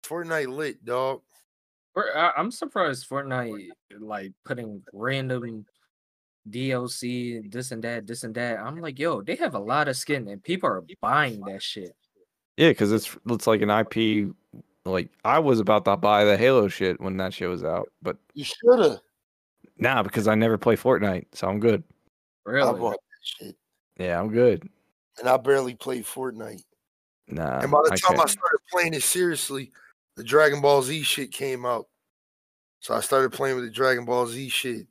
Fortnite 0.03 0.47
lit, 0.47 0.83
dog. 0.85 1.21
For- 1.97 2.15
I- 2.15 2.27
uh, 2.27 2.31
I'm 2.37 2.51
surprised 2.51 3.09
Fortnite 3.09 3.69
like 3.99 4.31
putting 4.45 4.83
random 4.93 5.65
DLC, 6.47 7.51
this 7.51 7.71
and 7.71 7.83
that, 7.83 8.05
this 8.05 8.23
and 8.23 8.35
that. 8.35 8.59
I'm 8.59 8.79
like, 8.79 8.99
yo, 8.99 9.21
they 9.23 9.35
have 9.37 9.55
a 9.55 9.59
lot 9.59 9.87
of 9.87 9.97
skin 9.97 10.27
and 10.27 10.43
people 10.43 10.69
are 10.69 10.83
buying 11.01 11.41
that 11.47 11.63
shit. 11.63 11.95
Yeah, 12.55 12.69
because 12.69 12.91
it's 12.91 13.17
it's 13.27 13.47
like 13.47 13.61
an 13.63 13.71
IP. 13.71 14.31
Like 14.85 15.09
I 15.25 15.39
was 15.39 15.59
about 15.59 15.85
to 15.85 15.97
buy 15.97 16.23
the 16.23 16.37
Halo 16.37 16.67
shit 16.67 17.01
when 17.01 17.17
that 17.17 17.33
shit 17.33 17.49
was 17.49 17.63
out, 17.63 17.89
but 18.03 18.17
You 18.35 18.43
should 18.43 18.79
have. 18.79 18.99
nah, 19.79 20.03
because 20.03 20.27
I 20.27 20.35
never 20.35 20.57
play 20.59 20.75
Fortnite, 20.75 21.25
so 21.33 21.47
I'm 21.47 21.59
good. 21.59 21.83
I 22.45 22.51
Really? 22.51 22.79
bought 22.79 22.91
that 22.91 23.45
shit, 23.47 23.55
Yeah, 23.99 24.19
I'm 24.19 24.29
good. 24.31 24.69
and 25.19 25.27
I 25.27 25.35
barely 25.37 25.73
played 25.73 26.05
Fortnite. 26.05 26.61
Nah, 27.27 27.59
And 27.61 27.71
by 27.71 27.79
the 27.83 27.93
I 27.93 27.97
time 27.97 28.13
I 28.13 28.17
can't. 28.19 28.29
started 28.29 28.59
playing 28.71 28.93
it 28.93 29.01
seriously, 29.03 29.71
the 30.17 30.23
Dragon 30.23 30.59
Ball 30.59 30.81
Z 30.81 31.01
shit 31.03 31.31
came 31.31 31.65
out. 31.65 31.87
So 32.79 32.93
I 32.93 32.99
started 32.99 33.31
playing 33.31 33.55
with 33.55 33.65
the 33.65 33.71
Dragon 33.71 34.03
Ball 34.03 34.27
Z 34.27 34.49
shit. 34.49 34.87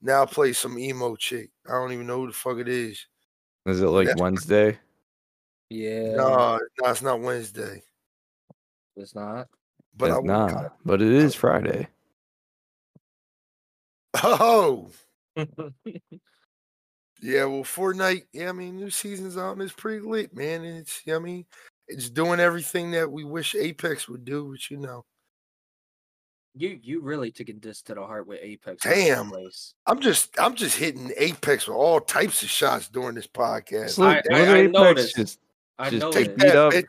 Now 0.00 0.22
I 0.22 0.26
play 0.26 0.52
some 0.52 0.78
emo 0.78 1.16
chick. 1.16 1.50
I 1.68 1.72
don't 1.72 1.92
even 1.92 2.06
know 2.06 2.20
who 2.20 2.26
the 2.28 2.32
fuck 2.32 2.58
it 2.58 2.68
is. 2.68 3.04
is 3.66 3.80
it 3.80 3.86
like 3.86 4.06
that's- 4.06 4.22
Wednesday? 4.22 4.78
Yeah. 5.70 6.14
No, 6.14 6.60
no, 6.80 6.90
it's 6.90 7.02
not 7.02 7.20
Wednesday. 7.20 7.82
It's 8.96 9.14
not. 9.14 9.48
But 9.96 10.10
It's 10.10 10.16
would 10.16 10.24
nah, 10.26 10.48
kinda- 10.48 10.72
but 10.84 11.02
it 11.02 11.12
is 11.12 11.34
oh. 11.34 11.38
Friday. 11.38 11.88
Oh 14.22 14.90
yeah, 15.36 15.44
well 17.44 17.64
Fortnite, 17.64 18.24
yeah, 18.32 18.48
I 18.48 18.52
mean 18.52 18.76
new 18.76 18.90
season's 18.90 19.36
out 19.36 19.52
and 19.52 19.62
it's 19.62 19.72
pretty 19.72 20.06
lit, 20.06 20.34
man. 20.34 20.64
And 20.64 20.78
it's 20.78 21.02
I 21.12 21.18
mean, 21.18 21.44
it's 21.88 22.10
doing 22.10 22.40
everything 22.40 22.90
that 22.92 23.10
we 23.10 23.24
wish 23.24 23.54
Apex 23.54 24.08
would 24.08 24.24
do, 24.24 24.44
which 24.46 24.70
you 24.70 24.76
know. 24.78 25.04
you 26.54 26.78
you 26.82 27.00
really 27.00 27.30
took 27.30 27.48
this 27.60 27.82
to 27.82 27.94
the 27.94 28.00
heart 28.04 28.26
with 28.26 28.40
Apex. 28.42 28.82
Damn. 28.82 29.32
I'm 29.86 30.00
just 30.00 30.38
I'm 30.40 30.54
just 30.54 30.76
hitting 30.76 31.12
Apex 31.16 31.66
with 31.68 31.76
all 31.76 32.00
types 32.00 32.42
of 32.42 32.48
shots 32.48 32.88
during 32.88 33.14
this 33.14 33.26
podcast. 33.26 33.98
Look, 33.98 34.08
I- 34.08 34.38
look 34.40 34.48
I 34.48 34.56
Apex, 34.58 34.72
noticed. 34.72 35.16
just 35.16 35.38
I 35.78 35.90
Just 35.90 36.00
know 36.00 36.10
take 36.10 36.26
Take 36.28 36.36
this. 36.36 36.44
beat 36.44 36.52
that, 36.52 36.56
up. 36.56 36.72
bitch. 36.72 36.86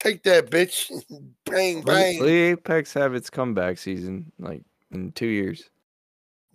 Take 0.00 0.22
that, 0.22 0.50
bitch. 0.50 0.90
bang, 1.44 1.76
let, 1.82 1.84
bang. 1.86 2.20
let 2.20 2.28
Apex 2.30 2.94
have 2.94 3.14
its 3.14 3.28
comeback 3.28 3.76
season, 3.76 4.32
like 4.38 4.62
in 4.92 5.12
two 5.12 5.26
years. 5.26 5.68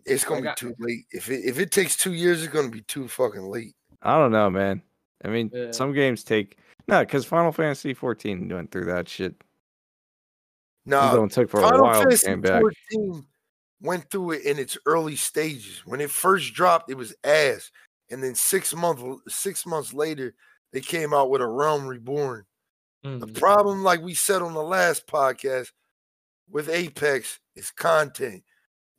It's 0.04 0.24
gonna 0.24 0.50
I 0.50 0.54
be 0.54 0.56
too 0.56 0.76
late. 0.80 1.06
If 1.12 1.30
it 1.30 1.42
if 1.46 1.60
it 1.60 1.72
takes 1.72 1.96
two 1.96 2.14
years, 2.14 2.44
it's 2.44 2.52
gonna 2.52 2.70
be 2.70 2.82
too 2.82 3.08
fucking 3.08 3.44
late. 3.44 3.76
I 4.02 4.18
don't 4.18 4.32
know, 4.32 4.50
man. 4.50 4.82
I 5.24 5.28
mean, 5.30 5.52
Yeah. 5.54 5.72
some 5.72 5.94
games 5.94 6.24
take 6.24 6.58
no, 6.88 7.00
because 7.00 7.26
Final 7.26 7.52
Fantasy 7.52 7.94
14 7.94 8.50
went 8.50 8.72
through 8.72 8.86
that 8.86 9.08
shit. 9.10 9.32
It 9.34 9.42
No, 10.86 11.16
don't 11.16 11.32
took 11.32 11.50
for 11.50 11.60
a 11.60 11.64
Final 11.64 11.84
while 11.84 11.94
to 12.02 12.06
Fantasy 12.06 12.28
came 12.28 12.42
back. 12.42 12.62
14 12.62 13.26
went 13.82 14.10
through 14.10 14.32
it 14.32 14.44
in 14.46 14.60
its 14.60 14.78
early 14.86 15.16
stages. 15.16 15.82
When 15.86 16.02
it 16.02 16.12
first 16.12 16.54
dropped, 16.54 16.90
it 16.90 16.98
was 16.98 17.16
ass, 17.24 17.72
and 18.10 18.24
then 18.24 18.36
six 18.36 18.74
months 18.74 19.04
six 19.28 19.66
months 19.66 19.94
later, 19.94 20.36
they 20.72 20.82
came 20.82 21.14
out 21.14 21.30
with 21.30 21.42
a 21.42 21.48
Realm 21.48 21.88
Reborn. 21.88 22.46
The 23.04 23.28
Mm. 23.28 23.40
problem, 23.40 23.84
like 23.84 24.02
we 24.02 24.14
said 24.14 24.42
on 24.42 24.54
the 24.54 24.64
last 24.64 25.08
podcast, 25.08 25.72
with 26.50 26.70
Apex 26.70 27.40
is 27.56 27.72
content. 27.72 28.44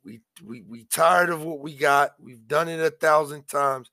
We 0.03 0.21
we 0.43 0.61
we 0.61 0.85
tired 0.85 1.29
of 1.29 1.43
what 1.43 1.59
we 1.59 1.75
got. 1.75 2.11
We've 2.19 2.47
done 2.47 2.69
it 2.69 2.79
a 2.79 2.89
thousand 2.91 3.47
times. 3.47 3.91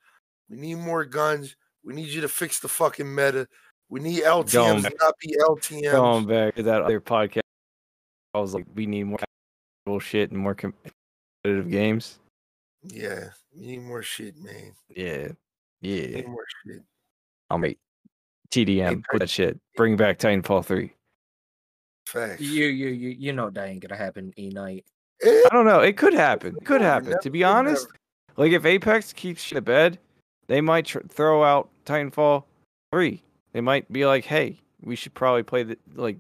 We 0.49 0.57
need 0.57 0.77
more 0.77 1.05
guns. 1.05 1.57
We 1.83 1.95
need 1.95 2.09
you 2.09 2.21
to 2.23 2.29
fix 2.29 2.61
the 2.61 2.69
fucking 2.69 3.13
meta. 3.13 3.49
We 3.95 4.01
need 4.01 4.25
LTMs 4.25 4.83
to 4.83 4.97
not 5.01 5.15
be 5.21 5.37
LTMs. 5.41 5.93
Going 5.93 6.27
back 6.27 6.57
to 6.57 6.65
that 6.65 6.83
other 6.83 7.01
podcast, 7.01 7.43
I 8.35 8.41
was 8.41 8.53
like, 8.53 8.67
we 8.75 8.87
need 8.87 9.05
more 9.05 9.21
casual 9.87 10.01
shit 10.01 10.33
and 10.33 10.41
more 10.41 10.57
competitive 10.57 11.71
games. 11.71 12.19
Yeah, 12.83 13.29
we 13.57 13.67
need 13.67 13.83
more 13.83 14.03
shit, 14.03 14.37
man. 14.37 14.73
Yeah, 14.89 15.29
We 15.81 15.89
yeah. 15.91 16.17
need 16.17 16.27
more 16.27 16.45
shit. 16.67 16.83
I'll 17.51 17.59
make 17.59 17.79
TDM 18.51 18.91
Apex- 18.91 19.09
with 19.13 19.21
that 19.21 19.31
shit. 19.31 19.61
Bring 19.77 19.97
back 19.97 20.19
Titanfall 20.19 20.65
3. 20.65 20.93
Facts. 22.09 22.41
You 22.41 22.65
you 22.65 22.89
you 22.89 23.11
you 23.11 23.33
know 23.33 23.49
that 23.49 23.69
ain't 23.69 23.79
gonna 23.81 23.97
happen. 23.97 24.35
E 24.37 24.49
night. 24.51 24.85
I 25.25 25.47
don't 25.53 25.67
know. 25.67 25.79
It 25.79 25.97
could 25.97 26.15
happen. 26.15 26.57
It 26.57 26.65
could 26.65 26.81
happen. 26.81 27.11
never 27.11 27.23
To 27.23 27.31
be 27.31 27.41
say 27.43 27.45
honest, 27.45 27.87
like 28.37 28.51
if 28.51 28.65
Apex 28.65 29.13
keeps 29.13 29.41
shit 29.41 29.55
to 29.55 29.63
bed, 29.63 30.01
they 30.49 30.61
might 30.61 30.87
tr- 30.87 31.07
throw 31.09 31.45
out 31.45 31.69
Titanfall 31.87 32.43
3. 32.91 33.23
They 33.55 33.63
might 33.63 33.91
be 33.91 34.05
like, 34.05 34.25
"Hey, 34.27 34.61
we 34.83 34.97
should 34.97 35.15
probably 35.15 35.45
play 35.45 35.63
the 35.63 35.79
like 35.95 36.19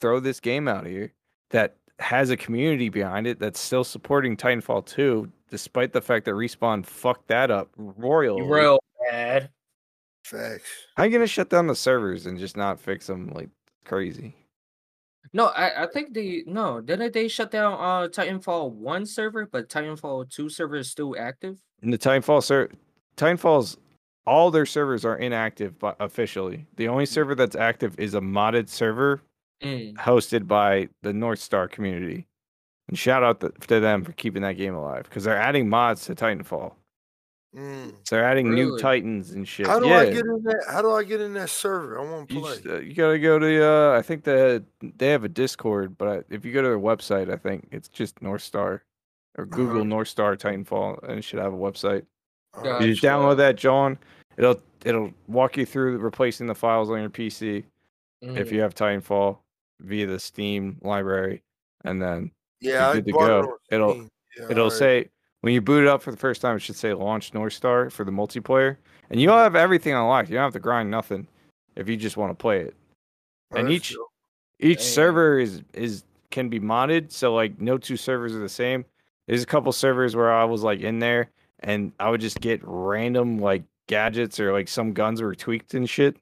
throw 0.00 0.20
this 0.20 0.40
game 0.40 0.68
out 0.68 0.86
here 0.86 1.12
that 1.50 1.76
has 1.98 2.30
a 2.30 2.36
community 2.36 2.88
behind 2.88 3.26
it 3.26 3.40
that's 3.40 3.58
still 3.58 3.82
supporting 3.82 4.36
Titanfall 4.36 4.86
2 4.86 5.30
despite 5.50 5.92
the 5.92 6.00
fact 6.00 6.24
that 6.26 6.34
Respawn 6.34 6.86
fucked 6.86 7.28
that 7.28 7.50
up 7.50 7.68
royally." 7.76 8.42
Real 8.42 8.78
bad. 9.10 9.50
Facts. 10.24 10.70
How 10.96 11.02
are 11.02 11.06
you 11.06 11.12
going 11.12 11.22
to 11.22 11.26
shut 11.26 11.50
down 11.50 11.66
the 11.66 11.74
servers 11.74 12.26
and 12.26 12.38
just 12.38 12.56
not 12.56 12.78
fix 12.78 13.06
them 13.06 13.28
like 13.34 13.48
crazy? 13.84 14.34
No, 15.32 15.46
I, 15.46 15.84
I 15.84 15.86
think 15.86 16.14
they 16.14 16.44
no, 16.46 16.80
didn't 16.80 17.12
they 17.12 17.28
shut 17.28 17.50
down 17.50 17.72
uh 17.74 18.08
Titanfall 18.08 18.72
one 18.72 19.04
server, 19.04 19.46
but 19.46 19.68
Titanfall 19.68 20.30
two 20.30 20.48
server 20.48 20.76
is 20.76 20.90
still 20.90 21.16
active? 21.18 21.60
And 21.82 21.92
the 21.92 21.98
Titanfall 21.98 22.42
ser- 22.42 22.70
Titanfall's 23.16 23.78
all 24.28 24.50
their 24.50 24.66
servers 24.66 25.04
are 25.04 25.16
inactive 25.16 25.78
but 25.78 25.96
officially. 26.00 26.66
The 26.76 26.88
only 26.88 27.06
server 27.06 27.34
that's 27.34 27.56
active 27.56 27.98
is 27.98 28.14
a 28.14 28.20
modded 28.20 28.68
server 28.68 29.20
Mm. 29.62 29.94
hosted 29.96 30.46
by 30.46 30.88
the 31.02 31.10
Northstar 31.10 31.68
community. 31.68 32.28
And 32.86 32.96
shout 32.96 33.24
out 33.24 33.40
to 33.40 33.80
them 33.80 34.04
for 34.04 34.12
keeping 34.12 34.42
that 34.42 34.52
game 34.56 34.72
alive 34.74 35.02
because 35.04 35.24
they're 35.24 35.36
adding 35.36 35.68
mods 35.68 36.04
to 36.06 36.14
Titanfall. 36.14 36.74
Mm. 37.56 37.92
So 38.04 38.14
they're 38.14 38.24
adding 38.24 38.54
new 38.54 38.78
Titans 38.78 39.32
and 39.32 39.48
shit. 39.48 39.66
How 39.66 39.80
do 39.80 39.88
yeah. 39.88 39.98
I 39.98 40.04
get 40.10 40.26
in 40.26 40.42
that? 40.44 40.64
How 40.70 40.80
do 40.80 40.92
I 40.92 41.02
get 41.02 41.20
in 41.20 41.34
that 41.34 41.50
server? 41.50 41.98
I 41.98 42.04
want 42.08 42.28
to 42.28 42.34
you, 42.36 42.40
play. 42.40 42.54
just, 42.54 42.66
uh, 42.66 42.78
you 42.78 42.94
gotta 42.94 43.18
go 43.18 43.38
to 43.40 43.64
uh, 43.64 43.98
I 43.98 44.02
think 44.02 44.22
the 44.22 44.62
they 44.80 45.08
have 45.08 45.24
a 45.24 45.28
Discord, 45.28 45.98
but 45.98 46.24
if 46.30 46.44
you 46.44 46.52
go 46.52 46.62
to 46.62 46.68
their 46.68 46.78
website, 46.78 47.28
I 47.32 47.36
think 47.36 47.66
it's 47.72 47.88
just 47.88 48.20
Northstar 48.20 48.82
or 49.36 49.44
Google 49.46 49.78
Uh-huh. 49.80 49.84
Northstar 49.90 50.36
Titanfall, 50.38 51.02
and 51.08 51.18
it 51.18 51.22
should 51.22 51.40
have 51.40 51.52
a 51.52 51.56
website. 51.56 52.04
All 52.54 52.62
Got 52.62 52.70
right. 52.74 52.82
You 52.86 52.92
just 52.92 53.02
download 53.02 53.38
that, 53.38 53.56
John. 53.56 53.98
It'll 54.38 54.60
it'll 54.84 55.12
walk 55.26 55.56
you 55.56 55.66
through 55.66 55.98
replacing 55.98 56.46
the 56.46 56.54
files 56.54 56.88
on 56.90 57.00
your 57.00 57.10
PC 57.10 57.64
if 58.22 58.48
Mm. 58.48 58.52
you 58.52 58.60
have 58.60 58.74
Titanfall 58.74 59.38
via 59.80 60.06
the 60.06 60.18
Steam 60.18 60.78
library, 60.82 61.42
and 61.84 62.00
then 62.00 62.30
Yeah, 62.60 62.88
I 62.90 62.94
good 62.94 63.06
to 63.06 63.12
go. 63.12 63.24
it 63.26 63.30
on 63.30 63.58
It'll- 63.70 64.08
Yeah, 64.36 64.44
it'll 64.50 64.64
alright. 64.64 64.78
say 64.78 65.08
when 65.40 65.52
you 65.52 65.60
boot 65.60 65.82
it 65.82 65.88
up 65.88 66.02
for 66.02 66.10
the 66.10 66.16
first 66.16 66.40
time, 66.40 66.56
it 66.56 66.60
should 66.60 66.76
say 66.76 66.92
launch 66.94 67.32
Northstar 67.32 67.90
for 67.92 68.04
the 68.04 68.10
multiplayer, 68.12 68.76
and 69.10 69.20
you'll 69.20 69.36
have 69.36 69.54
everything 69.56 69.92
unlocked. 69.94 70.28
You 70.30 70.34
don't 70.36 70.44
have 70.44 70.52
to 70.54 70.60
grind 70.60 70.90
nothing 70.90 71.26
if 71.76 71.88
you 71.88 71.96
just 71.96 72.16
want 72.16 72.30
to 72.30 72.34
play 72.40 72.60
it. 72.60 72.74
And 73.52 73.66
that's 73.66 73.74
each- 73.74 73.94
dope. 73.94 74.08
Each 74.60 74.78
Damn. 74.78 74.86
server 74.86 75.38
is 75.38 75.62
is 75.74 76.04
can 76.30 76.48
be 76.48 76.58
modded, 76.60 77.10
so 77.12 77.34
like 77.34 77.60
no 77.60 77.78
two 77.78 77.96
servers 77.96 78.34
are 78.34 78.40
the 78.40 78.48
same. 78.48 78.84
There's 79.26 79.42
a 79.42 79.46
couple 79.46 79.70
servers 79.72 80.14
where 80.16 80.32
I 80.32 80.44
was 80.44 80.62
like 80.62 80.80
in 80.80 80.98
there, 80.98 81.30
and 81.60 81.92
I 82.00 82.10
would 82.10 82.20
just 82.20 82.40
get 82.40 82.60
random 82.64 83.38
like 83.38 83.62
gadgets 83.88 84.38
or 84.38 84.52
like 84.52 84.68
some 84.68 84.92
guns 84.92 85.20
were 85.20 85.34
tweaked 85.34 85.74
and 85.74 85.90
shit. 85.90 86.16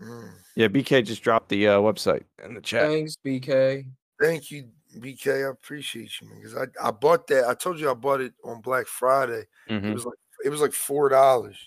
Mm. 0.00 0.30
Yeah, 0.54 0.68
BK 0.68 1.04
just 1.04 1.22
dropped 1.22 1.48
the 1.48 1.66
uh, 1.68 1.78
website 1.80 2.22
in 2.44 2.54
the 2.54 2.60
chat. 2.60 2.88
Thanks, 2.88 3.16
BK. 3.26 3.86
Thank 4.20 4.50
you, 4.50 4.68
BK. 4.98 5.46
I 5.46 5.50
appreciate 5.50 6.12
you, 6.20 6.28
man. 6.28 6.38
Because 6.38 6.56
I, 6.56 6.88
I 6.88 6.90
bought 6.92 7.26
that. 7.28 7.48
I 7.48 7.54
told 7.54 7.80
you 7.80 7.90
I 7.90 7.94
bought 7.94 8.20
it 8.20 8.34
on 8.44 8.60
Black 8.60 8.86
Friday. 8.86 9.44
It 9.68 9.82
Mhm. 9.82 9.92
was 9.94 10.04
like 10.06 10.18
it 10.44 10.50
was 10.50 10.60
like 10.60 10.72
four 10.72 11.08
dollars. 11.08 11.58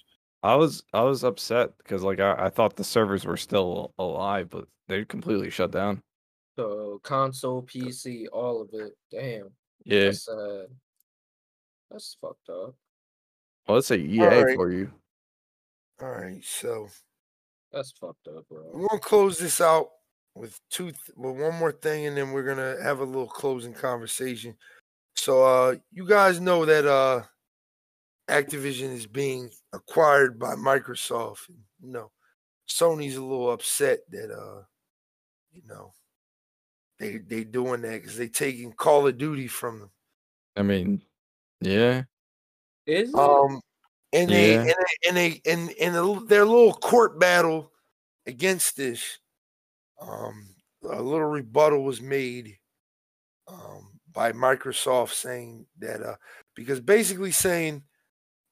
I 0.42 0.56
was 0.56 0.84
I 0.94 1.02
was 1.02 1.24
upset 1.24 1.78
because 1.80 2.02
like 2.04 2.20
I, 2.20 2.46
I 2.46 2.50
thought 2.50 2.76
the 2.78 2.84
servers 2.84 3.26
were 3.26 3.36
still 3.38 3.94
alive, 4.00 4.50
but 4.50 4.68
they're 4.88 5.06
completely 5.06 5.50
shut 5.50 5.72
down. 5.72 6.02
So 6.56 7.00
console, 7.04 7.64
PC, 7.64 8.26
all 8.32 8.62
of 8.62 8.70
it. 8.74 8.94
Damn. 9.12 9.50
Yeah, 9.86 10.06
That's 10.06 10.26
sad. 10.26 10.66
That's 11.90 12.18
fucked 12.22 12.50
up. 12.50 12.76
Well, 13.70 13.76
let's 13.76 13.88
say 13.88 13.98
EA 14.00 14.22
Alright. 14.22 14.56
for 14.56 14.72
you. 14.72 14.92
All 16.02 16.10
right, 16.10 16.44
so 16.44 16.88
That's 17.72 17.92
fucked 17.92 18.28
up, 18.28 18.48
bro. 18.50 18.64
we're 18.74 18.88
gonna 18.88 19.00
close 19.00 19.38
this 19.38 19.62
out 19.62 19.90
with 20.34 20.60
two 20.72 20.86
th- 20.86 20.96
with 21.16 21.38
one 21.38 21.54
more 21.60 21.72
thing, 21.72 22.08
and 22.08 22.18
then 22.18 22.32
we're 22.32 22.44
gonna 22.44 22.82
have 22.82 23.00
a 23.00 23.04
little 23.04 23.28
closing 23.28 23.74
conversation. 23.74 24.56
So 25.16 25.44
uh 25.46 25.76
you 25.92 26.08
guys 26.08 26.40
know 26.40 26.66
that 26.66 26.88
uh 26.88 27.24
Activision 28.28 28.92
is 28.94 29.06
being 29.06 29.50
acquired 29.74 30.40
by 30.40 30.54
Microsoft. 30.56 31.50
And, 31.50 31.58
you 31.82 31.92
know, 31.92 32.12
Sony's 32.68 33.16
a 33.18 33.22
little 33.22 33.52
upset 33.52 34.00
that 34.10 34.32
uh 34.32 34.64
you 35.52 35.62
know 35.68 35.94
they 37.00 37.18
they 37.18 37.44
doing 37.44 37.82
that 37.82 38.02
because 38.02 38.18
they 38.18 38.30
taking 38.30 38.72
Call 38.74 39.08
of 39.08 39.18
Duty 39.18 39.48
from 39.48 39.80
them. 39.80 39.92
I 40.56 40.64
mean, 40.64 41.02
yeah, 41.62 42.04
Is 42.90 43.10
it? 43.12 43.20
Um, 43.20 43.62
and 44.14 44.30
they 44.34 44.56
Yeah. 44.56 44.62
and 44.64 44.76
they 44.76 45.10
and 45.10 45.18
they 45.18 45.30
in 45.46 45.70
in 45.72 45.94
a 45.96 45.98
l- 45.98 46.26
their 46.26 46.46
little 46.46 46.74
court 46.74 47.20
battle 47.20 47.72
against 48.28 48.78
this, 48.78 49.20
um, 50.02 50.56
a 50.84 51.02
little 51.02 51.28
rebuttal 51.28 51.84
was 51.84 52.02
made, 52.02 52.60
um, 53.48 54.00
by 54.14 54.32
Microsoft 54.34 55.14
saying 55.14 55.68
that 55.80 56.02
uh, 56.04 56.18
because 56.56 56.80
basically 56.82 57.32
saying 57.32 57.84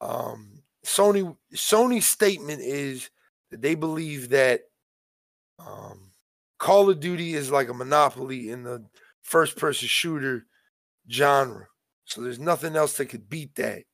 Um, 0.00 0.62
Sony 0.86 1.36
Sony's 1.54 2.06
statement 2.08 2.60
is 2.62 3.10
that 3.50 3.62
they 3.62 3.74
believe 3.76 4.30
that 4.30 4.62
um, 5.58 6.12
Call 6.58 6.90
of 6.90 7.00
Duty 7.00 7.34
is 7.34 7.50
like 7.50 7.68
a 7.68 7.74
monopoly 7.74 8.50
in 8.50 8.62
the 8.62 8.84
first 9.22 9.56
person 9.56 9.88
shooter 9.88 10.46
genre. 11.10 11.68
So 12.04 12.22
there's 12.22 12.38
nothing 12.40 12.76
else 12.76 12.96
that 12.98 13.06
could 13.06 13.28
beat 13.28 13.54
that. 13.56 13.84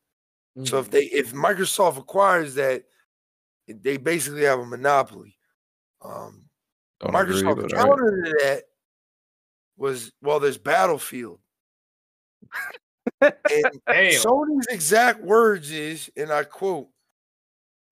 So 0.62 0.78
if 0.78 0.86
Mhm. 0.88 0.90
they 0.90 1.04
if 1.06 1.32
Microsoft 1.32 1.98
acquires 1.98 2.54
that, 2.54 2.84
they 3.66 3.96
basically 3.96 4.42
have 4.44 4.60
a 4.60 4.66
monopoly. 4.66 5.36
Um, 6.00 6.48
Don't 7.00 7.14
agree, 7.14 7.42
Microsoft 7.42 7.56
but 7.56 7.72
all 7.74 7.78
right. 7.78 7.98
counter 7.98 8.22
to 8.24 8.44
that 8.44 8.64
was 9.76 10.12
well, 10.22 10.38
there's 10.38 10.58
Battlefield. 10.58 11.40
and 13.20 13.34
Damn. 13.88 14.22
Sony's 14.22 14.66
exact 14.68 15.22
words 15.22 15.70
is, 15.72 16.10
and 16.16 16.30
I 16.30 16.44
quote, 16.44 16.88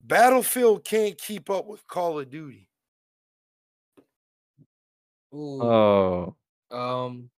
Battlefield 0.03 0.85
can't 0.85 1.19
keep 1.19 1.51
up 1.51 1.67
with 1.67 1.85
Call 1.89 2.21
of 2.21 2.31
Duty. 2.31 2.69
Ooh. 5.35 5.63
Oh, 5.63 6.37
Um, 6.71 7.31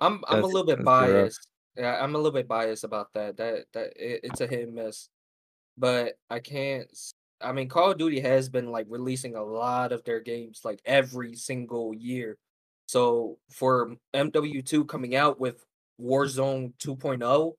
I'm 0.00 0.22
I'm 0.28 0.42
a 0.44 0.46
little 0.46 0.64
bit 0.64 0.76
that's 0.78 0.78
rough. 0.78 0.84
biased. 0.84 1.48
Yeah, 1.76 2.02
I'm 2.02 2.14
a 2.14 2.18
little 2.18 2.32
bit 2.32 2.48
biased 2.48 2.84
about 2.84 3.12
that. 3.14 3.36
That 3.36 3.66
that 3.74 3.92
it, 3.96 4.20
it's 4.24 4.40
a 4.40 4.46
hit 4.46 4.68
and 4.68 4.74
miss, 4.74 5.08
but 5.76 6.14
I 6.30 6.40
can't. 6.40 6.88
I 7.40 7.52
mean, 7.52 7.68
Call 7.68 7.90
of 7.90 7.98
Duty 7.98 8.20
has 8.20 8.48
been 8.48 8.70
like 8.70 8.86
releasing 8.88 9.36
a 9.36 9.44
lot 9.44 9.92
of 9.92 10.02
their 10.04 10.20
games 10.20 10.62
like 10.64 10.80
every 10.86 11.34
single 11.36 11.94
year. 11.94 12.38
So 12.86 13.38
for 13.50 13.96
MW2 14.14 14.88
coming 14.88 15.14
out 15.16 15.38
with 15.38 15.64
Warzone 16.00 16.72
2.0, 16.78 17.52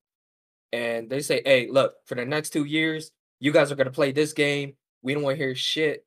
and 0.74 1.10
they 1.10 1.22
say, 1.22 1.42
"Hey, 1.46 1.68
look, 1.70 1.96
for 2.06 2.16
the 2.16 2.26
next 2.26 2.52
two 2.52 2.66
years, 2.66 3.12
you 3.40 3.52
guys 3.52 3.72
are 3.72 3.76
gonna 3.76 3.92
play 3.92 4.12
this 4.12 4.34
game. 4.34 4.76
We 5.04 5.14
don't 5.14 5.24
want 5.24 5.38
to 5.38 5.44
hear 5.44 5.56
shit 5.56 6.06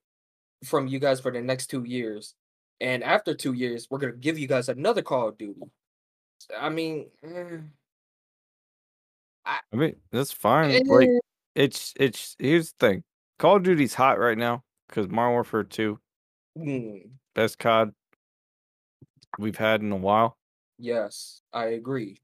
from 0.65 0.89
you 0.89 0.99
guys 0.99 1.21
for 1.21 1.31
the 1.31 1.41
next 1.43 1.69
two 1.69 1.85
years." 1.85 2.35
And 2.81 3.05
after 3.05 3.35
two 3.35 3.53
years, 3.53 3.87
we're 3.91 3.99
gonna 3.99 4.13
give 4.15 4.39
you 4.39 4.49
guys 4.49 4.69
another 4.69 5.03
Call 5.03 5.29
of 5.29 5.39
Duty. 5.39 5.61
I 6.59 6.71
mean, 6.71 7.11
eh, 7.23 7.59
I 9.73 9.77
mean 9.77 9.97
that's 10.13 10.33
fine. 10.33 10.87
Like 10.87 11.09
eh, 11.09 11.19
it's 11.55 11.93
it's 11.97 12.37
here's 12.39 12.73
the 12.73 12.87
thing. 12.87 13.05
Call 13.39 13.57
of 13.57 13.63
Duty's 13.63 13.95
hot 13.95 14.19
right 14.19 14.39
now 14.39 14.63
because 14.89 15.09
Modern 15.09 15.33
Warfare 15.33 15.65
2, 15.65 15.99
mm, 16.59 17.03
best 17.35 17.59
COD 17.59 17.93
we've 19.39 19.57
had 19.57 19.81
in 19.81 19.93
a 19.93 19.97
while. 19.97 20.37
yes, 20.79 21.43
I 21.53 21.67
agree. 21.67 22.19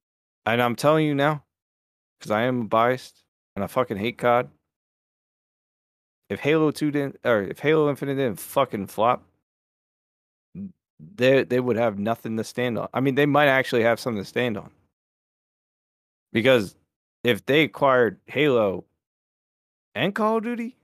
And 0.45 0.63
I'm 0.63 0.77
telling 0.77 1.07
you 1.07 1.15
now, 1.15 1.45
because 2.19 2.31
I 2.31 2.43
am 2.43 2.67
biased 2.67 3.25
and 3.55 3.65
I 3.65 3.67
fucking 3.67 3.97
hate 3.97 4.19
COD. 4.19 4.49
If 6.29 6.41
Halo 6.41 6.71
2 6.71 6.91
didn't 6.91 7.17
or 7.25 7.43
if 7.43 7.61
Halo 7.61 7.89
Infinite 7.89 8.17
didn't 8.17 8.41
fucking 8.41 8.89
flop, 8.89 9.25
they 11.15 11.45
they 11.45 11.61
would 11.61 11.77
have 11.77 11.99
nothing 11.99 12.37
to 12.37 12.45
stand 12.45 12.79
on. 12.79 12.89
I 12.93 13.01
mean, 13.01 13.15
they 13.15 13.27
might 13.27 13.49
actually 13.49 13.83
have 13.83 14.01
something 14.01 14.23
to 14.23 14.29
stand 14.29 14.57
on. 14.57 14.71
Because 16.33 16.77
if 17.27 17.45
they 17.45 17.63
acquired 17.65 18.21
Halo 18.27 18.85
and 19.97 20.15
Call 20.15 20.37
of 20.37 20.45
Duty, 20.45 20.77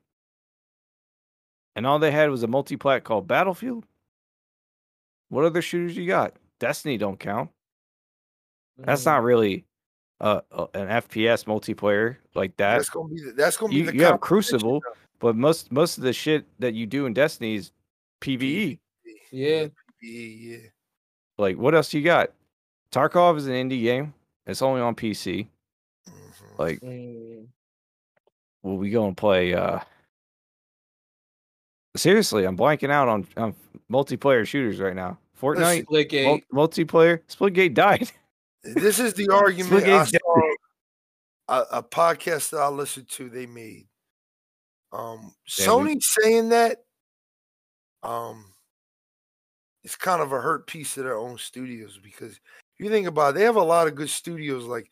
and 1.77 1.86
all 1.86 2.01
they 2.01 2.10
had 2.10 2.31
was 2.31 2.43
a 2.43 2.48
multi-plat 2.48 3.05
called 3.05 3.28
Battlefield, 3.28 3.86
what 5.28 5.44
other 5.44 5.62
shooters 5.62 5.97
you 5.97 6.05
got? 6.06 6.35
Destiny 6.59 6.98
don't 6.98 7.20
count. 7.20 7.51
That's 8.77 9.02
Mm, 9.02 9.06
not 9.06 9.23
really 9.23 9.66
uh, 10.20 10.40
uh, 10.51 10.66
an 10.74 10.89
FPS 10.89 11.44
multiplayer 11.44 12.16
like 12.35 12.56
that. 12.56 12.78
That's 12.78 12.90
gonna 12.90 13.09
be 13.09 13.23
the, 13.23 13.32
that's 13.32 13.56
gonna 13.56 13.73
You, 13.73 13.85
be 13.85 13.90
the 13.93 13.97
you 13.98 14.05
have 14.05 14.20
Crucible, 14.20 14.81
though. 14.81 14.93
but 15.20 15.36
most 15.36 15.70
most 15.70 15.97
of 15.97 16.02
the 16.02 16.12
shit 16.12 16.44
that 16.59 16.74
you 16.74 16.86
do 16.86 17.06
in 17.06 17.14
Destiny 17.14 17.55
is 17.55 17.70
PVE. 18.20 18.81
Yeah. 19.31 19.60
yeah, 19.60 19.69
yeah. 20.02 20.59
Like, 21.39 21.56
what 21.56 21.74
else 21.77 21.94
you 21.94 22.02
got? 22.02 22.32
Tarkov 22.90 23.36
is 23.36 23.47
an 23.47 23.55
indie 23.55 23.82
game. 23.82 24.12
It's 24.44 24.60
only 24.60 24.81
on 24.81 24.97
PC. 24.97 25.47
Like, 26.58 26.80
mm, 26.80 27.46
will 28.62 28.76
we 28.76 28.90
go 28.90 29.06
and 29.06 29.16
play? 29.16 29.54
uh 29.54 29.80
Seriously, 31.96 32.44
I'm 32.44 32.56
blanking 32.56 32.90
out 32.90 33.08
on, 33.08 33.26
on 33.36 33.54
multiplayer 33.90 34.46
shooters 34.46 34.80
right 34.80 34.96
now. 34.96 35.18
Fortnite 35.40 35.84
Splitgate. 35.86 36.24
mul- 36.50 36.66
multiplayer. 36.66 37.20
Splitgate 37.28 37.74
died. 37.74 38.10
This 38.64 38.98
is 38.98 39.12
the 39.14 39.28
argument 39.32 39.84
I 39.86 40.04
saw 40.04 40.40
a, 41.48 41.64
a 41.78 41.82
podcast 41.82 42.50
that 42.50 42.60
I 42.60 42.68
listened 42.68 43.08
to. 43.10 43.28
They 43.28 43.46
made 43.46 43.86
um 44.92 45.34
Damn, 45.56 45.82
we- 45.84 45.96
Sony 45.96 46.02
saying 46.02 46.48
that 46.50 46.78
um 48.02 48.46
it's 49.84 49.96
kind 49.96 50.22
of 50.22 50.32
a 50.32 50.40
hurt 50.40 50.66
piece 50.66 50.96
of 50.96 51.04
their 51.04 51.18
own 51.18 51.36
studios 51.38 51.98
because 52.02 52.32
if 52.32 52.40
you 52.78 52.88
think 52.88 53.06
about 53.06 53.30
it, 53.30 53.38
they 53.38 53.44
have 53.44 53.56
a 53.56 53.62
lot 53.62 53.86
of 53.88 53.96
good 53.96 54.10
studios. 54.10 54.64
Like 54.64 54.88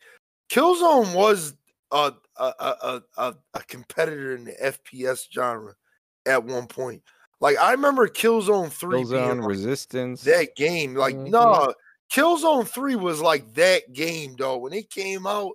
Killzone 0.51 1.15
was 1.15 1.55
a 1.91 2.13
a 2.37 2.43
a, 2.59 3.01
a, 3.17 3.35
a, 3.53 3.63
competitor 3.63 4.35
in 4.35 4.45
the 4.45 4.53
FPS 4.63 5.27
genre 5.31 5.75
at 6.25 6.43
one 6.43 6.67
point. 6.67 7.01
Like 7.39 7.57
I 7.57 7.71
remember 7.71 8.07
Killzone 8.07 8.71
Three 8.71 9.03
being 9.03 9.39
like, 9.39 9.47
Resistance. 9.47 10.23
that 10.23 10.55
game. 10.55 10.95
Like, 10.95 11.15
Mhm. 11.15 11.29
no, 11.29 11.73
Killzone 12.11 12.67
3 12.67 12.95
was 12.97 13.21
like 13.21 13.53
that 13.53 13.93
game, 13.93 14.35
though. 14.37 14.57
When 14.57 14.73
it 14.73 14.89
came 14.89 15.25
out, 15.25 15.53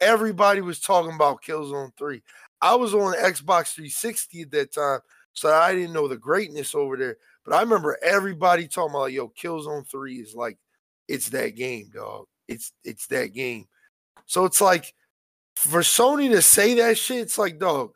everybody 0.00 0.62
was 0.62 0.80
talking 0.80 1.14
about 1.14 1.42
Killzone 1.42 1.92
3. 1.98 2.22
I 2.62 2.74
was 2.74 2.94
on 2.94 3.14
Xbox 3.14 3.74
360 3.74 4.42
at 4.42 4.50
that 4.52 4.72
time, 4.72 5.00
so 5.34 5.52
I 5.52 5.74
didn't 5.74 5.92
know 5.92 6.08
the 6.08 6.16
greatness 6.16 6.74
over 6.74 6.96
there. 6.96 7.18
But 7.44 7.54
I 7.54 7.60
remember 7.60 7.98
everybody 8.02 8.66
talking 8.68 8.94
about, 8.94 9.12
yo, 9.12 9.28
Killzone 9.28 9.86
3 9.86 10.16
is 10.16 10.34
like, 10.34 10.56
it's 11.08 11.28
that 11.28 11.56
game, 11.56 11.90
dog. 11.92 12.26
It's 12.48 12.72
it's 12.84 13.06
that 13.08 13.34
game. 13.34 13.66
So 14.26 14.44
it's 14.44 14.60
like 14.60 14.94
for 15.56 15.80
Sony 15.80 16.30
to 16.30 16.42
say 16.42 16.74
that 16.74 16.98
shit, 16.98 17.18
it's 17.18 17.38
like, 17.38 17.58
dog, 17.58 17.92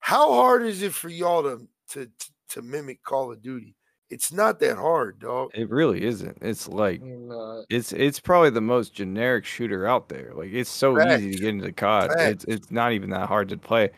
how 0.00 0.32
hard 0.34 0.62
is 0.62 0.82
it 0.82 0.92
for 0.92 1.08
y'all 1.08 1.42
to 1.42 1.66
to 1.90 2.06
to, 2.06 2.30
to 2.50 2.62
mimic 2.62 3.02
Call 3.02 3.32
of 3.32 3.42
Duty? 3.42 3.74
It's 4.08 4.32
not 4.32 4.60
that 4.60 4.76
hard, 4.76 5.18
dog. 5.18 5.50
It 5.54 5.68
really 5.68 6.04
isn't. 6.04 6.38
It's 6.40 6.68
like 6.68 7.02
uh, 7.02 7.62
it's 7.68 7.92
it's 7.92 8.20
probably 8.20 8.50
the 8.50 8.60
most 8.60 8.94
generic 8.94 9.44
shooter 9.44 9.86
out 9.86 10.08
there. 10.08 10.32
Like 10.32 10.50
it's 10.52 10.70
so 10.70 11.00
easy 11.12 11.32
to 11.32 11.38
get 11.38 11.48
into 11.48 11.72
COD. 11.72 12.10
It's 12.18 12.44
it's 12.44 12.70
not 12.70 12.92
even 12.92 13.10
that 13.10 13.26
hard 13.26 13.48
to 13.48 13.56
play. 13.56 13.90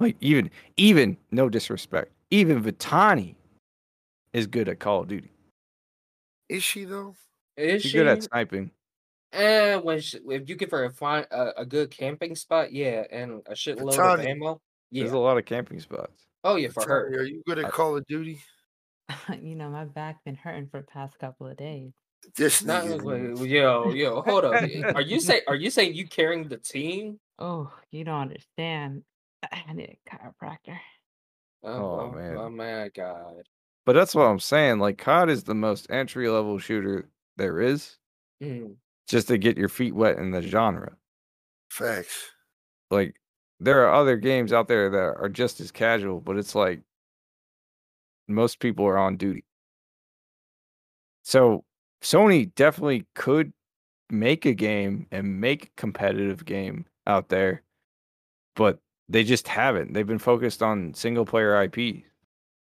Like 0.00 0.16
even 0.20 0.50
even 0.76 1.16
no 1.30 1.48
disrespect, 1.48 2.10
even 2.32 2.60
Vitani 2.60 3.36
is 4.32 4.48
good 4.48 4.68
at 4.68 4.80
Call 4.80 5.02
of 5.02 5.08
Duty. 5.08 5.30
Is 6.48 6.64
she 6.64 6.84
though? 6.84 7.14
is 7.56 7.82
She's 7.82 7.92
she? 7.92 7.98
good 7.98 8.08
at 8.08 8.24
sniping. 8.24 8.72
And 9.32 9.82
when 9.82 10.00
she, 10.00 10.18
if 10.28 10.48
you 10.48 10.56
give 10.56 10.70
her 10.72 10.84
a 10.84 10.90
fine 10.92 11.24
a, 11.30 11.50
a 11.58 11.66
good 11.66 11.90
camping 11.90 12.34
spot, 12.36 12.72
yeah, 12.72 13.04
and 13.10 13.42
a 13.46 13.52
shitload 13.52 13.98
of 13.98 14.20
ammo, 14.20 14.60
yeah. 14.90 15.04
There's 15.04 15.14
a 15.14 15.18
lot 15.18 15.38
of 15.38 15.46
camping 15.46 15.80
spots. 15.80 16.26
Oh 16.44 16.56
yeah, 16.56 16.68
for 16.68 16.80
Tanya, 16.82 16.94
her. 16.94 17.06
Are 17.20 17.24
you 17.24 17.42
good 17.46 17.58
at 17.58 17.66
I- 17.66 17.70
Call 17.70 17.96
of 17.96 18.06
Duty? 18.06 18.42
you 19.42 19.56
know, 19.56 19.70
my 19.70 19.84
back 19.84 20.22
been 20.24 20.34
hurting 20.34 20.68
for 20.68 20.80
the 20.80 20.86
past 20.86 21.18
couple 21.18 21.46
of 21.46 21.56
days. 21.56 21.92
This 22.36 22.62
Not, 22.62 22.84
nigga. 22.84 23.02
wait, 23.02 23.34
wait, 23.40 23.50
yo, 23.50 23.90
yo, 23.92 24.22
hold 24.22 24.44
up. 24.44 24.54
Are 24.94 25.00
you 25.00 25.18
say 25.18 25.40
are 25.48 25.56
you 25.56 25.70
saying 25.70 25.94
you 25.94 26.06
carrying 26.06 26.46
the 26.48 26.56
team? 26.58 27.18
Oh, 27.38 27.72
you 27.90 28.04
don't 28.04 28.20
understand. 28.20 29.02
I 29.52 29.72
need 29.72 29.96
a 29.96 30.10
chiropractor. 30.10 30.78
Oh, 31.64 32.00
oh 32.00 32.12
man. 32.14 32.36
oh 32.36 32.50
my 32.50 32.90
god. 32.94 33.42
But 33.84 33.94
that's 33.94 34.14
what 34.14 34.24
I'm 34.26 34.38
saying. 34.38 34.78
Like 34.78 34.98
COD 34.98 35.30
is 35.30 35.42
the 35.44 35.54
most 35.54 35.90
entry 35.90 36.28
level 36.28 36.58
shooter 36.58 37.08
there 37.36 37.60
is, 37.60 37.96
Mm, 38.42 38.74
just 39.08 39.28
to 39.28 39.38
get 39.38 39.56
your 39.56 39.68
feet 39.68 39.94
wet 39.94 40.18
in 40.18 40.30
the 40.30 40.42
genre. 40.42 40.92
Facts. 41.70 42.30
Like 42.90 43.16
there 43.60 43.86
are 43.86 43.94
other 43.94 44.16
games 44.16 44.52
out 44.52 44.68
there 44.68 44.90
that 44.90 45.16
are 45.18 45.28
just 45.28 45.60
as 45.60 45.70
casual, 45.70 46.20
but 46.20 46.36
it's 46.36 46.54
like 46.54 46.80
most 48.28 48.60
people 48.60 48.86
are 48.86 48.98
on 48.98 49.16
duty. 49.16 49.44
So 51.22 51.64
Sony 52.02 52.52
definitely 52.54 53.06
could 53.14 53.52
make 54.10 54.44
a 54.44 54.54
game 54.54 55.06
and 55.10 55.40
make 55.40 55.66
a 55.66 55.70
competitive 55.76 56.44
game 56.44 56.86
out 57.06 57.28
there, 57.28 57.62
but 58.56 58.78
they 59.08 59.24
just 59.24 59.48
haven't. 59.48 59.92
They've 59.92 60.06
been 60.06 60.18
focused 60.18 60.62
on 60.62 60.94
single 60.94 61.24
player 61.24 61.62
IP. 61.62 62.04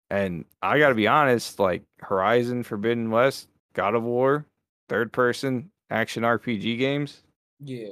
And 0.09 0.45
I 0.61 0.79
got 0.79 0.89
to 0.89 0.95
be 0.95 1.07
honest, 1.07 1.59
like 1.59 1.83
Horizon 1.99 2.63
Forbidden 2.63 3.09
West, 3.09 3.49
God 3.73 3.95
of 3.95 4.03
War, 4.03 4.45
third 4.87 5.11
person 5.11 5.71
action 5.89 6.23
RPG 6.23 6.77
games. 6.79 7.23
yeah. 7.59 7.89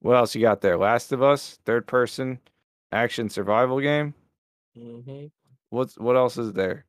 What 0.00 0.16
else 0.16 0.34
you 0.34 0.42
got 0.42 0.60
there? 0.60 0.76
Last 0.76 1.10
of 1.12 1.22
Us, 1.22 1.58
third 1.64 1.86
person 1.86 2.38
action 2.92 3.28
survival 3.28 3.80
game. 3.80 4.14
hmm 4.76 5.26
What's 5.70 5.98
what 5.98 6.16
else 6.16 6.36
is 6.38 6.52
there? 6.52 6.84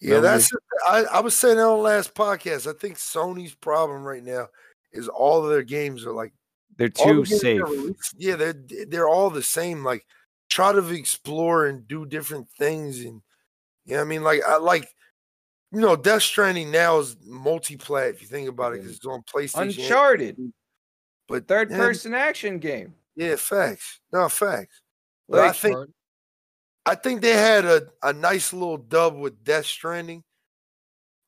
Yeah, 0.00 0.20
Metal 0.20 0.22
Gear- 0.22 0.30
that's. 0.30 0.50
I, 0.88 1.04
I 1.18 1.20
was 1.20 1.36
saying 1.38 1.56
that 1.56 1.62
on 1.66 1.76
the 1.76 1.82
last 1.82 2.14
podcast. 2.14 2.66
I 2.68 2.76
think 2.78 2.96
Sony's 2.96 3.54
problem 3.54 4.02
right 4.02 4.24
now 4.24 4.48
is 4.92 5.08
all 5.08 5.44
of 5.44 5.50
their 5.50 5.62
games 5.62 6.04
are 6.06 6.12
like 6.12 6.32
They're 6.78 6.90
all 6.98 7.06
the 7.06 7.12
too 7.12 7.24
games 7.24 7.30
that 7.30 7.38
safe. 7.40 7.60
released- 7.62 8.14
yeah, 8.16 8.36
they're 8.36 8.54
they're 8.88 9.08
all 9.08 9.30
the 9.30 9.42
same. 9.42 9.84
Like 9.84 10.04
try 10.50 10.72
to 10.72 10.88
explore 10.88 11.66
and 11.66 11.86
do 11.86 12.06
different 12.06 12.48
things, 12.58 13.00
and 13.04 13.20
you 13.84 13.92
know 13.92 13.96
what 13.98 14.00
I 14.00 14.04
mean. 14.04 14.22
Like 14.24 14.40
I 14.48 14.56
like 14.56 14.88
you 15.72 15.80
know, 15.80 15.96
Death 15.96 16.22
Stranding 16.22 16.70
now 16.70 16.98
is 16.98 17.16
multi-plat. 17.24 18.08
If 18.10 18.22
you 18.22 18.28
think 18.28 18.48
about 18.48 18.74
it, 18.74 18.82
because 18.82 18.96
it's 18.96 19.06
on 19.06 19.22
PlayStation. 19.22 19.78
Uncharted, 19.78 20.52
but 21.28 21.46
third 21.46 21.70
yeah, 21.70 21.76
person 21.76 22.14
action 22.14 22.58
game. 22.58 22.94
Yeah, 23.16 23.36
facts. 23.36 24.00
No 24.12 24.28
facts. 24.28 24.80
But 25.28 25.40
I 25.40 25.46
Like, 25.48 25.56
think 25.56 25.90
I 26.86 26.94
think 26.94 27.20
they 27.20 27.34
had 27.34 27.64
a, 27.66 27.88
a 28.02 28.12
nice 28.12 28.52
little 28.52 28.78
dub 28.78 29.16
with 29.18 29.44
Death 29.44 29.66
Stranding. 29.66 30.24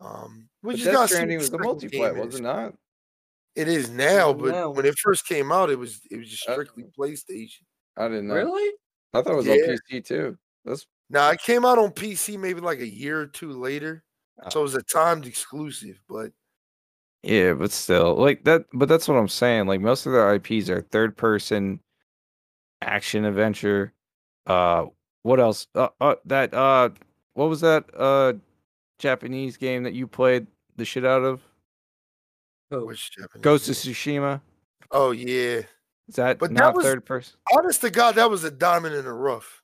Um, 0.00 0.48
but 0.62 0.68
which 0.74 0.84
Death 0.84 0.94
got 0.94 1.08
Stranding 1.10 1.38
was 1.38 1.48
a 1.52 1.58
multiplayer, 1.58 2.24
was 2.24 2.36
it 2.36 2.42
not? 2.42 2.74
It 3.56 3.68
is 3.68 3.90
now, 3.90 4.32
but 4.32 4.52
Now. 4.52 4.70
when 4.70 4.86
it 4.86 4.98
first 4.98 5.26
came 5.26 5.52
out, 5.52 5.68
it 5.70 5.78
was 5.78 6.00
it 6.10 6.16
was 6.16 6.30
just 6.30 6.48
Uh, 6.48 6.52
strictly 6.52 6.84
PlayStation. 6.98 7.62
I 7.96 8.08
didn't 8.08 8.28
know. 8.28 8.34
Really? 8.36 8.74
I 9.12 9.20
thought 9.20 9.32
it 9.32 9.36
was 9.36 9.46
Yeah. 9.46 9.54
on 9.54 9.76
PC 9.90 10.00
too. 10.00 10.38
That's 10.64 10.86
Now 11.10 11.28
it 11.30 11.40
came 11.42 11.64
out 11.66 11.76
on 11.78 11.90
PC 11.90 12.38
maybe 12.38 12.60
like 12.60 12.78
a 12.78 12.88
year 12.88 13.20
or 13.20 13.26
two 13.26 13.50
later. 13.52 14.04
So 14.48 14.60
it 14.60 14.62
was 14.62 14.74
a 14.74 14.82
timed 14.82 15.26
exclusive. 15.26 16.00
But 16.08 16.32
yeah, 17.22 17.52
but 17.54 17.70
still, 17.72 18.14
like 18.14 18.44
that. 18.44 18.64
But 18.72 18.88
that's 18.88 19.06
what 19.08 19.16
I'm 19.16 19.28
saying. 19.28 19.66
Like 19.66 19.80
most 19.80 20.06
of 20.06 20.12
their 20.12 20.34
IPs 20.34 20.70
are 20.70 20.80
third 20.80 21.16
person 21.16 21.80
action 22.82 23.24
adventure. 23.24 23.92
Uh, 24.46 24.86
what 25.22 25.38
else? 25.40 25.66
Uh, 25.74 25.88
uh, 26.00 26.14
that 26.24 26.54
uh, 26.54 26.90
what 27.34 27.48
was 27.48 27.60
that 27.60 27.84
uh, 27.96 28.32
Japanese 28.98 29.56
game 29.56 29.82
that 29.82 29.92
you 29.92 30.06
played 30.06 30.46
the 30.76 30.84
shit 30.84 31.04
out 31.04 31.22
of? 31.22 31.42
Who? 32.70 32.86
which 32.86 33.10
Japanese 33.12 33.42
Ghost 33.42 33.68
of? 33.68 33.74
Tsushima. 33.74 34.40
Oh 34.92 35.10
yeah, 35.12 35.60
Is 36.08 36.16
that 36.16 36.38
But 36.38 36.50
that 36.54 36.58
not 36.60 36.74
was- 36.74 36.84
third 36.84 37.04
person? 37.04 37.36
honest 37.56 37.80
to 37.82 37.90
God, 37.90 38.14
that 38.16 38.30
was 38.30 38.42
a 38.44 38.50
diamond 38.50 38.94
in 38.94 39.04
the 39.04 39.12
rough. 39.12 39.62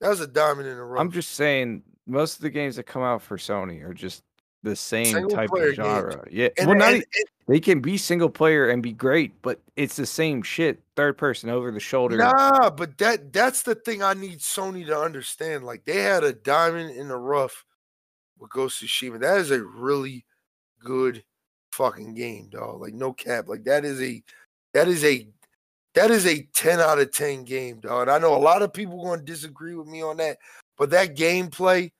That 0.00 0.08
was 0.10 0.20
a 0.20 0.26
diamond 0.26 0.68
in 0.68 0.76
the 0.76 0.82
rough. 0.84 1.00
I'm 1.00 1.10
just 1.10 1.30
saying, 1.32 1.82
most 2.06 2.36
of 2.36 2.42
the 2.42 2.50
games 2.50 2.76
that 2.76 2.84
come 2.84 3.02
out 3.02 3.22
for 3.22 3.36
Sony 3.36 3.82
are 3.84 3.94
just 3.94 4.22
the 4.62 4.76
same 4.76 5.06
Single 5.06 5.30
type 5.30 5.50
of 5.50 5.58
games. 5.58 5.74
genre. 5.74 6.24
Yeah, 6.30 6.48
and, 6.56 6.68
well, 6.68 6.76
not 6.76 6.94
and- 6.94 7.02
e- 7.02 7.24
they 7.48 7.58
can 7.58 7.80
be 7.80 7.96
single 7.96 8.30
player 8.30 8.68
and 8.70 8.80
be 8.82 8.92
great, 8.92 9.42
but 9.42 9.60
it's 9.74 9.96
the 9.96 10.06
same 10.06 10.42
shit. 10.42 10.80
Third 10.94 11.18
person 11.18 11.50
over 11.50 11.72
the 11.72 11.80
shoulder. 11.80 12.16
Nah, 12.16 12.70
but 12.70 12.96
that 12.98 13.32
that's 13.32 13.62
the 13.64 13.74
thing 13.74 14.02
I 14.02 14.14
need 14.14 14.38
Sony 14.38 14.86
to 14.86 14.96
understand. 14.96 15.64
Like 15.64 15.84
they 15.84 16.00
had 16.02 16.22
a 16.22 16.32
diamond 16.32 16.90
in 16.96 17.08
the 17.08 17.16
rough 17.16 17.64
with 18.38 18.50
Ghost 18.50 18.80
of 18.82 18.88
Tsushima. 18.88 19.20
That 19.20 19.38
is 19.38 19.50
a 19.50 19.62
really 19.64 20.24
good 20.78 21.24
fucking 21.72 22.14
game, 22.14 22.48
dog. 22.48 22.80
Like 22.80 22.94
no 22.94 23.12
cap. 23.12 23.48
Like 23.48 23.64
that 23.64 23.84
is 23.84 24.00
a 24.00 24.22
that 24.72 24.86
is 24.86 25.04
a 25.04 25.26
that 25.94 26.10
is 26.12 26.24
a 26.26 26.42
10 26.54 26.78
out 26.80 27.00
of 27.00 27.10
10 27.12 27.42
game, 27.44 27.80
dog. 27.80 28.02
And 28.02 28.10
I 28.12 28.18
know 28.18 28.34
a 28.34 28.38
lot 28.38 28.62
of 28.62 28.72
people 28.72 29.02
going 29.04 29.18
to 29.18 29.26
disagree 29.26 29.74
with 29.74 29.88
me 29.88 30.00
on 30.02 30.16
that, 30.18 30.38
but 30.82 30.90
that 30.90 31.16
gameplay, 31.16 31.92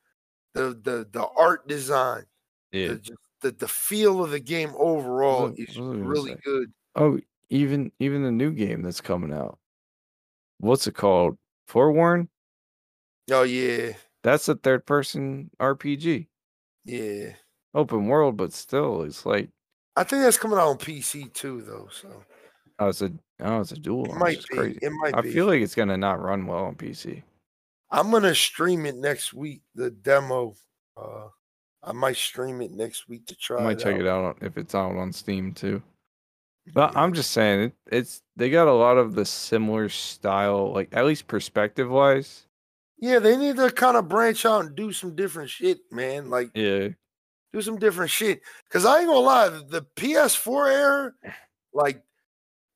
the 0.54 0.76
the 0.82 1.06
the 1.12 1.24
art 1.36 1.68
design, 1.68 2.24
Yeah. 2.72 2.88
the, 2.88 2.96
just 2.96 3.18
the 3.42 3.50
the 3.52 3.68
feel 3.68 4.24
of 4.24 4.32
the 4.32 4.40
game 4.40 4.72
overall 4.76 5.50
What- 5.50 5.59
is 5.60 5.78
what 5.78 5.86
was 5.86 5.94
I 5.94 5.98
gonna 6.00 6.09
really 6.09 6.34
good. 6.44 6.72
Oh, 6.96 7.20
even 7.48 7.92
even 8.00 8.24
the 8.24 8.32
new 8.32 8.50
game 8.50 8.82
that's 8.82 9.00
coming 9.00 9.32
out. 9.32 9.59
What's 10.59 10.88
it 10.88 10.94
called? 10.94 11.38
Forewarn. 11.68 12.28
Oh 13.30 13.44
yeah, 13.44 13.92
That's 14.24 14.48
a 14.48 14.56
third 14.56 14.84
person 14.84 15.48
RPG, 15.60 16.26
yeah. 16.84 17.34
open 17.72 18.09
world, 18.09 18.36
but 18.36 18.52
still, 18.52 19.02
it's 19.02 19.24
like 19.24 19.48
I 19.94 20.02
think 20.02 20.22
that's 20.22 20.38
coming 20.38 20.59
out 20.59 20.68
on 20.70 20.78
PC 20.78 21.32
too, 21.32 21.62
though. 21.62 21.88
So 21.92 22.09
oh, 22.80 22.88
it's 22.88 23.00
a 23.02 23.12
oh, 23.40 23.60
it's 23.60 23.70
a 23.72 23.76
dual. 23.76 24.06
it 24.06 24.16
might 24.18 24.38
be. 24.50 24.56
crazy. 24.56 24.78
It 24.82 24.90
might 24.90 25.14
I 25.16 25.20
be. 25.20 25.32
feel 25.32 25.46
like 25.46 25.62
it's 25.62 25.74
gonna 25.76 25.96
not 25.96 26.20
run 26.20 26.46
well 26.46 26.64
on 26.64 26.74
PC. 26.74 27.22
I'm 27.93 28.10
gonna 28.10 28.35
stream 28.35 28.86
it 28.86 28.97
next 28.97 29.32
week. 29.35 29.62
The 29.74 29.90
demo. 29.90 30.55
Uh, 30.97 31.28
I 31.82 31.93
might 31.93 32.16
stream 32.16 32.60
it 32.62 32.70
next 32.73 33.09
week 33.09 33.27
to 33.27 33.36
try. 33.36 33.60
I 33.60 33.64
might 33.64 33.73
it 33.73 33.81
check 33.81 33.94
out. 33.94 34.01
it 34.01 34.06
out 34.06 34.24
on- 34.24 34.39
if 34.40 34.56
it's 34.56 34.74
out 34.74 34.97
on 34.97 35.12
Steam 35.12 35.52
too. 35.52 35.82
But 36.74 36.93
Yeah. 36.93 37.01
I'm 37.01 37.12
just 37.12 37.32
saying 37.32 37.60
it, 37.60 37.73
it's 37.90 38.23
they 38.36 38.48
got 38.51 38.69
a 38.69 38.73
lot 38.73 38.97
of 38.98 39.14
the 39.14 39.24
similar 39.24 39.89
style, 39.89 40.73
like 40.73 40.89
at 40.93 41.05
least 41.05 41.27
perspective 41.27 41.90
wise. 41.90 42.47
Yeah, 42.98 43.19
they 43.19 43.36
need 43.36 43.56
to 43.56 43.70
kind 43.73 43.97
of 43.97 44.09
branch 44.09 44.47
out 44.47 44.64
and 44.64 44.77
do 44.77 44.93
some 44.93 45.16
different 45.16 45.51
shit, 45.51 45.81
man. 45.90 46.31
Like 46.31 46.51
Yeah, 46.55 46.90
do 47.52 47.60
some 47.62 47.78
different 47.81 48.10
shit. 48.12 48.43
Cause 48.70 48.86
I 48.86 48.98
ain't 49.01 49.09
gonna 49.09 49.19
lie, 49.19 49.48
the 49.48 49.85
PS4 49.97 50.70
era, 50.73 51.12
like 51.74 52.01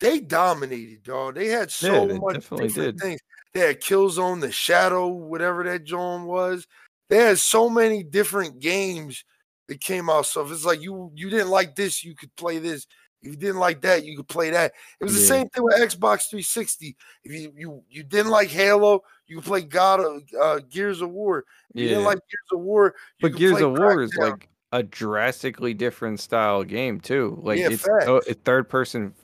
they 0.01 0.18
dominated, 0.20 1.05
dog. 1.05 1.36
They 1.36 1.47
had 1.47 1.70
so 1.70 2.06
they 2.09 2.18
much 2.18 2.34
different 2.34 2.74
did. 2.74 2.98
things. 2.98 3.20
They 3.56 3.68
had 3.68 3.80
Killzone, 3.80 4.42
the 4.42 4.52
Shadow, 4.52 5.08
whatever 5.08 5.64
that 5.64 5.84
John 5.84 6.26
was. 6.26 6.66
They 7.08 7.16
had 7.16 7.38
so 7.38 7.70
many 7.70 8.02
different 8.02 8.60
games 8.60 9.24
that 9.68 9.80
came 9.80 10.10
out. 10.10 10.26
So 10.26 10.44
if 10.44 10.52
it's 10.52 10.66
like 10.66 10.82
you 10.82 11.10
you 11.14 11.30
didn't 11.30 11.48
like 11.48 11.74
this, 11.74 12.04
you 12.04 12.14
could 12.14 12.36
play 12.36 12.58
this. 12.58 12.86
If 13.22 13.30
you 13.30 13.36
didn't 13.36 13.56
like 13.56 13.80
that, 13.80 14.04
you 14.04 14.14
could 14.14 14.28
play 14.28 14.50
that. 14.50 14.74
It 15.00 15.04
was 15.04 15.14
the 15.14 15.20
same 15.20 15.48
thing 15.48 15.64
with 15.64 15.76
Xbox 15.76 16.28
360. 16.28 16.98
If 17.24 17.32
you 17.32 17.52
you 17.56 17.82
you 17.88 18.02
didn't 18.02 18.30
like 18.30 18.48
Halo, 18.48 19.00
you 19.26 19.36
could 19.36 19.46
play 19.46 19.62
God 19.62 20.00
of 20.00 20.22
uh, 20.38 20.60
Gears 20.68 21.00
of 21.00 21.08
War. 21.08 21.46
If 21.74 21.80
you 21.80 21.84
yeah. 21.84 21.88
didn't 21.92 22.04
like 22.04 22.18
Gears 22.18 22.52
of 22.52 22.60
War, 22.60 22.94
you 23.20 23.30
but 23.30 23.38
Gears 23.38 23.52
play 23.54 23.62
of 23.62 23.72
War 23.72 24.02
is 24.02 24.14
like 24.16 24.50
a 24.72 24.82
drastically 24.82 25.72
different 25.72 26.20
style 26.20 26.62
game 26.62 27.00
too. 27.00 27.40
Like 27.42 27.58
Yeah, 27.58 27.70
it's 27.70 27.86
facts. 27.86 28.28
a 28.28 28.34
third 28.34 28.68
person, 28.68 29.14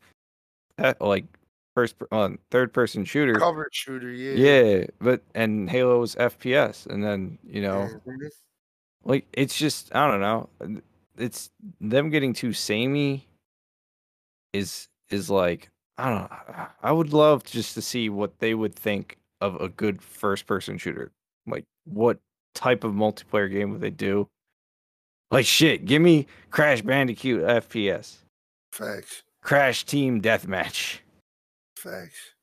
uh, 0.78 0.94
like 1.02 1.26
first 1.74 1.98
per- 1.98 2.08
uh, 2.12 2.30
third 2.50 2.72
person 2.72 3.04
shooter. 3.04 3.34
cover 3.34 3.68
shooter. 3.72 4.10
Yeah, 4.10 4.34
Yeah, 4.62 4.84
but 5.00 5.22
and 5.34 5.68
Halo's 5.70 6.14
FPS, 6.16 6.86
and 6.86 7.02
then 7.02 7.38
you 7.44 7.62
know, 7.62 7.88
Mhm. 8.06 8.30
like 9.04 9.26
it's 9.32 9.56
just 9.56 9.94
I 9.94 10.06
don't 10.10 10.20
know. 10.20 10.48
It's 11.18 11.50
them 11.80 12.10
getting 12.10 12.32
too 12.32 12.52
samey. 12.52 13.26
Is 14.52 14.88
is 15.10 15.30
like 15.30 15.70
I 15.98 16.08
don't 16.10 16.30
know. 16.30 16.66
I 16.82 16.92
would 16.92 17.12
love 17.12 17.44
just 17.44 17.74
to 17.74 17.82
see 17.82 18.08
what 18.08 18.38
they 18.38 18.54
would 18.54 18.74
think 18.74 19.18
of 19.40 19.60
a 19.60 19.68
good 19.68 20.02
first 20.02 20.46
person 20.46 20.78
shooter. 20.78 21.10
Like 21.46 21.64
what 21.84 22.18
type 22.54 22.84
of 22.84 22.92
multiplayer 22.92 23.50
game 23.50 23.70
would 23.72 23.80
they 23.80 23.90
do? 23.90 24.28
Like 25.30 25.46
shit, 25.46 25.84
give 25.86 26.02
me 26.02 26.26
Crash 26.50 26.82
Bandicoot 26.82 27.42
FPS, 27.44 28.18
facts, 28.72 29.22
Crash 29.42 29.84
Team 29.84 30.20
Deathmatch. 30.20 30.98
Facts. 31.82 32.34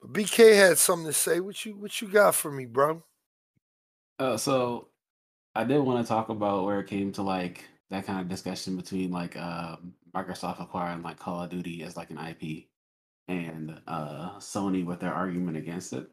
But 0.00 0.12
BK 0.12 0.56
had 0.56 0.78
something 0.78 1.06
to 1.06 1.12
say. 1.12 1.40
What 1.40 1.64
you 1.64 1.76
what 1.76 2.00
you 2.00 2.08
got 2.08 2.34
for 2.34 2.50
me, 2.50 2.66
bro? 2.66 3.02
Uh, 4.18 4.36
so 4.36 4.88
I 5.54 5.64
did 5.64 5.78
want 5.80 6.04
to 6.04 6.08
talk 6.08 6.28
about 6.28 6.64
where 6.64 6.80
it 6.80 6.86
came 6.86 7.12
to 7.12 7.22
like 7.22 7.64
that 7.90 8.06
kind 8.06 8.20
of 8.20 8.28
discussion 8.28 8.76
between 8.76 9.10
like 9.10 9.36
uh, 9.36 9.76
Microsoft 10.14 10.62
acquiring 10.62 11.02
like 11.02 11.18
Call 11.18 11.42
of 11.42 11.50
Duty 11.50 11.82
as 11.82 11.96
like 11.96 12.10
an 12.10 12.18
IP 12.18 12.66
and 13.28 13.80
uh, 13.86 14.38
Sony 14.38 14.84
with 14.84 15.00
their 15.00 15.12
argument 15.12 15.56
against 15.56 15.92
it. 15.92 16.08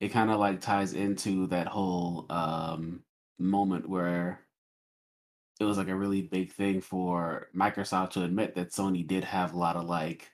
It 0.00 0.08
kind 0.10 0.30
of 0.30 0.38
like 0.38 0.60
ties 0.60 0.94
into 0.94 1.46
that 1.48 1.66
whole 1.66 2.26
um, 2.30 3.02
moment 3.38 3.88
where 3.88 4.40
it 5.60 5.64
was 5.64 5.76
like 5.76 5.88
a 5.88 5.94
really 5.94 6.22
big 6.22 6.52
thing 6.52 6.80
for 6.80 7.48
Microsoft 7.54 8.10
to 8.12 8.24
admit 8.24 8.54
that 8.54 8.70
Sony 8.70 9.06
did 9.06 9.24
have 9.24 9.52
a 9.52 9.58
lot 9.58 9.76
of 9.76 9.86
like 9.86 10.30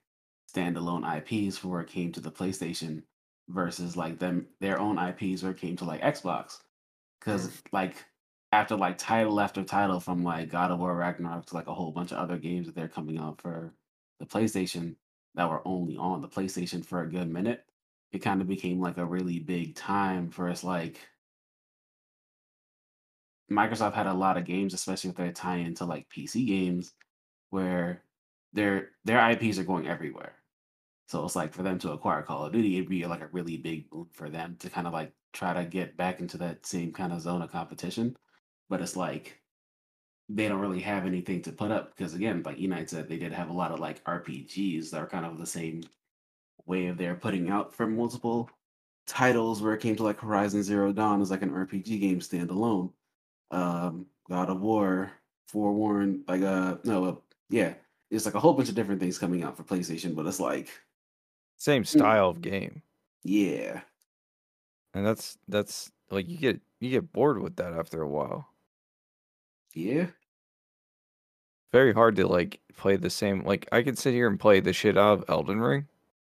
standalone 0.57 1.05
IPs 1.19 1.59
for 1.59 1.69
where 1.69 1.81
it 1.83 1.89
came 1.89 2.13
to 2.13 2.21
the 2.21 2.31
PlayStation 2.31 3.03
versus 3.49 3.97
like 3.97 4.19
them 4.19 4.47
their 4.61 4.79
own 4.79 4.99
IPs 4.99 5.43
where 5.43 5.53
it 5.53 5.59
came 5.59 5.77
to 5.77 5.85
like 5.85 6.03
Xbox. 6.03 6.59
Because 7.21 7.63
like 7.73 8.05
after 8.53 8.77
like 8.77 8.99
title 8.99 9.41
after 9.41 9.63
title 9.63 10.01
from 10.01 10.23
like 10.23 10.49
God 10.51 10.71
of 10.71 10.79
War 10.79 10.95
Ragnarok 10.95 11.47
to 11.47 11.55
like 11.55 11.67
a 11.67 11.75
whole 11.75 11.93
bunch 11.93 12.13
of 12.13 12.19
other 12.19 12.39
games 12.39 12.67
that 12.67 12.75
they're 12.75 12.89
coming 12.89 13.19
out 13.19 13.41
for 13.41 13.73
the 14.21 14.27
PlayStation 14.27 14.97
that 15.35 15.51
were 15.51 15.67
only 15.67 15.97
on 15.97 16.21
the 16.21 16.29
PlayStation 16.29 16.85
for 16.85 17.03
a 17.03 17.11
good 17.11 17.31
minute, 17.31 17.65
it 18.13 18.19
kind 18.21 18.41
of 18.41 18.49
became 18.49 18.81
like 18.81 18.97
a 18.97 19.05
really 19.05 19.39
big 19.39 19.75
time 19.75 20.31
for 20.31 20.49
us 20.49 20.65
like 20.65 20.99
Microsoft 23.51 23.95
had 23.95 24.07
a 24.07 24.15
lot 24.15 24.37
of 24.37 24.45
games, 24.45 24.75
especially 24.75 25.11
with 25.11 25.17
their 25.17 25.33
tie 25.33 25.59
into 25.59 25.85
like 25.85 26.09
PC 26.09 26.47
games, 26.47 26.95
where 27.51 28.03
their 28.53 28.91
their 29.05 29.31
IPs 29.31 29.59
are 29.59 29.65
going 29.65 29.87
everywhere. 29.87 30.36
So 31.07 31.25
it's 31.25 31.37
like 31.37 31.53
for 31.55 31.63
them 31.63 31.79
to 31.81 31.93
acquire 31.93 32.23
Call 32.23 32.45
of 32.47 32.53
Duty, 32.53 32.77
it'd 32.77 32.89
be 32.89 33.07
like 33.07 33.21
a 33.23 33.29
really 33.29 33.57
big 33.57 33.89
boom 33.91 34.09
for 34.13 34.29
them 34.29 34.57
to 34.61 34.71
kind 34.71 34.87
of 34.87 34.93
like 34.93 35.13
try 35.33 35.53
to 35.55 35.65
get 35.65 35.97
back 35.97 36.21
into 36.21 36.37
that 36.39 36.67
same 36.67 36.93
kind 36.93 37.13
of 37.13 37.21
zone 37.21 37.43
of 37.43 37.53
competition. 37.53 38.17
But 38.69 38.81
it's 38.81 38.97
like 38.97 39.41
they 40.29 40.49
don't 40.49 40.61
really 40.61 40.81
have 40.81 41.07
anything 41.07 41.43
to 41.43 41.53
put 41.53 41.71
up 41.71 41.97
because 41.97 42.15
again, 42.15 42.43
like 42.45 42.59
Unite 42.59 42.91
said, 42.91 43.09
they 43.09 43.19
did 43.19 43.33
have 43.33 43.49
a 43.51 43.53
lot 43.53 43.71
of 43.73 43.79
like 43.81 44.03
RPGs 44.05 44.91
that 44.91 45.01
are 45.01 45.07
kind 45.07 45.25
of 45.27 45.39
the 45.39 45.47
same 45.47 45.83
way 46.67 46.87
of 46.89 46.99
their 46.99 47.15
putting 47.15 47.49
out 47.51 47.75
for 47.75 47.87
multiple 47.87 48.51
titles 49.07 49.63
where 49.63 49.75
it 49.75 49.81
came 49.81 49.97
to 49.97 50.03
like 50.03 50.21
Horizon 50.21 50.63
Zero 50.63 50.93
Dawn 50.93 51.23
is 51.23 51.31
like 51.31 51.43
an 51.43 51.51
RPG 51.51 52.01
game 52.01 52.21
standalone. 52.21 52.93
Um 53.51 54.07
God 54.29 54.51
of 54.51 54.61
War, 54.61 55.13
Forewarned, 55.49 56.25
like 56.29 56.43
uh 56.43 56.77
no, 56.85 57.05
uh, 57.05 57.15
yeah, 57.51 57.75
It's 58.11 58.27
like 58.27 58.35
a 58.35 58.41
whole 58.41 58.55
bunch 58.55 58.69
of 58.69 58.75
different 58.75 59.01
things 59.01 59.19
coming 59.19 59.45
out 59.45 59.57
for 59.57 59.63
PlayStation, 59.65 60.15
but 60.17 60.27
it's 60.27 60.41
like 60.41 60.71
Same 61.59 61.85
style 61.85 62.29
of 62.31 62.43
game. 62.43 62.83
yeah, 63.25 63.81
And 64.95 65.05
that's 65.07 65.39
that's 65.49 65.91
like 66.11 66.29
you 66.29 66.37
get 66.39 66.61
you 66.81 66.91
get 66.91 67.13
bored 67.13 67.41
with 67.41 67.57
that 67.57 67.73
after 67.73 68.03
a 68.03 68.09
while. 68.09 68.49
yeah, 69.75 70.07
Very 71.73 71.93
hard 71.93 72.17
to 72.17 72.27
like 72.27 72.61
play 72.77 72.97
the 72.97 73.11
same 73.11 73.43
like 73.45 73.67
I 73.73 73.83
could 73.83 73.99
sit 73.99 74.13
here 74.15 74.27
and 74.29 74.39
play 74.39 74.61
the 74.61 74.73
shit 74.73 74.97
out 74.99 75.19
of 75.21 75.25
Elden 75.29 75.61
Ring 75.61 75.87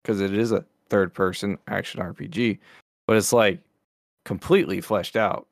because 0.02 0.20
it 0.20 0.32
is 0.34 0.52
a 0.52 0.64
third 0.88 1.12
person 1.14 1.59
action 1.68 2.01
RPG, 2.01 2.59
but 3.06 3.16
it's 3.16 3.32
like 3.32 3.60
completely 4.24 4.80
fleshed 4.80 5.16
out. 5.16 5.47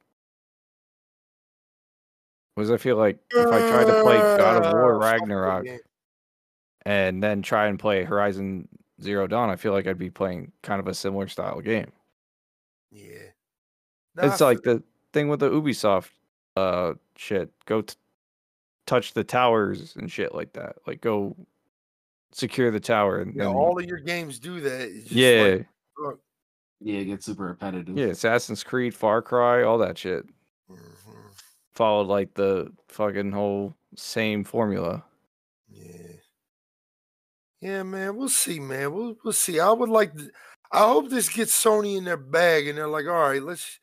Whereas 2.54 2.70
I 2.70 2.76
feel 2.78 2.96
like 2.96 3.18
if 3.30 3.46
I 3.46 3.70
tried 3.70 3.84
to 3.84 4.02
play 4.02 4.16
God 4.18 4.64
of 4.64 4.72
War 4.72 4.96
Uh, 4.96 5.00
fuck 5.00 5.10
that 5.10 5.20
Ragnarok 5.20 5.66
and 6.86 7.22
then 7.22 7.42
try 7.42 7.66
and 7.68 7.78
play 7.78 8.02
Horizon 8.04 8.66
Zero 9.02 9.26
Dawn, 9.26 9.50
I 9.50 9.56
feel 9.56 9.72
like 9.72 9.86
I'd 9.86 9.98
be 9.98 10.10
playing 10.10 10.52
kind 10.62 10.80
of 10.80 10.88
a 10.88 10.94
similar 10.94 11.28
style 11.28 11.60
game. 11.60 11.92
Yeah. 12.90 13.18
Nah, 14.16 14.24
it's 14.32 14.40
I 14.40 14.46
like 14.46 14.62
the 14.62 14.82
thing 15.12 15.28
with 15.28 15.40
the 15.40 15.50
Ubisoft 15.50 16.10
uh 16.56 16.94
shit. 17.16 17.50
Go 17.66 17.82
t- 17.82 17.94
touch 18.86 19.12
the 19.14 19.24
towers 19.24 19.94
and 19.96 20.10
shit 20.10 20.34
like 20.34 20.52
that. 20.54 20.76
Like 20.86 21.00
go 21.00 21.36
secure 22.32 22.70
the 22.70 22.80
tower 22.80 23.20
and 23.20 23.34
Yeah, 23.34 23.44
then 23.44 23.54
all 23.54 23.78
of 23.78 23.84
your 23.86 23.98
games 24.00 24.38
do 24.38 24.60
that. 24.60 24.90
Just 25.02 25.12
yeah, 25.12 25.42
like, 25.58 25.66
look, 25.98 26.20
yeah. 26.80 26.98
It 27.00 27.04
gets 27.06 27.26
super 27.26 27.44
repetitive. 27.46 27.96
yeah, 27.96 28.06
Assassin's 28.06 28.64
Creed, 28.64 28.94
Far 28.94 29.22
Cry, 29.22 29.62
all 29.62 29.78
that 29.78 29.96
shit 29.98 30.24
mhm, 30.70 30.78
followed 31.72 32.08
like 32.08 32.34
the 32.34 32.72
fucking 32.88 33.32
whole 33.32 33.74
same 33.96 34.44
formula. 34.44 35.04
Yeah, 37.60 37.68
yeah, 37.68 37.82
man. 37.82 38.16
We'll 38.16 38.28
see, 38.28 38.60
man. 38.60 38.92
We'll 38.92 39.16
we'll 39.24 39.32
see. 39.32 39.60
I 39.60 39.70
would 39.70 39.88
like. 39.88 40.14
To, 40.14 40.30
I 40.70 40.80
hope 40.80 41.08
this 41.08 41.28
gets 41.28 41.64
Sony 41.64 41.96
in 41.96 42.04
their 42.04 42.16
bag, 42.16 42.68
and 42.68 42.76
they're 42.76 42.88
like, 42.88 43.06
all 43.06 43.12
right, 43.12 43.42
let's 43.42 43.80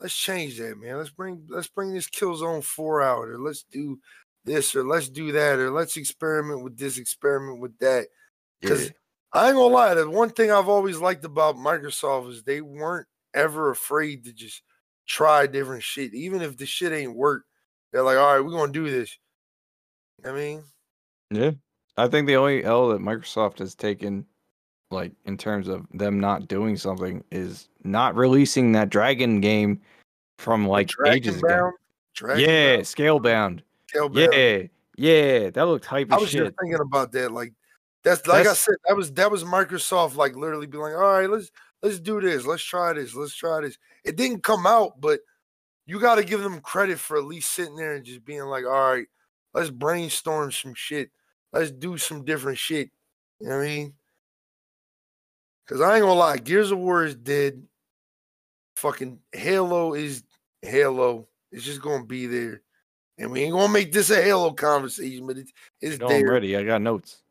let's 0.00 0.16
change 0.16 0.58
that, 0.58 0.78
man. 0.78 0.98
Let's 0.98 1.10
bring 1.10 1.46
let's 1.48 1.68
bring 1.68 1.92
this 1.92 2.08
Killzone 2.08 2.62
Four 2.64 3.02
out, 3.02 3.28
or 3.28 3.38
let's 3.38 3.64
do 3.64 3.98
this, 4.44 4.74
or 4.76 4.84
let's 4.84 5.08
do 5.08 5.32
that, 5.32 5.58
or 5.58 5.70
let's 5.70 5.96
experiment 5.96 6.62
with 6.62 6.78
this, 6.78 6.98
experiment 6.98 7.60
with 7.60 7.76
that. 7.78 8.06
Because 8.60 8.92
I 9.32 9.48
ain't 9.48 9.56
gonna 9.56 9.74
lie, 9.74 9.94
the 9.94 10.08
one 10.08 10.30
thing 10.30 10.50
I've 10.50 10.68
always 10.68 10.98
liked 10.98 11.24
about 11.24 11.56
Microsoft 11.56 12.30
is 12.30 12.42
they 12.42 12.60
weren't 12.60 13.06
ever 13.34 13.70
afraid 13.70 14.24
to 14.24 14.32
just 14.32 14.62
try 15.06 15.46
different 15.46 15.82
shit. 15.82 16.14
Even 16.14 16.42
if 16.42 16.56
the 16.56 16.66
shit 16.66 16.92
ain't 16.92 17.16
work, 17.16 17.44
they're 17.92 18.02
like, 18.02 18.16
all 18.16 18.34
right, 18.34 18.44
we're 18.44 18.50
gonna 18.52 18.72
do 18.72 18.90
this. 18.90 19.18
I 20.24 20.32
mean, 20.32 20.64
Yeah. 21.30 21.52
I 21.96 22.08
think 22.08 22.26
the 22.26 22.36
only 22.36 22.64
L 22.64 22.88
that 22.88 23.00
Microsoft 23.00 23.58
has 23.58 23.74
taken, 23.74 24.26
like 24.90 25.12
in 25.24 25.36
terms 25.36 25.68
of 25.68 25.86
them 25.92 26.20
not 26.20 26.48
doing 26.48 26.76
something, 26.76 27.24
is 27.30 27.68
not 27.84 28.14
releasing 28.14 28.72
that 28.72 28.90
Dragon 28.90 29.40
game 29.40 29.80
from 30.38 30.66
like 30.66 30.90
ages 31.06 31.38
ago. 31.38 31.72
Dragon 32.14 32.48
Yeah, 32.48 32.76
bound. 32.76 32.86
Scalebound. 32.86 33.62
Yeah, 34.14 34.62
yeah, 34.96 35.50
that 35.50 35.66
looked 35.66 35.84
hype 35.86 36.12
as 36.12 36.14
shit. 36.14 36.18
I 36.18 36.20
was 36.20 36.30
shit. 36.30 36.44
just 36.44 36.54
thinking 36.60 36.80
about 36.80 37.12
that. 37.12 37.32
Like 37.32 37.52
that's 38.02 38.26
like 38.26 38.44
That's- 38.44 38.68
I 38.68 38.72
said, 38.72 38.76
that 38.88 38.96
was 38.96 39.12
that 39.12 39.30
was 39.30 39.44
Microsoft 39.44 40.16
like 40.16 40.36
literally 40.36 40.66
being 40.66 40.82
like, 40.82 40.94
all 40.94 41.00
right, 41.00 41.30
let's 41.30 41.50
let's 41.82 41.98
do 42.00 42.20
this, 42.20 42.46
let's 42.46 42.62
try 42.62 42.92
this, 42.92 43.14
let's 43.14 43.34
try 43.34 43.60
this. 43.60 43.78
It 44.04 44.16
didn't 44.16 44.42
come 44.42 44.66
out, 44.66 45.00
but 45.00 45.20
you 45.86 46.00
gotta 46.00 46.24
give 46.24 46.42
them 46.42 46.60
credit 46.60 46.98
for 46.98 47.16
at 47.16 47.24
least 47.24 47.52
sitting 47.52 47.76
there 47.76 47.94
and 47.94 48.04
just 48.04 48.24
being 48.24 48.42
like, 48.42 48.64
all 48.64 48.92
right, 48.92 49.06
let's 49.54 49.70
brainstorm 49.70 50.52
some 50.52 50.74
shit. 50.74 51.10
Let's 51.52 51.70
do 51.70 51.96
some 51.96 52.24
different 52.24 52.58
shit. 52.58 52.90
You 53.40 53.48
know 53.48 53.56
what 53.56 53.64
I 53.64 53.66
mean? 53.66 53.94
Cause 55.66 55.80
I 55.80 55.96
ain't 55.96 56.02
gonna 56.02 56.14
lie, 56.14 56.36
Gears 56.36 56.70
of 56.70 56.78
War 56.78 57.04
is 57.04 57.16
dead. 57.16 57.62
Fucking 58.76 59.18
Halo 59.32 59.94
is 59.94 60.22
Halo. 60.62 61.26
It's 61.50 61.64
just 61.64 61.82
gonna 61.82 62.04
be 62.04 62.26
there. 62.26 62.62
And 63.18 63.32
we 63.32 63.42
ain't 63.42 63.52
gonna 63.52 63.72
make 63.72 63.90
this 63.90 64.10
a 64.10 64.22
Halo 64.22 64.52
conversation, 64.52 65.26
but 65.26 65.38
it's 65.38 65.52
it's 65.80 65.98
No, 65.98 66.08
I'm 66.08 66.28
ready. 66.28 66.56
I 66.56 66.62
got 66.62 66.82
notes. 66.82 67.22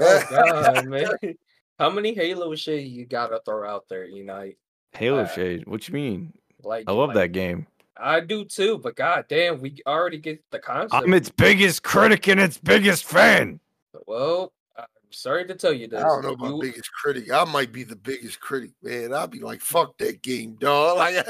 Oh 0.00 0.24
god, 0.30 0.86
man. 0.86 1.06
How 1.78 1.90
many 1.90 2.14
Halo 2.14 2.54
shit 2.54 2.84
you 2.84 3.04
gotta 3.04 3.40
throw 3.44 3.68
out 3.68 3.88
there, 3.88 4.04
Unite? 4.04 4.56
Halo 4.92 5.22
Uh, 5.22 5.28
Shade. 5.28 5.66
What 5.66 5.88
you 5.88 5.94
mean? 5.94 6.32
Like 6.62 6.84
I 6.86 6.92
love 6.92 7.08
like, 7.08 7.16
that 7.16 7.28
game. 7.32 7.66
I 7.96 8.20
do 8.20 8.44
too, 8.44 8.78
but 8.78 8.96
god 8.96 9.26
damn, 9.28 9.60
we 9.60 9.76
already 9.86 10.18
get 10.18 10.42
the 10.50 10.58
concept. 10.58 10.94
I'm 11.04 11.12
its 11.14 11.30
biggest 11.30 11.82
critic 11.82 12.26
and 12.28 12.40
its 12.40 12.58
biggest 12.58 13.04
fan. 13.04 13.60
well, 14.06 14.52
I'm 14.78 14.86
sorry 15.10 15.46
to 15.46 15.54
tell 15.54 15.72
you 15.74 15.88
this. 15.88 16.00
I 16.00 16.06
don't 16.06 16.22
know 16.22 16.30
about 16.32 16.54
you- 16.56 16.60
biggest 16.62 16.90
critic. 16.92 17.30
I 17.30 17.44
might 17.44 17.70
be 17.70 17.84
the 17.84 17.96
biggest 17.96 18.40
critic, 18.40 18.70
man. 18.82 19.12
I'll 19.12 19.26
be 19.26 19.40
like, 19.40 19.60
fuck 19.60 19.98
that 19.98 20.22
game, 20.22 20.54
dog. 20.54 20.96
Like, 20.98 21.26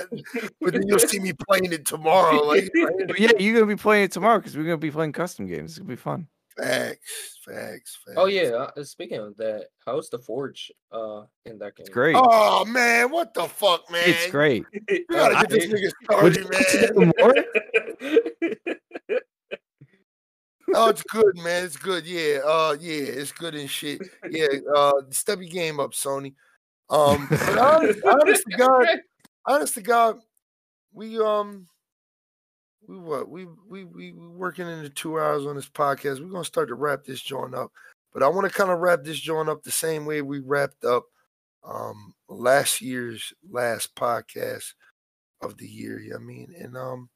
but 0.61 0.73
then 0.73 0.87
you'll 0.87 0.99
see 1.01 1.19
me 1.19 1.33
playing 1.49 1.73
it 1.73 1.85
tomorrow. 1.85 2.37
Like, 2.45 2.71
yeah, 3.19 3.33
you're 3.39 3.55
gonna 3.55 3.67
be 3.67 3.75
playing 3.81 4.05
it 4.05 4.13
tomorrow 4.13 4.39
because 4.39 4.57
we're 4.57 4.63
gonna 4.65 4.77
be 4.77 4.91
playing 4.91 5.13
custom 5.13 5.47
games. 5.47 5.73
It's 5.73 5.79
gonna 5.79 5.89
be 5.89 5.97
fun. 5.97 6.29
Facts, 6.57 7.39
facts, 7.45 7.99
facts. 8.05 8.17
Oh 8.17 8.27
yeah, 8.27 8.69
uh, 8.77 8.85
speaking 8.85 9.19
of 9.19 9.37
that, 9.37 9.67
how's 9.85 10.09
the 10.09 10.19
Forge 10.19 10.71
uh 10.93 11.23
in 11.45 11.59
that 11.59 11.77
game? 11.77 11.85
It's 11.85 11.91
great. 11.91 12.17
Oh 12.19 12.65
man, 12.65 13.11
what 13.11 13.35
the 13.35 13.45
fuck, 13.45 13.91
man? 13.91 14.03
it's 14.07 14.31
great. 14.31 14.65
We 14.89 15.05
gotta 15.11 15.47
get 15.47 15.51
this 15.51 15.67
nigga 15.67 16.23
Would 16.23 16.35
started, 16.35 16.37
you 16.37 16.45
like 16.45 16.69
to 16.69 16.95
man. 16.95 17.13
know 17.13 17.13
more? 17.19 18.65
Oh, 20.75 20.89
it's 20.89 21.03
good, 21.03 21.37
man. 21.37 21.65
It's 21.65 21.77
good. 21.77 22.07
Yeah. 22.07 22.39
Uh 22.45 22.77
yeah, 22.81 23.03
it's 23.03 23.33
good 23.33 23.55
and 23.55 23.69
shit. 23.69 24.01
Yeah. 24.31 24.47
Uh 24.75 24.93
step 25.11 25.39
your 25.41 25.51
game 25.51 25.81
up, 25.81 25.93
Sony. 25.93 26.35
Um 26.89 27.27
but 27.29 27.59
honest, 27.59 28.01
honest 28.07 28.45
to 28.49 28.57
God, 28.57 28.87
honest 29.47 29.75
to 29.75 29.83
God, 29.83 30.21
we 30.93 31.19
um 31.19 31.69
we 32.87 32.99
what 32.99 33.29
we 33.29 33.47
we 33.69 33.85
we 33.85 34.13
working 34.13 34.69
into 34.69 34.91
two 34.91 35.19
hours 35.19 35.47
on 35.47 35.57
this 35.57 35.69
podcast. 35.69 36.21
We're 36.21 36.33
gonna 36.33 36.45
start 36.45 36.69
to 36.69 36.75
wrap 36.75 37.05
this 37.05 37.21
joint 37.21 37.55
up. 37.55 37.73
But 38.13 38.23
I 38.23 38.29
want 38.29 38.47
to 38.47 38.57
kind 38.57 38.71
of 38.71 38.81
wrap 38.81 39.05
this 39.05 39.19
joint 39.19 39.49
up 39.49 39.63
the 39.63 39.71
same 39.71 40.05
way 40.05 40.23
we 40.23 40.41
wrapped 40.41 40.85
up 40.85 41.05
um 41.65 42.15
last 42.29 42.81
year's 42.81 43.33
last 43.51 43.95
podcast 43.95 44.75
of 45.41 45.57
the 45.59 45.67
year. 45.67 46.01
You 46.01 46.11
know 46.11 46.17
I 46.17 46.21
mean? 46.21 46.55
And 46.59 46.77
um 46.77 47.09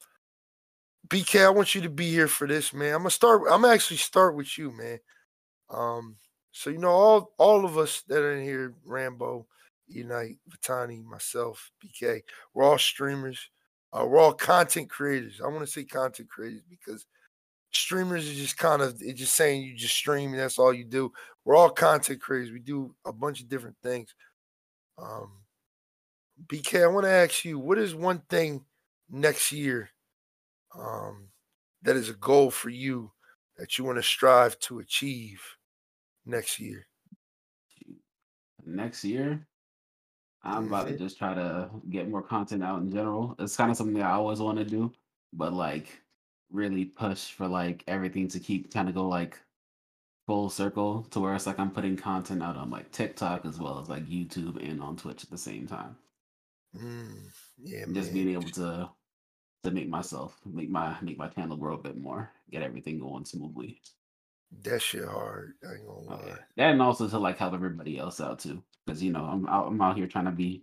BK, 1.09 1.45
I 1.45 1.51
want 1.51 1.75
you 1.75 1.83
to 1.83 1.89
be 1.89 2.11
here 2.11 2.29
for 2.29 2.47
this, 2.47 2.73
man. 2.73 2.95
I'm 2.95 3.01
gonna 3.01 3.11
start. 3.11 3.43
I'm 3.51 3.63
gonna 3.63 3.73
actually 3.75 3.99
start 3.99 4.35
with 4.35 4.59
you, 4.59 4.73
man. 4.73 4.99
Um, 5.71 6.17
so 6.53 6.71
you 6.71 6.79
know, 6.79 6.91
all 6.91 7.33
all 7.39 7.65
of 7.65 7.79
us 7.79 8.03
that 8.09 8.23
are 8.23 8.33
in 8.33 8.45
here, 8.45 8.75
Rambo, 8.85 9.47
Unite, 9.87 10.39
Vitani, 10.51 11.05
myself, 11.05 11.71
BK, 11.85 12.23
we're 12.55 12.65
all 12.65 12.79
streamers. 12.79 13.51
Uh, 13.93 14.05
we're 14.07 14.19
all 14.19 14.33
content 14.33 14.91
creators. 14.91 15.41
I 15.43 15.49
want 15.49 15.61
to 15.61 15.67
say 15.67 15.85
content 15.85 16.29
creators 16.29 16.63
because 16.69 17.07
streamers 17.73 18.27
is 18.29 18.37
just 18.37 18.57
kind 18.57 18.83
of 18.83 18.97
it's 19.01 19.19
just 19.19 19.35
saying 19.35 19.63
you 19.63 19.75
just 19.75 19.95
stream 19.95 20.31
and 20.31 20.39
that's 20.39 20.59
all 20.59 20.73
you 20.73 20.85
do. 20.85 21.13
We're 21.45 21.57
all 21.57 21.71
content 21.71 22.21
creators. 22.21 22.53
We 22.53 22.61
do 22.61 22.95
a 23.05 23.13
bunch 23.13 23.41
of 23.41 23.49
different 23.49 23.77
things. 23.83 24.15
Um, 24.99 25.31
BK, 26.47 26.83
I 26.83 26.89
want 26.89 27.05
to 27.05 27.11
ask 27.11 27.45
you, 27.45 27.59
what 27.59 27.79
is 27.79 27.95
one 27.95 28.23
thing 28.29 28.65
next 29.11 29.53
year 29.53 29.91
um, 30.79 31.29
that 31.83 31.97
is 31.97 32.11
a 32.11 32.15
goal 32.15 32.51
for 32.51 32.71
you 32.71 33.13
that 33.57 33.79
you 33.79 33.85
want 33.85 33.97
to 33.97 34.03
strive 34.03 34.59
to 34.61 34.81
achieve 34.81 35.41
next 36.27 36.59
year? 36.61 36.87
next 38.67 39.05
year 39.05 39.47
i'm 40.47 40.67
about 40.67 40.89
to 40.89 40.97
just 40.97 41.19
try 41.19 41.35
to 41.35 41.69
get 41.91 42.09
more 42.09 42.23
content 42.23 42.63
out 42.63 42.81
in 42.81 42.91
general. 42.91 43.35
It's 43.39 43.57
kind 43.57 43.71
of 43.71 43.77
something 43.77 43.95
that 43.97 44.07
i 44.07 44.13
always 44.13 44.41
want 44.41 44.59
to 44.59 44.65
do 44.65 44.93
but 45.33 45.53
like 45.53 46.01
really 46.51 46.85
push 46.85 47.31
for 47.31 47.47
like 47.49 47.83
everything 47.89 48.29
to 48.29 48.41
keep 48.41 48.73
kind 48.73 48.89
of 48.89 48.95
go 48.95 49.09
like 49.09 49.39
full 50.27 50.51
circle 50.51 51.07
to 51.11 51.21
where 51.21 51.35
it's 51.35 51.47
like 51.47 51.59
i'm 51.59 51.71
putting 51.71 51.97
content 51.97 52.43
out 52.43 52.57
on 52.57 52.71
like 52.71 52.91
tiktok 52.91 53.45
as 53.47 53.59
well 53.59 53.81
as 53.81 53.89
like 53.89 54.07
youtube 54.07 54.57
and 54.69 54.83
on 54.83 54.97
twitch 54.97 55.23
at 55.25 55.31
the 55.31 55.39
same 55.39 55.67
time. 55.67 55.97
Mm, 56.77 57.31
yeah, 57.59 57.85
just 57.93 58.13
man. 58.13 58.15
being 58.15 58.31
able 58.31 58.51
to 58.51 58.89
to 59.65 59.71
make 59.71 59.89
myself 59.89 60.39
make 60.45 60.71
my 60.71 60.97
make 61.01 61.19
my 61.19 61.29
channel 61.29 61.57
grow 61.57 61.75
a 61.75 61.79
bit 61.79 61.97
more 61.97 62.31
get 62.51 62.63
everything 62.63 62.99
going 62.99 63.25
smoothly 63.25 63.81
that 64.63 64.81
shit 64.81 65.05
hard. 65.05 65.55
I 65.69 65.75
ain't 65.75 65.87
gonna 65.87 65.99
Oh, 66.09 66.15
lie. 66.17 66.23
yeah. 66.27 66.37
That 66.57 66.73
and 66.73 66.83
also 66.83 67.09
to 67.09 67.19
like 67.19 67.39
help 67.39 67.55
everybody 67.55 67.99
else 67.99 68.21
out 68.21 68.39
too, 68.39 68.63
because 68.85 69.03
you 69.03 69.13
know 69.13 69.25
I'm 69.25 69.47
out, 69.49 69.67
I'm 69.69 69.81
out 69.81 69.97
here 69.97 70.07
trying 70.07 70.27
to 70.27 70.31
be, 70.31 70.63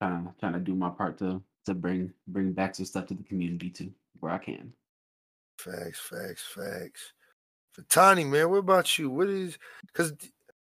trying 0.00 0.24
to 0.24 0.34
trying 0.38 0.52
to 0.54 0.60
do 0.60 0.74
my 0.74 0.90
part 0.90 1.18
to 1.18 1.42
to 1.66 1.74
bring 1.74 2.12
bring 2.28 2.52
back 2.52 2.74
some 2.74 2.86
stuff 2.86 3.06
to 3.06 3.14
the 3.14 3.22
community 3.24 3.70
too, 3.70 3.92
where 4.20 4.32
I 4.32 4.38
can. 4.38 4.72
Facts, 5.58 6.00
facts, 6.00 6.42
facts. 6.42 7.12
For 7.72 7.82
Tiny, 7.82 8.24
man, 8.24 8.50
what 8.50 8.58
about 8.58 8.98
you? 8.98 9.10
What 9.10 9.28
is 9.28 9.58
because 9.86 10.12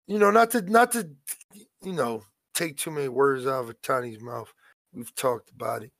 you 0.06 0.19
know, 0.19 0.31
not 0.31 0.51
to 0.52 0.62
not 0.62 0.93
to 0.93 1.09
you 1.82 1.93
know 1.93 2.24
take 2.55 2.77
too 2.77 2.90
many 2.90 3.09
words 3.09 3.47
out 3.47 3.69
of 3.69 3.82
Tani's 3.82 4.20
mouth. 4.20 4.52
We've 4.93 5.14
talked 5.14 5.51
about 5.51 5.85
it. 5.85 5.93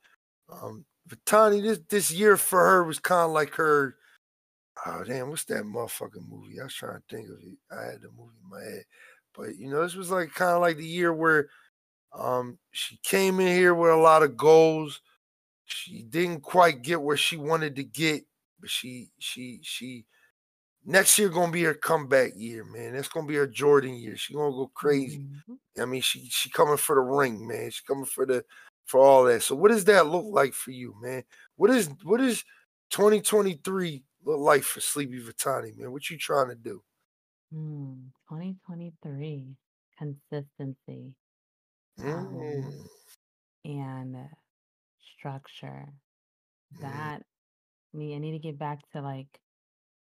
Um, 0.51 0.85
Tiny, 1.27 1.61
this 1.61 1.81
this 1.89 2.11
year 2.11 2.37
for 2.37 2.59
her 2.61 2.85
was 2.85 2.99
kind 2.99 3.27
of 3.27 3.31
like 3.33 3.55
her. 3.55 3.97
Oh 4.85 5.05
damn, 5.05 5.29
what's 5.31 5.45
that 5.45 5.65
motherfucking 5.65 6.29
movie? 6.29 6.61
I 6.61 6.65
was 6.65 6.75
trying 6.75 7.01
to 7.01 7.15
think 7.17 7.29
of 7.29 7.37
it. 7.41 7.59
I 7.71 7.83
had 7.93 8.03
the 8.03 8.09
movie 8.11 8.37
in 8.43 8.51
my 8.51 8.61
head. 8.63 8.85
But 9.37 9.57
you 9.57 9.71
know, 9.71 9.83
this 9.83 9.95
was 9.95 10.11
like 10.11 10.33
kind 10.35 10.53
of 10.53 10.61
like 10.61 10.77
the 10.77 10.87
year 10.87 11.13
where 11.13 11.49
um 12.19 12.59
she 12.73 12.99
came 13.03 13.41
in 13.41 13.49
here 13.49 13.75
with 13.75 13.91
a 13.93 13.97
lot 13.97 14.23
of 14.23 14.37
goals. 14.37 15.01
She 15.67 16.03
didn't 16.05 16.43
quite 16.43 16.83
get 16.83 17.03
where 17.03 17.17
she 17.19 17.37
wanted 17.39 17.77
to 17.77 17.85
get, 17.85 18.25
but 18.61 18.71
she 18.71 19.11
she 19.19 19.61
she 19.63 20.07
next 20.85 21.19
year 21.19 21.29
gonna 21.29 21.53
be 21.53 21.63
her 21.65 21.75
comeback 21.75 22.33
year, 22.37 22.65
man. 22.65 22.95
That's 22.95 23.09
gonna 23.09 23.27
be 23.27 23.37
her 23.37 23.47
Jordan 23.47 23.95
year. 23.95 24.17
She 24.17 24.35
gonna 24.35 24.53
go 24.53 24.71
crazy. 24.75 25.27
Mhm. 25.49 25.59
I 25.81 25.85
mean, 25.87 26.03
she 26.03 26.29
she 26.31 26.51
coming 26.51 26.77
for 26.77 26.97
the 26.97 27.01
ring, 27.03 27.47
man. 27.47 27.71
She 27.71 27.83
coming 27.87 28.05
for 28.07 28.27
the 28.27 28.45
for 28.87 29.01
all 29.01 29.25
that. 29.25 29.43
So 29.43 29.55
what 29.55 29.71
does 29.71 29.85
that 29.87 30.07
look 30.07 30.27
like 30.29 30.55
for 30.55 30.71
you, 30.73 30.95
man? 31.01 31.25
What 31.57 31.71
is 31.71 31.89
what 32.03 32.21
is 32.21 32.45
2023 32.91 34.03
look 34.25 34.41
life 34.41 34.67
for 34.67 34.81
Sleepy 34.81 35.21
Vitani, 35.21 35.77
man? 35.77 35.93
What 35.93 36.11
you 36.11 36.19
trying 36.19 36.49
to 36.49 36.55
do? 36.57 36.83
Hmm, 37.53 38.09
2023 38.27 39.57
consistency 39.97 41.15
um, 42.05 42.45
Mm, 42.45 42.89
and 43.65 44.17
structure. 45.17 45.93
mm, 46.81 46.83
That 46.83 47.25
me, 47.93 48.15
I 48.15 48.19
need 48.19 48.33
to 48.33 48.39
get 48.39 48.59
back 48.59 48.89
to 48.93 49.03
like 49.03 49.41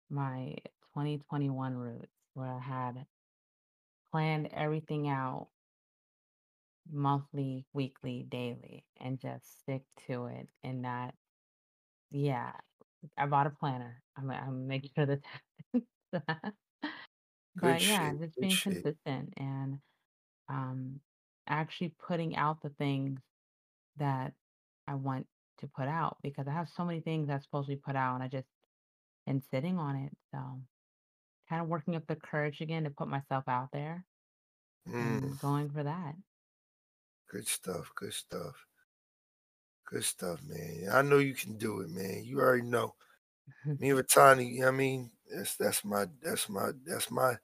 my 0.10 0.56
2021 0.94 1.76
roots 1.76 2.14
where 2.34 2.54
I 2.54 2.60
had 2.60 3.06
planned 4.12 4.48
everything 4.54 5.08
out 5.08 5.50
monthly, 6.92 7.66
weekly, 7.74 8.24
daily, 8.30 8.86
and 8.98 9.20
just 9.20 9.60
stick 9.60 9.84
to 10.08 10.26
it. 10.28 10.50
And 10.64 10.82
not, 10.82 11.14
yeah, 12.12 12.54
I 13.18 13.28
bought 13.28 13.48
a 13.48 13.52
planner. 13.52 14.04
I'm, 14.18 14.30
I'm 14.32 14.68
making 14.68 14.92
sure 14.96 15.06
that 15.08 15.22
happens. 16.14 16.56
good 17.58 17.80
But 17.80 17.84
yeah, 17.84 18.14
shit. 18.14 18.20
just 18.20 18.40
Good 18.40 18.40
being 18.40 18.52
shit. 18.52 18.86
consistent 18.86 19.34
and 19.38 19.80
um 20.50 21.02
actually 21.48 21.96
putting 22.08 22.36
out 22.36 22.62
the 22.62 22.70
things 22.72 23.20
that 23.98 24.34
I 24.88 24.96
want 24.96 25.28
to 25.60 25.68
put 25.68 25.88
out 25.88 26.18
because 26.24 26.48
I 26.48 26.54
have 26.54 26.70
so 26.70 26.86
many 26.86 27.02
things 27.02 27.28
that's 27.28 27.46
supposed 27.46 27.70
to 27.70 27.76
be 27.76 27.82
put 27.82 27.96
out 27.96 28.16
and 28.16 28.24
I 28.24 28.28
just 28.30 28.48
am 29.28 29.42
sitting 29.52 29.78
on 29.80 29.96
it. 29.98 30.14
So 30.34 30.62
kind 31.50 31.62
of 31.62 31.68
working 31.70 31.96
up 31.96 32.08
the 32.08 32.16
courage 32.18 32.62
again 32.62 32.84
to 32.86 32.92
put 32.92 33.08
myself 33.08 33.46
out 33.48 33.70
there 33.74 34.06
Mm, 34.88 35.20
and 35.22 35.38
going 35.40 35.70
for 35.72 35.84
that. 35.84 36.16
good 37.30 37.48
stuff. 37.48 37.92
Good 37.96 38.14
stuff. 38.14 38.66
Good 39.86 40.04
stuff, 40.04 40.40
man. 40.48 40.90
I 40.92 41.02
know 41.02 41.20
you 41.20 41.36
can 41.36 41.58
do 41.58 41.82
it, 41.82 41.90
man. 41.90 42.24
You 42.24 42.40
already 42.40 42.64
know. 42.64 42.96
Me 43.80 43.92
and 43.92 44.00
Vitani, 44.00 44.52
you 44.54 44.62
know 44.62 44.68
what 44.68 44.74
I 44.74 44.78
mean, 44.78 45.12
that's 45.34 45.56
that's 45.58 45.86
my 45.86 46.06
that's 46.24 46.50
my 46.50 46.72
that's 46.86 47.12
my 47.12 47.36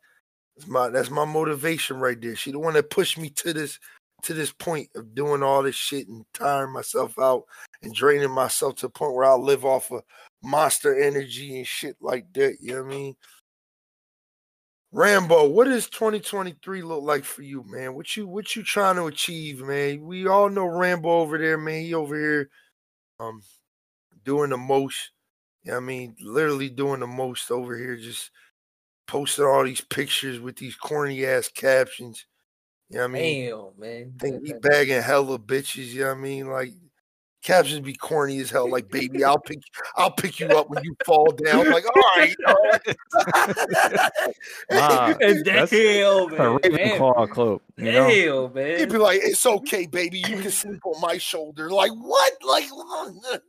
that's 0.58 0.68
my 0.70 0.90
that's 0.90 1.10
my 1.12 1.26
motivation 1.26 2.00
right 2.00 2.20
there. 2.22 2.36
She 2.36 2.52
the 2.52 2.60
one 2.60 2.74
that 2.76 2.90
pushed 2.90 3.18
me 3.20 3.30
to 3.32 3.54
this 3.54 3.80
to 4.24 4.34
this 4.34 4.52
point 4.54 4.90
of 4.96 5.16
doing 5.16 5.44
all 5.44 5.64
this 5.64 5.76
shit 5.76 6.08
and 6.08 6.26
tiring 6.34 6.74
myself 6.74 7.20
out 7.20 7.44
and 7.84 7.94
draining 7.94 8.32
myself 8.32 8.76
to 8.78 8.88
the 8.88 8.92
point 8.92 9.16
where 9.16 9.26
I'll 9.26 9.44
live 9.44 9.66
off 9.66 9.92
of 9.92 10.04
monster 10.44 11.00
energy 11.00 11.58
and 11.58 11.68
shit 11.68 11.98
like 12.02 12.28
that. 12.34 12.58
You 12.62 12.76
know 12.76 12.84
what 12.84 12.94
I 12.94 12.96
mean? 12.96 13.16
Rambo, 14.92 15.48
what 15.50 15.66
does 15.66 15.90
2023 15.90 16.82
look 16.82 17.04
like 17.04 17.24
for 17.24 17.44
you, 17.44 17.64
man? 17.66 17.96
What 17.96 18.18
you 18.18 18.28
what 18.28 18.56
you 18.56 18.64
trying 18.64 18.98
to 18.98 19.06
achieve, 19.06 19.62
man? 19.62 20.06
We 20.06 20.28
all 20.28 20.50
know 20.50 20.66
Rambo 20.66 21.10
over 21.10 21.38
there, 21.38 21.58
man. 21.58 21.84
He 21.84 21.94
over 21.94 22.16
here 22.16 22.50
um 23.20 23.42
doing 24.26 24.50
the 24.50 24.58
most. 24.58 25.12
You 25.64 25.72
know 25.72 25.78
I 25.78 25.82
mean? 25.82 26.16
Literally 26.20 26.70
doing 26.70 27.00
the 27.00 27.08
most 27.08 27.52
over 27.52 27.78
here, 27.78 27.96
just 27.96 28.32
posting 29.08 29.46
all 29.46 29.64
these 29.64 29.82
pictures 29.82 30.40
with 30.40 30.58
these 30.58 30.76
corny 30.76 31.26
ass 31.26 31.48
captions. 31.48 32.26
You 32.90 32.98
know 32.98 33.04
what 33.04 33.12
I 33.12 33.14
mean? 33.14 33.50
Damn, 33.50 33.72
man. 33.78 34.14
Think 34.20 34.46
he 34.46 34.54
bagging 34.54 35.02
hella 35.02 35.40
bitches, 35.40 35.94
you 35.94 36.02
know 36.02 36.08
what 36.08 36.18
I 36.18 36.22
mean? 36.22 36.48
Like 36.48 36.74
captions 37.42 37.80
be 37.82 37.94
corny 37.94 38.40
as 38.40 38.50
hell, 38.50 38.70
like 38.70 38.90
baby, 38.90 39.24
I'll 39.24 39.40
pick 39.40 39.60
I'll 39.96 40.12
pick 40.12 40.40
you 40.40 40.48
up 40.48 40.70
when 40.70 40.84
you 40.84 40.96
fall 41.06 41.32
down. 41.32 41.70
like, 41.72 41.86
all 41.86 42.04
right, 42.18 42.36
Ah, 44.72 45.08
you 45.08 45.16
Damn, 45.44 45.44
That's 45.44 45.74
a 45.74 46.28
man. 46.28 46.60
Ravenclaw 46.60 47.30
cloak. 47.30 47.64
You 47.78 47.92
know? 47.92 48.08
Damn, 48.10 48.54
man. 48.54 48.80
He'd 48.80 48.90
be 48.92 48.98
like, 48.98 49.20
"It's 49.24 49.46
okay, 49.46 49.86
baby. 49.88 50.20
You 50.20 50.38
can 50.40 50.52
sleep 50.52 50.86
on 50.86 51.00
my 51.02 51.18
shoulder." 51.18 51.70
Like 51.70 51.92
what? 51.92 52.34
Like, 52.44 52.66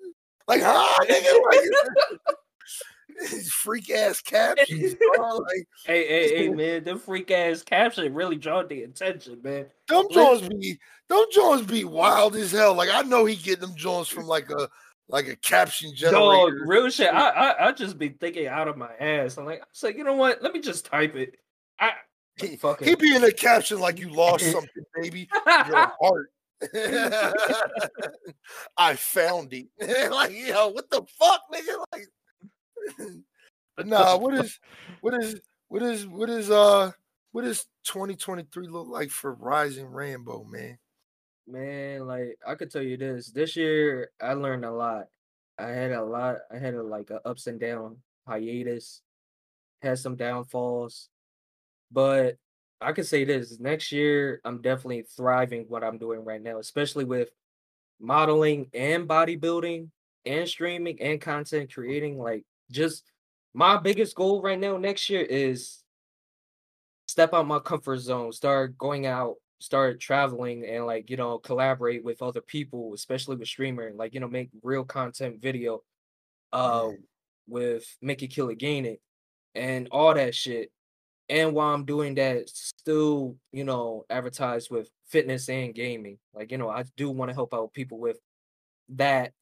like 0.49 0.63
huh? 0.63 1.05
Nigga? 1.05 1.41
Like, 1.51 2.37
freak 3.51 3.91
ass 3.91 4.21
captions. 4.21 4.95
bro. 5.15 5.37
Like 5.37 5.69
Hey, 5.85 6.07
hey, 6.09 6.37
hey, 6.37 6.49
man, 6.49 6.83
them 6.85 6.99
freak 6.99 7.31
ass 7.31 7.63
captions 7.63 8.11
really 8.11 8.37
draw 8.37 8.63
the 8.63 8.83
attention, 8.85 9.41
man. 9.43 9.67
them 9.89 10.07
Let- 10.11 10.41
Jones 10.41 10.49
be 10.49 10.79
them 11.13 11.27
Jones 11.33 11.67
be 11.67 11.85
wild 11.85 12.37
as 12.37 12.53
hell. 12.53 12.75
Like 12.75 12.91
I 12.93 13.03
know 13.03 13.25
he 13.25 13.37
get 13.37 13.61
them 13.61 13.75
Jones 13.75 14.09
from 14.09 14.27
like 14.27 14.51
a 14.51 14.69
like 15.09 15.29
a 15.29 15.37
caption 15.37 15.95
generator. 15.95 16.19
Dog, 16.21 16.53
real 16.67 16.91
shit. 16.91 17.13
I, 17.13 17.29
I, 17.29 17.69
I 17.69 17.73
just 17.73 17.99
be 17.99 18.09
thinking 18.09 18.47
out 18.47 18.69
of 18.69 18.77
my 18.77 18.91
ass. 18.99 19.37
I'm 19.37 19.45
like, 19.45 19.61
I 19.61 19.65
was 19.71 19.83
like, 19.83 19.97
you 19.97 20.05
know 20.05 20.15
what? 20.15 20.43
Let 20.43 20.53
me 20.53 20.61
just 20.61 20.87
type 20.87 21.15
it. 21.17 21.37
I 21.79 21.93
He, 22.41 22.57
fuck 22.57 22.83
he 22.83 22.95
be 22.95 23.15
in 23.15 23.25
a 23.25 23.33
caption 23.33 23.79
like 23.79 23.99
you 23.99 24.11
lost 24.11 24.45
something, 24.53 24.85
baby. 24.95 25.29
Your 25.47 25.93
heart. 26.01 26.31
I 28.77 28.95
found 28.95 29.53
it. 29.53 29.67
like, 30.13 30.33
yo, 30.33 30.69
what 30.69 30.89
the 30.91 31.03
fuck, 31.19 31.43
nigga? 31.53 31.85
Like, 31.93 32.09
but 33.77 33.87
nah, 33.87 34.17
what 34.17 34.35
is, 34.35 34.59
what 35.01 35.15
is, 35.15 35.41
what 35.69 35.83
is, 35.83 36.07
what 36.07 36.31
is, 36.31 36.51
uh, 36.51 36.93
what 37.33 37.43
does 37.43 37.67
2023 37.85 38.69
look 38.69 38.89
like 38.89 39.11
for 39.11 39.35
Rising 39.35 39.91
Rainbow, 39.91 40.45
man? 40.45 40.79
Man, 41.47 42.07
like 42.07 42.39
I 42.47 42.55
could 42.55 42.71
tell 42.71 42.83
you 42.83 42.97
this. 42.97 43.31
This 43.31 43.57
year 43.57 44.11
I 44.21 44.35
learned 44.35 44.65
a 44.65 44.71
lot. 44.71 45.07
I 45.59 45.69
had 45.69 45.93
a 45.93 46.05
lot. 46.05 46.37
I 46.53 46.59
had 46.59 46.75
a, 46.75 46.83
like 46.83 47.11
a 47.11 47.27
ups 47.27 47.47
and 47.47 47.61
down 47.61 47.97
hiatus. 48.27 49.03
Had 49.83 49.99
some 49.99 50.15
downfalls, 50.15 51.09
but 51.91 52.37
I 52.81 52.93
could 52.93 53.07
say 53.07 53.25
this: 53.25 53.59
next 53.59 53.91
year 53.91 54.41
I'm 54.45 54.63
definitely 54.63 55.03
thriving 55.03 55.65
what 55.69 55.83
I'm 55.83 55.99
doing 55.99 56.25
right 56.25 56.41
now, 56.41 56.59
especially 56.59 57.05
with 57.05 57.31
modeling 58.01 58.71
and 58.75 59.09
bodybuilding 59.09 59.89
and 60.25 60.49
streaming 60.49 61.03
and 61.03 61.21
content 61.21 61.75
creating. 61.75 62.19
Like, 62.19 62.45
just 62.71 63.11
my 63.55 63.77
biggest 63.77 64.15
goal 64.15 64.41
right 64.41 64.59
now 64.59 64.77
next 64.77 65.11
year 65.11 65.23
is 65.23 65.83
step 67.09 67.35
out 67.35 67.47
my 67.47 67.59
comfort 67.59 67.99
zone, 67.99 68.33
start 68.33 68.79
going 68.79 69.07
out, 69.07 69.35
start 69.63 70.01
traveling, 70.01 70.65
and 70.67 70.87
like 70.87 71.09
you 71.11 71.17
know 71.17 71.39
collaborate 71.39 72.05
with 72.05 72.23
other 72.23 72.41
people, 72.41 72.93
especially 72.95 73.37
with 73.37 73.49
streamer, 73.49 73.93
like 73.95 74.15
you 74.15 74.21
know 74.21 74.29
make 74.29 74.51
real 74.63 74.85
content 74.85 75.41
video, 75.41 75.83
uh, 76.53 76.83
Mm. 76.83 76.97
with 77.49 77.85
Make 78.03 78.23
It 78.23 78.29
Kill 78.29 78.49
It 78.51 78.59
Gain 78.59 78.87
It, 78.87 79.01
and 79.55 79.89
all 79.91 80.15
that 80.15 80.35
shit. 80.35 80.71
And 81.29 81.55
while 81.55 81.73
I'm 81.75 81.85
doing 81.85 82.15
that, 82.17 82.49
still 82.49 83.37
you 83.53 83.65
know 83.65 84.05
advertise 84.11 84.69
with 84.71 84.91
fitness 85.09 85.49
and 85.49 85.75
gaming. 85.75 86.19
Like 86.35 86.51
you 86.53 86.59
know 86.59 86.69
I 86.69 86.85
do 86.97 87.11
want 87.11 87.31
to 87.31 87.35
help 87.35 87.55
out 87.55 87.73
people 87.73 87.99
with 87.99 88.19
that. 88.91 89.33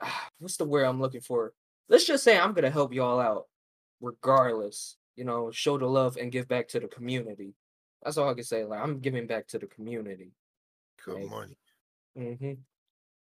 What's 0.38 0.56
the 0.56 0.64
word 0.64 0.84
I'm 0.84 1.00
looking 1.00 1.20
for? 1.22 1.52
Let's 1.88 2.04
just 2.06 2.24
say 2.24 2.38
I'm 2.38 2.52
gonna 2.52 2.70
help 2.70 2.92
y'all 2.92 3.20
out, 3.20 3.44
regardless. 4.00 4.96
You 5.14 5.24
know, 5.24 5.50
show 5.50 5.78
the 5.78 5.86
love 5.86 6.18
and 6.18 6.30
give 6.32 6.46
back 6.48 6.68
to 6.68 6.80
the 6.80 6.88
community. 6.88 7.54
That's 8.06 8.18
all 8.18 8.28
I 8.28 8.34
can 8.34 8.44
say. 8.44 8.64
Like 8.64 8.80
I'm 8.80 9.00
giving 9.00 9.26
back 9.26 9.48
to 9.48 9.58
the 9.58 9.66
community. 9.66 10.30
Good 11.04 11.16
Right. 11.16 11.28
money. 11.28 11.58
hmm 12.38 12.52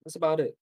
That's 0.04 0.16
about 0.16 0.40
it. 0.40 0.58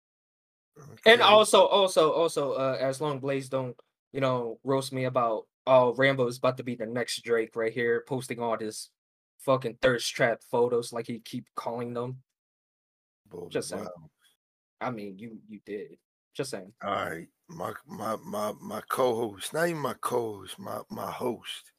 And 1.06 1.22
also, 1.22 1.66
also, 1.66 2.12
also, 2.12 2.52
uh, 2.52 2.78
as 2.82 3.00
long 3.00 3.20
Blaze 3.22 3.48
don't, 3.48 3.80
you 4.12 4.20
know, 4.20 4.60
roast 4.66 4.92
me 4.92 5.06
about 5.06 5.48
oh 5.66 5.94
Rambo 5.94 6.28
is 6.28 6.38
about 6.38 6.58
to 6.58 6.64
be 6.64 6.76
the 6.76 6.86
next 6.86 7.24
Drake 7.24 7.56
right 7.56 7.72
here, 7.72 8.04
posting 8.06 8.42
all 8.42 8.58
this 8.58 8.90
fucking 9.40 9.78
thirst 9.82 10.14
trap 10.14 10.42
photos 10.52 10.92
like 10.92 11.08
he 11.08 11.20
keep 11.20 11.46
calling 11.56 11.94
them. 11.94 12.18
Just 13.48 13.70
saying. 13.70 13.86
wow. 13.86 14.10
I 14.82 14.92
mean, 14.92 15.18
you 15.18 15.40
you 15.48 15.62
did. 15.66 15.98
Just 16.34 16.52
saying. 16.52 16.74
All 16.84 16.94
right, 16.94 17.28
my 17.48 17.72
my 17.88 18.18
my 18.18 18.52
my 18.62 18.82
co-host, 18.90 19.54
not 19.54 19.70
even 19.70 19.82
my 19.82 19.96
co-host, 20.02 20.60
my 20.60 20.82
my 20.90 21.10
host. 21.10 21.72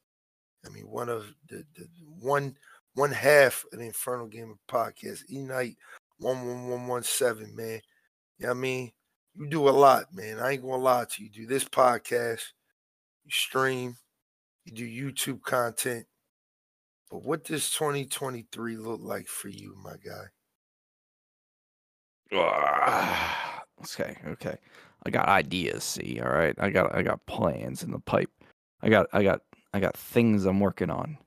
I 0.65 0.69
mean, 0.69 0.83
one 0.83 1.09
of 1.09 1.25
the, 1.49 1.63
the 1.75 1.87
one 2.19 2.55
one 2.93 3.11
half 3.11 3.63
of 3.71 3.79
the 3.79 3.85
Infernal 3.85 4.27
Gamer 4.27 4.55
podcast, 4.67 5.23
E 5.29 5.39
Night 5.39 5.75
one 6.19 6.45
one 6.45 6.67
one 6.67 6.87
one 6.87 7.03
seven, 7.03 7.55
man. 7.55 7.81
You 8.37 8.47
know 8.47 8.49
what 8.49 8.57
I 8.57 8.59
mean? 8.59 8.91
You 9.35 9.47
do 9.47 9.69
a 9.69 9.71
lot, 9.71 10.13
man. 10.13 10.39
I 10.39 10.51
ain't 10.51 10.61
gonna 10.61 10.77
lie 10.77 11.05
to 11.09 11.23
you. 11.23 11.29
You 11.33 11.41
do 11.41 11.47
this 11.47 11.63
podcast, 11.63 12.41
you 13.23 13.31
stream, 13.31 13.97
you 14.65 14.73
do 14.73 15.11
YouTube 15.11 15.41
content. 15.41 16.05
But 17.09 17.23
what 17.23 17.43
does 17.43 17.71
2023 17.71 18.77
look 18.77 19.01
like 19.01 19.27
for 19.27 19.49
you, 19.49 19.75
my 19.83 19.95
guy? 20.03 20.25
Ah, 22.33 23.63
okay, 23.81 24.15
okay. 24.27 24.57
I 25.05 25.09
got 25.09 25.27
ideas. 25.27 25.83
See, 25.83 26.21
all 26.23 26.31
right. 26.31 26.55
I 26.57 26.69
got 26.69 26.95
I 26.95 27.01
got 27.01 27.25
plans 27.25 27.83
in 27.83 27.91
the 27.91 27.99
pipe. 27.99 28.29
I 28.81 28.89
got 28.89 29.07
I 29.11 29.23
got 29.23 29.41
I 29.73 29.79
got 29.79 29.95
things 29.95 30.45
I'm 30.45 30.59
working 30.59 30.89
on. 30.89 31.17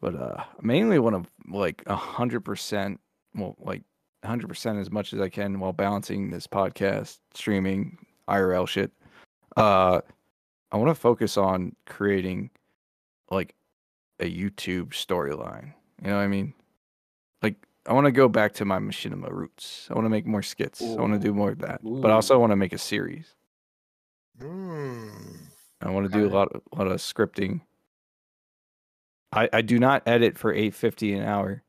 But 0.00 0.14
uh, 0.14 0.44
mainly 0.60 0.98
want 0.98 1.24
to 1.24 1.56
like 1.56 1.82
a 1.86 1.96
hundred 1.96 2.44
percent. 2.44 3.00
Well, 3.34 3.56
like 3.58 3.82
hundred 4.24 4.48
percent 4.48 4.78
as 4.78 4.90
much 4.90 5.12
as 5.12 5.20
I 5.20 5.28
can 5.28 5.58
while 5.58 5.72
balancing 5.72 6.30
this 6.30 6.46
podcast, 6.46 7.18
streaming, 7.34 7.98
IRL 8.28 8.68
shit. 8.68 8.92
Uh, 9.56 10.00
I 10.70 10.76
want 10.76 10.90
to 10.90 10.94
focus 10.94 11.36
on 11.36 11.74
creating 11.86 12.50
like 13.30 13.54
a 14.20 14.24
YouTube 14.24 14.88
storyline. 14.88 15.72
You 16.02 16.08
know 16.08 16.16
what 16.16 16.22
I 16.22 16.28
mean? 16.28 16.52
Like 17.42 17.56
I 17.86 17.94
want 17.94 18.06
to 18.06 18.12
go 18.12 18.28
back 18.28 18.52
to 18.54 18.64
my 18.64 18.78
machinima 18.78 19.30
roots. 19.30 19.88
I 19.90 19.94
want 19.94 20.04
to 20.04 20.10
make 20.10 20.26
more 20.26 20.42
skits. 20.42 20.82
I 20.82 21.00
want 21.00 21.14
to 21.14 21.18
do 21.18 21.32
more 21.32 21.50
of 21.50 21.60
that, 21.60 21.80
but 21.82 22.10
I 22.10 22.14
also 22.14 22.38
want 22.38 22.50
to 22.50 22.56
make 22.56 22.72
a 22.72 22.78
series. 22.78 23.34
Mm. 24.40 25.36
I 25.86 25.90
want 25.90 26.10
to 26.10 26.18
do 26.18 26.26
a 26.26 26.30
lot, 26.30 26.48
of, 26.52 26.62
a 26.72 26.76
lot 26.76 26.86
of 26.88 26.98
scripting. 27.00 27.60
I 29.32 29.48
I 29.52 29.62
do 29.62 29.78
not 29.78 30.02
edit 30.06 30.38
for 30.38 30.52
eight 30.52 30.74
fifty 30.74 31.12
an 31.12 31.22
hour. 31.24 31.62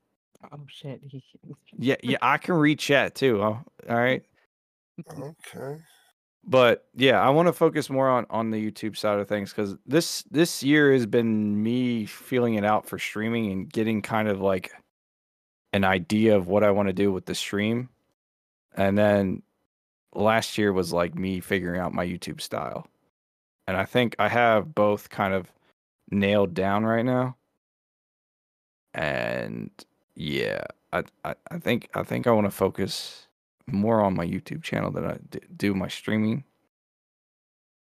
Oh 0.52 0.60
shit. 0.68 1.02
He, 1.06 1.24
Yeah, 1.78 1.96
yeah, 2.04 2.18
I 2.22 2.38
can 2.38 2.56
read 2.56 2.80
chat 2.80 3.16
too. 3.16 3.42
Oh, 3.42 3.60
all 3.90 3.96
right, 3.96 4.24
Okay. 5.10 5.82
but 6.44 6.86
yeah, 6.96 7.20
I 7.22 7.30
want 7.30 7.48
to 7.48 7.54
focus 7.54 7.90
more 7.90 8.08
on 8.10 8.26
on 8.30 8.52
the 8.52 8.72
YouTube 8.72 8.96
side 8.96 9.20
of 9.20 9.28
things 9.28 9.52
because 9.52 9.76
this 9.86 10.24
this 10.32 10.64
year 10.64 10.94
has 10.94 11.06
been 11.06 11.62
me 11.62 12.06
feeling 12.06 12.54
it 12.56 12.64
out 12.64 12.88
for 12.88 12.98
streaming 13.00 13.52
and 13.52 13.72
getting 13.72 14.02
kind 14.02 14.28
of 14.28 14.40
like 14.40 14.72
an 15.74 15.84
idea 15.84 16.36
of 16.38 16.48
what 16.48 16.64
I 16.64 16.72
want 16.72 16.88
to 16.88 16.94
do 16.94 17.12
with 17.12 17.26
the 17.26 17.36
stream, 17.36 17.90
and 18.76 18.98
then 18.98 19.42
last 20.14 20.58
year 20.58 20.72
was 20.72 20.94
like 20.94 21.16
me 21.16 21.40
figuring 21.42 21.82
out 21.82 21.94
my 21.94 22.06
YouTube 22.06 22.40
style, 22.42 22.88
and 23.68 23.78
I 23.78 23.86
think 23.86 24.16
I 24.20 24.30
have 24.30 24.74
both 24.74 25.10
kind 25.10 25.34
of 25.34 25.52
nailed 26.12 26.54
down 26.54 26.86
right 26.86 27.06
now, 27.06 27.36
and 28.94 29.70
yeah, 30.16 30.64
I 30.94 31.04
I, 31.24 31.36
I 31.52 31.60
think 31.60 31.90
I 31.94 32.04
think 32.04 32.28
I 32.28 32.32
want 32.32 32.48
to 32.48 32.52
focus 32.52 33.28
more 33.68 34.02
on 34.02 34.16
my 34.16 34.26
YouTube 34.26 34.64
channel 34.64 34.92
than 34.92 35.06
I 35.06 35.18
d- 35.30 35.40
do 35.56 35.74
my 35.74 35.88
streaming 35.88 36.44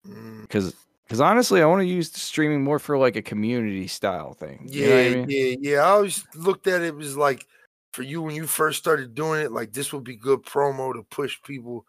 Mm. 0.07 0.41
because 0.41 0.75
because 1.05 1.21
honestly, 1.21 1.61
I 1.61 1.65
want 1.65 1.81
to 1.81 1.85
use 1.85 2.09
the 2.09 2.19
streaming 2.19 2.63
more 2.63 2.79
for 2.79 2.97
like 2.97 3.15
a 3.15 3.21
community 3.21 3.87
style 3.87 4.33
thing. 4.33 4.67
You 4.71 4.81
Yeah, 4.81 4.87
know 4.89 4.97
I 4.97 5.09
mean? 5.15 5.29
yeah, 5.29 5.55
yeah. 5.59 5.77
I 5.79 5.89
always 5.91 6.25
looked 6.35 6.67
at 6.67 6.81
it 6.81 6.95
as 6.99 7.17
like 7.17 7.45
for 7.93 8.03
you 8.03 8.21
when 8.21 8.35
you 8.35 8.47
first 8.47 8.79
started 8.79 9.15
doing 9.15 9.41
it, 9.41 9.51
like 9.51 9.71
this 9.73 9.93
would 9.93 10.03
be 10.03 10.15
good 10.15 10.43
promo 10.43 10.93
to 10.93 11.03
push 11.03 11.41
people 11.43 11.85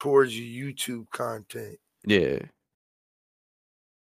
towards 0.00 0.38
your 0.38 0.70
YouTube 0.72 1.10
content. 1.10 1.78
Yeah. 2.04 2.38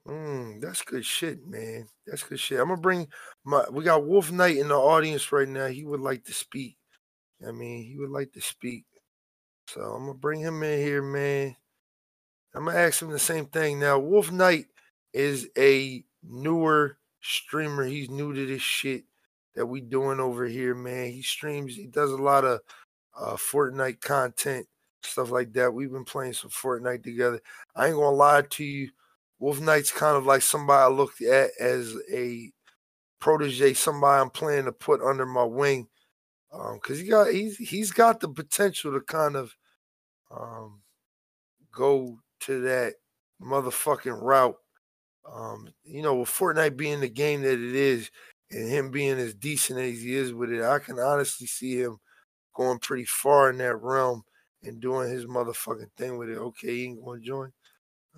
Mm, 0.07 0.61
that's 0.61 0.81
good 0.81 1.05
shit, 1.05 1.45
man. 1.47 1.87
That's 2.07 2.23
good 2.23 2.39
shit. 2.39 2.59
I'm 2.59 2.69
gonna 2.69 2.81
bring 2.81 3.07
my. 3.43 3.63
We 3.71 3.83
got 3.83 4.05
Wolf 4.05 4.31
Knight 4.31 4.57
in 4.57 4.69
the 4.69 4.75
audience 4.75 5.31
right 5.31 5.47
now. 5.47 5.67
He 5.67 5.83
would 5.83 5.99
like 5.99 6.25
to 6.25 6.33
speak. 6.33 6.77
I 7.47 7.51
mean, 7.51 7.83
he 7.83 7.97
would 7.97 8.09
like 8.09 8.31
to 8.33 8.41
speak. 8.41 8.85
So 9.67 9.81
I'm 9.81 10.05
gonna 10.07 10.15
bring 10.15 10.41
him 10.41 10.63
in 10.63 10.79
here, 10.79 11.03
man. 11.03 11.55
I'm 12.55 12.65
gonna 12.65 12.77
ask 12.77 13.01
him 13.01 13.11
the 13.11 13.19
same 13.19 13.45
thing. 13.45 13.79
Now, 13.79 13.99
Wolf 13.99 14.31
Knight 14.31 14.65
is 15.13 15.49
a 15.57 16.03
newer 16.23 16.97
streamer. 17.21 17.85
He's 17.85 18.09
new 18.09 18.33
to 18.33 18.45
this 18.45 18.61
shit 18.61 19.03
that 19.55 19.65
we 19.65 19.81
doing 19.81 20.19
over 20.19 20.45
here, 20.45 20.73
man. 20.73 21.11
He 21.11 21.21
streams. 21.21 21.75
He 21.75 21.85
does 21.85 22.11
a 22.11 22.17
lot 22.17 22.43
of 22.43 22.59
uh, 23.17 23.35
Fortnite 23.35 24.01
content, 24.01 24.67
stuff 25.03 25.29
like 25.29 25.53
that. 25.53 25.73
We've 25.73 25.91
been 25.91 26.05
playing 26.05 26.33
some 26.33 26.49
Fortnite 26.49 27.03
together. 27.03 27.39
I 27.75 27.87
ain't 27.87 27.95
gonna 27.95 28.15
lie 28.15 28.41
to 28.41 28.63
you. 28.63 28.89
Wolf 29.41 29.59
Knight's 29.59 29.91
kind 29.91 30.15
of 30.15 30.27
like 30.27 30.43
somebody 30.43 30.83
I 30.83 30.95
looked 30.95 31.19
at 31.19 31.49
as 31.59 31.97
a 32.13 32.51
protege, 33.19 33.73
somebody 33.73 34.21
I'm 34.21 34.29
planning 34.29 34.65
to 34.65 34.71
put 34.71 35.01
under 35.01 35.25
my 35.25 35.43
wing. 35.43 35.87
Um, 36.53 36.79
cause 36.79 36.99
he 36.99 37.07
got 37.07 37.31
he's 37.31 37.57
he's 37.57 37.91
got 37.91 38.19
the 38.19 38.29
potential 38.29 38.93
to 38.93 39.01
kind 39.01 39.35
of 39.35 39.55
um 40.29 40.81
go 41.73 42.19
to 42.41 42.61
that 42.61 42.93
motherfucking 43.41 44.21
route. 44.21 44.57
Um, 45.31 45.69
you 45.83 46.03
know, 46.03 46.15
with 46.15 46.29
Fortnite 46.29 46.77
being 46.77 46.99
the 46.99 47.09
game 47.09 47.41
that 47.41 47.53
it 47.53 47.75
is, 47.75 48.11
and 48.51 48.69
him 48.69 48.91
being 48.91 49.17
as 49.17 49.33
decent 49.33 49.79
as 49.79 50.01
he 50.01 50.13
is 50.13 50.33
with 50.33 50.51
it, 50.51 50.61
I 50.61 50.77
can 50.77 50.99
honestly 50.99 51.47
see 51.47 51.77
him 51.81 51.97
going 52.53 52.77
pretty 52.77 53.05
far 53.05 53.49
in 53.49 53.57
that 53.57 53.77
realm 53.77 54.23
and 54.61 54.79
doing 54.79 55.09
his 55.09 55.25
motherfucking 55.25 55.91
thing 55.97 56.17
with 56.17 56.29
it. 56.29 56.37
Okay, 56.37 56.75
he 56.75 56.85
ain't 56.85 57.03
gonna 57.03 57.21
join. 57.21 57.51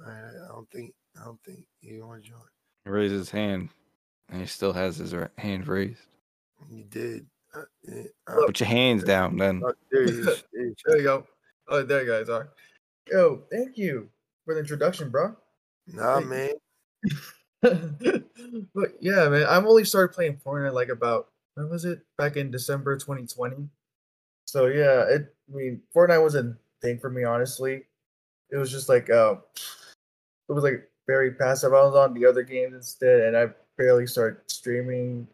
I 0.05 0.47
don't 0.49 0.69
think 0.69 0.93
I 1.19 1.25
don't 1.25 1.39
think 1.43 1.65
he 1.81 1.97
gonna 1.99 2.21
join. 2.21 2.39
Raise 2.85 3.11
his 3.11 3.29
hand, 3.29 3.69
and 4.29 4.41
he 4.41 4.47
still 4.47 4.73
has 4.73 4.97
his 4.97 5.13
ra- 5.15 5.27
hand 5.37 5.67
raised. 5.67 6.07
He 6.69 6.83
did. 6.83 7.25
Uh, 7.55 7.61
uh, 8.27 8.45
Put 8.45 8.59
your 8.59 8.67
hands 8.67 9.03
down, 9.03 9.37
then. 9.37 9.61
uh, 9.65 9.71
there 9.91 10.03
he 10.03 10.09
is. 10.09 10.25
There 10.25 10.35
he 10.53 10.59
is. 10.69 10.75
There 10.85 10.97
you 10.97 11.03
go. 11.03 11.27
Oh, 11.67 11.83
there 11.83 12.03
you 12.03 12.11
guys 12.11 12.29
are. 12.29 12.49
Yo, 13.11 13.43
thank 13.51 13.77
you 13.77 14.09
for 14.45 14.53
the 14.53 14.59
introduction, 14.59 15.09
bro. 15.09 15.35
Nah, 15.87 16.19
Hey. 16.19 16.25
man. 16.25 16.51
but 17.61 18.93
yeah, 18.99 19.29
man, 19.29 19.43
I've 19.43 19.65
only 19.65 19.85
started 19.85 20.13
playing 20.13 20.37
Fortnite 20.45 20.73
like 20.73 20.89
about 20.89 21.29
when 21.55 21.69
was 21.69 21.85
it? 21.85 22.01
Back 22.17 22.35
in 22.35 22.51
December 22.51 22.97
2020. 22.97 23.69
So 24.45 24.65
yeah, 24.67 25.03
it. 25.07 25.33
I 25.51 25.55
mean, 25.55 25.81
Fortnite 25.95 26.23
was 26.23 26.35
a 26.35 26.55
thing 26.81 26.97
for 26.99 27.09
me, 27.09 27.23
honestly. 27.23 27.83
It 28.49 28.57
was 28.57 28.71
just 28.71 28.89
like 28.89 29.09
uh, 29.09 29.35
it 30.49 30.51
was 30.53 30.63
like 30.63 30.89
very 31.07 31.31
passive. 31.31 31.73
I 31.73 31.83
was 31.83 31.95
on 31.95 32.13
the 32.13 32.25
other 32.25 32.43
games 32.43 32.73
instead, 32.73 33.21
and 33.21 33.37
I 33.37 33.47
barely 33.77 34.07
started 34.07 34.39
streaming. 34.47 35.27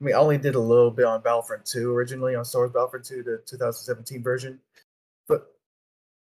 I 0.00 0.04
mean, 0.04 0.14
I 0.14 0.18
only 0.18 0.38
did 0.38 0.54
a 0.54 0.60
little 0.60 0.90
bit 0.90 1.04
on 1.04 1.22
Battlefront 1.22 1.64
2 1.64 1.92
originally 1.94 2.34
on 2.34 2.44
Star 2.44 2.62
Wars 2.62 2.72
Battlefront 2.72 3.04
2, 3.04 3.22
the 3.22 3.42
2017 3.46 4.22
version. 4.22 4.58
But 5.28 5.54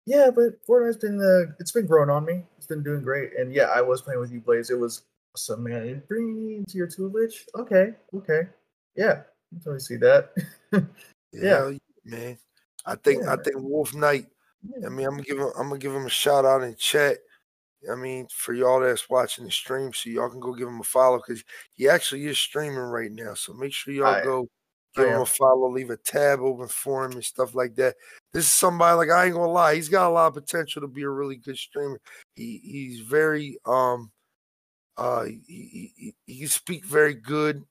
yeah, 0.06 0.30
but 0.34 0.64
Fortnite's 0.66 0.98
been 0.98 1.20
uh, 1.20 1.52
it's 1.58 1.72
been 1.72 1.86
growing 1.86 2.10
on 2.10 2.24
me. 2.24 2.44
It's 2.58 2.66
been 2.66 2.82
doing 2.82 3.02
great, 3.02 3.30
and 3.38 3.52
yeah, 3.52 3.70
I 3.74 3.80
was 3.80 4.02
playing 4.02 4.20
with 4.20 4.32
you, 4.32 4.40
Blaze. 4.40 4.70
It 4.70 4.78
was 4.78 5.02
awesome, 5.34 5.64
man. 5.64 5.86
It 5.86 6.08
bring 6.08 6.36
me 6.36 6.56
into 6.56 6.76
your 6.76 6.86
tutelage. 6.86 7.46
Okay, 7.54 7.94
okay, 8.14 8.48
yeah, 8.96 9.22
I 9.54 9.58
totally 9.58 9.80
see 9.80 9.96
that. 9.96 10.30
Yeah. 11.32 11.70
Yeah, 11.70 11.78
man. 12.04 12.38
I 12.84 12.94
think 12.96 13.22
Yeah, 13.22 13.32
I 13.32 13.36
think 13.36 13.56
Wolf 13.58 13.94
Knight. 13.94 14.26
I 14.84 14.88
mean, 14.88 15.06
I'm 15.06 15.14
gonna 15.14 15.22
give 15.22 15.38
him 15.38 15.50
I'm 15.58 15.68
gonna 15.68 15.78
give 15.78 15.94
him 15.94 16.06
a 16.06 16.10
shout 16.10 16.44
out 16.44 16.62
in 16.62 16.76
chat. 16.76 17.18
I 17.90 17.94
mean, 17.94 18.28
for 18.30 18.54
y'all 18.54 18.80
that's 18.80 19.08
watching 19.10 19.44
the 19.44 19.50
stream, 19.50 19.92
so 19.92 20.10
y'all 20.10 20.30
can 20.30 20.40
go 20.40 20.54
give 20.54 20.68
him 20.68 20.80
a 20.80 20.84
follow 20.84 21.18
because 21.18 21.42
he 21.74 21.88
actually 21.88 22.26
is 22.26 22.38
streaming 22.38 22.78
right 22.78 23.10
now. 23.10 23.34
So 23.34 23.52
make 23.52 23.72
sure 23.72 23.92
y'all 23.92 24.22
go 24.22 24.48
give 24.96 25.08
him 25.08 25.20
a 25.20 25.26
follow, 25.26 25.70
leave 25.70 25.90
a 25.90 25.96
tab 25.96 26.40
open 26.40 26.68
for 26.68 27.04
him 27.04 27.12
and 27.12 27.24
stuff 27.24 27.54
like 27.54 27.74
that. 27.76 27.96
This 28.32 28.44
is 28.44 28.50
somebody 28.50 28.96
like 28.96 29.10
I 29.10 29.26
ain't 29.26 29.34
gonna 29.34 29.50
lie, 29.50 29.74
he's 29.74 29.88
got 29.88 30.08
a 30.08 30.12
lot 30.12 30.28
of 30.28 30.34
potential 30.34 30.82
to 30.82 30.88
be 30.88 31.02
a 31.02 31.08
really 31.08 31.36
good 31.36 31.56
streamer. 31.56 32.00
He 32.36 32.60
he's 32.62 33.00
very 33.00 33.58
um 33.66 34.10
uh 34.96 35.24
he 35.24 35.40
he, 35.46 35.92
he, 35.96 36.14
he 36.26 36.38
can 36.40 36.48
speak 36.48 36.84
very 36.84 37.14
good. 37.14 37.64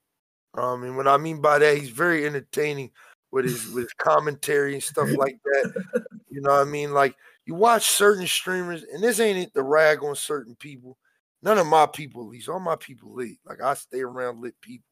Um, 0.54 0.84
and 0.84 0.98
what 0.98 1.08
I 1.08 1.18
mean 1.18 1.40
by 1.40 1.60
that, 1.60 1.78
he's 1.78 1.90
very 1.90 2.26
entertaining 2.26 2.92
with 3.32 3.46
his 3.46 3.68
with 3.68 3.86
his 3.86 3.94
commentary 3.98 4.74
and 4.74 4.84
stuff 4.84 5.10
like 5.16 5.38
that. 5.46 6.06
You 6.30 6.42
know 6.42 6.52
what 6.52 6.68
I 6.68 6.70
mean? 6.70 6.92
Like 6.94 7.16
you 7.46 7.56
watch 7.56 7.88
certain 7.88 8.28
streamers, 8.28 8.84
and 8.84 9.04
this 9.04 9.20
ain't 9.20 9.40
it 9.40 9.54
to 9.54 9.64
rag 9.64 10.04
on 10.04 10.16
certain 10.16 10.56
people. 10.56 10.98
None 11.44 11.58
of 11.58 11.68
my 11.68 11.88
people 11.88 12.28
leave. 12.28 12.48
All 12.50 12.60
my 12.60 12.76
people 12.76 13.14
leave. 13.14 13.38
Like 13.46 13.62
I 13.62 13.74
stay 13.74 14.02
around 14.02 14.42
lit 14.42 14.56
people. 14.62 14.86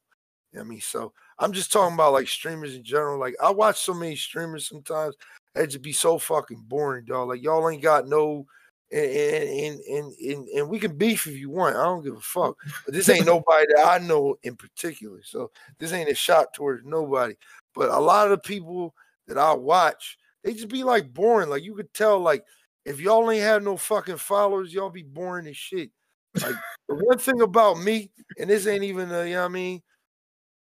You 0.52 0.58
know 0.58 0.64
what 0.64 0.68
I 0.68 0.70
mean? 0.70 0.82
So 0.82 1.14
I'm 1.38 1.54
just 1.54 1.72
talking 1.72 1.94
about 1.94 2.14
like 2.14 2.28
streamers 2.28 2.76
in 2.76 2.84
general. 2.84 3.20
Like 3.20 3.36
I 3.42 3.52
watch 3.52 3.80
so 3.80 3.94
many 3.94 4.16
streamers 4.16 4.68
sometimes. 4.68 5.16
It 5.56 5.68
just 5.68 5.84
be 5.84 5.94
so 5.94 6.18
fucking 6.18 6.64
boring, 6.68 7.06
dog. 7.06 7.30
Like 7.30 7.44
y'all 7.44 7.70
ain't 7.70 7.84
got 7.84 8.08
no 8.08 8.48
and 8.92 9.02
and, 9.02 9.80
and 9.82 10.14
and 10.14 10.48
and 10.48 10.70
we 10.70 10.80
can 10.80 10.98
beef 10.98 11.28
if 11.28 11.38
you 11.38 11.50
want. 11.50 11.76
I 11.76 11.84
don't 11.84 12.04
give 12.04 12.16
a 12.16 12.22
fuck. 12.22 12.58
But 12.86 12.94
this 12.94 13.10
ain't 13.10 13.26
nobody 13.28 13.66
that 13.76 13.86
I 13.88 14.00
know 14.00 14.38
in 14.44 14.56
particular. 14.56 15.22
So 15.24 15.52
this 15.78 15.94
ain't 15.94 16.10
a 16.10 16.16
shot 16.16 16.54
towards 16.54 16.84
nobody. 16.86 17.36
But 17.76 17.90
a 17.90 18.00
lot 18.00 18.26
of 18.26 18.32
the 18.32 18.48
people 18.48 18.96
that 19.28 19.38
I 19.38 19.54
watch, 19.54 20.18
they 20.44 20.54
just 20.54 20.70
be 20.70 20.84
like 20.84 21.14
boring. 21.14 21.50
Like 21.50 21.64
you 21.64 21.76
could 21.76 21.94
tell, 21.94 22.20
like 22.20 22.44
if 22.86 23.00
y'all 23.00 23.30
ain't 23.30 23.44
have 23.44 23.64
no 23.64 23.78
fucking 23.78 24.18
followers, 24.18 24.74
y'all 24.74 24.90
be 24.90 25.04
boring 25.04 25.48
as 25.48 25.58
shit. 25.58 25.92
Like 26.36 26.56
the 26.88 26.96
one 26.96 27.18
thing 27.20 27.42
about 27.42 27.80
me, 27.80 28.12
and 28.38 28.50
this 28.50 28.68
ain't 28.68 28.84
even 28.84 29.12
a, 29.12 29.26
you 29.26 29.34
know 29.34 29.42
what 29.42 29.46
I 29.46 29.50
mean. 29.50 29.82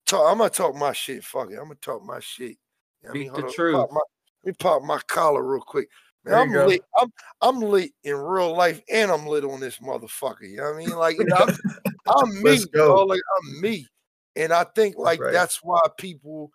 Talk, 0.07 0.31
I'm 0.31 0.39
gonna 0.39 0.51
talk 0.51 0.75
my 0.75 0.93
shit. 0.93 1.25
Fuck 1.25 1.51
it. 1.51 1.55
I'm 1.55 1.65
gonna 1.65 1.77
talk 1.77 2.05
my 2.05 2.21
shit. 2.21 2.57
You 3.03 3.09
know 3.09 3.09
what 3.09 3.11
I 3.11 3.19
mean, 3.19 3.33
the 3.33 3.53
truth. 3.53 3.77
pop 3.77 3.91
my- 3.91 4.01
let 4.45 4.51
me 4.51 4.57
pop 4.59 4.83
my 4.83 4.99
collar 5.07 5.43
real 5.43 5.63
quick. 5.63 5.89
Man, 6.25 6.35
I'm 6.35 6.53
go. 6.53 6.67
lit. 6.67 6.83
I'm 6.99 7.13
I'm 7.41 7.61
lit 7.61 7.93
in 8.03 8.17
real 8.17 8.55
life, 8.55 8.81
and 8.91 9.11
I'm 9.11 9.27
lit 9.27 9.45
on 9.45 9.61
this 9.61 9.79
motherfucker. 9.79 10.49
You 10.49 10.59
know 10.59 10.65
what 10.65 10.75
I 10.75 10.79
mean? 10.79 10.97
Like 10.97 11.19
you 11.19 11.25
know, 11.25 11.37
I'm, 11.37 11.49
I'm 12.09 12.43
me, 12.43 12.65
dog, 12.73 13.09
Like 13.09 13.21
I'm 13.39 13.61
me, 13.61 13.87
and 14.37 14.53
I 14.53 14.65
think 14.65 14.97
like 14.99 15.21
right. 15.21 15.33
that's 15.33 15.63
why 15.63 15.81
people 15.99 16.51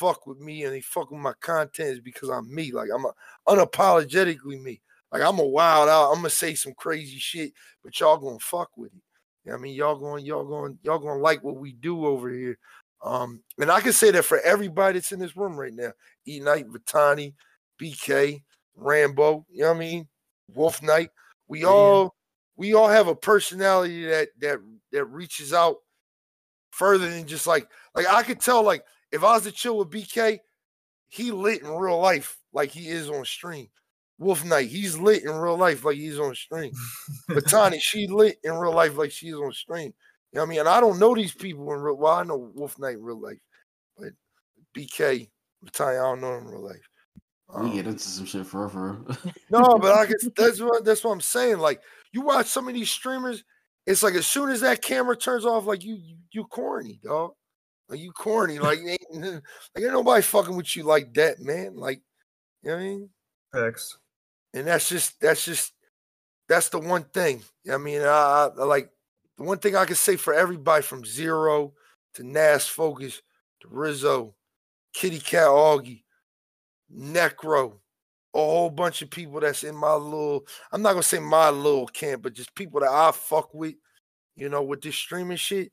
fuck 0.00 0.26
with 0.26 0.40
me 0.40 0.64
and 0.64 0.72
they 0.72 0.80
fuck 0.80 1.10
with 1.10 1.20
my 1.20 1.34
content 1.40 1.90
is 1.90 2.00
because 2.00 2.30
I'm 2.30 2.52
me. 2.52 2.72
Like 2.72 2.88
I'm 2.94 3.04
a, 3.04 3.12
unapologetically 3.46 4.60
me. 4.62 4.80
Like 5.12 5.22
I'm 5.22 5.38
a 5.38 5.44
wild 5.44 5.90
out. 5.90 6.10
I'm 6.10 6.16
gonna 6.16 6.30
say 6.30 6.54
some 6.54 6.72
crazy 6.72 7.18
shit, 7.18 7.52
but 7.84 7.98
y'all 8.00 8.16
gonna 8.16 8.38
fuck 8.38 8.70
with 8.76 8.92
it. 8.92 9.02
You 9.44 9.52
know 9.52 9.58
I 9.58 9.60
mean, 9.60 9.74
y'all 9.74 9.96
going, 9.96 10.24
y'all 10.24 10.44
going, 10.44 10.78
y'all 10.82 10.98
gonna 10.98 11.20
like 11.20 11.44
what 11.44 11.56
we 11.56 11.72
do 11.72 12.06
over 12.06 12.30
here. 12.30 12.58
Um, 13.02 13.42
and 13.58 13.70
I 13.70 13.80
can 13.80 13.92
say 13.92 14.10
that 14.10 14.24
for 14.24 14.40
everybody 14.40 14.98
that's 14.98 15.12
in 15.12 15.18
this 15.18 15.36
room 15.36 15.56
right 15.56 15.72
now. 15.72 15.92
E 16.26 16.40
Night, 16.40 16.66
Vitani, 16.68 17.34
BK, 17.80 18.42
Rambo, 18.76 19.46
you 19.50 19.62
know 19.62 19.68
what 19.68 19.76
I 19.76 19.80
mean? 19.80 20.08
Wolf 20.54 20.82
Knight. 20.82 21.10
We 21.46 21.64
all 21.64 22.14
we 22.56 22.74
all 22.74 22.88
have 22.88 23.08
a 23.08 23.14
personality 23.14 24.06
that 24.06 24.28
that 24.40 24.60
that 24.92 25.04
reaches 25.06 25.52
out 25.52 25.76
further 26.70 27.10
than 27.10 27.26
just 27.26 27.46
like 27.46 27.68
like 27.94 28.06
I 28.06 28.22
could 28.22 28.40
tell 28.40 28.62
like 28.62 28.84
if 29.12 29.22
I 29.24 29.34
was 29.34 29.44
to 29.44 29.52
chill 29.52 29.78
with 29.78 29.90
BK, 29.90 30.38
he 31.08 31.30
lit 31.32 31.62
in 31.62 31.68
real 31.68 31.98
life 31.98 32.38
like 32.52 32.70
he 32.70 32.88
is 32.88 33.08
on 33.08 33.24
stream. 33.24 33.68
Wolf 34.18 34.44
Knight, 34.44 34.68
he's 34.68 34.98
lit 34.98 35.24
in 35.24 35.30
real 35.32 35.56
life 35.56 35.84
like 35.84 35.96
he's 35.96 36.18
on 36.18 36.34
stream. 36.34 36.72
But 37.28 37.48
Tani, 37.48 37.78
she 37.80 38.06
lit 38.06 38.38
in 38.44 38.52
real 38.54 38.74
life 38.74 38.96
like 38.96 39.10
she's 39.10 39.34
on 39.34 39.52
stream. 39.52 39.92
You 40.32 40.36
know 40.38 40.42
what 40.42 40.46
I 40.46 40.50
mean? 40.50 40.60
And 40.60 40.68
I 40.68 40.80
don't 40.80 40.98
know 40.98 41.14
these 41.14 41.34
people 41.34 41.72
in 41.72 41.80
real 41.80 41.96
well, 41.96 42.12
I 42.14 42.22
know 42.22 42.36
Wolf 42.54 42.78
Knight 42.78 42.94
in 42.94 43.02
real 43.02 43.20
life, 43.20 43.38
but 43.96 44.10
BK, 44.76 45.30
Tani, 45.72 45.96
I 45.96 46.02
don't 46.02 46.20
know 46.20 46.34
him 46.36 46.44
in 46.46 46.50
real 46.52 46.64
life. 46.66 46.86
We 47.48 47.54
Um, 47.56 47.72
get 47.74 47.86
into 47.88 47.98
some 47.98 48.26
shit 48.26 48.46
for 48.46 48.68
for. 48.68 49.04
no, 49.50 49.78
but 49.78 49.92
I 49.92 50.06
guess 50.10 50.28
that's 50.36 50.60
what 50.60 50.84
that's 50.84 51.02
what 51.02 51.12
I'm 51.12 51.20
saying. 51.20 51.58
Like 51.58 51.82
you 52.12 52.20
watch 52.20 52.46
some 52.46 52.68
of 52.68 52.74
these 52.74 52.90
streamers, 52.90 53.42
it's 53.86 54.02
like 54.04 54.14
as 54.14 54.26
soon 54.26 54.50
as 54.50 54.60
that 54.60 54.82
camera 54.82 55.16
turns 55.16 55.44
off, 55.44 55.66
like 55.66 55.82
you 55.82 55.94
you, 55.96 56.16
you 56.30 56.44
corny, 56.44 57.00
dog. 57.02 57.32
Like 57.90 58.00
you 58.00 58.12
corny. 58.12 58.58
Like 58.58 58.78
ain't, 58.78 59.04
like 59.12 59.42
ain't 59.84 59.92
nobody 59.92 60.22
fucking 60.22 60.56
with 60.56 60.76
you 60.76 60.84
like 60.84 61.12
that, 61.14 61.40
man. 61.40 61.76
Like 61.76 62.00
you 62.62 62.70
know 62.70 62.76
what 62.76 62.82
I 62.82 62.86
mean? 62.86 63.10
Facts. 63.52 63.98
And 64.54 64.66
that's 64.66 64.88
just 64.88 65.20
that's 65.20 65.44
just 65.44 65.72
that's 66.48 66.68
the 66.68 66.78
one 66.78 67.04
thing. 67.04 67.42
I 67.70 67.76
mean, 67.78 68.02
I, 68.02 68.50
I 68.56 68.64
like 68.64 68.90
the 69.36 69.44
one 69.44 69.58
thing 69.58 69.76
I 69.76 69.84
can 69.84 69.96
say 69.96 70.16
for 70.16 70.32
everybody 70.32 70.82
from 70.82 71.04
zero 71.04 71.74
to 72.14 72.22
Nas 72.22 72.66
Focus 72.66 73.22
to 73.60 73.68
Rizzo, 73.68 74.34
Kitty 74.92 75.18
Cat 75.18 75.48
Augie, 75.48 76.02
Necro, 76.92 77.74
a 78.34 78.38
whole 78.38 78.70
bunch 78.70 79.02
of 79.02 79.10
people 79.10 79.40
that's 79.40 79.64
in 79.64 79.76
my 79.76 79.94
little, 79.94 80.46
I'm 80.72 80.82
not 80.82 80.92
gonna 80.92 81.02
say 81.02 81.18
my 81.18 81.50
little 81.50 81.86
camp, 81.86 82.22
but 82.22 82.34
just 82.34 82.54
people 82.54 82.80
that 82.80 82.90
I 82.90 83.10
fuck 83.12 83.52
with, 83.54 83.74
you 84.36 84.48
know, 84.48 84.62
with 84.62 84.82
this 84.82 84.96
streaming 84.96 85.36
shit. 85.36 85.72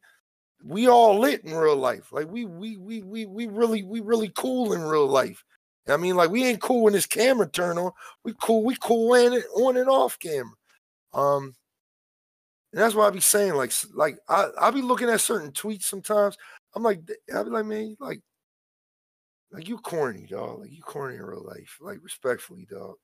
We 0.64 0.88
all 0.88 1.20
lit 1.20 1.44
in 1.44 1.54
real 1.54 1.76
life. 1.76 2.12
Like 2.12 2.30
we 2.30 2.46
we 2.46 2.78
we 2.78 3.02
we 3.04 3.26
we 3.26 3.48
really 3.48 3.84
we 3.84 4.00
really 4.02 4.32
cool 4.36 4.74
in 4.74 4.82
real 4.82 5.08
life. 5.08 5.44
I 5.88 5.98
mean, 5.98 6.16
like 6.16 6.30
we 6.30 6.44
ain't 6.46 6.62
cool 6.62 6.84
when 6.84 6.94
this 6.94 7.06
camera 7.06 7.48
turn 7.50 7.78
on. 7.78 7.92
We 8.24 8.34
cool, 8.42 8.64
we 8.64 8.76
cool 8.82 9.14
it 9.16 9.46
on 9.56 9.78
and 9.78 9.90
off 9.90 10.20
camera. 10.20 10.54
Um, 11.14 11.56
and 12.74 12.82
that's 12.82 12.96
why 12.96 13.08
I 13.08 13.12
be 13.12 13.22
saying, 13.22 13.56
like, 13.56 13.72
like 13.94 14.18
I 14.28 14.50
I 14.60 14.72
be 14.72 14.82
looking 14.82 15.10
at 15.10 15.22
certain 15.22 15.52
tweets 15.52 15.84
sometimes. 15.84 16.38
I'm 16.76 16.84
like, 16.84 17.02
I 17.34 17.44
be 17.44 17.50
like, 17.50 17.66
man, 17.66 17.96
like, 18.00 18.22
like 19.52 19.68
you 19.68 19.78
corny, 19.78 20.28
dog. 20.30 20.60
Like 20.62 20.72
you 20.72 20.82
corny 20.82 21.16
in 21.16 21.24
real 21.24 21.46
life. 21.46 21.78
Like 21.80 22.00
respectfully, 22.04 22.68
dog. 22.70 22.96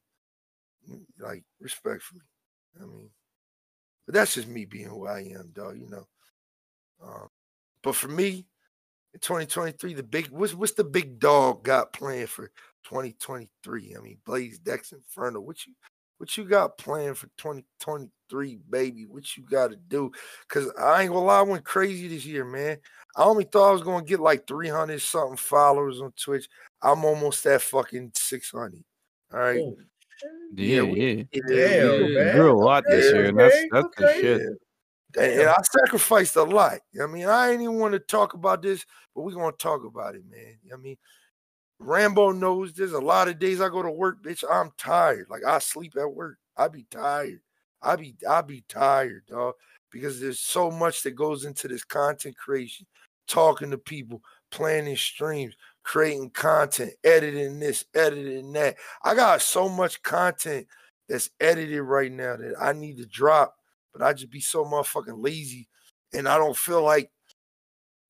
Mm, 0.90 1.06
Like 1.20 1.44
respectfully. 1.60 2.22
I 2.82 2.86
mean, 2.86 3.10
but 4.06 4.16
that's 4.16 4.36
just 4.36 4.48
me 4.48 4.66
being 4.66 4.90
who 4.90 5.08
I 5.08 5.20
am, 5.20 5.52
dog. 5.54 5.78
You 5.80 5.90
know. 5.90 6.08
Um, 7.02 7.28
but 7.84 7.96
for 7.96 8.08
me, 8.08 8.48
in 9.14 9.20
2023, 9.20 9.94
the 9.94 10.04
big 10.04 10.30
what's 10.30 10.54
what's 10.56 10.74
the 10.74 10.84
big 10.84 11.20
dog 11.20 11.64
got 11.64 11.94
planned 11.94 12.30
for 12.30 12.48
2023? 12.86 13.96
I 13.98 14.02
mean, 14.02 14.18
Blaze 14.26 14.60
X 14.68 14.92
Inferno. 14.92 15.40
What 15.42 15.66
you 15.68 15.74
what 16.18 16.36
you 16.38 16.46
got 16.46 16.78
planned 16.78 17.18
for 17.18 17.28
2023, 17.38 18.60
baby? 18.70 19.06
What 19.06 19.36
you 19.36 19.44
got 19.44 19.72
to 19.72 19.76
do? 19.76 20.12
Cause 20.48 20.72
I 20.80 21.02
ain't 21.04 21.12
gonna 21.12 21.26
lie, 21.26 21.40
I 21.40 21.44
went 21.44 21.66
crazy 21.66 22.08
this 22.08 22.26
year, 22.26 22.46
man. 22.46 22.78
I 23.16 23.24
only 23.24 23.44
thought 23.44 23.70
I 23.70 23.74
was 23.74 23.84
gonna 23.84 24.06
get 24.06 24.20
like 24.20 24.48
300 24.48 25.02
something 25.02 25.38
followers 25.38 26.02
on 26.02 26.14
Twitch. 26.14 26.48
I'm 26.82 27.06
almost 27.06 27.46
at 27.46 27.62
fucking 27.62 28.12
600. 28.16 28.84
All 29.34 29.40
right. 29.40 29.60
Oh, 29.60 29.78
Yeah, 30.56 30.84
we- 30.84 31.00
yeah. 31.00 31.24
damn, 31.34 32.00
You 32.00 32.16
man. 32.16 32.32
grew 32.32 32.52
a 32.54 32.58
lot 32.64 32.84
this 32.88 33.10
Okay, 33.10 33.18
year, 33.18 33.30
and 33.30 33.40
that's 33.40 33.56
okay, 33.56 33.70
that's 33.72 33.96
the 33.98 34.04
okay. 34.06 34.22
shit. 34.22 34.42
And, 35.18 35.42
and 35.42 35.50
I 35.50 35.58
sacrificed 35.62 36.36
a 36.36 36.44
lot. 36.44 36.80
You 36.92 37.00
know 37.00 37.06
I 37.06 37.08
mean, 37.08 37.28
I 37.28 37.52
ain't 37.52 37.62
even 37.62 37.80
want 37.80 37.94
to 37.94 38.00
talk 38.00 38.34
about 38.34 38.62
this, 38.62 38.86
but 39.16 39.22
we're 39.22 39.34
gonna 39.34 39.52
talk 39.54 39.84
about 39.86 40.16
it, 40.16 40.24
man. 40.30 40.58
I 40.74 40.78
mean, 40.78 40.98
Rambo 41.80 42.32
knows 42.32 42.74
there's 42.74 42.94
a 42.94 43.00
lot 43.00 43.28
of 43.28 43.40
days 43.40 43.62
I 43.62 43.70
go 43.70 43.84
to 43.84 43.92
work, 43.92 44.24
bitch. 44.24 44.44
I'm 44.50 44.72
tired. 44.78 45.28
Like 45.30 45.44
I 45.46 45.60
sleep 45.60 45.94
at 46.00 46.12
work. 46.12 46.38
I 46.58 46.68
be 46.68 46.86
tired. 46.90 47.42
I 47.82 47.96
be 47.96 48.16
I 48.30 48.42
be 48.42 48.64
tired, 48.68 49.24
dog. 49.28 49.56
Because 49.92 50.20
there's 50.20 50.40
so 50.40 50.72
much 50.72 51.04
that 51.04 51.12
goes 51.12 51.46
into 51.46 51.68
this 51.68 51.84
content 51.84 52.36
creation, 52.38 52.88
talking 53.28 53.70
to 53.72 53.78
people, 53.78 54.22
planning 54.50 54.96
streams, 54.96 55.54
creating 55.84 56.32
content, 56.32 56.94
editing 57.04 57.60
this, 57.60 57.86
editing 57.94 58.54
that. 58.54 58.76
I 59.04 59.14
got 59.14 59.42
so 59.42 59.70
much 59.70 60.02
content 60.02 60.68
that's 61.08 61.30
edited 61.40 61.82
right 61.82 62.12
now 62.12 62.38
that 62.38 62.56
I 62.60 62.74
need 62.74 62.98
to 62.98 63.06
drop, 63.06 63.56
but 63.94 64.02
I 64.02 64.14
just 64.14 64.32
be 64.32 64.42
so 64.42 64.66
motherfucking 64.66 65.24
lazy 65.24 65.68
and 66.14 66.28
I 66.28 66.38
don't 66.38 66.58
feel 66.58 66.84
like 66.84 67.12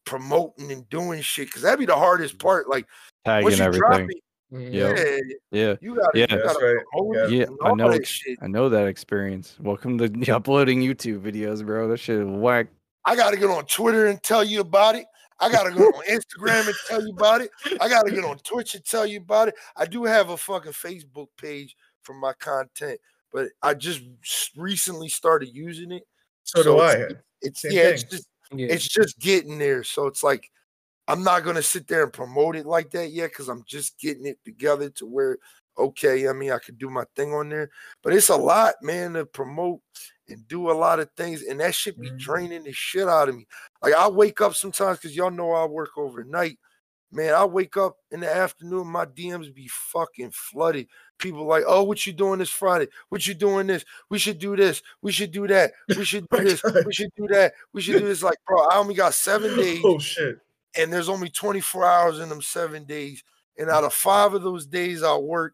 promoting 0.06 0.72
and 0.72 0.88
doing 0.90 1.22
shit 1.22 1.48
because 1.48 1.62
that'd 1.62 1.80
be 1.80 1.86
the 1.86 1.96
hardest 1.96 2.38
mm. 2.38 2.42
part. 2.42 2.68
Like 2.70 2.88
once 3.26 3.58
Tagging 3.58 3.74
you 3.74 3.80
drop 3.80 3.94
everything. 3.94 4.18
it, 4.18 4.24
Yep. 4.56 4.98
yeah, 5.52 5.60
Yeah, 5.60 5.76
you 5.82 5.96
gotta, 5.96 6.20
Yeah. 6.20 6.26
you 6.30 6.44
gotta 6.44 6.66
right. 6.66 7.30
Yeah. 7.32 7.38
Yeah, 7.40 7.46
I 7.64 7.74
know 7.74 7.92
that 7.92 8.06
shit. 8.06 8.38
I 8.42 8.48
know 8.48 8.70
that 8.70 8.88
experience. 8.88 9.58
Welcome 9.60 9.98
to 9.98 10.32
uploading 10.36 10.82
YouTube 10.82 11.22
videos, 11.22 11.66
bro. 11.66 11.88
That 11.88 11.98
shit 11.98 12.20
is 12.20 12.28
whack. 12.28 12.68
I 13.06 13.16
gotta 13.16 13.38
get 13.38 13.50
on 13.50 13.66
Twitter 13.66 14.08
and 14.08 14.22
tell 14.22 14.44
you 14.44 14.62
about 14.62 14.96
it. 14.96 15.06
I 15.40 15.52
gotta 15.52 15.72
go 15.72 15.86
on 15.86 16.06
Instagram 16.08 16.68
and 16.68 16.76
tell 16.88 17.02
you 17.02 17.14
about 17.14 17.42
it. 17.42 17.50
I 17.82 17.90
gotta 17.90 18.12
get 18.12 18.24
on 18.24 18.38
Twitch 18.40 18.76
and 18.76 18.86
tell 18.86 19.06
you 19.06 19.20
about 19.20 19.48
it. 19.48 19.56
I 19.76 19.86
do 19.86 20.04
have 20.04 20.30
a 20.30 20.38
fucking 20.38 20.72
Facebook 20.74 21.28
page 21.38 21.76
for 22.04 22.14
my 22.14 22.34
content, 22.34 23.00
but 23.34 23.50
I 23.62 23.74
just 23.74 24.02
recently 24.56 25.10
started 25.10 25.50
using 25.54 25.92
it. 25.92 26.04
So 26.44 26.64
do 26.64 26.76
it's- 26.82 27.14
I. 27.14 27.16
It's 27.42 27.62
Same 27.62 27.72
yeah, 27.74 27.82
it's 27.90 28.04
just 28.04 28.28
Yeah. 28.54 28.68
it's 28.70 28.88
just 28.88 29.20
getting 29.20 29.58
there. 29.58 29.84
So 29.84 30.08
it's 30.08 30.24
like 30.24 30.50
I'm 31.10 31.24
not 31.24 31.44
gonna 31.44 31.62
sit 31.62 31.88
there 31.88 32.04
and 32.04 32.14
promote 32.14 32.56
it 32.56 32.66
like 32.66 32.92
that 32.92 33.10
yet 33.12 33.32
because 33.32 33.50
I'm 33.50 33.64
just 33.68 34.00
getting 34.00 34.26
it 34.26 34.40
together 34.46 34.90
to 34.92 35.06
where 35.06 35.38
okay, 35.78 36.28
I 36.30 36.34
mean 36.34 36.52
I 36.52 36.60
could 36.60 36.78
do 36.78 36.90
my 36.90 37.04
thing 37.16 37.34
on 37.34 37.50
there, 37.50 37.70
but 38.04 38.14
it's 38.14 38.30
a 38.30 38.36
lot, 38.38 38.76
man, 38.82 39.14
to 39.14 39.26
promote 39.26 39.82
and 40.30 40.48
do 40.48 40.70
a 40.70 40.74
lot 40.74 41.00
of 41.02 41.10
things, 41.18 41.42
and 41.44 41.60
that 41.60 41.76
should 41.76 42.00
be 42.00 42.12
Mhm. 42.12 42.20
draining 42.20 42.64
the 42.64 42.72
shit 42.72 43.10
out 43.10 43.28
of 43.28 43.36
me. 43.36 43.46
Like 43.82 43.94
I 43.96 44.08
wake 44.08 44.40
up 44.40 44.54
sometimes 44.56 45.00
because 45.00 45.16
y'all 45.18 45.32
know 45.32 45.52
I 45.52 45.66
work 45.66 45.98
overnight. 45.98 46.60
Man, 47.14 47.34
I 47.36 47.46
wake 47.46 47.78
up 47.78 47.98
in 48.12 48.22
the 48.22 48.36
afternoon, 48.36 48.88
my 48.88 49.06
DMs 49.06 49.54
be 49.54 49.68
fucking 49.68 50.32
flooded. 50.32 50.88
People 51.20 51.46
like, 51.46 51.64
oh, 51.68 51.84
what 51.84 52.06
you 52.08 52.14
doing 52.14 52.40
this 52.40 52.50
Friday? 52.50 52.88
What 53.10 53.28
you 53.28 53.36
doing 53.36 53.68
this? 53.68 53.86
We 54.10 54.18
should 54.18 54.40
do 54.40 54.56
this. 54.56 54.82
We 55.02 55.12
should 55.12 55.32
do 55.32 55.46
that. 55.48 55.74
We 55.96 56.06
should 56.06 56.28
do 56.30 56.38
this. 56.44 56.64
We 56.86 56.92
should 56.94 57.12
do 57.16 57.28
that. 57.30 57.54
We 57.72 57.82
should 57.82 58.00
do 58.00 58.08
this. 58.08 58.24
Like, 58.24 58.38
bro, 58.48 58.64
I 58.64 58.78
only 58.78 58.96
got 58.96 59.14
seven 59.14 59.56
days 59.58 59.82
Oh 59.86 60.00
shit. 60.00 60.40
and 60.76 60.92
there's 60.92 61.10
only 61.10 61.30
24 61.30 61.86
hours 61.86 62.20
in 62.20 62.30
them 62.30 62.42
seven 62.42 62.86
days. 62.86 63.24
And 63.58 63.70
out 63.70 63.84
of 63.84 63.94
five 63.94 64.34
of 64.34 64.42
those 64.42 64.66
days, 64.66 65.04
I 65.04 65.16
work 65.18 65.54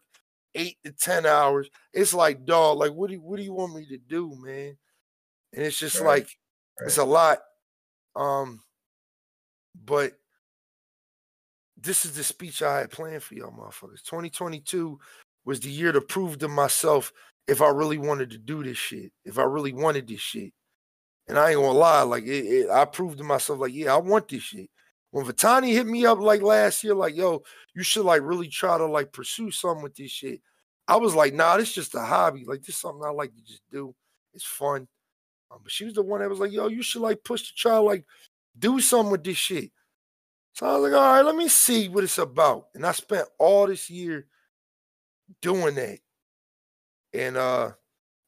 eight 0.54 0.78
to 0.84 0.92
10 0.92 1.26
hours. 1.26 1.68
It's 1.92 2.14
like, 2.14 2.46
dog, 2.46 2.78
like, 2.78 2.92
what 2.92 3.08
do 3.08 3.14
you, 3.14 3.20
what 3.20 3.36
do 3.36 3.42
you 3.42 3.52
want 3.52 3.74
me 3.74 3.86
to 3.88 3.98
do, 3.98 4.32
man? 4.38 4.78
And 5.52 5.64
it's 5.64 5.78
just 5.78 6.00
Right, 6.00 6.22
like, 6.22 6.38
it's 6.86 6.96
a 6.98 7.04
lot. 7.04 7.40
Um, 8.16 8.62
but 9.74 10.12
this 11.82 12.04
is 12.04 12.12
the 12.12 12.24
speech 12.24 12.62
I 12.62 12.80
had 12.80 12.90
planned 12.90 13.22
for 13.22 13.34
y'all 13.34 13.52
motherfuckers. 13.52 14.02
2022 14.04 14.98
was 15.44 15.60
the 15.60 15.70
year 15.70 15.92
to 15.92 16.00
prove 16.00 16.38
to 16.38 16.48
myself 16.48 17.12
if 17.48 17.62
I 17.62 17.68
really 17.68 17.98
wanted 17.98 18.30
to 18.30 18.38
do 18.38 18.62
this 18.62 18.76
shit, 18.76 19.12
if 19.24 19.38
I 19.38 19.42
really 19.42 19.72
wanted 19.72 20.06
this 20.06 20.20
shit. 20.20 20.52
And 21.28 21.38
I 21.38 21.50
ain't 21.50 21.60
gonna 21.60 21.72
lie, 21.72 22.02
like 22.02 22.24
it, 22.24 22.44
it, 22.46 22.70
I 22.70 22.84
proved 22.84 23.18
to 23.18 23.24
myself, 23.24 23.60
like, 23.60 23.72
yeah, 23.72 23.94
I 23.94 23.98
want 23.98 24.28
this 24.28 24.42
shit. 24.42 24.68
When 25.12 25.24
Vitani 25.24 25.72
hit 25.72 25.86
me 25.86 26.06
up 26.06 26.18
like 26.18 26.42
last 26.42 26.84
year, 26.84 26.94
like, 26.94 27.16
yo, 27.16 27.42
you 27.74 27.82
should 27.82 28.04
like 28.04 28.22
really 28.22 28.48
try 28.48 28.78
to 28.78 28.86
like 28.86 29.12
pursue 29.12 29.50
something 29.50 29.82
with 29.82 29.94
this 29.96 30.10
shit. 30.10 30.40
I 30.86 30.96
was 30.96 31.14
like, 31.14 31.34
nah, 31.34 31.56
this 31.56 31.72
just 31.72 31.94
a 31.94 32.00
hobby. 32.00 32.44
Like, 32.44 32.60
this 32.60 32.70
is 32.74 32.80
something 32.80 33.02
I 33.04 33.10
like 33.10 33.34
to 33.34 33.42
just 33.42 33.62
do. 33.70 33.94
It's 34.34 34.44
fun. 34.44 34.88
Um, 35.50 35.58
but 35.62 35.72
she 35.72 35.84
was 35.84 35.94
the 35.94 36.02
one 36.02 36.20
that 36.20 36.30
was 36.30 36.40
like, 36.40 36.52
yo, 36.52 36.68
you 36.68 36.82
should 36.82 37.02
like 37.02 37.24
push 37.24 37.42
to 37.48 37.54
try 37.54 37.76
like 37.78 38.04
do 38.58 38.80
something 38.80 39.12
with 39.12 39.24
this 39.24 39.36
shit. 39.36 39.70
So 40.54 40.66
I 40.66 40.76
was 40.76 40.90
like, 40.90 41.00
all 41.00 41.12
right, 41.14 41.24
let 41.24 41.36
me 41.36 41.48
see 41.48 41.88
what 41.88 42.04
it's 42.04 42.18
about. 42.18 42.66
And 42.74 42.84
I 42.84 42.92
spent 42.92 43.28
all 43.38 43.66
this 43.66 43.88
year 43.88 44.26
doing 45.40 45.74
that. 45.76 45.98
And 47.12 47.36
uh 47.36 47.72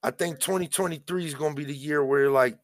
I 0.02 0.10
think 0.10 0.40
2023 0.40 1.26
is 1.26 1.34
gonna 1.34 1.54
be 1.54 1.64
the 1.64 1.74
year 1.74 2.04
where 2.04 2.30
like, 2.30 2.58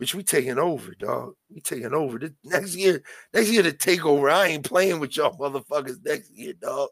bitch, 0.00 0.14
we 0.14 0.22
taking 0.22 0.58
over, 0.58 0.92
dog. 0.98 1.34
We 1.52 1.60
taking 1.60 1.94
over. 1.94 2.18
This, 2.18 2.30
next 2.44 2.76
year, 2.76 3.02
next 3.34 3.50
year 3.50 3.62
to 3.62 3.72
take 3.72 4.04
over. 4.04 4.30
I 4.30 4.48
ain't 4.48 4.64
playing 4.64 5.00
with 5.00 5.16
y'all 5.16 5.36
motherfuckers 5.38 6.04
next 6.04 6.30
year, 6.30 6.52
dog. 6.54 6.90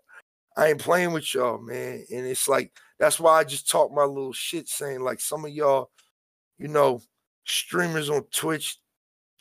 I 0.57 0.69
ain't 0.69 0.81
playing 0.81 1.13
with 1.13 1.33
y'all, 1.35 1.59
man. 1.59 2.05
And 2.11 2.27
it's 2.27 2.49
like 2.49 2.73
That's 2.99 3.21
why 3.21 3.39
I 3.39 3.45
just 3.45 3.71
talk 3.71 3.93
my 3.93 4.05
little 4.05 4.33
shit 4.33 4.69
saying 4.69 5.01
like 5.03 5.21
some 5.21 5.45
of 5.45 5.51
y'all, 5.53 5.91
you 6.59 6.69
know, 6.69 7.01
streamers 7.45 8.11
on 8.11 8.25
Twitch, 8.33 8.79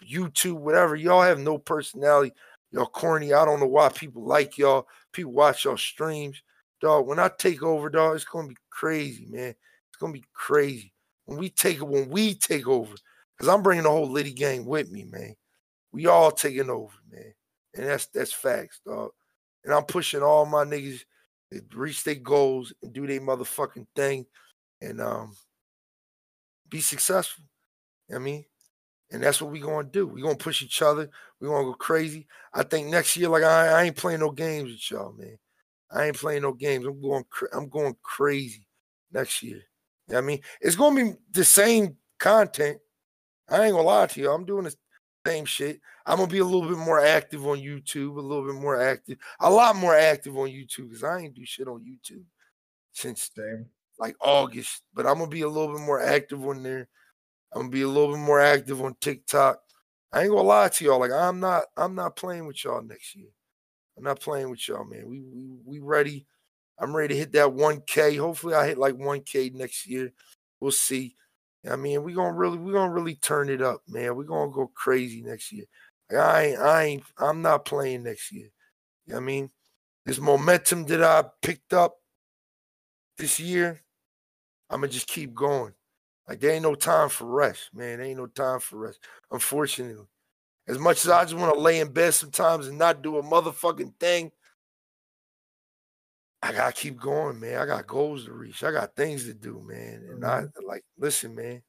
YouTube, 0.08 0.60
whatever, 0.60 0.96
y'all 0.96 1.22
have 1.22 1.40
no 1.40 1.58
personality. 1.58 2.34
Y'all 2.74 2.88
corny. 2.88 3.34
I 3.34 3.46
don't 3.46 3.60
know 3.60 3.68
why 3.68 3.90
people 3.90 4.26
like 4.26 4.58
y'all. 4.58 4.88
People 5.14 5.32
watch 5.32 5.64
y'all 5.64 5.78
streams. 5.78 6.42
Dog, 6.82 7.06
when 7.06 7.20
I 7.20 7.30
take 7.38 7.62
over, 7.62 7.88
dog, 7.88 8.16
it's 8.16 8.26
gonna 8.26 8.48
be 8.48 8.58
crazy, 8.72 9.28
man. 9.30 9.50
It's 9.50 9.98
gonna 10.00 10.12
be 10.12 10.26
crazy. 10.34 10.92
When 11.26 11.38
we 11.38 11.50
take 11.50 11.78
it, 11.78 11.88
when 11.88 12.10
we 12.10 12.34
take 12.34 12.68
over, 12.68 12.96
because 13.38 13.48
I'm 13.48 13.62
bringing 13.62 13.84
the 13.84 13.92
whole 13.92 14.10
Liddy 14.10 14.34
gang 14.34 14.66
with 14.66 14.92
me, 14.92 15.06
man. 15.06 15.36
We 15.92 16.08
all 16.08 16.32
taking 16.32 16.72
over, 16.72 16.96
man. 17.12 17.34
And 17.76 17.86
that's 17.86 18.08
that's 18.08 18.34
facts, 18.34 18.82
dog. 18.84 19.12
And 19.64 19.72
I'm 19.72 19.84
pushing 19.84 20.24
all 20.24 20.48
my 20.48 20.66
niggas 20.66 21.02
to 21.52 21.62
reach 21.76 22.04
their 22.04 22.16
goals 22.16 22.74
and 22.82 22.92
do 22.92 23.06
their 23.06 23.22
motherfucking 23.22 23.86
thing 23.96 24.26
and 24.82 25.00
um 25.00 25.36
be 26.70 26.82
successful. 26.82 27.44
You 28.10 28.16
know 28.16 28.20
I 28.20 28.24
mean, 28.24 28.46
and 29.14 29.22
that's 29.22 29.42
what 29.42 29.52
we're 29.52 29.64
gonna 29.64 29.88
do. 29.88 30.08
We're 30.08 30.24
gonna 30.24 30.36
push 30.36 30.64
each 30.64 30.82
other. 30.82 31.08
We're 31.40 31.50
gonna 31.50 31.66
go 31.66 31.74
crazy. 31.76 32.28
I 32.52 32.64
think 32.64 32.88
next 32.88 33.16
year, 33.16 33.30
like 33.30 33.44
I, 33.44 33.68
I 33.68 33.84
ain't 33.84 33.96
playing 33.96 34.22
no 34.22 34.32
games 34.32 34.72
with 34.72 34.92
y'all, 34.92 35.14
man. 35.14 35.38
I 35.92 36.08
ain't 36.08 36.18
playing 36.18 36.42
no 36.42 36.52
games. 36.52 36.86
I'm 36.86 37.00
going 37.00 37.24
I'm 37.54 37.70
going 37.70 37.96
crazy 38.02 38.68
next 39.12 39.44
year. 39.44 39.62
You 40.08 40.14
know 40.14 40.18
I 40.18 40.22
mean? 40.22 40.42
It's 40.60 40.76
gonna 40.76 40.96
be 40.96 41.14
the 41.32 41.46
same 41.46 41.96
content. 42.20 42.80
I 43.48 43.66
ain't 43.66 43.74
gonna 43.74 43.84
lie 43.84 44.08
to 44.08 44.20
you. 44.20 44.32
I'm 44.32 44.46
doing 44.46 44.64
the 44.64 44.76
same 45.28 45.46
shit. 45.46 45.80
I'm 46.08 46.18
gonna 46.18 46.28
be 46.28 46.40
a 46.40 46.46
little 46.46 46.68
bit 46.68 46.80
more 46.80 47.00
active 47.00 47.46
on 47.46 47.60
YouTube, 47.60 48.18
a 48.18 48.20
little 48.20 48.46
bit 48.46 48.60
more 48.60 48.82
active, 48.82 49.20
a 49.40 49.50
lot 49.50 49.76
more 49.76 49.96
active 49.96 50.36
on 50.36 50.50
YouTube 50.50 50.90
because 50.90 51.04
I 51.04 51.20
ain't 51.20 51.36
do 51.36 51.46
shit 51.46 51.68
on 51.68 51.86
YouTube 51.86 52.24
since 52.94 53.30
like 54.00 54.16
August. 54.20 54.82
But 54.92 55.06
I'm 55.06 55.20
gonna 55.20 55.28
be 55.28 55.42
a 55.42 55.48
little 55.48 55.76
bit 55.76 55.86
more 55.86 56.02
active 56.02 56.44
on 56.48 56.64
there. 56.64 56.90
I'm 57.54 57.64
gonna 57.64 57.72
be 57.72 57.82
a 57.84 57.88
little 57.88 58.14
bit 58.14 58.22
more 58.22 58.40
active 58.40 58.82
on 58.82 58.96
TikTok. 59.00 59.60
I 60.12 60.22
ain't 60.22 60.30
gonna 60.30 60.44
lie 60.44 60.70
to 60.70 60.86
y'all. 60.86 61.00
Like 61.00 61.12
I'm 61.12 61.40
not, 61.40 61.64
I'm 61.78 61.96
not 61.96 62.16
playing 62.16 62.46
with 62.48 62.64
y'all 62.64 62.82
next 62.82 63.16
year. 63.16 63.30
I'm 63.98 64.04
not 64.04 64.20
playing 64.20 64.50
with 64.50 64.68
y'all, 64.68 64.86
man. 64.86 65.08
We 65.08 65.22
we 65.22 65.58
we 65.66 65.80
ready. 65.80 66.26
I'm 66.80 66.96
ready 66.96 67.14
to 67.14 67.20
hit 67.20 67.32
that 67.34 67.50
1K. 67.50 68.18
Hopefully, 68.18 68.56
I 68.56 68.68
hit 68.68 68.78
like 68.78 68.96
1K 68.96 69.54
next 69.54 69.88
year. 69.88 70.12
We'll 70.60 70.72
see. 70.72 71.16
I 71.70 71.76
mean, 71.76 72.04
we're 72.04 72.16
gonna 72.16 72.34
really 72.34 72.58
we're 72.58 72.74
gonna 72.74 72.92
really 72.92 73.16
turn 73.16 73.50
it 73.50 73.62
up, 73.62 73.82
man. 73.88 74.16
We're 74.16 74.24
gonna 74.24 74.52
go 74.52 74.72
crazy 74.74 75.22
next 75.22 75.52
year. 75.52 75.66
Like, 76.12 76.20
I 76.20 76.44
ain't 76.44 76.60
I 76.60 76.84
ain't 76.84 77.04
I'm 77.18 77.42
not 77.42 77.66
playing 77.66 78.04
next 78.04 78.32
year. 78.32 78.50
You 79.06 79.14
know 79.14 79.20
I 79.20 79.22
mean, 79.22 79.50
this 80.06 80.20
momentum 80.20 80.86
that 80.86 81.04
I 81.04 81.24
picked 81.42 81.74
up 81.74 81.98
this 83.18 83.40
year, 83.40 83.82
I'm 84.70 84.82
gonna 84.82 84.92
just 84.92 85.08
keep 85.08 85.34
going. 85.34 85.74
Like 86.28 86.40
there 86.40 86.52
ain't 86.52 86.64
no 86.64 86.76
time 86.76 87.10
for 87.10 87.26
rest, 87.26 87.70
man. 87.74 87.98
There 88.00 88.08
ain't 88.08 88.20
no 88.20 88.28
time 88.28 88.60
for 88.60 88.78
rest. 88.78 89.00
Unfortunately. 89.32 90.06
As 90.66 90.80
much 90.80 91.04
as 91.04 91.12
I 91.12 91.24
just 91.24 91.36
want 91.36 91.54
to 91.54 91.60
lay 91.60 91.82
in 91.82 91.92
bed 91.92 92.14
sometimes 92.14 92.68
and 92.68 92.78
not 92.78 93.02
do 93.02 93.18
a 93.18 93.24
motherfucking 93.24 93.96
thing, 94.00 94.32
I 96.42 96.54
gotta 96.54 96.74
keep 96.74 97.00
going, 97.00 97.40
man. 97.40 97.58
I 97.58 97.66
got 97.66 97.88
goals 97.88 98.26
to 98.26 98.34
reach. 98.34 98.64
I 98.64 98.72
got 98.72 98.96
things 98.96 99.26
to 99.26 99.34
do, 99.34 99.62
man. 99.66 100.06
And 100.10 100.26
I 100.26 100.42
Mhm. 100.44 100.64
like 100.66 100.86
listen, 100.98 101.36
man. 101.36 101.64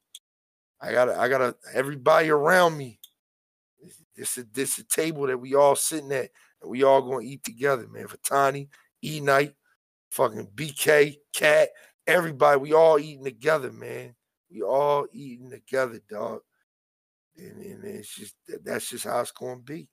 I 0.79 0.91
gotta, 0.91 1.17
I 1.17 1.27
gotta 1.27 1.57
everybody 1.73 2.29
around 2.29 2.77
me. 2.77 2.99
This 4.15 4.37
is 4.37 4.45
this 4.51 4.77
a 4.77 4.83
table 4.83 5.27
that 5.27 5.37
we 5.37 5.55
all 5.55 5.75
sitting 5.75 6.11
at 6.11 6.31
and 6.61 6.69
we 6.69 6.83
all 6.83 7.01
gonna 7.01 7.21
eat 7.25 7.43
together, 7.43 7.87
man. 7.87 8.07
Vitani, 8.07 8.69
E 9.03 9.19
Night, 9.19 9.55
fucking 10.11 10.47
BK, 10.55 11.17
Cat, 11.33 11.69
everybody, 12.07 12.59
we 12.59 12.73
all 12.73 12.99
eating 12.99 13.25
together, 13.25 13.71
man. 13.71 14.15
We 14.51 14.61
all 14.61 15.07
eating 15.11 15.49
together, 15.49 15.99
dog. 16.09 16.39
And, 17.37 17.61
and 17.61 17.83
it's 17.83 18.15
just 18.15 18.35
that- 18.47 18.63
that's 18.63 18.89
just 18.89 19.03
how 19.05 19.19
it's 19.19 19.31
gonna 19.31 19.59
be. 19.61 19.89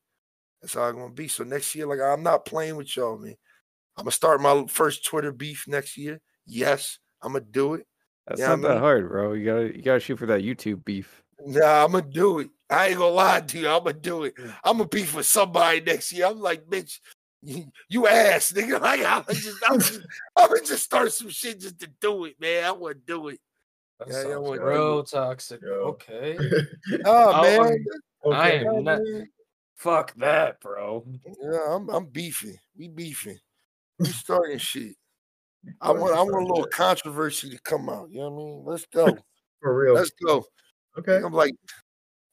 That's 0.60 0.74
how 0.74 0.86
it's 0.88 0.96
gonna 0.96 1.12
be. 1.12 1.28
So 1.28 1.44
next 1.44 1.74
year, 1.74 1.86
like 1.86 2.00
I'm 2.00 2.22
not 2.22 2.44
playing 2.44 2.76
with 2.76 2.94
y'all, 2.96 3.18
man. 3.18 3.34
I'm 3.96 4.04
gonna 4.04 4.12
start 4.12 4.40
my 4.40 4.64
first 4.68 5.04
Twitter 5.04 5.32
beef 5.32 5.64
next 5.66 5.96
year. 5.96 6.20
Yes, 6.46 6.98
I'm 7.22 7.32
gonna 7.32 7.44
do 7.44 7.74
it. 7.74 7.86
That's 8.26 8.40
Yeah, 8.40 8.48
not 8.48 8.62
that 8.62 8.68
mean- 8.70 8.78
hard, 8.78 9.08
bro. 9.08 9.32
You 9.32 9.44
gotta 9.44 9.76
you 9.76 9.82
gotta 9.82 10.00
shoot 10.00 10.18
for 10.18 10.26
that 10.26 10.42
YouTube 10.42 10.84
beef. 10.84 11.22
Nah, 11.44 11.84
I'm 11.84 11.92
gonna 11.92 12.06
do 12.08 12.38
it. 12.38 12.50
I 12.70 12.88
ain't 12.88 12.98
gonna 12.98 13.10
lie 13.14 13.40
to 13.40 13.58
you. 13.58 13.68
I'm 13.68 13.82
gonna 13.82 13.94
do 13.94 14.24
it. 14.24 14.36
Mm. 14.36 14.54
I'm 14.64 14.76
gonna 14.78 14.88
beef 14.88 15.14
with 15.14 15.26
somebody 15.26 15.80
next 15.80 16.12
year. 16.12 16.26
I'm 16.26 16.38
like, 16.40 16.64
bitch, 16.66 17.00
you, 17.42 17.64
you 17.88 18.06
ass, 18.06 18.52
nigga. 18.52 18.80
Like, 18.80 19.04
I'm 19.04 19.24
just, 19.34 19.58
I'm 19.68 19.80
just, 19.80 20.00
I'm 20.36 20.48
gonna 20.48 20.60
just 20.64 20.84
start 20.84 21.12
some 21.12 21.28
shit 21.30 21.58
just 21.60 21.80
to 21.80 21.88
do 22.00 22.26
it, 22.26 22.36
man. 22.40 22.64
I 22.64 22.70
wanna 22.70 22.94
do 23.04 23.28
it. 23.28 23.40
That 23.98 24.08
Yeah, 24.08 24.14
yeah, 24.16 24.22
sounds 24.22 24.48
what- 24.48 24.62
real 24.62 25.04
toxic. 25.04 25.60
Yo. 25.62 25.68
Okay. 25.72 26.38
Oh, 27.04 27.32
Oh, 27.34 27.42
man. 27.42 27.84
um, 28.24 28.32
I 28.32 28.52
okay. 28.52 28.66
am 28.66 28.84
not. 28.84 29.00
Fuck 29.76 30.14
that, 30.16 30.60
bro. 30.60 31.04
Yeah, 31.42 31.74
I'm, 31.74 31.88
I'm 31.90 32.06
beefing. 32.06 32.56
We 32.76 32.88
beefing. 32.88 33.38
We 33.98 34.06
starting 34.08 34.58
shit. 34.58 34.94
I 35.80 35.90
want, 35.92 36.14
I 36.14 36.22
want 36.22 36.44
a 36.44 36.46
little 36.46 36.66
controversy 36.66 37.50
to 37.50 37.58
come 37.62 37.88
out. 37.88 38.10
You 38.10 38.18
know 38.20 38.30
what 38.30 38.42
I 38.42 38.44
mean? 38.44 38.62
Let's 38.64 38.86
go. 38.86 39.06
for 39.60 39.76
real. 39.76 39.94
Let's 39.94 40.10
go. 40.24 40.44
okay. 40.98 41.16
I'm 41.24 41.32
like, 41.32 41.54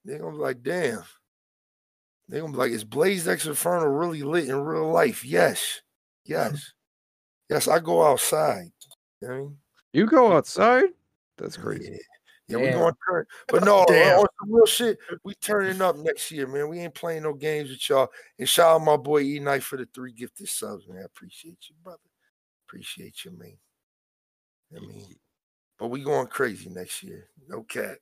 they're 0.06 0.20
gonna 0.20 0.32
be 0.36 0.42
like, 0.42 0.62
damn. 0.64 1.04
They're 2.28 2.42
gonna 2.42 2.54
be 2.54 2.60
like, 2.60 2.72
is 2.72 2.84
Blaze 2.84 3.28
X 3.28 3.46
Inferno 3.48 3.86
really 3.86 4.22
lit 4.24 4.48
in 4.50 4.56
real 4.56 4.92
life? 4.92 5.26
Yes. 5.26 5.82
Yes. 6.26 6.74
Yes, 7.50 7.68
I 7.68 7.80
go 7.80 8.04
outside. 8.04 8.70
You 9.22 9.28
know 9.28 9.34
what 9.34 9.36
I 9.36 9.40
mean? 9.42 9.58
You 9.94 10.06
go 10.06 10.34
outside? 10.34 10.86
That's 11.40 11.58
crazy. 11.58 11.90
Yeah, 11.92 11.98
yeah 12.48 12.58
we 12.58 12.70
Damn. 12.70 12.80
going 12.80 12.94
to 12.94 13.00
turn. 13.10 13.26
But 13.48 13.64
no, 13.64 13.80
on, 13.80 13.86
Damn. 13.88 14.20
on 14.20 14.28
some 14.40 14.54
real 14.54 14.66
shit, 14.66 14.98
we 15.24 15.34
turning 15.36 15.82
up 15.82 15.96
next 15.98 16.32
year, 16.32 16.48
man. 16.48 16.70
We 16.70 16.80
ain't 16.80 16.94
playing 16.94 17.24
no 17.24 17.34
games 17.34 17.70
with 17.70 17.90
y'all. 17.90 18.10
And 18.38 18.48
shout 18.48 18.76
out 18.76 18.86
my 18.86 18.98
boy 18.98 19.22
E 19.22 19.40
Night 19.40 19.64
for 19.64 19.78
the 19.78 19.88
three 19.94 20.12
gifted 20.12 20.50
subs, 20.50 20.88
man. 20.88 21.00
I 21.00 21.06
appreciate 21.06 21.58
you, 21.70 21.76
brother. 21.84 22.00
Appreciate 22.68 23.26
you, 23.26 23.32
man. 23.32 23.58
I 24.76 24.86
mean, 24.86 25.16
but 25.80 25.88
we 25.88 26.04
going 26.04 26.28
crazy 26.28 26.70
next 26.70 27.02
year. 27.02 27.30
No 27.48 27.64
cat. 27.64 27.98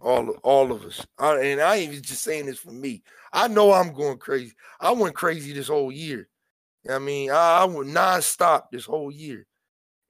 All 0.00 0.28
of, 0.28 0.36
all 0.42 0.72
of 0.72 0.84
us. 0.84 1.06
I, 1.18 1.38
and 1.40 1.60
I 1.60 1.76
ain't 1.76 1.92
even 1.92 2.04
just 2.04 2.22
saying 2.24 2.46
this 2.46 2.58
for 2.58 2.72
me. 2.72 3.02
I 3.32 3.48
know 3.48 3.72
I'm 3.72 3.94
going 3.94 4.18
crazy. 4.18 4.52
I 4.80 4.90
went 4.90 5.14
crazy 5.14 5.52
this 5.52 5.68
whole 5.68 5.92
year. 5.92 6.28
You 6.82 6.90
know 6.90 6.94
what 6.96 7.02
I 7.02 7.04
mean, 7.06 7.30
I, 7.30 7.60
I 7.60 7.64
went 7.64 7.88
nonstop 7.88 8.64
this 8.70 8.84
whole 8.84 9.10
year. 9.10 9.46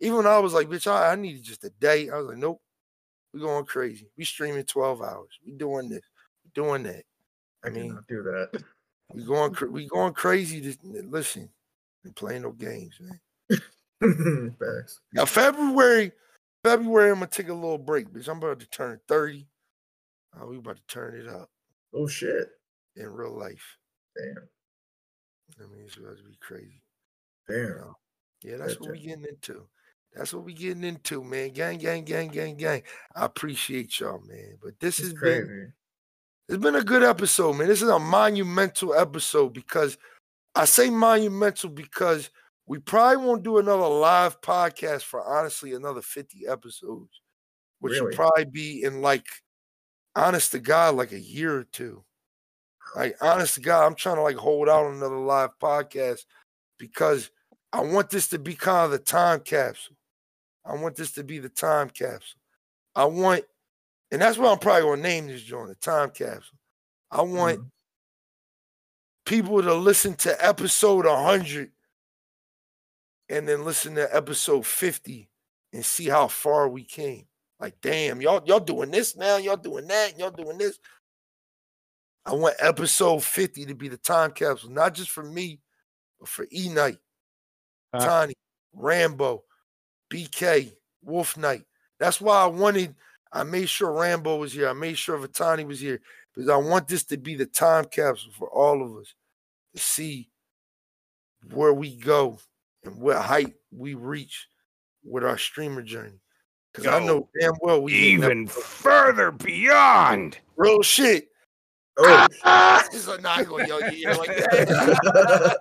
Even 0.00 0.18
when 0.18 0.26
I 0.26 0.38
was 0.38 0.52
like, 0.52 0.68
bitch, 0.68 0.86
I, 0.90 1.12
I 1.12 1.14
needed 1.14 1.42
just 1.42 1.64
a 1.64 1.70
day. 1.70 2.10
I 2.10 2.16
was 2.16 2.26
like, 2.26 2.38
nope, 2.38 2.60
we 3.32 3.40
going 3.40 3.64
crazy. 3.64 4.08
We 4.16 4.24
streaming 4.24 4.64
12 4.64 5.02
hours. 5.02 5.38
We 5.44 5.52
doing 5.52 5.88
this. 5.88 6.02
We 6.44 6.50
doing 6.54 6.82
that. 6.84 7.04
I 7.64 7.68
I 7.68 7.70
mean, 7.70 7.98
do 8.08 8.22
that. 8.22 8.62
we 9.12 9.24
going 9.24 9.54
we 9.70 9.88
going 9.88 10.12
crazy. 10.12 10.60
To, 10.60 10.78
listen, 11.08 11.48
we 12.04 12.10
playing 12.12 12.42
no 12.42 12.52
games, 12.52 12.98
man. 13.00 13.20
Facts. 14.58 15.00
Now 15.12 15.24
February, 15.24 16.12
February, 16.62 17.10
I'm 17.10 17.16
gonna 17.16 17.26
take 17.26 17.48
a 17.48 17.54
little 17.54 17.78
break, 17.78 18.12
bitch. 18.12 18.28
I'm 18.28 18.38
about 18.38 18.60
to 18.60 18.66
turn 18.66 19.00
30. 19.08 19.46
Oh, 20.38 20.46
we 20.48 20.58
about 20.58 20.76
to 20.76 20.82
turn 20.88 21.14
it 21.14 21.28
up 21.28 21.48
Oh 21.94 22.06
shit. 22.06 22.48
in 22.96 23.08
real 23.08 23.36
life. 23.36 23.78
Damn. 24.16 24.48
I 25.60 25.72
mean, 25.72 25.84
it's 25.86 25.96
about 25.96 26.16
to 26.18 26.24
be 26.24 26.36
crazy. 26.40 26.82
Damn. 27.48 27.68
know. 27.76 27.96
Yeah, 28.42 28.56
that's 28.58 28.78
what 28.80 28.90
we 28.90 28.98
Gotcha. 28.98 29.08
getting 29.08 29.26
into. 29.26 29.66
That's 30.14 30.32
what 30.32 30.44
we 30.44 30.52
getting 30.52 30.84
into, 30.84 31.24
man. 31.24 31.50
Gang, 31.50 31.78
gang, 31.78 32.04
gang, 32.04 32.28
gang, 32.28 32.56
gang. 32.56 32.82
I 33.16 33.24
appreciate 33.24 33.98
y'all, 33.98 34.22
man. 34.26 34.58
But 34.62 34.78
this 34.78 34.98
It's 34.98 35.08
has 35.08 35.14
been 35.14 35.72
it's 36.48 36.62
been 36.62 36.76
a 36.76 36.84
good 36.84 37.02
episode, 37.02 37.54
man. 37.54 37.68
This 37.68 37.82
is 37.82 37.88
a 37.88 37.98
monumental 37.98 38.94
episode 38.94 39.54
because 39.54 39.96
I 40.54 40.66
say 40.66 40.90
monumental 40.90 41.70
because 41.70 42.30
we 42.66 42.78
probably 42.78 43.24
won't 43.24 43.42
do 43.42 43.58
another 43.58 43.88
live 43.88 44.40
podcast 44.40 45.02
for 45.02 45.22
honestly 45.24 45.72
another 45.72 46.02
50 46.02 46.46
episodes, 46.48 47.20
which 47.80 48.00
will 48.00 48.12
probably 48.12 48.44
be 48.44 48.82
in 48.82 49.00
like 49.00 49.26
honest 50.14 50.52
to 50.52 50.58
God, 50.60 50.94
like 50.94 51.12
a 51.12 51.20
year 51.20 51.56
or 51.56 51.64
two. 51.64 52.04
Like 52.94 53.16
honest 53.20 53.54
to 53.54 53.60
God, 53.60 53.84
I'm 53.84 53.94
trying 53.94 54.16
to 54.16 54.22
like 54.22 54.36
hold 54.36 54.68
out 54.68 54.92
another 54.92 55.18
live 55.18 55.58
podcast 55.60 56.20
because 56.78 57.30
I 57.72 57.80
want 57.80 58.10
this 58.10 58.28
to 58.28 58.38
be 58.38 58.54
kind 58.54 58.84
of 58.84 58.92
the 58.92 58.98
time 58.98 59.40
capsule. 59.40 59.96
I 60.64 60.74
want 60.74 60.96
this 60.96 61.12
to 61.12 61.24
be 61.24 61.38
the 61.38 61.48
time 61.48 61.90
capsule. 61.90 62.40
I 62.94 63.04
want, 63.06 63.44
and 64.10 64.20
that's 64.22 64.38
why 64.38 64.50
I'm 64.50 64.58
probably 64.58 64.82
gonna 64.82 65.02
name 65.02 65.26
this 65.26 65.42
joint, 65.42 65.68
the 65.68 65.74
time 65.74 66.10
capsule. 66.10 66.58
I 67.10 67.22
want 67.22 67.60
Mhm. 67.60 67.70
people 69.26 69.62
to 69.62 69.74
listen 69.74 70.14
to 70.14 70.44
episode 70.44 71.06
100 71.06 71.72
and 73.28 73.48
then 73.48 73.64
listen 73.64 73.94
to 73.96 74.14
episode 74.14 74.66
50 74.66 75.30
and 75.72 75.84
see 75.84 76.08
how 76.08 76.28
far 76.28 76.68
we 76.68 76.84
came. 76.84 77.26
Like, 77.58 77.80
damn, 77.80 78.20
y'all 78.20 78.42
y'all 78.46 78.60
doing 78.60 78.90
this 78.90 79.16
now, 79.16 79.36
y'all 79.36 79.56
doing 79.56 79.86
that, 79.88 80.18
y'all 80.18 80.30
doing 80.30 80.58
this. 80.58 80.78
I 82.26 82.32
want 82.34 82.56
episode 82.58 83.22
50 83.22 83.66
to 83.66 83.74
be 83.74 83.88
the 83.88 83.98
time 83.98 84.32
capsule, 84.32 84.70
not 84.70 84.94
just 84.94 85.10
for 85.10 85.22
me, 85.22 85.60
but 86.18 86.28
for 86.28 86.46
E 86.52 86.68
Night, 86.68 86.98
Uh, 87.92 88.04
Tiny, 88.04 88.34
Rambo, 88.72 89.44
BK, 90.10 90.72
Wolf 91.02 91.36
Knight. 91.36 91.64
That's 91.98 92.20
why 92.20 92.42
I 92.42 92.46
wanted, 92.46 92.94
I 93.32 93.42
made 93.44 93.68
sure 93.68 93.92
Rambo 93.92 94.36
was 94.36 94.52
here. 94.52 94.68
I 94.68 94.72
made 94.72 94.98
sure 94.98 95.18
Vitani 95.18 95.66
was 95.66 95.80
here 95.80 96.00
because 96.34 96.48
I 96.48 96.56
want 96.56 96.88
this 96.88 97.04
to 97.04 97.16
be 97.16 97.34
the 97.34 97.46
time 97.46 97.84
capsule 97.86 98.32
for 98.32 98.48
all 98.48 98.82
of 98.82 98.96
us 99.00 99.14
to 99.74 99.80
see 99.80 100.30
where 101.52 101.72
we 101.72 101.96
go 101.96 102.38
and 102.84 102.96
what 103.00 103.16
height 103.18 103.54
we 103.70 103.94
reach 103.94 104.48
with 105.04 105.24
our 105.24 105.38
streamer 105.38 105.82
journey. 105.82 106.20
Because 106.72 106.88
I 106.88 106.98
know 107.04 107.28
damn 107.40 107.52
well 107.60 107.82
we 107.82 107.92
Even 107.92 108.48
further 108.48 109.30
beyond. 109.30 110.38
real 110.56 110.82
shit. 110.82 111.28
Oh, 111.96 112.82
so 112.90 113.16
now 113.18 113.34
I 113.34 113.44
go 113.44 113.58
yo 113.60 113.78
yeah 113.78 114.16
like 114.16 114.26
that. 114.26 115.58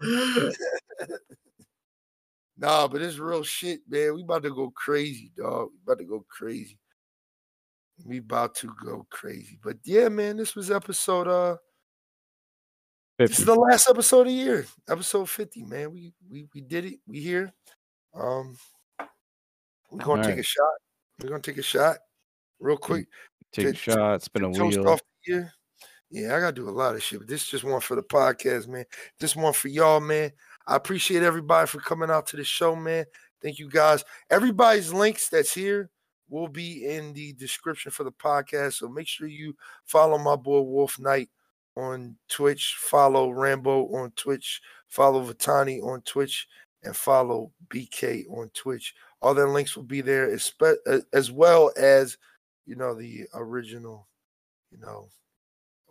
nah, 2.60 2.86
but 2.86 3.02
it's 3.02 3.18
real 3.18 3.42
shit, 3.42 3.80
man. 3.88 4.14
We 4.14 4.22
about 4.22 4.42
to 4.44 4.54
go 4.54 4.70
crazy, 4.70 5.32
dog. 5.36 5.70
We 5.72 5.78
about 5.84 5.98
to 5.98 6.04
go 6.04 6.24
crazy. 6.28 6.78
We 8.04 8.18
about 8.18 8.54
to 8.56 8.70
go 8.84 9.06
crazy. 9.10 9.58
But 9.62 9.78
yeah, 9.84 10.08
man, 10.08 10.36
this 10.36 10.54
was 10.54 10.70
episode 10.70 11.26
uh 11.26 11.56
this 13.18 13.38
is 13.38 13.44
the 13.44 13.54
last 13.54 13.88
episode 13.90 14.22
of 14.22 14.26
the 14.28 14.32
year. 14.32 14.66
Episode 14.88 15.28
50, 15.28 15.64
man. 15.64 15.92
We 15.92 16.12
we 16.30 16.46
we 16.54 16.60
did 16.60 16.86
it. 16.86 17.00
We 17.06 17.20
here. 17.20 17.52
Um 18.14 18.56
we're 19.90 19.98
gonna 19.98 20.22
take 20.22 20.30
Alright. 20.30 20.38
a 20.38 20.42
shot. 20.42 20.72
We're 21.20 21.28
gonna 21.28 21.42
take 21.42 21.58
a 21.58 21.62
shot 21.62 21.98
real 22.60 22.76
quick. 22.76 23.06
Take 23.52 23.66
a 23.66 23.74
shot, 23.74 24.22
spin 24.22 24.44
a 24.44 24.50
wheel. 24.50 24.88
off 24.88 25.00
the 25.00 25.32
year. 25.32 25.52
Yeah, 26.10 26.36
I 26.36 26.40
gotta 26.40 26.52
do 26.52 26.68
a 26.68 26.70
lot 26.70 26.94
of 26.94 27.02
shit. 27.02 27.20
But 27.20 27.28
this 27.28 27.42
is 27.42 27.48
just 27.48 27.64
one 27.64 27.80
for 27.80 27.96
the 27.96 28.02
podcast, 28.02 28.68
man. 28.68 28.84
This 29.18 29.36
one 29.36 29.52
for 29.52 29.68
y'all, 29.68 30.00
man. 30.00 30.32
I 30.70 30.76
appreciate 30.76 31.24
everybody 31.24 31.66
for 31.66 31.80
coming 31.80 32.10
out 32.10 32.28
to 32.28 32.36
the 32.36 32.44
show, 32.44 32.76
man. 32.76 33.04
Thank 33.42 33.58
you 33.58 33.68
guys. 33.68 34.04
Everybody's 34.30 34.92
links 34.92 35.28
that's 35.28 35.52
here 35.52 35.90
will 36.28 36.46
be 36.46 36.86
in 36.86 37.12
the 37.12 37.32
description 37.32 37.90
for 37.90 38.04
the 38.04 38.12
podcast. 38.12 38.74
So 38.74 38.88
make 38.88 39.08
sure 39.08 39.26
you 39.26 39.56
follow 39.84 40.16
my 40.16 40.36
boy 40.36 40.60
Wolf 40.60 40.96
Knight 41.00 41.28
on 41.76 42.14
Twitch, 42.28 42.76
follow 42.78 43.32
Rambo 43.32 43.88
on 43.88 44.12
Twitch, 44.12 44.60
follow 44.86 45.24
Vitani 45.24 45.82
on 45.82 46.02
Twitch, 46.02 46.46
and 46.84 46.94
follow 46.94 47.50
BK 47.68 48.30
on 48.30 48.48
Twitch. 48.54 48.94
All 49.20 49.34
their 49.34 49.48
links 49.48 49.74
will 49.74 49.82
be 49.82 50.02
there, 50.02 50.30
as 51.12 51.32
well 51.32 51.72
as 51.76 52.16
you 52.64 52.76
know 52.76 52.94
the 52.94 53.24
original, 53.34 54.06
you 54.70 54.78
know, 54.78 55.08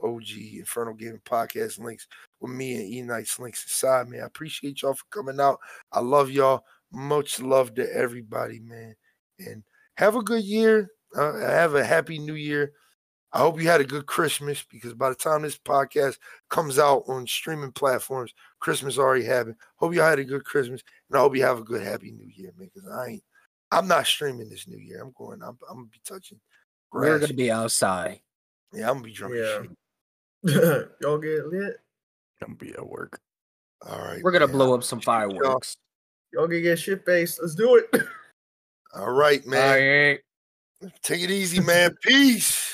OG 0.04 0.30
Infernal 0.54 0.94
Gaming 0.94 1.22
Podcast 1.26 1.80
links 1.80 2.08
with 2.40 2.52
me 2.52 2.76
and 2.76 2.86
E 2.86 3.02
Knight's 3.02 3.40
links 3.40 3.66
aside, 3.66 4.08
man. 4.08 4.22
I 4.22 4.26
appreciate 4.26 4.82
y'all 4.82 4.94
for 4.94 5.06
coming 5.12 5.40
out. 5.40 5.60
I 5.92 6.00
love 6.00 6.30
y'all. 6.30 6.64
Much 6.92 7.40
love 7.40 7.76
to 7.76 7.94
everybody, 7.94 8.60
man. 8.60 8.96
And 9.40 9.64
have 9.96 10.16
a 10.16 10.24
good 10.24 10.44
year. 10.44 10.90
Uh, 11.16 11.40
have 11.40 11.76
a 11.76 11.84
happy 11.84 12.20
new 12.20 12.36
year. 12.36 12.74
I 13.32 13.40
hope 13.40 13.62
you 13.62 13.68
had 13.68 13.82
a 13.82 13.86
good 13.86 14.08
Christmas 14.08 14.66
because 14.72 14.94
by 14.96 15.10
the 15.10 15.16
time 15.16 15.44
this 15.44 15.58
podcast 15.58 16.18
comes 16.50 16.80
out 16.80 17.04
on 17.08 17.28
streaming 17.28 17.72
platforms, 17.72 18.34
Christmas 18.60 18.98
already 18.98 19.24
happened. 19.24 19.56
Hope 19.76 19.94
y'all 19.94 20.10
had 20.10 20.20
a 20.20 20.24
good 20.24 20.46
Christmas, 20.46 20.82
and 21.10 21.18
I 21.18 21.22
hope 21.22 21.36
you 21.36 21.44
have 21.44 21.60
a 21.60 21.64
good 21.64 21.84
happy 21.84 22.12
New 22.12 22.30
Year, 22.34 22.52
man. 22.58 22.72
Because 22.74 22.90
I 22.90 23.12
ain't, 23.12 23.24
I'm 23.72 23.88
not 23.88 24.08
streaming 24.08 24.50
this 24.50 24.68
New 24.68 24.80
Year. 24.80 25.02
I'm 25.02 25.14
going. 25.16 25.44
I'm, 25.44 25.58
I'm 25.70 25.76
gonna 25.76 25.88
be 25.88 26.02
touching. 26.04 26.40
We're 26.92 27.20
gonna 27.20 27.34
be 27.34 27.52
outside. 27.52 28.22
Yeah, 28.74 28.90
I'm 28.90 28.96
gonna 28.96 29.06
be 29.06 29.14
drunk. 29.14 29.36
as 29.36 29.40
Yeah. 29.40 29.70
Shit. 30.48 30.90
y'all 31.02 31.18
get 31.18 31.48
lit. 31.48 31.78
Don't 32.42 32.58
be 32.58 32.70
at 32.74 32.88
work. 32.88 33.20
All 33.86 34.00
right. 34.00 34.22
We're 34.24 34.32
gonna 34.32 34.48
man. 34.48 34.56
blow 34.56 34.74
up 34.74 34.84
some 34.84 35.00
appreciate 35.00 35.22
y'all. 35.22 35.40
fireworks. 35.42 35.78
Y'all 36.34 36.48
can 36.48 36.62
get 36.62 36.80
shit 36.80 37.06
faced. 37.06 37.40
Let's 37.42 37.56
do 37.56 37.76
it. 37.76 38.04
All 38.94 39.12
right, 39.12 39.46
man. 39.46 40.20
Alright. 40.82 40.92
Take 41.04 41.22
it 41.22 41.32
easy, 41.32 41.60
man. 41.60 41.96
Peace. 42.02 42.69